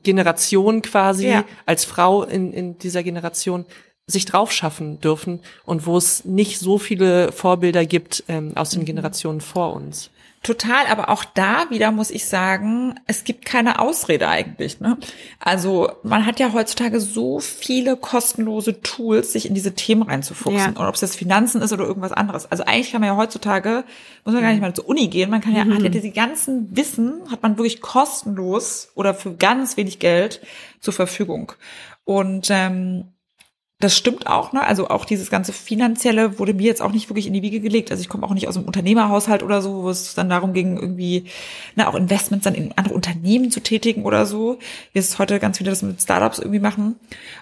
Generation 0.02 0.80
quasi, 0.80 1.28
ja. 1.28 1.44
als 1.66 1.84
Frau 1.84 2.24
in, 2.24 2.54
in 2.54 2.78
dieser 2.78 3.02
Generation 3.02 3.66
sich 4.06 4.24
drauf 4.24 4.52
schaffen 4.52 5.00
dürfen 5.00 5.40
und 5.66 5.86
wo 5.86 5.98
es 5.98 6.24
nicht 6.24 6.58
so 6.58 6.78
viele 6.78 7.30
Vorbilder 7.30 7.84
gibt 7.84 8.24
ähm, 8.28 8.52
aus 8.54 8.70
den 8.70 8.80
mhm. 8.80 8.86
Generationen 8.86 9.42
vor 9.42 9.74
uns. 9.74 10.10
Total, 10.44 10.86
aber 10.88 11.08
auch 11.08 11.24
da 11.24 11.70
wieder 11.70 11.90
muss 11.90 12.10
ich 12.10 12.26
sagen, 12.26 13.00
es 13.06 13.24
gibt 13.24 13.46
keine 13.46 13.78
Ausrede 13.80 14.28
eigentlich. 14.28 14.78
Ne? 14.78 14.98
Also 15.40 15.90
man 16.02 16.26
hat 16.26 16.38
ja 16.38 16.52
heutzutage 16.52 17.00
so 17.00 17.40
viele 17.40 17.96
kostenlose 17.96 18.82
Tools, 18.82 19.32
sich 19.32 19.46
in 19.46 19.54
diese 19.54 19.74
Themen 19.74 20.02
reinzufuchsen. 20.02 20.74
Ja. 20.74 20.80
Und 20.80 20.86
ob 20.86 20.96
es 20.96 21.00
jetzt 21.00 21.16
Finanzen 21.16 21.62
ist 21.62 21.72
oder 21.72 21.86
irgendwas 21.86 22.12
anderes. 22.12 22.44
Also 22.52 22.62
eigentlich 22.64 22.92
kann 22.92 23.00
man 23.00 23.08
ja 23.08 23.16
heutzutage, 23.16 23.84
muss 24.26 24.34
man 24.34 24.42
gar 24.42 24.50
nicht 24.50 24.60
mal 24.60 24.74
zur 24.74 24.86
Uni 24.86 25.08
gehen, 25.08 25.30
man 25.30 25.40
kann 25.40 25.56
ja, 25.56 25.64
mhm. 25.64 25.76
hat 25.76 25.82
ja 25.82 25.88
diese 25.88 26.10
ganzen 26.10 26.76
Wissen, 26.76 27.22
hat 27.30 27.42
man 27.42 27.56
wirklich 27.56 27.80
kostenlos 27.80 28.90
oder 28.94 29.14
für 29.14 29.34
ganz 29.34 29.78
wenig 29.78 29.98
Geld 29.98 30.42
zur 30.80 30.92
Verfügung. 30.92 31.52
Und 32.04 32.48
ähm, 32.50 33.13
das 33.80 33.96
stimmt 33.96 34.28
auch, 34.28 34.52
ne? 34.52 34.62
Also 34.62 34.88
auch 34.88 35.04
dieses 35.04 35.30
ganze 35.30 35.52
Finanzielle 35.52 36.38
wurde 36.38 36.54
mir 36.54 36.66
jetzt 36.66 36.80
auch 36.80 36.92
nicht 36.92 37.10
wirklich 37.10 37.26
in 37.26 37.32
die 37.32 37.42
Wiege 37.42 37.60
gelegt. 37.60 37.90
Also 37.90 38.00
ich 38.00 38.08
komme 38.08 38.24
auch 38.24 38.32
nicht 38.32 38.46
aus 38.46 38.56
einem 38.56 38.66
Unternehmerhaushalt 38.66 39.42
oder 39.42 39.60
so, 39.60 39.82
wo 39.82 39.90
es 39.90 40.14
dann 40.14 40.28
darum 40.28 40.52
ging, 40.52 40.76
irgendwie, 40.76 41.24
ne, 41.74 41.88
auch 41.88 41.96
Investments 41.96 42.44
dann 42.44 42.54
in 42.54 42.72
andere 42.78 42.94
Unternehmen 42.94 43.50
zu 43.50 43.60
tätigen 43.60 44.04
oder 44.04 44.26
so. 44.26 44.58
Wie 44.92 45.00
es 45.00 45.18
heute 45.18 45.40
ganz 45.40 45.58
viele 45.58 45.70
das 45.70 45.82
mit 45.82 46.00
Startups 46.00 46.38
irgendwie 46.38 46.60
machen. 46.60 46.96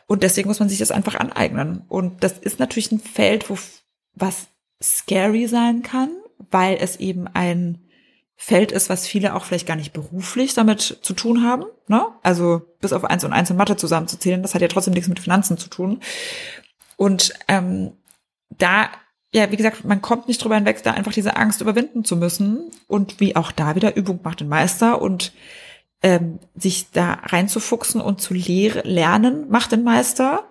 Und 0.06 0.22
deswegen 0.22 0.48
muss 0.48 0.58
man 0.58 0.70
sich 0.70 0.78
das 0.78 0.90
einfach 0.90 1.16
aneignen. 1.16 1.82
Und 1.88 2.24
das 2.24 2.38
ist 2.38 2.58
natürlich 2.58 2.92
ein 2.92 3.00
Feld, 3.00 3.50
wo 3.50 3.58
was 4.14 4.48
scary 4.82 5.46
sein 5.46 5.82
kann, 5.82 6.10
weil 6.50 6.78
es 6.80 6.96
eben 6.96 7.28
ein 7.28 7.81
Feld 8.44 8.72
ist, 8.72 8.88
was 8.88 9.06
viele 9.06 9.36
auch 9.36 9.44
vielleicht 9.44 9.68
gar 9.68 9.76
nicht 9.76 9.92
beruflich 9.92 10.52
damit 10.52 10.98
zu 11.02 11.12
tun 11.12 11.44
haben. 11.44 11.62
Ne? 11.86 12.04
Also 12.24 12.62
bis 12.80 12.92
auf 12.92 13.04
eins 13.04 13.22
und 13.22 13.32
eins 13.32 13.50
in 13.50 13.56
Mathe 13.56 13.76
zusammenzuzählen, 13.76 14.42
das 14.42 14.52
hat 14.52 14.62
ja 14.62 14.66
trotzdem 14.66 14.94
nichts 14.94 15.08
mit 15.08 15.20
Finanzen 15.20 15.58
zu 15.58 15.70
tun. 15.70 16.00
Und 16.96 17.34
ähm, 17.46 17.92
da, 18.50 18.88
ja, 19.32 19.52
wie 19.52 19.56
gesagt, 19.56 19.84
man 19.84 20.02
kommt 20.02 20.26
nicht 20.26 20.42
drüber 20.42 20.56
hinweg, 20.56 20.82
da 20.82 20.90
einfach 20.90 21.12
diese 21.12 21.36
Angst 21.36 21.60
überwinden 21.60 22.04
zu 22.04 22.16
müssen. 22.16 22.72
Und 22.88 23.20
wie 23.20 23.36
auch 23.36 23.52
da 23.52 23.76
wieder 23.76 23.94
Übung 23.94 24.18
macht 24.24 24.40
den 24.40 24.48
Meister 24.48 25.00
und 25.00 25.32
ähm, 26.02 26.40
sich 26.56 26.90
da 26.90 27.12
reinzufuchsen 27.22 28.00
und 28.00 28.20
zu 28.20 28.34
lehr 28.34 28.82
lernen 28.82 29.50
macht 29.50 29.70
den 29.70 29.84
Meister. 29.84 30.42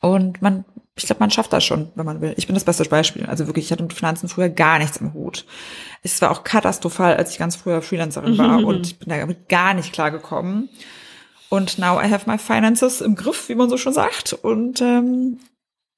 Und 0.00 0.40
man 0.40 0.64
ich 0.96 1.04
glaube, 1.04 1.20
man 1.20 1.30
schafft 1.30 1.52
das 1.52 1.62
schon, 1.62 1.92
wenn 1.94 2.06
man 2.06 2.22
will. 2.22 2.32
Ich 2.38 2.46
bin 2.46 2.54
das 2.54 2.64
beste 2.64 2.84
Beispiel. 2.84 3.26
Also 3.26 3.46
wirklich, 3.46 3.66
ich 3.66 3.72
hatte 3.72 3.82
mit 3.82 3.92
Finanzen 3.92 4.28
früher 4.28 4.48
gar 4.48 4.78
nichts 4.78 4.96
im 4.96 5.12
Hut. 5.12 5.44
Es 6.02 6.20
war 6.22 6.30
auch 6.30 6.42
katastrophal, 6.42 7.16
als 7.16 7.32
ich 7.32 7.38
ganz 7.38 7.54
früher 7.54 7.82
Freelancerin 7.82 8.38
war 8.38 8.64
und 8.64 8.86
ich 8.86 8.98
bin 8.98 9.10
damit 9.10 9.48
gar 9.48 9.74
nicht 9.74 9.92
klargekommen. 9.92 10.70
Und 11.50 11.78
now 11.78 12.00
I 12.00 12.10
have 12.10 12.28
my 12.28 12.38
finances 12.38 13.02
im 13.02 13.14
Griff, 13.14 13.48
wie 13.48 13.54
man 13.54 13.68
so 13.68 13.76
schon 13.76 13.92
sagt. 13.92 14.32
Und 14.32 14.80
ähm, 14.80 15.38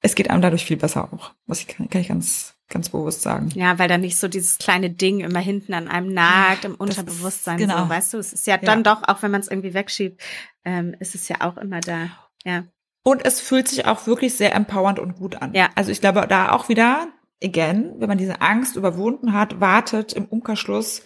es 0.01 0.15
geht 0.15 0.29
einem 0.29 0.41
dadurch 0.41 0.65
viel 0.65 0.77
besser 0.77 1.11
auch. 1.13 1.31
Was 1.47 1.61
ich 1.61 1.67
kann, 1.67 1.89
kann 1.89 2.01
ich 2.01 2.09
ganz, 2.09 2.55
ganz 2.67 2.89
bewusst 2.89 3.21
sagen. 3.21 3.49
Ja, 3.55 3.79
weil 3.79 3.87
da 3.87 3.97
nicht 3.97 4.17
so 4.17 4.27
dieses 4.27 4.57
kleine 4.57 4.89
Ding 4.89 5.21
immer 5.21 5.39
hinten 5.39 5.73
an 5.73 5.87
einem 5.87 6.13
nagt, 6.13 6.65
im 6.65 6.75
Unterbewusstsein. 6.75 7.57
Ist, 7.57 7.67
genau. 7.67 7.83
So, 7.83 7.89
weißt 7.89 8.13
du, 8.13 8.17
es 8.17 8.33
ist 8.33 8.47
ja, 8.47 8.55
ja 8.55 8.61
dann 8.61 8.83
doch, 8.83 9.01
auch 9.07 9.23
wenn 9.23 9.31
man 9.31 9.41
es 9.41 9.47
irgendwie 9.47 9.73
wegschiebt, 9.73 10.21
ähm, 10.65 10.93
ist 10.99 11.15
es 11.15 11.29
ja 11.29 11.37
auch 11.39 11.57
immer 11.57 11.79
da. 11.79 12.09
Ja. 12.43 12.65
Und 13.03 13.25
es 13.25 13.39
fühlt 13.39 13.67
sich 13.67 13.85
auch 13.85 14.07
wirklich 14.07 14.35
sehr 14.35 14.53
empowernd 14.53 14.99
und 14.99 15.15
gut 15.15 15.41
an. 15.41 15.53
Ja. 15.53 15.69
Also 15.75 15.91
ich 15.91 16.01
glaube, 16.01 16.25
da 16.27 16.51
auch 16.51 16.69
wieder, 16.69 17.07
again, 17.43 17.93
wenn 17.97 18.09
man 18.09 18.17
diese 18.17 18.41
Angst 18.41 18.75
überwunden 18.75 19.33
hat, 19.33 19.59
wartet 19.59 20.13
im 20.13 20.25
Umkehrschluss 20.25 21.03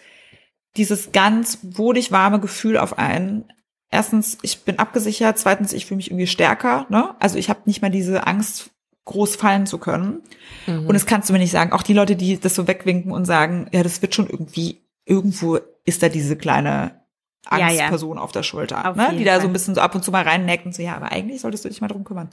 dieses 0.75 1.11
ganz 1.11 1.59
wohlig 1.61 2.11
warme 2.11 2.39
Gefühl 2.39 2.77
auf 2.77 2.97
einen. 2.97 3.45
Erstens, 3.91 4.39
ich 4.41 4.63
bin 4.63 4.79
abgesichert. 4.79 5.37
Zweitens, 5.37 5.71
ich 5.71 5.85
fühle 5.85 5.97
mich 5.97 6.09
irgendwie 6.09 6.27
stärker. 6.27 6.87
Ne? 6.89 7.15
Also 7.19 7.37
ich 7.37 7.49
habe 7.49 7.61
nicht 7.65 7.81
mehr 7.81 7.91
diese 7.91 8.25
Angst, 8.25 8.71
groß 9.05 9.35
fallen 9.35 9.65
zu 9.67 9.77
können. 9.77 10.21
Mhm. 10.65 10.87
Und 10.87 10.93
das 10.93 11.05
kannst 11.05 11.29
du 11.29 11.33
mir 11.33 11.39
nicht 11.39 11.51
sagen. 11.51 11.73
Auch 11.73 11.83
die 11.83 11.93
Leute, 11.93 12.15
die 12.15 12.39
das 12.39 12.55
so 12.55 12.67
wegwinken 12.67 13.11
und 13.11 13.25
sagen, 13.25 13.67
ja, 13.71 13.83
das 13.83 14.01
wird 14.01 14.15
schon 14.15 14.29
irgendwie, 14.29 14.81
irgendwo 15.05 15.59
ist 15.85 16.01
da 16.01 16.09
diese 16.09 16.37
kleine 16.37 17.02
Angstperson 17.45 18.11
ja, 18.11 18.15
ja. 18.15 18.21
auf 18.21 18.31
der 18.31 18.43
Schulter, 18.43 18.89
auf 18.89 18.95
ne? 18.95 19.13
die 19.17 19.23
da 19.23 19.39
so 19.41 19.47
ein 19.47 19.53
bisschen 19.53 19.75
so 19.75 19.81
ab 19.81 19.95
und 19.95 20.03
zu 20.03 20.11
mal 20.11 20.23
reinneckt 20.23 20.65
und 20.65 20.73
so, 20.73 20.81
ja, 20.81 20.95
aber 20.95 21.11
eigentlich 21.11 21.41
solltest 21.41 21.65
du 21.65 21.69
dich 21.69 21.81
mal 21.81 21.87
drum 21.87 22.03
kümmern. 22.03 22.29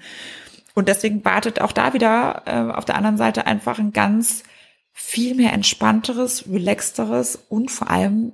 Und 0.74 0.88
deswegen 0.88 1.24
wartet 1.24 1.60
auch 1.60 1.72
da 1.72 1.94
wieder 1.94 2.42
äh, 2.46 2.72
auf 2.72 2.84
der 2.84 2.94
anderen 2.94 3.16
Seite 3.16 3.46
einfach 3.46 3.78
ein 3.78 3.92
ganz 3.92 4.44
viel 4.92 5.34
mehr 5.34 5.52
entspannteres, 5.52 6.44
relaxteres 6.48 7.38
und 7.48 7.70
vor 7.70 7.90
allem 7.90 8.32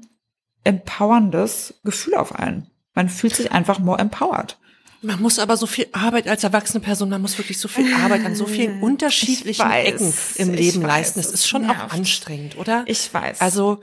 empowerndes 0.65 1.75
Gefühl 1.85 2.15
auf 2.15 2.35
einen. 2.35 2.71
Man 2.95 3.09
fühlt 3.09 3.37
sich 3.37 3.53
einfach 3.53 3.79
more 3.79 3.99
empowered. 3.99 4.59
Man 5.03 5.21
muss 5.21 5.39
aber 5.39 5.57
so 5.57 5.67
viel 5.67 5.87
Arbeit 5.93 6.27
als 6.27 6.43
erwachsene 6.43 6.81
Person, 6.81 7.11
man 7.11 7.23
muss 7.23 7.39
wirklich 7.39 7.59
so 7.59 7.69
viel 7.69 7.93
Arbeit 7.95 8.25
an 8.25 8.35
so 8.35 8.47
vielen 8.47 8.81
unterschiedlichen 8.81 9.65
weiß, 9.65 9.87
Ecken 9.87 10.15
im 10.37 10.55
Leben 10.55 10.83
leisten. 10.83 11.21
Das 11.21 11.31
ist 11.31 11.47
schon 11.47 11.67
nervt. 11.67 11.81
auch 11.81 11.93
anstrengend, 11.93 12.57
oder? 12.57 12.85
Ich 12.87 13.13
weiß. 13.13 13.41
Also 13.41 13.83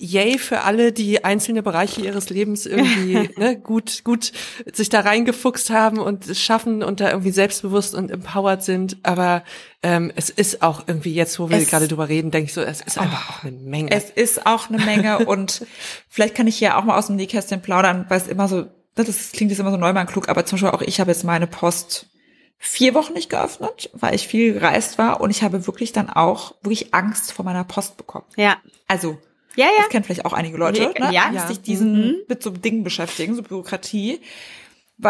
yay 0.00 0.38
für 0.38 0.62
alle, 0.62 0.92
die 0.92 1.24
einzelne 1.24 1.62
Bereiche 1.62 2.00
ihres 2.00 2.30
Lebens 2.30 2.64
irgendwie 2.64 3.30
ne, 3.38 3.58
gut, 3.58 4.02
gut 4.02 4.32
sich 4.72 4.88
da 4.88 5.00
reingefuchst 5.00 5.70
haben 5.70 5.98
und 5.98 6.26
es 6.26 6.40
schaffen 6.40 6.82
und 6.82 7.00
da 7.00 7.10
irgendwie 7.10 7.30
selbstbewusst 7.30 7.94
und 7.94 8.10
empowered 8.10 8.62
sind. 8.62 8.96
Aber 9.02 9.44
ähm, 9.82 10.10
es 10.16 10.30
ist 10.30 10.62
auch 10.62 10.84
irgendwie 10.86 11.14
jetzt, 11.14 11.38
wo 11.38 11.50
wir 11.50 11.58
es, 11.58 11.68
gerade 11.68 11.86
drüber 11.86 12.08
reden, 12.08 12.30
denke 12.30 12.46
ich 12.46 12.54
so, 12.54 12.62
es 12.62 12.80
ist 12.80 12.96
oh, 12.96 13.02
einfach 13.02 13.30
auch 13.30 13.44
eine 13.44 13.52
Menge. 13.52 13.90
Es 13.90 14.08
ist 14.08 14.46
auch 14.46 14.70
eine 14.70 14.82
Menge 14.82 15.18
und 15.26 15.66
vielleicht 16.08 16.34
kann 16.34 16.46
ich 16.46 16.56
hier 16.56 16.78
auch 16.78 16.84
mal 16.84 16.98
aus 16.98 17.08
dem 17.08 17.16
Nähkästchen 17.16 17.60
plaudern, 17.60 18.06
weil 18.08 18.20
es 18.20 18.26
immer 18.26 18.48
so, 18.48 18.56
ne, 18.56 18.70
das 18.96 19.32
klingt 19.32 19.50
jetzt 19.50 19.60
immer 19.60 19.70
so 19.70 19.76
neumann 19.76 20.06
klug, 20.06 20.30
aber 20.30 20.46
zum 20.46 20.56
Beispiel 20.56 20.70
auch 20.70 20.82
ich 20.82 20.98
habe 20.98 21.10
jetzt 21.10 21.24
meine 21.24 21.46
Post 21.46 22.06
vier 22.56 22.94
Wochen 22.94 23.12
nicht 23.12 23.30
geöffnet, 23.30 23.90
weil 23.94 24.14
ich 24.14 24.28
viel 24.28 24.54
gereist 24.54 24.96
war 24.96 25.20
und 25.20 25.30
ich 25.30 25.42
habe 25.42 25.66
wirklich 25.66 25.92
dann 25.92 26.08
auch 26.08 26.54
wirklich 26.62 26.94
Angst 26.94 27.32
vor 27.32 27.44
meiner 27.44 27.64
Post 27.64 27.96
bekommen. 27.98 28.26
Ja. 28.36 28.56
Also 28.86 29.18
ja, 29.56 29.66
ja. 29.66 29.70
Das 29.78 29.88
kennen 29.88 30.04
vielleicht 30.04 30.24
auch 30.24 30.32
einige 30.32 30.56
Leute, 30.56 30.92
nee, 30.94 31.06
ne? 31.06 31.12
ja, 31.12 31.30
ja. 31.32 31.46
sich 31.46 31.60
diesen 31.60 31.92
mhm. 31.92 32.16
mit 32.28 32.42
so 32.42 32.50
Dingen 32.50 32.84
beschäftigen, 32.84 33.34
so 33.34 33.42
Bürokratie. 33.42 34.20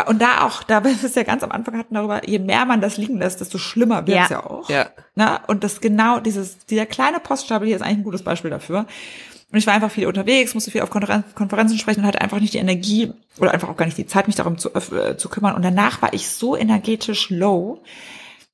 Und 0.07 0.23
da 0.23 0.47
auch, 0.47 0.63
da 0.63 0.85
wir 0.85 0.93
es 0.93 1.15
ja 1.17 1.25
ganz 1.25 1.43
am 1.43 1.51
Anfang 1.51 1.77
hatten 1.77 1.95
darüber, 1.95 2.29
je 2.29 2.39
mehr 2.39 2.65
man 2.65 2.81
das 2.81 2.97
liegen 2.97 3.19
lässt, 3.19 3.41
desto 3.41 3.59
schlimmer 3.59 4.07
wird 4.07 4.21
es 4.23 4.29
ja. 4.29 4.39
ja. 4.39 4.47
auch. 4.47 4.71
Ja. 4.71 4.91
Na, 5.17 5.45
und 5.47 5.65
das 5.65 5.81
genau, 5.81 6.21
dieses, 6.21 6.59
dieser 6.67 6.87
kleine 6.87 7.19
Poststapel 7.19 7.67
hier 7.67 7.77
ist 7.77 7.83
eigentlich 7.83 7.99
ein 7.99 8.05
gutes 8.05 8.23
Beispiel 8.23 8.51
dafür. 8.51 8.87
Und 9.53 9.59
ich 9.59 9.67
war 9.67 9.75
einfach 9.75 9.91
viel 9.91 10.07
unterwegs, 10.07 10.55
musste 10.55 10.71
viel 10.71 10.83
auf 10.83 10.91
Konferenzen 10.91 11.79
sprechen 11.79 12.01
und 12.01 12.07
hatte 12.07 12.21
einfach 12.21 12.39
nicht 12.39 12.55
die 12.55 12.59
Energie 12.59 13.13
oder 13.41 13.53
einfach 13.53 13.69
auch 13.69 13.77
gar 13.77 13.87
nicht 13.87 13.99
die 13.99 14.07
Zeit, 14.07 14.29
mich 14.29 14.37
darum 14.37 14.59
zu, 14.59 14.73
äh, 14.73 15.17
zu 15.17 15.29
kümmern. 15.29 15.57
Und 15.57 15.63
danach 15.63 16.03
war 16.03 16.15
ich 16.15 16.29
so 16.29 16.57
energetisch 16.57 17.31
low, 17.31 17.83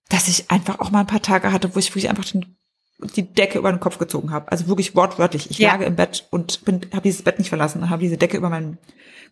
dass 0.09 0.29
ich 0.29 0.51
einfach 0.51 0.79
auch 0.81 0.91
mal 0.91 1.01
ein 1.01 1.07
paar 1.07 1.21
Tage 1.21 1.53
hatte, 1.53 1.75
wo 1.75 1.79
ich 1.79 1.91
wirklich 1.91 2.09
einfach 2.09 2.25
den 2.25 2.57
die 2.99 3.33
Decke 3.33 3.59
über 3.59 3.71
den 3.71 3.81
Kopf 3.81 3.99
gezogen 3.99 4.31
habe. 4.31 4.51
Also 4.51 4.69
wirklich 4.69 4.95
wortwörtlich. 4.95 5.51
Ich 5.51 5.59
ja. 5.59 5.73
lag 5.73 5.81
im 5.81 5.97
Bett 5.97 6.27
und 6.31 6.65
bin, 6.65 6.81
habe 6.93 7.03
dieses 7.03 7.23
Bett 7.23 7.39
nicht 7.39 7.49
verlassen, 7.49 7.91
habe 7.91 8.03
diese 8.03 8.17
Decke 8.17 8.37
über 8.37 8.49
meinen 8.49 8.79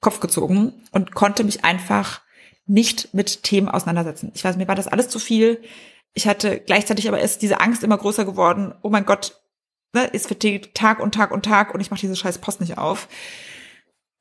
Kopf 0.01 0.21
gezogen 0.21 0.75
und 0.93 1.15
konnte 1.15 1.45
mich 1.45 1.65
einfach 1.65 2.21
nicht 2.67 3.15
mit 3.15 3.43
Themen 3.43 3.69
auseinandersetzen. 3.69 4.33
Ich 4.35 4.45
weiß, 4.45 4.57
mir 4.57 4.69
war 4.69 4.75
das 4.75 4.89
alles 4.89 5.09
zu 5.09 5.19
viel. 5.19 5.63
Ich 6.13 6.27
hatte 6.27 6.61
gleichzeitig 6.61 7.09
aber 7.09 7.21
ist 7.21 7.43
diese 7.43 7.61
Angst 7.61 7.83
immer 7.83 7.99
größer 7.99 8.25
geworden. 8.25 8.75
Oh 8.83 8.91
mein 8.91 9.07
Gott, 9.07 9.41
ne, 9.93 10.13
es 10.13 10.29
wird 10.29 10.75
Tag 10.75 11.01
und 11.01 11.15
Tag 11.15 11.31
und 11.31 11.45
Tag 11.45 11.75
und 11.75 11.81
ich 11.81 11.91
mache 11.91 12.01
diese 12.01 12.17
scheiß 12.17 12.39
Post 12.39 12.61
nicht 12.61 12.79
auf. 12.79 13.09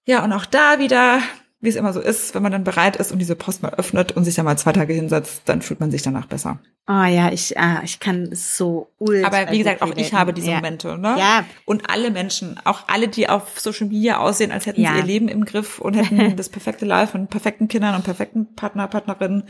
Ja, 0.05 0.23
und 0.23 0.33
auch 0.33 0.45
da 0.45 0.79
wieder 0.79 1.21
wie 1.63 1.69
es 1.69 1.77
immer 1.77 1.93
so 1.93 2.01
ist, 2.01 2.35
wenn 2.35 2.43
man 2.43 2.51
dann 2.51 2.65
bereit 2.65 2.97
ist 2.97 3.13
und 3.13 3.19
diese 3.19 3.37
Post 3.37 3.63
mal 3.63 3.73
öffnet 3.75 4.11
und 4.11 4.25
sich 4.25 4.35
dann 4.35 4.43
mal 4.43 4.57
zwei 4.57 4.73
Tage 4.73 4.93
hinsetzt, 4.93 5.43
dann 5.45 5.61
fühlt 5.61 5.79
man 5.79 5.91
sich 5.91 6.01
danach 6.01 6.25
besser. 6.25 6.59
Oh 6.89 7.05
ja, 7.05 7.31
ich, 7.31 7.57
ah, 7.57 7.79
ich 7.85 8.01
kann 8.01 8.23
es 8.33 8.57
so 8.57 8.91
ultra 8.97 9.27
Aber 9.27 9.49
wie 9.49 9.59
gesagt, 9.59 9.81
auch 9.81 9.95
ich 9.95 10.13
habe 10.13 10.33
diese 10.33 10.49
ja. 10.49 10.55
Momente, 10.57 10.97
ne? 10.97 11.15
Ja. 11.17 11.45
Und 11.63 11.89
alle 11.89 12.11
Menschen, 12.11 12.59
auch 12.65 12.89
alle, 12.89 13.07
die 13.07 13.29
auf 13.29 13.57
Social 13.61 13.87
Media 13.87 14.17
aussehen, 14.17 14.51
als 14.51 14.65
hätten 14.65 14.81
ja. 14.81 14.91
sie 14.91 14.99
ihr 14.99 15.05
Leben 15.05 15.29
im 15.29 15.45
Griff 15.45 15.79
und 15.79 15.93
hätten 15.93 16.35
das 16.35 16.49
perfekte 16.49 16.83
Life 16.83 17.17
und 17.17 17.29
perfekten 17.29 17.69
Kindern 17.69 17.95
und 17.95 18.03
perfekten 18.03 18.55
Partner, 18.55 18.89
Partnerinnen, 18.89 19.43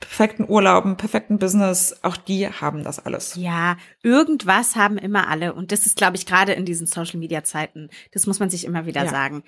perfekten 0.00 0.46
Urlauben, 0.48 0.96
perfekten 0.96 1.38
Business, 1.38 1.94
auch 2.02 2.16
die 2.16 2.48
haben 2.48 2.82
das 2.82 2.98
alles. 2.98 3.36
Ja, 3.36 3.76
irgendwas 4.02 4.74
haben 4.74 4.98
immer 4.98 5.28
alle. 5.28 5.54
Und 5.54 5.70
das 5.70 5.86
ist, 5.86 5.96
glaube 5.96 6.16
ich, 6.16 6.26
gerade 6.26 6.54
in 6.54 6.64
diesen 6.64 6.88
Social 6.88 7.20
Media 7.20 7.44
Zeiten, 7.44 7.88
das 8.10 8.26
muss 8.26 8.40
man 8.40 8.50
sich 8.50 8.64
immer 8.64 8.84
wieder 8.84 9.04
ja. 9.04 9.10
sagen 9.10 9.44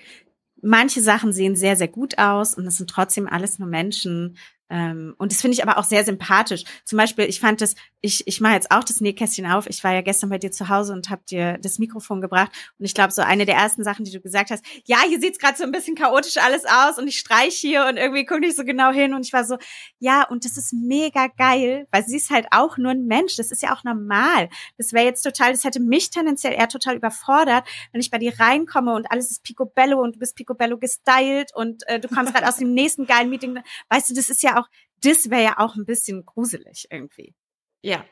manche 0.61 1.01
Sachen 1.01 1.33
sehen 1.33 1.55
sehr, 1.55 1.75
sehr 1.75 1.87
gut 1.87 2.17
aus 2.17 2.55
und 2.55 2.65
es 2.65 2.77
sind 2.77 2.89
trotzdem 2.89 3.27
alles 3.27 3.59
nur 3.59 3.67
Menschen. 3.67 4.37
Ähm, 4.69 5.15
und 5.17 5.31
das 5.31 5.41
finde 5.41 5.55
ich 5.55 5.63
aber 5.63 5.77
auch 5.77 5.83
sehr 5.83 6.05
sympathisch. 6.05 6.63
Zum 6.85 6.97
Beispiel, 6.97 7.25
ich 7.25 7.39
fand 7.39 7.61
das, 7.61 7.75
ich, 8.01 8.25
ich 8.27 8.39
mache 8.39 8.53
jetzt 8.53 8.71
auch 8.71 8.83
das 8.83 9.01
Nähkästchen 9.01 9.45
auf. 9.45 9.67
Ich 9.67 9.83
war 9.83 9.93
ja 9.93 10.01
gestern 10.01 10.29
bei 10.29 10.37
dir 10.37 10.51
zu 10.51 10.69
Hause 10.69 10.93
und 10.93 11.09
habe 11.09 11.21
dir 11.29 11.57
das 11.57 11.79
Mikrofon 11.79 12.21
gebracht. 12.21 12.51
Und 12.77 12.85
ich 12.85 12.93
glaube, 12.93 13.11
so 13.11 13.21
eine 13.21 13.45
der 13.45 13.55
ersten 13.55 13.83
Sachen, 13.83 14.05
die 14.05 14.11
du 14.11 14.21
gesagt 14.21 14.51
hast, 14.51 14.63
ja, 14.85 14.99
hier 15.05 15.19
sieht's 15.19 15.37
gerade 15.37 15.57
so 15.57 15.65
ein 15.65 15.71
bisschen 15.71 15.95
chaotisch 15.95 16.37
alles 16.37 16.63
aus 16.65 16.97
und 16.97 17.07
ich 17.07 17.19
streich 17.19 17.55
hier 17.55 17.85
und 17.87 17.97
irgendwie 17.97 18.25
gucke 18.25 18.45
ich 18.45 18.55
so 18.55 18.63
genau 18.63 18.91
hin. 18.91 19.13
Und 19.13 19.25
ich 19.25 19.33
war 19.33 19.43
so, 19.43 19.57
ja, 19.99 20.23
und 20.23 20.45
das 20.45 20.55
ist 20.55 20.71
mega 20.71 21.27
geil, 21.27 21.87
weil 21.91 22.05
sie 22.05 22.15
ist 22.15 22.29
halt 22.29 22.47
auch 22.51 22.77
nur 22.77 22.91
ein 22.91 23.05
Mensch. 23.05 23.35
Das 23.35 23.51
ist 23.51 23.61
ja 23.61 23.75
auch 23.75 23.83
normal. 23.83 24.49
Das 24.77 24.93
wäre 24.93 25.05
jetzt 25.05 25.23
total, 25.23 25.51
das 25.51 25.65
hätte 25.65 25.81
mich 25.81 26.09
tendenziell 26.09 26.53
eher 26.53 26.69
total 26.69 26.95
überfordert, 26.95 27.67
wenn 27.91 27.99
ich 27.99 28.11
bei 28.11 28.17
dir 28.17 28.39
reinkomme 28.39 28.93
und 28.93 29.11
alles 29.11 29.29
ist 29.29 29.43
picobello 29.43 30.01
und 30.01 30.15
du 30.15 30.19
bist 30.19 30.37
picobello 30.37 30.77
gestylt 30.77 31.53
und 31.53 31.85
äh, 31.87 31.99
du 31.99 32.07
kommst 32.07 32.33
gerade 32.33 32.47
aus 32.47 32.57
dem 32.57 32.73
nächsten 32.73 33.05
geilen 33.07 33.29
Meeting. 33.29 33.59
Weißt 33.89 34.09
du, 34.09 34.13
das 34.13 34.29
ist 34.29 34.41
ja 34.41 34.57
auch, 34.59 34.67
das 35.01 35.29
wäre 35.29 35.43
ja 35.43 35.53
auch 35.57 35.75
ein 35.75 35.85
bisschen 35.85 36.25
gruselig 36.25 36.87
irgendwie. 36.89 37.35
Ja. 37.81 38.03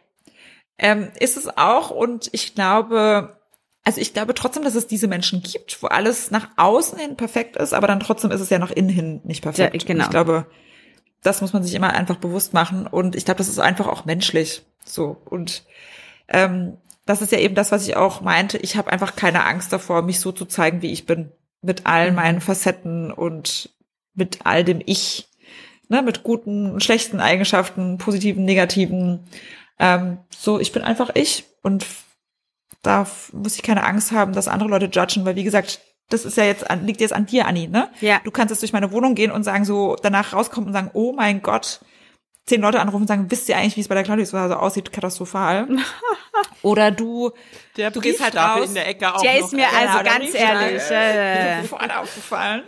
Ähm, 0.77 1.09
ist 1.19 1.37
es 1.37 1.47
auch 1.57 1.89
und 1.89 2.29
ich 2.33 2.53
glaube, 2.53 3.37
also 3.83 3.99
ich 3.99 4.13
glaube 4.13 4.33
trotzdem, 4.33 4.63
dass 4.63 4.75
es 4.75 4.87
diese 4.87 5.07
Menschen 5.07 5.41
gibt, 5.41 5.81
wo 5.81 5.87
alles 5.87 6.29
nach 6.29 6.49
außen 6.57 6.99
hin 6.99 7.15
perfekt 7.15 7.55
ist, 7.57 7.73
aber 7.73 7.87
dann 7.87 7.99
trotzdem 7.99 8.31
ist 8.31 8.41
es 8.41 8.49
ja 8.49 8.59
nach 8.59 8.71
innen 8.71 8.89
hin 8.89 9.21
nicht 9.23 9.41
perfekt. 9.41 9.81
Ja, 9.81 9.87
genau. 9.87 10.03
Ich 10.03 10.09
glaube, 10.09 10.45
das 11.23 11.41
muss 11.41 11.53
man 11.53 11.63
sich 11.63 11.73
immer 11.73 11.93
einfach 11.93 12.17
bewusst 12.17 12.53
machen 12.53 12.85
und 12.85 13.15
ich 13.15 13.25
glaube, 13.25 13.39
das 13.39 13.49
ist 13.49 13.59
einfach 13.59 13.87
auch 13.87 14.05
menschlich. 14.05 14.63
So 14.85 15.17
und 15.25 15.63
ähm, 16.27 16.77
das 17.07 17.21
ist 17.21 17.31
ja 17.31 17.39
eben 17.39 17.55
das, 17.55 17.71
was 17.71 17.87
ich 17.87 17.95
auch 17.95 18.21
meinte. 18.21 18.57
Ich 18.57 18.75
habe 18.75 18.91
einfach 18.91 19.15
keine 19.15 19.45
Angst 19.45 19.73
davor, 19.73 20.01
mich 20.01 20.19
so 20.19 20.31
zu 20.31 20.45
zeigen, 20.45 20.81
wie 20.81 20.91
ich 20.91 21.05
bin, 21.05 21.31
mit 21.61 21.85
all 21.85 22.09
mhm. 22.09 22.15
meinen 22.17 22.41
Facetten 22.41 23.11
und 23.11 23.69
mit 24.13 24.45
all 24.45 24.63
dem 24.63 24.81
Ich, 24.85 25.26
ne, 25.89 26.01
mit 26.01 26.23
guten 26.23 26.71
und 26.71 26.83
schlechten 26.83 27.19
Eigenschaften, 27.19 27.97
positiven, 27.97 28.45
negativen. 28.45 29.27
Ähm, 29.79 30.19
so, 30.37 30.59
ich 30.59 30.71
bin 30.71 30.83
einfach 30.83 31.11
ich 31.13 31.45
und 31.63 31.85
da 32.81 33.07
muss 33.33 33.55
ich 33.55 33.63
keine 33.63 33.83
Angst 33.83 34.11
haben, 34.11 34.33
dass 34.33 34.47
andere 34.47 34.69
Leute 34.69 34.85
judgen, 34.85 35.25
weil 35.25 35.35
wie 35.35 35.43
gesagt, 35.43 35.81
das 36.09 36.23
ist 36.23 36.37
ja 36.37 36.45
jetzt 36.45 36.69
an, 36.69 36.85
liegt 36.85 37.01
jetzt 37.01 37.13
an 37.13 37.25
dir, 37.25 37.47
Anni, 37.47 37.67
ne? 37.67 37.89
Ja. 37.99 38.21
Du 38.23 38.31
kannst 38.31 38.51
jetzt 38.51 38.61
durch 38.61 38.73
meine 38.73 38.91
Wohnung 38.91 39.13
gehen 39.13 39.31
und 39.31 39.43
sagen 39.43 39.65
so, 39.65 39.97
danach 40.01 40.33
rauskommen 40.33 40.67
und 40.67 40.73
sagen, 40.73 40.91
oh 40.93 41.11
mein 41.11 41.41
Gott, 41.41 41.81
zehn 42.45 42.61
Leute 42.61 42.79
anrufen 42.79 43.01
und 43.01 43.07
sagen, 43.07 43.29
wisst 43.29 43.49
ihr 43.49 43.57
eigentlich, 43.57 43.75
wie 43.75 43.81
es 43.81 43.89
bei 43.89 43.95
der 43.95 44.05
Claudius 44.05 44.29
so 44.29 44.37
aussieht, 44.37 44.91
katastrophal. 44.91 45.67
Oder 46.61 46.91
du, 46.91 47.31
der 47.75 47.91
du 47.91 47.99
gehst 47.99 48.23
halt 48.23 48.35
raus. 48.35 48.69
In 48.69 48.73
der 48.75 48.87
Ecke 48.87 49.13
auch 49.13 49.21
der 49.21 49.39
ist 49.39 49.53
mir 49.53 49.67
also 49.67 50.03
ganz 50.03 50.33
ehrlich, 50.33 50.81
äh, 50.89 51.61
sofort 51.61 51.95
aufgefallen. 51.95 52.63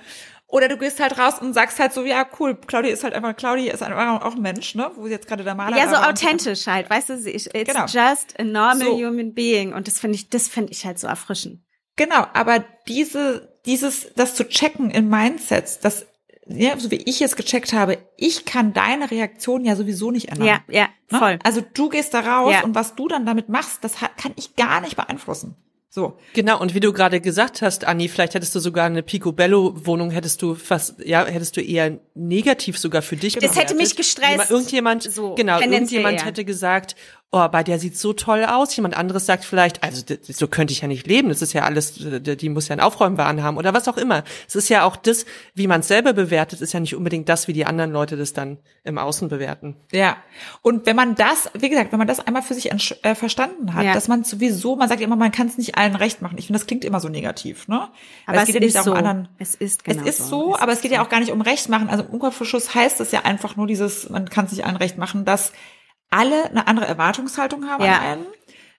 Oder 0.52 0.68
du 0.68 0.78
gehst 0.78 1.00
halt 1.00 1.20
raus 1.20 1.36
und 1.40 1.54
sagst 1.54 1.80
halt 1.80 1.94
so, 1.94 2.04
ja, 2.04 2.26
cool, 2.40 2.56
Claudia 2.56 2.92
ist 2.92 3.04
halt 3.04 3.14
einfach, 3.14 3.36
Claudia 3.36 3.72
ist 3.72 3.84
einfach 3.84 4.26
auch 4.26 4.36
ein 4.36 4.42
Mensch, 4.42 4.74
ne? 4.74 4.90
Wo 4.96 5.06
sie 5.06 5.12
jetzt 5.12 5.28
gerade 5.28 5.44
der 5.44 5.54
Maler 5.54 5.78
Ja, 5.78 5.88
so 5.88 5.96
authentisch 5.96 6.66
halt, 6.66 6.90
weißt 6.90 7.10
du, 7.10 7.14
it's 7.30 7.50
genau. 7.54 7.86
just 7.86 8.40
a 8.40 8.44
normal 8.44 8.80
so. 8.80 8.98
human 8.98 9.36
being. 9.36 9.74
Und 9.74 9.88
das 9.88 10.00
finde 10.00 10.16
ich, 10.16 10.30
das 10.30 10.48
finde 10.48 10.72
ich 10.72 10.88
halt 10.88 10.98
so 10.98 11.06
erfrischend. 11.06 11.62
Genau, 11.98 12.26
aber 12.34 12.66
diese, 12.88 13.60
dieses, 13.68 14.12
das 14.16 14.34
zu 14.34 14.48
checken 14.48 14.90
in 14.90 15.08
Mindsets, 15.08 15.82
das, 15.82 16.08
ja, 16.48 16.76
so 16.80 16.90
wie 16.90 16.96
ich 16.96 17.22
es 17.22 17.36
gecheckt 17.36 17.74
habe, 17.74 18.00
ich 18.18 18.46
kann 18.46 18.74
deine 18.74 19.12
Reaktion 19.12 19.66
ja 19.66 19.76
sowieso 19.76 20.10
nicht 20.10 20.30
ändern. 20.30 20.48
Ja, 20.48 20.62
ja, 20.68 20.88
ne? 21.12 21.20
voll. 21.20 21.40
Also 21.44 21.62
du 21.62 21.90
gehst 21.90 22.16
da 22.16 22.22
raus 22.22 22.54
ja. 22.54 22.64
und 22.64 22.74
was 22.74 22.96
du 22.96 23.08
dann 23.08 23.28
damit 23.28 23.50
machst, 23.50 23.84
das 23.84 23.98
kann 24.18 24.34
ich 24.36 24.56
gar 24.56 24.82
nicht 24.82 24.96
beeinflussen. 24.96 25.56
So. 25.92 26.18
Genau, 26.34 26.62
und 26.62 26.76
wie 26.76 26.80
du 26.80 26.94
gerade 26.94 27.20
gesagt 27.20 27.64
hast, 27.64 27.84
Anni, 27.86 28.10
vielleicht 28.10 28.36
hättest 28.36 28.54
du 28.54 28.60
sogar 28.60 28.86
eine 28.86 29.02
Picobello-Wohnung, 29.02 30.12
hättest 30.12 30.42
du 30.44 30.54
fast, 30.54 31.04
ja, 31.04 31.26
hättest 31.26 31.58
du 31.58 31.62
eher 31.62 32.00
negativ 32.14 32.78
sogar 32.78 33.02
für 33.02 33.16
dich 33.16 33.34
Das 33.34 33.42
bewertet. 33.42 33.64
hätte 33.64 33.76
mich 33.76 33.96
gestresst. 33.96 34.52
Irgendjemand, 34.52 35.04
so, 35.12 35.34
genau, 35.34 35.60
irgendjemand 35.60 36.24
hätte 36.24 36.46
gesagt, 36.46 36.96
oh, 37.32 37.48
bei 37.48 37.64
der 37.64 37.78
sieht 37.78 37.98
so 37.98 38.14
toll 38.14 38.44
aus. 38.44 38.76
Jemand 38.76 38.98
anderes 38.98 39.26
sagt 39.28 39.46
vielleicht, 39.46 39.84
also 39.84 40.04
so 40.28 40.48
könnte 40.48 40.74
ich 40.74 40.82
ja 40.82 40.88
nicht 40.88 41.06
leben. 41.06 41.30
Das 41.30 41.42
ist 41.42 41.54
ja 41.54 41.64
alles, 41.64 41.94
die 41.96 42.50
muss 42.50 42.68
ja 42.68 42.74
einen 42.74 42.82
Aufräumwahn 42.82 43.44
haben 43.44 43.58
oder 43.58 43.74
was 43.74 43.88
auch 43.88 43.98
immer. 43.98 44.24
Es 44.48 44.56
ist 44.56 44.70
ja 44.70 44.84
auch 44.84 44.96
das, 44.96 45.26
wie 45.54 45.68
man 45.68 45.82
es 45.82 45.88
selber 45.88 46.14
bewertet, 46.14 46.62
ist 46.62 46.74
ja 46.74 46.80
nicht 46.80 46.96
unbedingt 46.96 47.30
das, 47.30 47.48
wie 47.48 47.54
die 47.54 47.66
anderen 47.66 47.92
Leute 47.92 48.18
das 48.18 48.34
dann 48.34 48.58
im 48.84 48.98
Außen 48.98 49.30
bewerten. 49.30 49.76
Ja. 49.92 50.18
Und 50.64 50.88
wenn 50.88 50.96
man 50.96 51.14
das, 51.14 51.52
wie 51.54 51.70
gesagt, 51.70 51.92
wenn 51.92 52.00
man 52.00 52.08
das 52.08 52.20
einmal 52.20 52.42
für 52.42 52.56
sich 52.56 52.72
äh, 52.72 53.16
verstanden 53.16 53.76
hat, 53.76 53.86
ja. 53.86 53.94
dass 53.94 54.08
man 54.08 54.24
sowieso, 54.24 54.76
man 54.76 54.90
sagt 54.90 55.02
immer, 55.02 55.16
man 55.16 55.32
kann 55.32 55.48
es 55.48 55.58
nicht 55.58 55.78
allen 55.78 55.96
recht 55.96 56.24
machen. 56.24 56.38
Ich 56.40 56.48
finde, 56.48 56.60
das 56.60 56.66
klingt 56.66 56.84
immer 56.84 57.00
so 57.00 57.10
negativ, 57.10 57.68
ne? 57.68 57.90
Aber 58.26 58.38
es, 58.38 58.44
es 58.44 58.46
geht 58.48 58.56
ja 58.56 58.62
nicht 58.62 58.84
so. 58.84 58.94
anderen. 58.94 59.30
Es 59.38 59.54
ist 59.54 59.84
genau 59.84 60.02
Es 60.02 60.20
ist 60.20 60.30
so, 60.30 60.54
so 60.54 60.58
aber 60.58 60.72
es 60.72 60.82
geht 60.82 60.90
so. 60.90 60.96
ja 60.96 61.04
auch 61.04 61.10
gar 61.10 61.20
nicht 61.20 61.32
um 61.32 61.42
Recht 61.42 61.70
machen. 61.70 61.90
Also 61.90 62.04
im 62.04 62.10
Umkehrverschuss 62.10 62.74
heißt 62.74 63.00
es 63.02 63.12
ja 63.12 63.22
einfach 63.22 63.56
nur 63.56 63.68
dieses, 63.68 64.10
man 64.10 64.30
kann 64.30 64.46
es 64.46 64.52
nicht 64.52 64.66
allen 64.66 64.78
recht 64.78 64.98
machen, 64.98 65.26
dass 65.26 65.54
alle 66.10 66.46
eine 66.46 66.68
andere 66.68 66.88
Erwartungshaltung 66.88 67.70
haben 67.70 67.84
ja. 67.84 67.98
an 67.98 68.04
einen. 68.04 68.26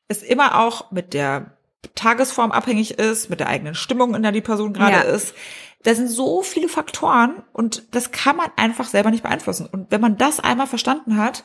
Es 0.08 0.22
immer 0.22 0.58
auch 0.58 0.90
mit 0.90 1.14
der 1.14 1.56
Tagesform 1.94 2.52
abhängig 2.52 2.98
ist, 2.98 3.30
mit 3.30 3.40
der 3.40 3.48
eigenen 3.48 3.74
Stimmung, 3.74 4.14
in 4.14 4.22
der 4.22 4.32
die 4.32 4.40
Person 4.40 4.72
gerade 4.72 4.92
ja. 4.96 5.00
ist. 5.02 5.34
Da 5.82 5.94
sind 5.94 6.08
so 6.08 6.42
viele 6.42 6.68
Faktoren 6.68 7.42
und 7.52 7.94
das 7.94 8.10
kann 8.10 8.36
man 8.36 8.50
einfach 8.56 8.86
selber 8.86 9.10
nicht 9.10 9.22
beeinflussen. 9.22 9.66
Und 9.66 9.90
wenn 9.90 10.00
man 10.00 10.18
das 10.18 10.40
einmal 10.40 10.66
verstanden 10.66 11.16
hat, 11.16 11.44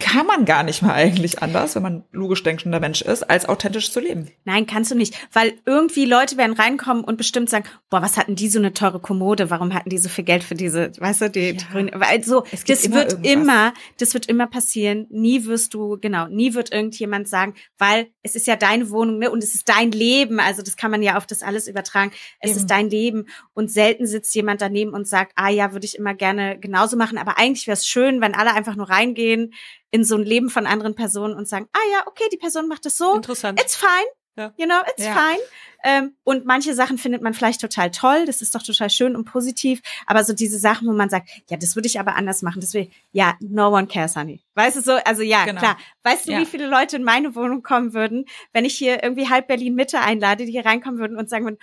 kann 0.00 0.26
man 0.26 0.44
gar 0.44 0.62
nicht 0.62 0.80
mal 0.80 0.94
eigentlich 0.94 1.42
anders, 1.42 1.74
wenn 1.74 1.82
man 1.82 2.04
logisch 2.12 2.44
denkender 2.44 2.78
Mensch 2.78 3.02
ist, 3.02 3.24
als 3.24 3.48
authentisch 3.48 3.90
zu 3.90 3.98
leben. 3.98 4.30
Nein, 4.44 4.66
kannst 4.66 4.92
du 4.92 4.94
nicht, 4.94 5.14
weil 5.32 5.54
irgendwie 5.66 6.04
Leute 6.04 6.36
werden 6.36 6.52
reinkommen 6.52 7.02
und 7.02 7.16
bestimmt 7.16 7.50
sagen, 7.50 7.64
boah, 7.90 8.00
was 8.00 8.16
hatten 8.16 8.36
die 8.36 8.48
so 8.48 8.60
eine 8.60 8.72
teure 8.72 9.00
Kommode? 9.00 9.50
Warum 9.50 9.74
hatten 9.74 9.90
die 9.90 9.98
so 9.98 10.08
viel 10.08 10.22
Geld 10.22 10.44
für 10.44 10.54
diese, 10.54 10.92
weißt 10.96 11.22
du, 11.22 11.30
die 11.30 11.56
ja. 11.56 12.00
weil 12.00 12.22
so, 12.22 12.44
das 12.68 12.84
immer 12.84 12.96
wird 12.96 13.12
irgendwas. 13.12 13.32
immer, 13.32 13.74
das 13.98 14.14
wird 14.14 14.26
immer 14.26 14.46
passieren. 14.46 15.08
Nie 15.10 15.46
wirst 15.46 15.74
du, 15.74 15.98
genau, 16.00 16.28
nie 16.28 16.54
wird 16.54 16.72
irgendjemand 16.72 17.26
sagen, 17.26 17.54
weil 17.76 18.06
es 18.22 18.36
ist 18.36 18.46
ja 18.46 18.54
deine 18.54 18.90
Wohnung, 18.90 19.18
ne, 19.18 19.32
und 19.32 19.42
es 19.42 19.56
ist 19.56 19.68
dein 19.68 19.90
Leben, 19.90 20.38
also 20.38 20.62
das 20.62 20.76
kann 20.76 20.92
man 20.92 21.02
ja 21.02 21.16
auf 21.16 21.26
das 21.26 21.42
alles 21.42 21.66
übertragen. 21.66 22.12
Es 22.38 22.50
Eben. 22.50 22.60
ist 22.60 22.66
dein 22.70 22.88
Leben 22.88 23.26
und 23.52 23.72
selten 23.72 24.06
sitzt 24.06 24.32
jemand 24.36 24.60
daneben 24.60 24.92
und 24.92 25.08
sagt, 25.08 25.32
ah 25.34 25.48
ja, 25.48 25.72
würde 25.72 25.86
ich 25.86 25.98
immer 25.98 26.14
gerne 26.14 26.56
genauso 26.56 26.96
machen, 26.96 27.18
aber 27.18 27.36
eigentlich 27.36 27.66
wäre 27.66 27.76
es 27.76 27.86
schön, 27.86 28.20
wenn 28.20 28.36
alle 28.36 28.54
einfach 28.54 28.76
nur 28.76 28.88
reingehen 28.88 29.52
in 29.90 30.04
so 30.04 30.16
ein 30.16 30.22
Leben 30.22 30.50
von 30.50 30.66
anderen 30.66 30.94
Personen 30.94 31.34
und 31.34 31.48
sagen, 31.48 31.68
ah 31.72 31.92
ja, 31.92 32.06
okay, 32.06 32.24
die 32.32 32.36
Person 32.36 32.68
macht 32.68 32.84
das 32.84 32.96
so. 32.96 33.14
Interessant. 33.14 33.60
It's 33.60 33.76
fine. 33.76 34.08
Ja. 34.38 34.52
You 34.56 34.66
know, 34.66 34.80
it's 34.88 35.04
ja. 35.04 35.14
fine. 35.14 35.40
Ähm, 35.82 36.14
und 36.22 36.44
manche 36.44 36.74
Sachen 36.74 36.96
findet 36.96 37.22
man 37.22 37.34
vielleicht 37.34 37.60
total 37.60 37.90
toll, 37.90 38.24
das 38.24 38.40
ist 38.40 38.54
doch 38.54 38.62
total 38.62 38.88
schön 38.88 39.16
und 39.16 39.24
positiv. 39.24 39.80
Aber 40.06 40.22
so 40.22 40.32
diese 40.32 40.58
Sachen, 40.58 40.86
wo 40.86 40.92
man 40.92 41.10
sagt, 41.10 41.28
ja, 41.50 41.56
das 41.56 41.74
würde 41.74 41.88
ich 41.88 41.98
aber 41.98 42.14
anders 42.14 42.42
machen, 42.42 42.62
will, 42.72 42.88
ja, 43.12 43.36
no 43.40 43.68
one 43.68 43.88
cares, 43.88 44.14
honey. 44.14 44.40
Weißt 44.54 44.76
du 44.76 44.80
so? 44.80 44.92
Also 45.04 45.22
ja, 45.22 45.44
genau. 45.44 45.60
klar. 45.60 45.76
Weißt 46.04 46.28
du, 46.28 46.32
ja. 46.32 46.40
wie 46.40 46.46
viele 46.46 46.68
Leute 46.68 46.96
in 46.96 47.04
meine 47.04 47.34
Wohnung 47.34 47.62
kommen 47.62 47.94
würden, 47.94 48.26
wenn 48.52 48.64
ich 48.64 48.76
hier 48.76 49.02
irgendwie 49.02 49.28
halb 49.28 49.48
Berlin 49.48 49.74
Mitte 49.74 50.00
einlade, 50.00 50.46
die 50.46 50.52
hier 50.52 50.64
reinkommen 50.64 51.00
würden 51.00 51.16
und 51.16 51.28
sagen 51.28 51.44
würden, 51.44 51.58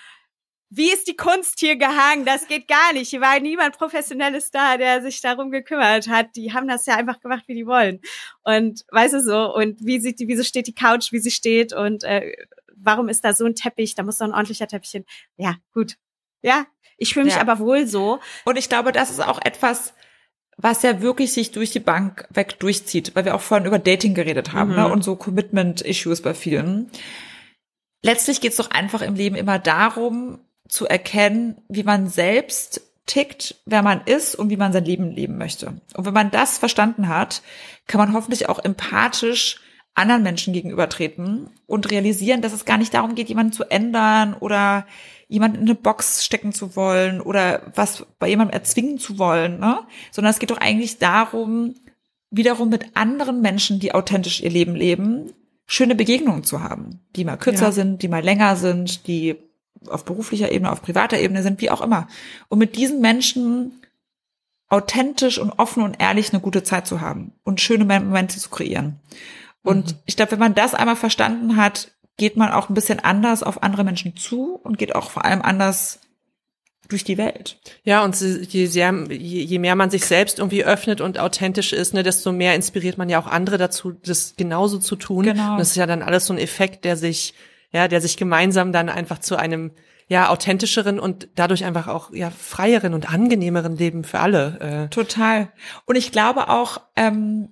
wie 0.76 0.91
ist 0.91 1.07
die 1.07 1.15
Kunst 1.15 1.60
hier 1.60 1.77
gehangen? 1.77 2.26
Das 2.26 2.47
geht 2.47 2.68
gar 2.68 2.93
nicht. 2.93 3.10
Hier 3.10 3.22
war 3.22 3.39
niemand 3.39 3.77
professionelles 3.77 4.52
da, 4.52 4.77
der 4.77 5.02
sich 5.02 5.22
darum 5.22 5.49
gekümmert 5.49 6.10
hat. 6.10 6.35
Die 6.35 6.53
haben 6.53 6.68
das 6.68 6.85
ja 6.85 6.95
einfach 6.95 7.22
gemacht, 7.22 7.43
wie 7.47 7.56
die 7.56 7.65
wollen. 7.65 8.02
Und 8.43 8.84
weißt 8.91 9.14
du 9.14 9.22
so, 9.22 9.56
und 9.56 9.85
wie 9.85 9.99
sieht 9.99 10.19
die, 10.19 10.27
wieso 10.27 10.43
steht 10.43 10.68
die 10.68 10.76
Couch, 10.76 11.11
wie 11.11 11.19
sie 11.19 11.31
steht 11.31 11.72
und 11.72 12.03
äh, 12.03 12.34
warum 12.76 13.10
ist 13.10 13.23
da 13.23 13.34
so 13.34 13.45
ein 13.45 13.56
Teppich? 13.56 13.95
Da 13.95 14.03
muss 14.03 14.18
doch 14.18 14.26
ein 14.26 14.34
ordentlicher 14.34 14.68
Teppich 14.68 14.91
hin. 14.91 15.06
Ja, 15.38 15.56
gut. 15.73 15.95
Ja, 16.41 16.65
ich 16.97 17.14
fühle 17.14 17.26
mich 17.26 17.35
ja. 17.35 17.41
aber 17.41 17.60
wohl 17.60 17.88
so. 17.88 18.19
Und 18.43 18.57
ich 18.57 18.69
glaube, 18.69 18.91
das 18.91 19.10
ist 19.10 19.26
auch 19.26 19.39
etwas, 19.43 19.93
was 20.57 20.84
ja 20.84 21.02
wirklich 21.02 21.34
sich 21.34 21.52
durch 21.52 21.72
die 21.72 21.80
Bank 21.80 22.27
weg 22.30 22.60
durchzieht, 22.60 23.15
weil 23.15 23.26
wir 23.26 23.35
auch 23.35 23.41
vorhin 23.41 23.68
über 23.68 23.80
Dating 23.80 24.14
geredet 24.14 24.53
haben 24.53 24.72
ne? 24.72 24.77
mhm. 24.77 24.84
ne? 24.84 24.91
und 24.91 25.03
so 25.03 25.15
Commitment-Issues 25.15 26.22
bei 26.22 26.34
vielen. 26.34 26.89
Letztlich 28.02 28.39
geht 28.39 28.52
es 28.52 28.57
doch 28.57 28.69
einfach 28.69 29.02
im 29.02 29.15
Leben 29.15 29.35
immer 29.35 29.57
darum, 29.57 30.39
zu 30.67 30.87
erkennen, 30.87 31.61
wie 31.67 31.83
man 31.83 32.07
selbst 32.07 32.81
tickt, 33.05 33.55
wer 33.65 33.83
man 33.83 34.01
ist 34.05 34.35
und 34.35 34.49
wie 34.49 34.57
man 34.57 34.73
sein 34.73 34.85
Leben 34.85 35.11
leben 35.11 35.37
möchte. 35.37 35.79
Und 35.95 36.05
wenn 36.05 36.13
man 36.13 36.31
das 36.31 36.57
verstanden 36.57 37.07
hat, 37.07 37.41
kann 37.87 37.99
man 37.99 38.13
hoffentlich 38.13 38.49
auch 38.49 38.59
empathisch 38.59 39.59
anderen 39.93 40.23
Menschen 40.23 40.53
gegenübertreten 40.53 41.49
und 41.67 41.89
realisieren, 41.89 42.41
dass 42.41 42.51
es 42.51 42.65
gar 42.65 42.77
nicht 42.77 42.93
darum 42.93 43.15
geht, 43.15 43.29
jemanden 43.29 43.53
zu 43.53 43.63
ändern 43.63 44.33
oder 44.33 44.85
jemanden 45.27 45.57
in 45.57 45.63
eine 45.63 45.75
Box 45.75 46.25
stecken 46.25 46.51
zu 46.51 46.75
wollen 46.75 47.21
oder 47.21 47.61
was 47.73 48.05
bei 48.19 48.27
jemandem 48.27 48.53
erzwingen 48.53 48.99
zu 48.99 49.17
wollen, 49.17 49.59
ne? 49.59 49.79
sondern 50.11 50.31
es 50.31 50.39
geht 50.39 50.51
doch 50.51 50.57
eigentlich 50.57 50.99
darum, 50.99 51.75
wiederum 52.29 52.69
mit 52.69 52.95
anderen 52.95 53.41
Menschen, 53.41 53.79
die 53.79 53.93
authentisch 53.93 54.41
ihr 54.41 54.49
Leben 54.49 54.75
leben, 54.75 55.31
schöne 55.65 55.95
Begegnungen 55.95 56.43
zu 56.43 56.61
haben, 56.61 56.99
die 57.15 57.23
mal 57.23 57.37
kürzer 57.37 57.67
ja. 57.67 57.71
sind, 57.71 58.01
die 58.01 58.07
mal 58.07 58.23
länger 58.23 58.55
sind, 58.57 59.07
die 59.07 59.37
auf 59.89 60.05
beruflicher 60.05 60.51
Ebene, 60.51 60.71
auf 60.71 60.81
privater 60.81 61.19
Ebene 61.19 61.43
sind, 61.43 61.61
wie 61.61 61.71
auch 61.71 61.81
immer. 61.81 62.07
Und 62.49 62.59
mit 62.59 62.75
diesen 62.75 63.01
Menschen 63.01 63.73
authentisch 64.69 65.37
und 65.37 65.51
offen 65.51 65.83
und 65.83 66.01
ehrlich 66.01 66.33
eine 66.33 66.41
gute 66.41 66.63
Zeit 66.63 66.87
zu 66.87 67.01
haben 67.01 67.33
und 67.43 67.61
schöne 67.61 67.85
Momente 67.85 68.39
zu 68.39 68.49
kreieren. 68.49 68.99
Und 69.63 69.93
mhm. 69.93 69.99
ich 70.05 70.15
glaube, 70.15 70.33
wenn 70.33 70.39
man 70.39 70.55
das 70.55 70.73
einmal 70.73 70.95
verstanden 70.95 71.55
hat, 71.55 71.91
geht 72.17 72.37
man 72.37 72.51
auch 72.51 72.69
ein 72.69 72.73
bisschen 72.73 72.99
anders 72.99 73.43
auf 73.43 73.63
andere 73.63 73.83
Menschen 73.83 74.15
zu 74.15 74.59
und 74.63 74.77
geht 74.77 74.95
auch 74.95 75.11
vor 75.11 75.25
allem 75.25 75.41
anders 75.41 75.99
durch 76.87 77.03
die 77.03 77.17
Welt. 77.17 77.57
Ja, 77.83 78.03
und 78.03 78.19
je, 78.21 78.67
sehr, 78.67 78.93
je 79.09 79.59
mehr 79.59 79.75
man 79.75 79.89
sich 79.89 80.05
selbst 80.05 80.39
irgendwie 80.39 80.63
öffnet 80.63 81.01
und 81.01 81.19
authentisch 81.19 81.73
ist, 81.73 81.93
ne, 81.93 82.03
desto 82.03 82.31
mehr 82.31 82.55
inspiriert 82.55 82.97
man 82.97 83.09
ja 83.09 83.19
auch 83.19 83.27
andere 83.27 83.57
dazu, 83.57 83.91
das 84.03 84.35
genauso 84.37 84.77
zu 84.77 84.95
tun. 84.95 85.25
Genau. 85.25 85.53
Und 85.53 85.59
das 85.59 85.69
ist 85.69 85.77
ja 85.77 85.87
dann 85.87 86.03
alles 86.03 86.27
so 86.27 86.33
ein 86.33 86.39
Effekt, 86.39 86.85
der 86.85 86.95
sich 86.95 87.33
ja, 87.76 87.89
der 87.89 87.99
sich 87.99 88.15
gemeinsam 88.15 88.72
dann 88.72 88.88
einfach 88.88 89.19
zu 89.19 89.35
einem 89.35 89.72
ja 90.07 90.30
authentischeren 90.30 90.97
und 90.97 91.27
dadurch 91.35 91.65
einfach 91.65 91.89
auch 91.89 92.14
ja 92.14 92.30
freieren 92.30 92.93
und 92.93 93.11
angenehmeren 93.11 93.76
Leben 93.76 94.06
für 94.06 94.19
alle. 94.19 94.85
Äh. 94.85 94.89
Total. 94.89 95.52
Und 95.84 95.97
ich 95.97 96.14
glaube 96.14 96.47
auch, 96.47 96.80
ähm, 96.95 97.49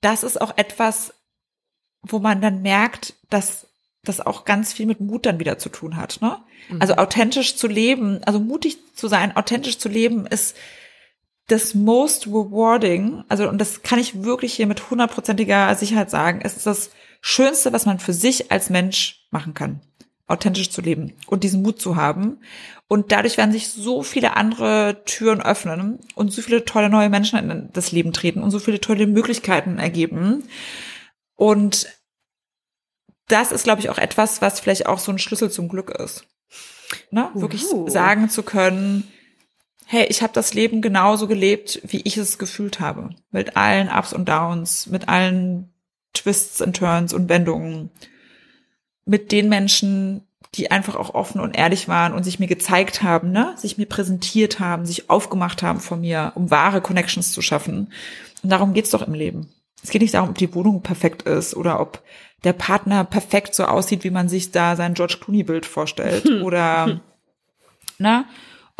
das 0.00 0.22
ist 0.22 0.40
auch 0.40 0.56
etwas, 0.56 1.12
wo 2.00 2.18
man 2.18 2.40
dann 2.40 2.62
merkt, 2.62 3.14
dass 3.28 3.66
das 4.02 4.20
auch 4.20 4.46
ganz 4.46 4.72
viel 4.72 4.86
mit 4.86 5.00
Mut 5.00 5.26
dann 5.26 5.38
wieder 5.38 5.58
zu 5.58 5.68
tun 5.68 5.98
hat. 5.98 6.20
Ne? 6.22 6.38
Mhm. 6.70 6.80
Also 6.80 6.94
authentisch 6.94 7.56
zu 7.56 7.68
leben, 7.68 8.24
also 8.24 8.40
mutig 8.40 8.78
zu 8.94 9.06
sein, 9.06 9.36
authentisch 9.36 9.78
zu 9.78 9.90
leben, 9.90 10.24
ist 10.26 10.56
das 11.48 11.74
most 11.74 12.26
rewarding. 12.26 13.22
Also 13.28 13.50
und 13.50 13.58
das 13.58 13.82
kann 13.82 13.98
ich 13.98 14.24
wirklich 14.24 14.54
hier 14.54 14.66
mit 14.66 14.90
hundertprozentiger 14.90 15.74
Sicherheit 15.74 16.10
sagen. 16.10 16.40
Ist 16.40 16.64
das 16.66 16.90
Schönste, 17.24 17.72
was 17.72 17.86
man 17.86 18.00
für 18.00 18.12
sich 18.12 18.50
als 18.50 18.68
Mensch 18.68 19.24
machen 19.30 19.54
kann, 19.54 19.80
authentisch 20.26 20.70
zu 20.70 20.80
leben 20.80 21.14
und 21.28 21.44
diesen 21.44 21.62
Mut 21.62 21.80
zu 21.80 21.94
haben. 21.96 22.40
Und 22.88 23.12
dadurch 23.12 23.38
werden 23.38 23.52
sich 23.52 23.68
so 23.68 24.02
viele 24.02 24.36
andere 24.36 25.02
Türen 25.06 25.40
öffnen 25.40 26.00
und 26.16 26.32
so 26.32 26.42
viele 26.42 26.64
tolle 26.64 26.90
neue 26.90 27.08
Menschen 27.08 27.38
in 27.38 27.70
das 27.72 27.92
Leben 27.92 28.12
treten 28.12 28.42
und 28.42 28.50
so 28.50 28.58
viele 28.58 28.80
tolle 28.80 29.06
Möglichkeiten 29.06 29.78
ergeben. 29.78 30.44
Und 31.36 31.86
das 33.28 33.52
ist, 33.52 33.64
glaube 33.64 33.80
ich, 33.80 33.88
auch 33.88 33.98
etwas, 33.98 34.42
was 34.42 34.58
vielleicht 34.58 34.86
auch 34.86 34.98
so 34.98 35.12
ein 35.12 35.18
Schlüssel 35.20 35.50
zum 35.50 35.68
Glück 35.68 35.90
ist. 35.90 36.26
Ne? 37.12 37.30
Uh. 37.34 37.40
Wirklich 37.40 37.64
sagen 37.86 38.28
zu 38.30 38.42
können, 38.42 39.10
hey, 39.86 40.06
ich 40.08 40.22
habe 40.22 40.32
das 40.32 40.54
Leben 40.54 40.82
genauso 40.82 41.28
gelebt, 41.28 41.80
wie 41.84 42.00
ich 42.02 42.16
es 42.16 42.36
gefühlt 42.36 42.80
habe. 42.80 43.10
Mit 43.30 43.56
allen 43.56 43.88
Ups 43.88 44.12
und 44.12 44.28
Downs, 44.28 44.88
mit 44.88 45.08
allen 45.08 45.71
Twists 46.14 46.60
und 46.60 46.76
Turns 46.76 47.12
und 47.12 47.28
Wendungen 47.28 47.90
mit 49.04 49.32
den 49.32 49.48
Menschen, 49.48 50.22
die 50.54 50.70
einfach 50.70 50.96
auch 50.96 51.14
offen 51.14 51.40
und 51.40 51.56
ehrlich 51.56 51.88
waren 51.88 52.12
und 52.12 52.24
sich 52.24 52.38
mir 52.38 52.46
gezeigt 52.46 53.02
haben, 53.02 53.32
ne, 53.32 53.54
sich 53.56 53.78
mir 53.78 53.86
präsentiert 53.86 54.60
haben, 54.60 54.84
sich 54.84 55.08
aufgemacht 55.08 55.62
haben 55.62 55.80
von 55.80 56.02
mir, 56.02 56.32
um 56.34 56.50
wahre 56.50 56.80
Connections 56.80 57.32
zu 57.32 57.40
schaffen. 57.40 57.92
Und 58.42 58.50
darum 58.50 58.74
geht's 58.74 58.90
doch 58.90 59.02
im 59.02 59.14
Leben. 59.14 59.48
Es 59.82 59.90
geht 59.90 60.02
nicht 60.02 60.14
darum, 60.14 60.30
ob 60.30 60.38
die 60.38 60.54
Wohnung 60.54 60.82
perfekt 60.82 61.22
ist 61.22 61.56
oder 61.56 61.80
ob 61.80 62.02
der 62.44 62.52
Partner 62.52 63.04
perfekt 63.04 63.54
so 63.54 63.64
aussieht, 63.64 64.04
wie 64.04 64.10
man 64.10 64.28
sich 64.28 64.50
da 64.50 64.76
sein 64.76 64.94
George 64.94 65.18
Clooney 65.20 65.42
Bild 65.42 65.66
vorstellt 65.66 66.26
oder 66.42 67.00
ne, 67.98 68.24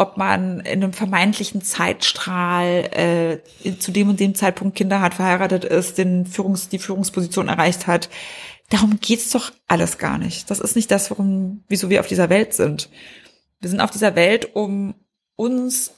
ob 0.02 0.16
man 0.16 0.60
in 0.60 0.82
einem 0.82 0.92
vermeintlichen 0.92 1.62
Zeitstrahl 1.62 3.40
äh, 3.64 3.78
zu 3.78 3.92
dem 3.92 4.08
und 4.08 4.18
dem 4.18 4.34
Zeitpunkt 4.34 4.76
Kinder 4.76 5.00
hat, 5.00 5.14
verheiratet 5.14 5.64
ist, 5.64 5.96
den 5.96 6.26
Führungs, 6.26 6.68
die 6.68 6.80
Führungsposition 6.80 7.48
erreicht 7.48 7.86
hat. 7.86 8.10
Darum 8.68 8.98
geht's 9.00 9.30
doch 9.30 9.52
alles 9.68 9.98
gar 9.98 10.18
nicht. 10.18 10.50
Das 10.50 10.58
ist 10.58 10.74
nicht 10.74 10.90
das, 10.90 11.10
warum, 11.10 11.62
wieso 11.68 11.88
wir 11.88 12.00
auf 12.00 12.08
dieser 12.08 12.30
Welt 12.30 12.52
sind. 12.52 12.90
Wir 13.60 13.70
sind 13.70 13.80
auf 13.80 13.90
dieser 13.92 14.16
Welt, 14.16 14.56
um 14.56 14.94
uns, 15.36 15.92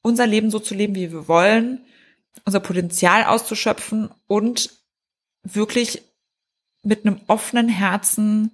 unser 0.00 0.26
Leben 0.26 0.50
so 0.50 0.58
zu 0.58 0.74
leben, 0.74 0.94
wie 0.94 1.12
wir 1.12 1.28
wollen, 1.28 1.84
unser 2.46 2.60
Potenzial 2.60 3.24
auszuschöpfen 3.24 4.10
und 4.26 4.70
wirklich 5.42 6.02
mit 6.82 7.04
einem 7.04 7.20
offenen 7.26 7.68
Herzen 7.68 8.52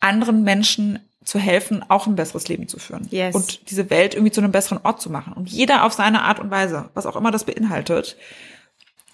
anderen 0.00 0.44
Menschen 0.44 1.00
zu 1.28 1.38
helfen, 1.38 1.84
auch 1.88 2.06
ein 2.06 2.16
besseres 2.16 2.48
Leben 2.48 2.66
zu 2.68 2.78
führen. 2.78 3.06
Yes. 3.10 3.34
Und 3.34 3.70
diese 3.70 3.90
Welt 3.90 4.14
irgendwie 4.14 4.32
zu 4.32 4.40
einem 4.40 4.50
besseren 4.52 4.80
Ort 4.82 5.00
zu 5.00 5.10
machen. 5.10 5.34
Und 5.34 5.48
jeder 5.50 5.84
auf 5.84 5.92
seine 5.92 6.22
Art 6.22 6.40
und 6.40 6.50
Weise, 6.50 6.88
was 6.94 7.06
auch 7.06 7.16
immer 7.16 7.30
das 7.30 7.44
beinhaltet. 7.44 8.16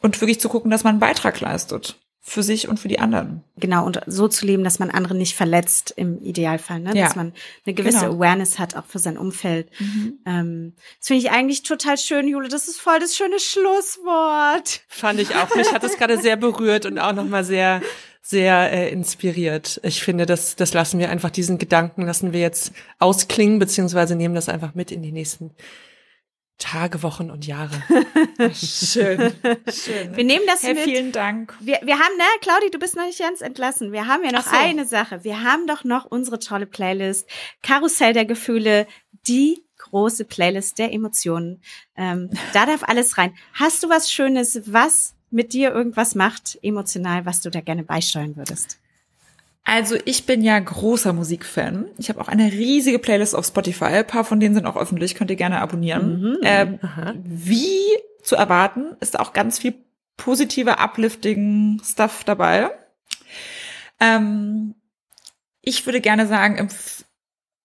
und 0.00 0.20
wirklich 0.20 0.38
zu 0.40 0.48
gucken, 0.48 0.70
dass 0.70 0.84
man 0.84 0.92
einen 0.92 1.00
Beitrag 1.00 1.40
leistet 1.40 1.96
für 2.26 2.42
sich 2.42 2.68
und 2.68 2.78
für 2.78 2.88
die 2.88 3.00
anderen. 3.00 3.42
Genau, 3.56 3.84
und 3.84 4.00
so 4.06 4.28
zu 4.28 4.46
leben, 4.46 4.64
dass 4.64 4.78
man 4.78 4.90
andere 4.90 5.14
nicht 5.14 5.34
verletzt 5.36 5.92
im 5.96 6.22
Idealfall, 6.22 6.80
ne? 6.80 6.92
Ja. 6.94 7.04
dass 7.04 7.16
man 7.16 7.34
eine 7.66 7.74
gewisse 7.74 8.00
Genau. 8.00 8.14
Awareness 8.14 8.58
hat, 8.58 8.76
auch 8.76 8.86
für 8.86 8.98
sein 8.98 9.18
Umfeld. 9.18 9.68
Ähm, 10.24 10.72
das 10.98 11.08
finde 11.08 11.22
ich 11.22 11.30
eigentlich 11.32 11.64
total 11.64 11.98
schön, 11.98 12.26
Jule. 12.28 12.48
Das 12.48 12.66
ist 12.68 12.80
voll 12.80 12.98
das 12.98 13.14
schöne 13.16 13.38
Schlusswort. 13.40 14.82
Fand 14.88 15.20
ich 15.20 15.34
auch. 15.34 15.54
Mich 15.54 15.72
hat 15.72 15.84
es 15.84 15.98
gerade 15.98 16.18
sehr 16.18 16.36
berührt 16.36 16.86
und 16.86 16.98
auch 16.98 17.12
nochmal 17.12 17.44
sehr, 17.44 17.82
sehr 18.26 18.72
äh, 18.72 18.90
inspiriert. 18.90 19.80
Ich 19.84 20.02
finde, 20.02 20.24
das, 20.24 20.56
das 20.56 20.72
lassen 20.72 20.98
wir 20.98 21.10
einfach, 21.10 21.30
diesen 21.30 21.58
Gedanken 21.58 22.02
lassen 22.02 22.32
wir 22.32 22.40
jetzt 22.40 22.72
ausklingen, 22.98 23.58
beziehungsweise 23.58 24.16
nehmen 24.16 24.34
das 24.34 24.48
einfach 24.48 24.74
mit 24.74 24.90
in 24.90 25.02
die 25.02 25.12
nächsten 25.12 25.50
Tage, 26.56 27.02
Wochen 27.02 27.30
und 27.30 27.46
Jahre. 27.46 27.82
Schön. 28.54 29.34
Schön. 29.68 30.16
Wir 30.16 30.24
nehmen 30.24 30.46
das 30.46 30.62
Hey, 30.62 30.72
mit. 30.72 30.84
vielen 30.84 31.12
Dank. 31.12 31.54
Wir, 31.60 31.80
wir 31.82 31.98
haben, 31.98 32.16
ne, 32.16 32.24
Claudi, 32.40 32.70
du 32.70 32.78
bist 32.78 32.96
noch 32.96 33.04
nicht 33.04 33.18
ganz 33.18 33.42
entlassen. 33.42 33.92
Wir 33.92 34.06
haben 34.06 34.24
ja 34.24 34.32
noch 34.32 34.44
so. 34.44 34.56
eine 34.56 34.86
Sache. 34.86 35.22
Wir 35.24 35.42
haben 35.42 35.66
doch 35.66 35.84
noch 35.84 36.06
unsere 36.06 36.38
tolle 36.38 36.66
Playlist. 36.66 37.28
Karussell 37.62 38.14
der 38.14 38.24
Gefühle, 38.24 38.86
die 39.26 39.66
große 39.76 40.24
Playlist 40.24 40.78
der 40.78 40.92
Emotionen. 40.92 41.60
Ähm, 41.96 42.30
da 42.54 42.64
darf 42.64 42.84
alles 42.84 43.18
rein. 43.18 43.34
Hast 43.52 43.82
du 43.82 43.90
was 43.90 44.10
Schönes, 44.10 44.62
was 44.64 45.13
mit 45.34 45.52
dir 45.52 45.72
irgendwas 45.72 46.14
macht, 46.14 46.58
emotional, 46.62 47.26
was 47.26 47.40
du 47.40 47.50
da 47.50 47.60
gerne 47.60 47.82
beisteuern 47.82 48.36
würdest? 48.36 48.78
Also 49.64 49.96
ich 50.04 50.26
bin 50.26 50.42
ja 50.42 50.58
großer 50.58 51.12
Musikfan. 51.12 51.86
Ich 51.98 52.10
habe 52.10 52.20
auch 52.20 52.28
eine 52.28 52.52
riesige 52.52 52.98
Playlist 52.98 53.34
auf 53.34 53.46
Spotify. 53.46 53.86
Ein 53.86 54.06
paar 54.06 54.24
von 54.24 54.38
denen 54.38 54.54
sind 54.54 54.66
auch 54.66 54.76
öffentlich, 54.76 55.14
könnt 55.14 55.30
ihr 55.30 55.36
gerne 55.36 55.60
abonnieren. 55.60 56.38
Ähm, 56.42 56.78
wie 57.24 57.80
zu 58.22 58.36
erwarten, 58.36 58.94
ist 59.00 59.18
auch 59.18 59.32
ganz 59.32 59.58
viel 59.58 59.74
positive, 60.16 60.78
uplifting 60.78 61.80
Stuff 61.82 62.24
dabei. 62.24 62.70
Ähm, 64.00 64.74
ich 65.62 65.86
würde 65.86 66.00
gerne 66.02 66.26
sagen, 66.26 66.56
im 66.56 66.68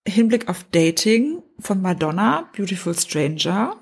Hinblick 0.07 0.47
auf 0.47 0.65
Dating 0.71 1.43
von 1.59 1.81
Madonna, 1.81 2.49
Beautiful 2.55 2.97
Stranger. 2.97 3.75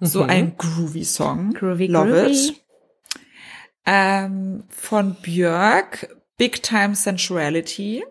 So 0.00 0.22
Mhm. 0.24 0.30
ein 0.30 0.56
groovy 0.56 1.04
Song. 1.04 1.52
Groovy, 1.52 1.86
Love 1.86 2.10
groovy. 2.10 2.48
it. 2.48 2.62
Ähm, 3.86 4.64
von 4.68 5.14
Björk, 5.22 6.08
Big 6.36 6.62
Time 6.62 6.94
Sensuality. 6.94 8.04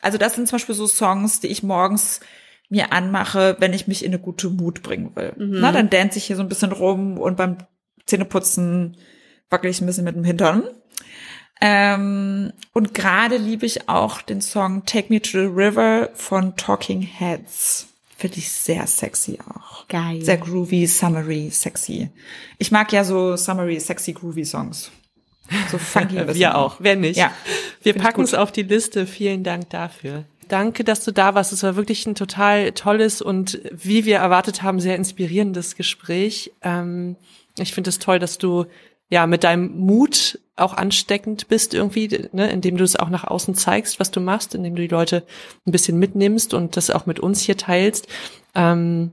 Also 0.00 0.18
das 0.18 0.34
sind 0.34 0.46
zum 0.48 0.56
Beispiel 0.56 0.74
so 0.74 0.86
Songs, 0.86 1.40
die 1.40 1.48
ich 1.48 1.62
morgens 1.62 2.20
mir 2.68 2.92
anmache, 2.92 3.56
wenn 3.58 3.72
ich 3.72 3.86
mich 3.88 4.04
in 4.04 4.12
eine 4.12 4.20
gute 4.20 4.48
Mut 4.50 4.82
bringen 4.82 5.14
will. 5.14 5.32
Na, 5.36 5.72
dann 5.72 5.90
dance 5.90 6.18
ich 6.18 6.24
hier 6.26 6.36
so 6.36 6.42
ein 6.42 6.48
bisschen 6.48 6.72
rum 6.72 7.18
und 7.18 7.36
beim 7.36 7.58
Zähneputzen 8.06 8.96
wackel 9.50 9.70
ich 9.70 9.80
ein 9.80 9.86
bisschen 9.86 10.04
mit 10.04 10.14
dem 10.16 10.24
Hintern. 10.24 10.64
Ähm, 11.60 12.52
und 12.72 12.92
gerade 12.94 13.36
liebe 13.36 13.66
ich 13.66 13.88
auch 13.88 14.20
den 14.22 14.40
Song 14.42 14.84
Take 14.84 15.12
Me 15.12 15.20
to 15.22 15.30
the 15.30 15.46
River 15.46 16.10
von 16.14 16.54
Talking 16.56 17.00
Heads. 17.02 17.88
Finde 18.16 18.38
ich 18.38 18.50
sehr 18.50 18.86
sexy 18.86 19.38
auch. 19.46 19.86
Geil. 19.88 20.24
Sehr 20.24 20.38
groovy, 20.38 20.86
summery, 20.86 21.50
sexy. 21.50 22.08
Ich 22.56 22.70
mag 22.70 22.90
ja 22.90 23.04
so 23.04 23.36
summery, 23.36 23.78
sexy, 23.78 24.14
groovy 24.14 24.44
Songs. 24.44 24.90
So 25.70 25.76
funky. 25.76 26.16
Wir 26.34 26.56
auch, 26.56 26.76
wer 26.78 26.96
nicht. 26.96 27.18
Ja. 27.18 27.30
Wir 27.82 27.92
packen 27.92 28.22
es 28.22 28.32
auf 28.32 28.52
die 28.52 28.62
Liste. 28.62 29.06
Vielen 29.06 29.44
Dank 29.44 29.68
dafür. 29.68 30.24
Danke, 30.48 30.82
dass 30.82 31.04
du 31.04 31.12
da 31.12 31.34
warst. 31.34 31.52
Es 31.52 31.62
war 31.62 31.76
wirklich 31.76 32.06
ein 32.06 32.14
total 32.14 32.72
tolles 32.72 33.20
und 33.20 33.60
wie 33.70 34.04
wir 34.06 34.16
erwartet 34.16 34.62
haben, 34.62 34.80
sehr 34.80 34.96
inspirierendes 34.96 35.76
Gespräch. 35.76 36.52
Ähm, 36.62 37.16
ich 37.58 37.74
finde 37.74 37.90
es 37.90 37.98
toll, 37.98 38.18
dass 38.18 38.38
du 38.38 38.64
ja 39.10 39.26
mit 39.26 39.44
deinem 39.44 39.76
Mut 39.76 40.38
auch 40.56 40.74
ansteckend 40.74 41.48
bist 41.48 41.74
irgendwie, 41.74 42.28
ne, 42.32 42.50
indem 42.50 42.76
du 42.76 42.84
es 42.84 42.96
auch 42.96 43.10
nach 43.10 43.24
außen 43.24 43.54
zeigst, 43.54 44.00
was 44.00 44.10
du 44.10 44.20
machst, 44.20 44.54
indem 44.54 44.74
du 44.74 44.82
die 44.82 44.88
Leute 44.88 45.22
ein 45.66 45.72
bisschen 45.72 45.98
mitnimmst 45.98 46.54
und 46.54 46.76
das 46.76 46.90
auch 46.90 47.06
mit 47.06 47.20
uns 47.20 47.40
hier 47.40 47.56
teilst. 47.56 48.08
Ähm, 48.54 49.12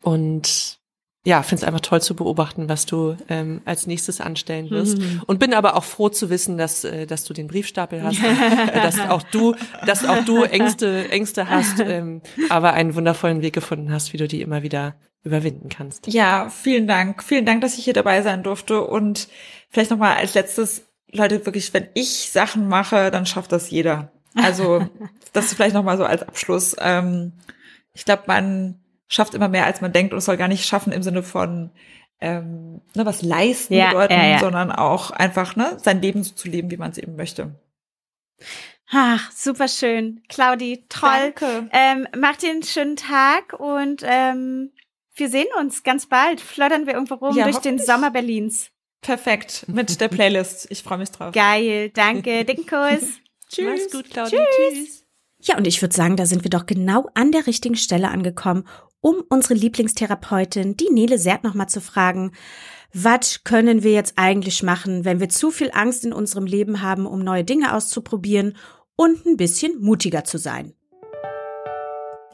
und 0.00 0.78
ja, 1.26 1.42
finde 1.42 1.62
es 1.62 1.66
einfach 1.66 1.80
toll 1.80 2.02
zu 2.02 2.14
beobachten, 2.14 2.68
was 2.68 2.84
du 2.84 3.16
ähm, 3.28 3.62
als 3.64 3.86
nächstes 3.86 4.20
anstellen 4.20 4.68
wirst. 4.68 4.98
Und 5.26 5.38
bin 5.38 5.54
aber 5.54 5.74
auch 5.76 5.84
froh 5.84 6.10
zu 6.10 6.28
wissen, 6.28 6.58
dass, 6.58 6.84
äh, 6.84 7.06
dass 7.06 7.24
du 7.24 7.32
den 7.32 7.46
Briefstapel 7.46 8.02
hast, 8.02 8.18
äh, 8.22 8.80
dass 8.82 9.00
auch 9.00 9.22
du, 9.22 9.54
dass 9.86 10.04
auch 10.04 10.22
du 10.24 10.44
Ängste, 10.44 11.08
Ängste 11.10 11.48
hast, 11.48 11.80
ähm, 11.80 12.20
aber 12.50 12.74
einen 12.74 12.94
wundervollen 12.94 13.40
Weg 13.40 13.54
gefunden 13.54 13.90
hast, 13.90 14.12
wie 14.12 14.18
du 14.18 14.28
die 14.28 14.42
immer 14.42 14.62
wieder 14.62 14.96
überwinden 15.24 15.70
kannst. 15.70 16.06
Ja, 16.06 16.48
vielen 16.50 16.86
Dank. 16.86 17.24
Vielen 17.24 17.46
Dank, 17.46 17.62
dass 17.62 17.78
ich 17.78 17.84
hier 17.84 17.94
dabei 17.94 18.22
sein 18.22 18.42
durfte. 18.42 18.82
Und 18.82 19.28
vielleicht 19.70 19.90
nochmal 19.90 20.16
als 20.16 20.34
letztes, 20.34 20.86
Leute, 21.10 21.44
wirklich, 21.46 21.72
wenn 21.72 21.88
ich 21.94 22.30
Sachen 22.30 22.68
mache, 22.68 23.10
dann 23.10 23.26
schafft 23.26 23.50
das 23.52 23.70
jeder. 23.70 24.12
Also, 24.34 24.86
das 25.32 25.54
vielleicht 25.54 25.74
nochmal 25.74 25.96
so 25.96 26.04
als 26.04 26.22
Abschluss. 26.22 26.76
Ähm, 26.78 27.32
ich 27.94 28.04
glaube, 28.04 28.24
man 28.26 28.80
schafft 29.08 29.34
immer 29.34 29.48
mehr, 29.48 29.64
als 29.64 29.80
man 29.80 29.92
denkt 29.92 30.12
und 30.12 30.18
es 30.18 30.26
soll 30.26 30.36
gar 30.36 30.48
nicht 30.48 30.66
schaffen 30.66 30.92
im 30.92 31.02
Sinne 31.02 31.22
von 31.22 31.70
ähm, 32.20 32.80
ne, 32.94 33.06
was 33.06 33.22
leisten 33.22 33.74
Ja, 33.74 33.88
bedeuten, 33.88 34.14
ja, 34.14 34.28
ja. 34.28 34.38
sondern 34.38 34.72
auch 34.72 35.10
einfach 35.10 35.56
ne, 35.56 35.76
sein 35.82 36.00
Leben 36.00 36.22
so 36.22 36.34
zu 36.34 36.48
leben, 36.48 36.70
wie 36.70 36.76
man 36.76 36.90
es 36.90 36.98
eben 36.98 37.16
möchte. 37.16 37.54
Ach, 38.90 39.30
super 39.32 39.68
schön. 39.68 40.22
Claudi, 40.28 40.84
toll. 40.88 41.32
Danke. 41.34 41.68
Ähm, 41.72 42.06
mach 42.16 42.36
dir 42.36 42.50
einen 42.50 42.62
schönen 42.62 42.96
Tag 42.96 43.54
und 43.54 44.02
ähm, 44.04 44.70
wir 45.16 45.28
sehen 45.28 45.46
uns 45.58 45.82
ganz 45.82 46.06
bald. 46.06 46.40
Floddern 46.40 46.86
wir 46.86 46.94
irgendwo 46.94 47.14
rum 47.14 47.36
Ja, 47.36 47.44
durch 47.44 47.58
den. 47.58 47.78
Sommer 47.78 48.10
Berlins. 48.10 48.70
Perfekt. 49.00 49.66
Mit 49.68 50.00
der 50.00 50.08
Playlist. 50.08 50.66
Ich 50.70 50.82
freue 50.82 50.98
mich 50.98 51.10
drauf. 51.10 51.32
Geil, 51.32 51.90
danke. 51.90 52.44
Dicken 52.46 52.66
Kuss. 52.66 53.10
Tschüss. 53.48 53.66
Mach's 53.66 53.92
gut, 53.92 54.10
Claudia. 54.10 54.44
Tschüss. 54.70 55.04
Ja, 55.40 55.58
und 55.58 55.66
ich 55.66 55.82
würde 55.82 55.94
sagen, 55.94 56.16
da 56.16 56.24
sind 56.24 56.42
wir 56.42 56.50
doch 56.50 56.64
genau 56.64 57.08
an 57.14 57.30
der 57.30 57.46
richtigen 57.46 57.76
Stelle 57.76 58.08
angekommen, 58.08 58.66
um 59.00 59.22
unsere 59.28 59.52
Lieblingstherapeutin, 59.54 60.78
die 60.78 60.88
Nele 60.90 61.18
Sert, 61.18 61.44
nochmal 61.44 61.68
zu 61.68 61.82
fragen, 61.82 62.32
was 62.94 63.44
können 63.44 63.82
wir 63.82 63.92
jetzt 63.92 64.14
eigentlich 64.16 64.62
machen, 64.62 65.04
wenn 65.04 65.20
wir 65.20 65.28
zu 65.28 65.50
viel 65.50 65.70
Angst 65.74 66.06
in 66.06 66.14
unserem 66.14 66.46
Leben 66.46 66.80
haben, 66.80 67.04
um 67.04 67.18
neue 67.18 67.44
Dinge 67.44 67.74
auszuprobieren 67.74 68.56
und 68.96 69.26
ein 69.26 69.36
bisschen 69.36 69.82
mutiger 69.82 70.24
zu 70.24 70.38
sein? 70.38 70.72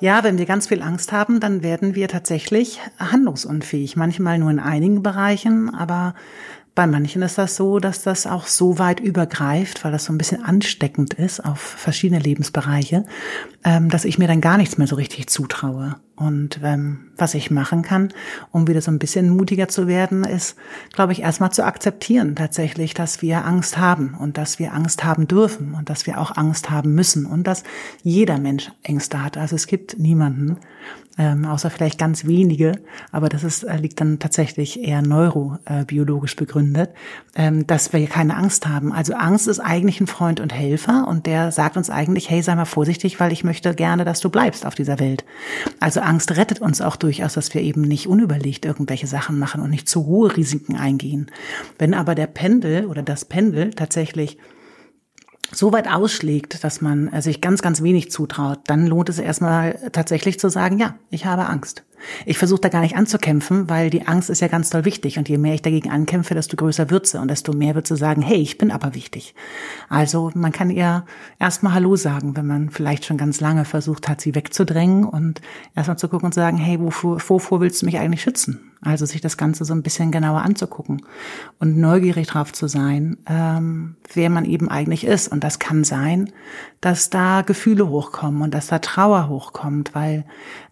Ja, 0.01 0.25
wenn 0.25 0.39
wir 0.39 0.47
ganz 0.47 0.69
viel 0.69 0.81
Angst 0.81 1.13
haben, 1.13 1.41
dann 1.41 1.63
werden 1.63 1.95
wir 1.95 2.09
tatsächlich 2.09 2.81
handlungsunfähig. 2.99 3.97
Manchmal 3.97 4.39
nur 4.39 4.51
in 4.51 4.59
einigen 4.59 5.03
Bereichen, 5.03 5.75
aber 5.75 6.15
bei 6.75 6.87
manchen 6.87 7.21
ist 7.21 7.37
das 7.37 7.57
so, 7.57 7.81
dass 7.81 8.03
das 8.03 8.27
auch 8.27 8.47
so 8.47 8.79
weit 8.79 9.01
übergreift, 9.01 9.85
weil 9.85 9.93
das 9.93 10.07
so 10.07 10.13
ein 10.15 10.19
bisschen 10.19 10.43
ansteckend 10.43 11.13
ist 11.15 11.45
auf 11.45 11.61
verschiedene 11.61 12.21
Lebensbereiche, 12.21 13.05
ähm, 13.63 13.91
dass 13.91 14.07
ich 14.07 14.19
mir 14.19 14.27
dann 14.27 14.41
gar 14.41 14.57
nichts 14.57 14.79
mehr 14.79 14.87
so 14.87 14.97
richtig 14.97 15.29
zutraue. 15.29 15.97
Und 16.21 16.61
ähm, 16.63 17.07
was 17.17 17.33
ich 17.33 17.51
machen 17.51 17.81
kann, 17.81 18.11
um 18.53 18.69
wieder 18.69 18.83
so 18.83 18.91
ein 18.91 18.99
bisschen 18.99 19.31
mutiger 19.31 19.69
zu 19.69 19.89
werden, 19.89 20.23
ist, 20.23 20.55
glaube 20.93 21.13
ich, 21.13 21.23
erstmal 21.23 21.51
zu 21.51 21.65
akzeptieren 21.65 22.37
tatsächlich, 22.37 22.93
dass 22.93 23.23
wir 23.23 23.47
Angst 23.47 23.79
haben 23.79 24.15
und 24.21 24.37
dass 24.37 24.59
wir 24.59 24.75
Angst 24.75 25.03
haben 25.03 25.29
dürfen 25.29 25.73
und 25.73 25.89
dass 25.89 26.07
wir 26.07 26.21
auch 26.21 26.37
Angst 26.37 26.69
haben 26.69 26.95
müssen 26.95 27.25
und 27.25 27.47
dass 27.47 27.65
jeder 28.03 28.39
Mensch 28.39 28.71
Ängste 28.83 29.25
hat. 29.25 29.39
Also 29.39 29.57
es 29.57 29.67
gibt 29.67 29.99
niemanden, 29.99 30.59
ähm, 31.19 31.45
außer 31.45 31.71
vielleicht 31.71 31.99
ganz 31.99 32.25
wenige, 32.27 32.73
aber 33.13 33.29
das 33.29 33.45
ist, 33.45 33.65
äh, 33.65 33.77
liegt 33.77 34.01
dann 34.01 34.19
tatsächlich 34.19 34.83
eher 34.83 35.03
neurobiologisch 35.03 36.35
begründet, 36.37 36.91
ähm, 37.35 37.67
dass 37.67 37.93
wir 37.93 38.07
keine 38.07 38.37
Angst 38.37 38.67
haben. 38.67 38.93
Also 38.93 39.15
Angst 39.15 39.47
ist 39.49 39.61
eigentlich 39.61 40.01
ein 40.01 40.07
Freund 40.07 40.41
und 40.41 40.55
Helfer 40.55 41.07
und 41.09 41.27
der 41.27 41.53
sagt 41.53 41.77
uns 41.77 41.91
eigentlich, 41.91 42.31
hey, 42.31 42.43
sei 42.43 42.55
mal 42.55 42.65
vorsichtig, 42.65 43.21
weil 43.21 43.33
ich 43.33 43.45
möchte 43.45 43.75
gerne, 43.75 44.05
dass 44.05 44.21
du 44.21 44.31
bleibst 44.31 44.65
auf 44.65 44.75
dieser 44.75 44.99
Welt. 44.99 45.25
Also 45.79 46.01
Angst 46.11 46.37
rettet 46.37 46.61
uns 46.61 46.81
auch 46.81 46.97
durchaus, 46.97 47.35
dass 47.35 47.55
wir 47.55 47.63
eben 47.63 47.83
nicht 47.83 48.09
unüberlegt 48.09 48.65
irgendwelche 48.65 49.07
Sachen 49.07 49.39
machen 49.39 49.61
und 49.63 49.71
nicht 49.71 49.89
zu 49.89 50.07
hohe 50.07 50.37
Risiken 50.37 50.75
eingehen. 50.75 51.31
Wenn 51.79 51.95
aber 51.95 52.17
der 52.17 52.27
Pendel 52.27 52.87
oder 52.87 53.05
das 53.05 53.25
Pendel 53.25 53.71
tatsächlich 53.71 54.37
so 55.53 55.73
weit 55.73 55.87
ausschlägt, 55.87 56.65
dass 56.65 56.81
man 56.81 57.13
äh, 57.13 57.23
sich 57.23 57.41
ganz, 57.41 57.63
ganz 57.63 57.81
wenig 57.81 58.11
zutraut, 58.11 58.59
dann 58.67 58.89
lohnt 58.89 59.09
es 59.09 59.21
erstmal 59.21 59.79
tatsächlich 59.93 60.41
zu 60.41 60.49
sagen, 60.49 60.81
ja, 60.81 60.97
ich 61.11 61.27
habe 61.27 61.47
Angst. 61.47 61.85
Ich 62.27 62.39
versuche 62.39 62.61
da 62.61 62.69
gar 62.69 62.81
nicht 62.81 62.97
anzukämpfen, 62.97 63.69
weil 63.69 63.91
die 63.91 64.07
Angst 64.07 64.31
ist 64.31 64.41
ja 64.41 64.49
ganz 64.49 64.71
toll 64.71 64.85
wichtig. 64.85 65.19
Und 65.19 65.29
je 65.29 65.39
mehr 65.39 65.55
ich 65.55 65.63
dagegen 65.63 65.91
ankämpfe, 65.91 66.35
desto 66.35 66.57
größer 66.57 66.91
wird 66.91 67.07
sie 67.07 67.21
und 67.21 67.29
desto 67.29 67.53
mehr 67.53 67.75
wird 67.75 67.87
sie 67.87 67.97
sagen, 67.97 68.23
hey, 68.23 68.39
ich 68.39 68.59
bin 68.59 68.71
aber 68.71 68.95
wichtig. 68.95 69.35
Also 69.89 70.31
man 70.35 70.53
kann 70.53 70.71
ihr 70.71 71.05
erstmal 71.39 71.75
Hallo 71.75 71.97
sagen, 71.97 72.37
wenn 72.37 72.47
man 72.47 72.71
vielleicht 72.71 73.05
schon 73.05 73.17
ganz 73.17 73.41
lange 73.41 73.65
versucht 73.65 74.09
hat, 74.09 74.21
sie 74.21 74.35
wegzudrängen 74.35 75.05
und 75.05 75.41
erstmal 75.75 75.99
zu 75.99 76.09
gucken 76.09 76.27
und 76.27 76.35
sagen, 76.35 76.57
hey, 76.57 76.81
wovor, 76.81 77.21
wovor 77.29 77.61
willst 77.61 77.83
du 77.83 77.87
mich 77.87 77.99
eigentlich 77.99 78.23
schützen? 78.23 78.71
Also 78.83 79.05
sich 79.05 79.21
das 79.21 79.37
Ganze 79.37 79.67
so 79.67 79.75
ein 79.75 79.83
bisschen 79.83 80.11
genauer 80.11 80.41
anzugucken 80.41 81.03
und 81.59 81.77
neugierig 81.77 82.29
drauf 82.29 82.53
zu 82.53 82.67
sein, 82.67 83.19
ähm, 83.27 83.97
wer 84.15 84.31
man 84.31 84.47
eben 84.47 84.71
eigentlich 84.71 85.05
ist. 85.05 85.29
Und 85.29 85.45
das 85.45 85.59
kann 85.59 85.85
sein, 85.85 86.33
dass 86.81 87.11
da 87.11 87.43
Gefühle 87.43 87.89
hochkommen 87.89 88.41
und 88.41 88.55
dass 88.55 88.69
da 88.69 88.79
Trauer 88.79 89.29
hochkommt, 89.29 89.95
weil 89.95 90.25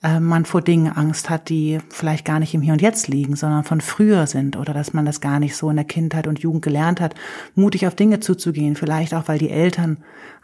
äh, 0.03 0.21
man 0.21 0.47
vor 0.47 0.63
Dingen 0.63 0.91
Angst 0.91 1.09
Angst 1.19 1.31
hat, 1.31 1.49
die 1.49 1.79
vielleicht 1.89 2.25
gar 2.25 2.39
nicht 2.39 2.55
im 2.55 2.61
Hier 2.61 2.75
und 2.75 2.83
Jetzt 2.83 3.09
liegen, 3.09 3.35
sondern 3.35 3.65
von 3.65 3.81
früher 3.81 4.27
sind 4.27 4.57
oder 4.57 4.73
dass 4.73 4.93
man 4.93 5.05
das 5.05 5.21
gar 5.21 5.41
nicht 5.41 5.57
so 5.57 5.69
in 5.71 5.77
der 5.77 5.85
Kindheit 5.85 6.27
und 6.27 6.39
Jugend 6.39 6.63
gelernt 6.63 7.01
hat, 7.01 7.15
mutig 7.55 7.87
auf 7.87 7.95
Dinge 7.95 8.21
zuzugehen. 8.21 8.77
Vielleicht 8.77 9.15
auch, 9.15 9.27
weil 9.27 9.39
die 9.39 9.51
Eltern 9.51 9.97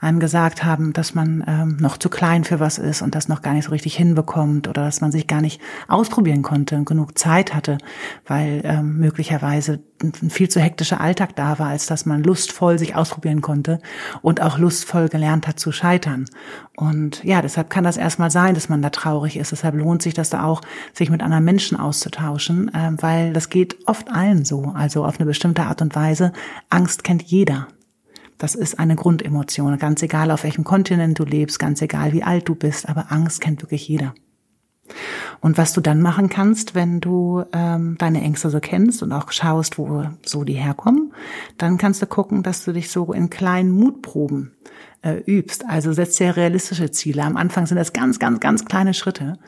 einem 0.04 0.20
gesagt 0.20 0.64
haben, 0.64 0.92
dass 0.92 1.14
man 1.14 1.42
ähm, 1.46 1.76
noch 1.80 1.96
zu 1.96 2.08
klein 2.08 2.44
für 2.44 2.60
was 2.60 2.78
ist 2.78 3.02
und 3.02 3.14
das 3.14 3.28
noch 3.28 3.42
gar 3.42 3.54
nicht 3.54 3.64
so 3.64 3.70
richtig 3.70 3.96
hinbekommt 3.96 4.68
oder 4.68 4.84
dass 4.84 5.00
man 5.00 5.10
sich 5.10 5.26
gar 5.26 5.40
nicht 5.40 5.60
ausprobieren 5.88 6.42
konnte 6.42 6.76
und 6.76 6.84
genug 6.84 7.18
Zeit 7.18 7.54
hatte, 7.54 7.78
weil 8.26 8.60
ähm, 8.64 8.98
möglicherweise 8.98 9.80
ein 10.02 10.30
viel 10.30 10.48
zu 10.48 10.60
hektischer 10.60 11.00
Alltag 11.00 11.34
da 11.36 11.58
war, 11.58 11.68
als 11.68 11.86
dass 11.86 12.04
man 12.04 12.22
lustvoll 12.22 12.78
sich 12.78 12.94
ausprobieren 12.94 13.40
konnte 13.40 13.80
und 14.22 14.42
auch 14.42 14.58
lustvoll 14.58 15.08
gelernt 15.08 15.48
hat 15.48 15.58
zu 15.58 15.72
scheitern. 15.72 16.26
Und 16.76 17.24
ja, 17.24 17.40
deshalb 17.40 17.70
kann 17.70 17.84
das 17.84 17.96
erstmal 17.96 18.30
sein, 18.30 18.54
dass 18.54 18.68
man 18.68 18.82
da 18.82 18.90
traurig 18.90 19.36
ist. 19.36 19.52
Deshalb 19.52 19.74
lohnt 19.74 20.02
sich 20.02 20.14
das 20.14 20.30
da 20.30 20.44
auch, 20.44 20.60
sich 20.92 21.10
mit 21.10 21.22
anderen 21.22 21.44
Menschen 21.44 21.78
auszutauschen, 21.78 22.72
äh, 22.74 22.90
weil 23.00 23.32
das 23.32 23.48
geht 23.48 23.76
oft 23.86 24.10
allen 24.10 24.44
so, 24.44 24.72
also 24.74 25.04
auf 25.04 25.18
eine 25.18 25.26
bestimmte 25.26 25.62
Art 25.62 25.80
und 25.82 25.94
Weise. 25.94 26.32
Angst 26.68 27.04
kennt 27.04 27.22
jeder. 27.22 27.68
Das 28.44 28.54
ist 28.54 28.78
eine 28.78 28.94
Grundemotion, 28.94 29.78
ganz 29.78 30.02
egal 30.02 30.30
auf 30.30 30.44
welchem 30.44 30.64
Kontinent 30.64 31.18
du 31.18 31.24
lebst, 31.24 31.58
ganz 31.58 31.80
egal 31.80 32.12
wie 32.12 32.24
alt 32.24 32.46
du 32.46 32.54
bist, 32.54 32.86
aber 32.86 33.10
Angst 33.10 33.40
kennt 33.40 33.62
wirklich 33.62 33.88
jeder. 33.88 34.12
Und 35.40 35.56
was 35.56 35.72
du 35.72 35.80
dann 35.80 36.02
machen 36.02 36.28
kannst, 36.28 36.74
wenn 36.74 37.00
du 37.00 37.42
ähm, 37.54 37.96
deine 37.96 38.20
Ängste 38.20 38.50
so 38.50 38.60
kennst 38.60 39.02
und 39.02 39.12
auch 39.12 39.32
schaust, 39.32 39.78
wo 39.78 40.04
so 40.26 40.44
die 40.44 40.52
herkommen, 40.52 41.14
dann 41.56 41.78
kannst 41.78 42.02
du 42.02 42.06
gucken, 42.06 42.42
dass 42.42 42.66
du 42.66 42.72
dich 42.72 42.90
so 42.90 43.14
in 43.14 43.30
kleinen 43.30 43.70
Mutproben 43.70 44.52
äh, 45.00 45.22
übst. 45.24 45.64
Also 45.66 45.94
setzt 45.94 46.20
dir 46.20 46.36
realistische 46.36 46.90
Ziele. 46.90 47.22
Am 47.22 47.38
Anfang 47.38 47.64
sind 47.64 47.78
das 47.78 47.94
ganz, 47.94 48.18
ganz, 48.18 48.40
ganz 48.40 48.66
kleine 48.66 48.92
Schritte. 48.92 49.38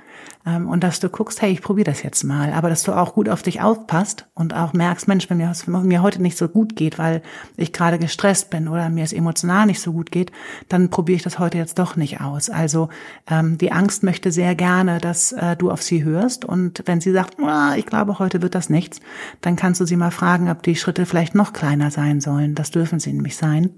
Ähm, 0.47 0.69
und 0.69 0.85
dass 0.85 1.01
du 1.01 1.09
guckst, 1.09 1.43
hey, 1.43 1.53
ich 1.53 1.63
probiere 1.63 1.91
das 1.91 2.03
jetzt 2.03 2.23
mal. 2.25 2.53
Aber 2.53 2.69
dass 2.69 2.83
du 2.83 2.93
auch 2.93 3.15
gut 3.15 3.29
auf 3.29 3.43
dich 3.43 3.61
aufpasst 3.61 4.27
und 4.35 4.55
auch 4.55 4.73
merkst, 4.73 5.09
Mensch, 5.09 5.29
wenn 5.29 5.39
mir, 5.39 5.53
mir 5.67 6.03
heute 6.03 6.23
nicht 6.23 6.39
so 6.39 6.49
gut 6.49 6.77
geht, 6.77 6.99
weil 6.99 7.23
ich 7.57 7.73
gerade 7.73 7.99
gestresst 7.99 8.51
bin 8.51 8.69
oder 8.69 8.89
mir 8.89 9.05
es 9.05 9.13
emotional 9.13 9.67
nicht 9.67 9.81
so 9.81 9.93
gut 9.93 10.11
geht, 10.11 10.33
dann 10.69 10.91
probiere 10.91 11.17
ich 11.17 11.23
das 11.23 11.39
heute 11.39 11.59
jetzt 11.59 11.79
doch 11.79 11.97
nicht 11.97 12.21
aus. 12.21 12.51
Also 12.51 12.89
ähm, 13.29 13.59
die 13.59 13.73
Angst 13.73 14.03
möchte 14.03 14.31
sehr 14.31 14.55
gerne, 14.55 14.99
dass 14.99 15.33
äh, 15.33 15.57
du 15.57 15.71
auf 15.71 15.83
sie 15.83 16.05
hörst. 16.05 16.45
Und 16.45 16.83
wenn 16.87 17.01
sie 17.01 17.13
sagt, 17.13 17.37
oh, 17.41 17.75
ich 17.77 17.87
glaube, 17.87 18.19
heute 18.19 18.43
wird 18.43 18.55
das 18.55 18.71
nichts, 18.71 19.01
dann 19.41 19.57
kannst 19.57 19.81
du 19.81 19.85
sie 19.85 19.97
mal 19.97 20.11
fragen, 20.11 20.51
ob 20.51 20.63
die 20.63 20.77
Schritte 20.77 21.07
vielleicht 21.07 21.35
noch 21.35 21.53
kleiner 21.53 21.91
sein 21.91 22.21
sollen. 22.21 22.55
Das 22.55 22.71
dürfen 22.71 23.01
sie 23.01 23.13
nämlich 23.13 23.37
sein 23.37 23.71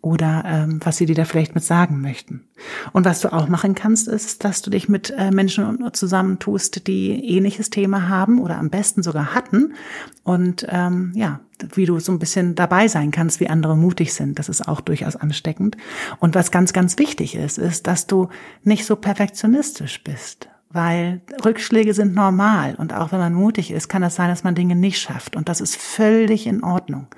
oder 0.00 0.44
ähm, 0.46 0.80
was 0.84 0.98
sie 0.98 1.06
dir 1.06 1.14
da 1.14 1.24
vielleicht 1.24 1.54
mit 1.54 1.64
sagen 1.64 2.00
möchten. 2.00 2.44
Und 2.92 3.04
was 3.04 3.20
du 3.20 3.32
auch 3.32 3.48
machen 3.48 3.74
kannst, 3.74 4.06
ist, 4.06 4.44
dass 4.44 4.62
du 4.62 4.70
dich 4.70 4.88
mit 4.88 5.12
äh, 5.16 5.30
Menschen 5.30 5.90
zusammentust, 5.92 6.86
die 6.86 7.10
ähnliches 7.36 7.70
Thema 7.70 8.08
haben 8.08 8.40
oder 8.40 8.58
am 8.58 8.70
besten 8.70 9.02
sogar 9.02 9.34
hatten. 9.34 9.74
Und 10.22 10.66
ähm, 10.68 11.12
ja, 11.16 11.40
wie 11.74 11.86
du 11.86 11.98
so 11.98 12.12
ein 12.12 12.18
bisschen 12.18 12.54
dabei 12.54 12.86
sein 12.86 13.10
kannst, 13.10 13.40
wie 13.40 13.48
andere 13.48 13.76
mutig 13.76 14.14
sind. 14.14 14.38
Das 14.38 14.48
ist 14.48 14.68
auch 14.68 14.80
durchaus 14.80 15.16
ansteckend. 15.16 15.76
Und 16.20 16.34
was 16.34 16.50
ganz, 16.50 16.72
ganz 16.72 16.98
wichtig 16.98 17.34
ist, 17.34 17.58
ist, 17.58 17.86
dass 17.86 18.06
du 18.06 18.28
nicht 18.62 18.84
so 18.84 18.96
perfektionistisch 18.96 20.04
bist 20.04 20.48
weil 20.76 21.22
Rückschläge 21.44 21.94
sind 21.94 22.14
normal 22.14 22.76
und 22.76 22.94
auch 22.94 23.10
wenn 23.10 23.18
man 23.18 23.34
mutig 23.34 23.70
ist, 23.70 23.88
kann 23.88 24.02
das 24.02 24.14
sein, 24.14 24.28
dass 24.28 24.44
man 24.44 24.54
Dinge 24.54 24.76
nicht 24.76 25.00
schafft 25.00 25.34
und 25.34 25.48
das 25.48 25.60
ist 25.60 25.74
völlig 25.74 26.46
in 26.46 26.62
Ordnung. 26.62 27.08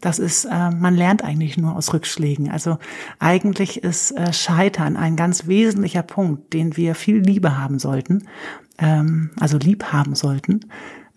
Das 0.00 0.18
ist, 0.18 0.46
äh, 0.46 0.70
man 0.70 0.94
lernt 0.94 1.22
eigentlich 1.22 1.58
nur 1.58 1.76
aus 1.76 1.92
Rückschlägen. 1.92 2.50
Also 2.50 2.78
eigentlich 3.18 3.82
ist 3.82 4.12
äh, 4.12 4.32
Scheitern 4.32 4.96
ein 4.96 5.16
ganz 5.16 5.46
wesentlicher 5.46 6.02
Punkt, 6.02 6.54
den 6.54 6.76
wir 6.76 6.94
viel 6.94 7.18
Liebe 7.18 7.58
haben 7.58 7.78
sollten, 7.78 8.26
ähm, 8.78 9.30
also 9.38 9.58
lieb 9.58 9.92
haben 9.92 10.14
sollten, 10.14 10.60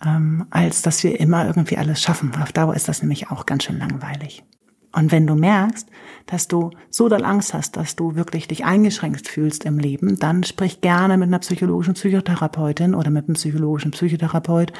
ähm, 0.06 0.46
als 0.50 0.82
dass 0.82 1.04
wir 1.04 1.20
immer 1.20 1.48
irgendwie 1.48 1.78
alles 1.78 2.02
schaffen. 2.02 2.32
Auf 2.42 2.52
Dauer 2.52 2.76
ist 2.76 2.90
das 2.90 3.02
nämlich 3.02 3.30
auch 3.32 3.46
ganz 3.46 3.64
schön 3.64 3.80
langweilig. 3.80 4.44
Und 4.92 5.12
wenn 5.12 5.26
du 5.26 5.36
merkst, 5.36 5.88
dass 6.26 6.48
du 6.48 6.72
so 6.90 7.10
doll 7.10 7.26
Angst 7.26 7.54
hast, 7.54 7.78
dass 7.78 7.96
du 7.96 8.16
wirklich 8.16 8.48
dich 8.48 8.66
eingeschränkt 8.66 9.28
fühlst 9.28 9.66
im 9.66 9.80
Leben, 9.80 10.20
dann 10.20 10.44
sprich 10.44 10.82
gerne 10.82 11.18
mit 11.18 11.28
einer 11.28 11.40
psychologischen 11.40 11.94
Psychotherapeutin 11.94 12.96
oder 12.96 13.10
mit 13.10 13.26
einem 13.26 13.36
psychologischen 13.36 13.92
Psychotherapeut 13.92 14.74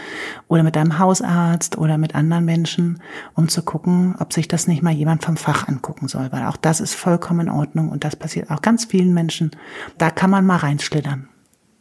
oder 0.48 0.64
mit 0.64 0.76
deinem 0.76 1.00
Hausarzt 1.00 1.78
oder 1.78 1.98
mit 1.98 2.16
anderen 2.16 2.46
Menschen, 2.46 3.02
um 3.36 3.48
zu 3.48 3.62
gucken, 3.64 4.16
ob 4.20 4.34
sich 4.34 4.48
das 4.48 4.68
nicht 4.68 4.84
mal 4.84 4.94
jemand 4.94 5.24
vom 5.24 5.38
Fach 5.38 5.68
angucken 5.68 6.08
soll, 6.08 6.32
weil 6.32 6.46
auch 6.46 6.58
das 6.58 6.82
ist 6.82 6.96
vollkommen 6.96 7.48
in 7.48 7.50
Ordnung 7.50 7.90
und 7.90 8.04
das 8.04 8.16
passiert 8.16 8.50
auch 8.50 8.62
ganz 8.62 8.86
vielen 8.86 9.14
Menschen. 9.14 9.52
Da 9.98 10.10
kann 10.10 10.30
man 10.30 10.46
mal 10.46 10.58
reinschlittern. 10.58 11.30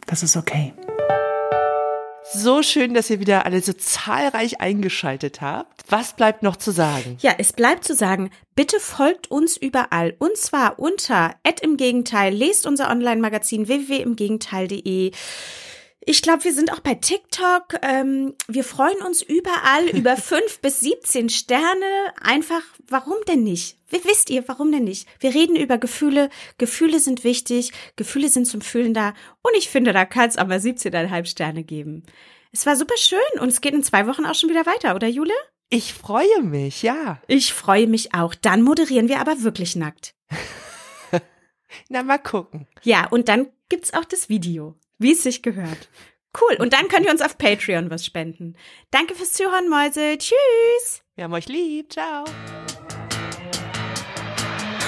Das 0.06 0.22
ist 0.22 0.36
okay. 0.36 0.74
So 2.34 2.62
schön, 2.62 2.94
dass 2.94 3.10
ihr 3.10 3.20
wieder 3.20 3.44
alle 3.44 3.60
so 3.60 3.72
zahlreich 3.72 4.60
eingeschaltet 4.60 5.40
habt. 5.40 5.84
Was 5.88 6.14
bleibt 6.14 6.42
noch 6.42 6.56
zu 6.56 6.70
sagen? 6.70 7.18
Ja, 7.20 7.34
es 7.38 7.52
bleibt 7.52 7.84
zu 7.84 7.94
sagen, 7.94 8.30
bitte 8.54 8.80
folgt 8.80 9.30
uns 9.30 9.56
überall. 9.56 10.14
Und 10.18 10.36
zwar 10.36 10.78
unter 10.78 11.34
im 11.60 11.76
Gegenteil, 11.76 12.32
lest 12.32 12.66
unser 12.66 12.90
Online-Magazin 12.90 13.68
www.imgegenteil.de. 13.68 15.12
Ich 16.04 16.20
glaube, 16.20 16.42
wir 16.42 16.52
sind 16.52 16.72
auch 16.72 16.80
bei 16.80 16.94
TikTok. 16.94 17.78
Ähm, 17.82 18.34
wir 18.48 18.64
freuen 18.64 19.00
uns 19.02 19.22
überall 19.22 19.88
über 19.92 20.16
fünf 20.16 20.58
bis 20.60 20.80
17 20.80 21.28
Sterne. 21.28 22.12
Einfach, 22.20 22.62
warum 22.88 23.18
denn 23.28 23.44
nicht? 23.44 23.78
Wie 23.88 24.04
wisst 24.04 24.28
ihr, 24.28 24.46
warum 24.48 24.72
denn 24.72 24.84
nicht? 24.84 25.06
Wir 25.20 25.32
reden 25.32 25.54
über 25.54 25.78
Gefühle. 25.78 26.28
Gefühle 26.58 26.98
sind 26.98 27.22
wichtig. 27.22 27.72
Gefühle 27.94 28.28
sind 28.28 28.46
zum 28.46 28.62
Fühlen 28.62 28.94
da. 28.94 29.14
Und 29.42 29.52
ich 29.56 29.68
finde, 29.68 29.92
da 29.92 30.04
kann 30.04 30.28
es 30.28 30.36
aber 30.36 30.56
17,5 30.56 31.26
Sterne 31.26 31.62
geben. 31.62 32.02
Es 32.50 32.66
war 32.66 32.74
super 32.74 32.96
schön 32.96 33.40
und 33.40 33.48
es 33.48 33.60
geht 33.60 33.72
in 33.72 33.84
zwei 33.84 34.06
Wochen 34.08 34.26
auch 34.26 34.34
schon 34.34 34.50
wieder 34.50 34.66
weiter, 34.66 34.94
oder 34.94 35.06
Jule? 35.06 35.32
Ich 35.70 35.94
freue 35.94 36.42
mich, 36.42 36.82
ja. 36.82 37.22
Ich 37.28 37.54
freue 37.54 37.86
mich 37.86 38.12
auch. 38.12 38.34
Dann 38.34 38.62
moderieren 38.62 39.08
wir 39.08 39.20
aber 39.20 39.42
wirklich 39.42 39.76
nackt. 39.76 40.14
Na, 41.88 42.02
mal 42.02 42.18
gucken. 42.18 42.66
Ja, 42.82 43.06
und 43.08 43.28
dann 43.28 43.46
gibt's 43.70 43.94
auch 43.94 44.04
das 44.04 44.28
Video 44.28 44.76
wie 45.02 45.12
es 45.12 45.22
sich 45.22 45.42
gehört. 45.42 45.88
Cool. 46.40 46.56
Und 46.58 46.72
dann 46.72 46.88
könnt 46.88 47.04
ihr 47.04 47.12
uns 47.12 47.20
auf 47.20 47.36
Patreon 47.36 47.90
was 47.90 48.06
spenden. 48.06 48.56
Danke 48.90 49.14
fürs 49.14 49.32
Zuhören, 49.32 49.68
Mäuse. 49.68 50.16
Tschüss. 50.16 51.02
Wir 51.14 51.24
haben 51.24 51.34
euch 51.34 51.48
lieb. 51.48 51.92
Ciao. 51.92 52.24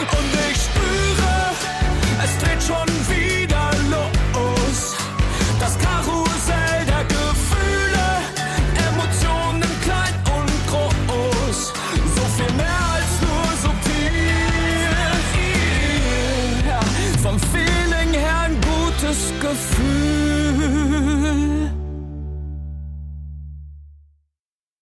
Und 0.01 0.35
ich 0.51 0.84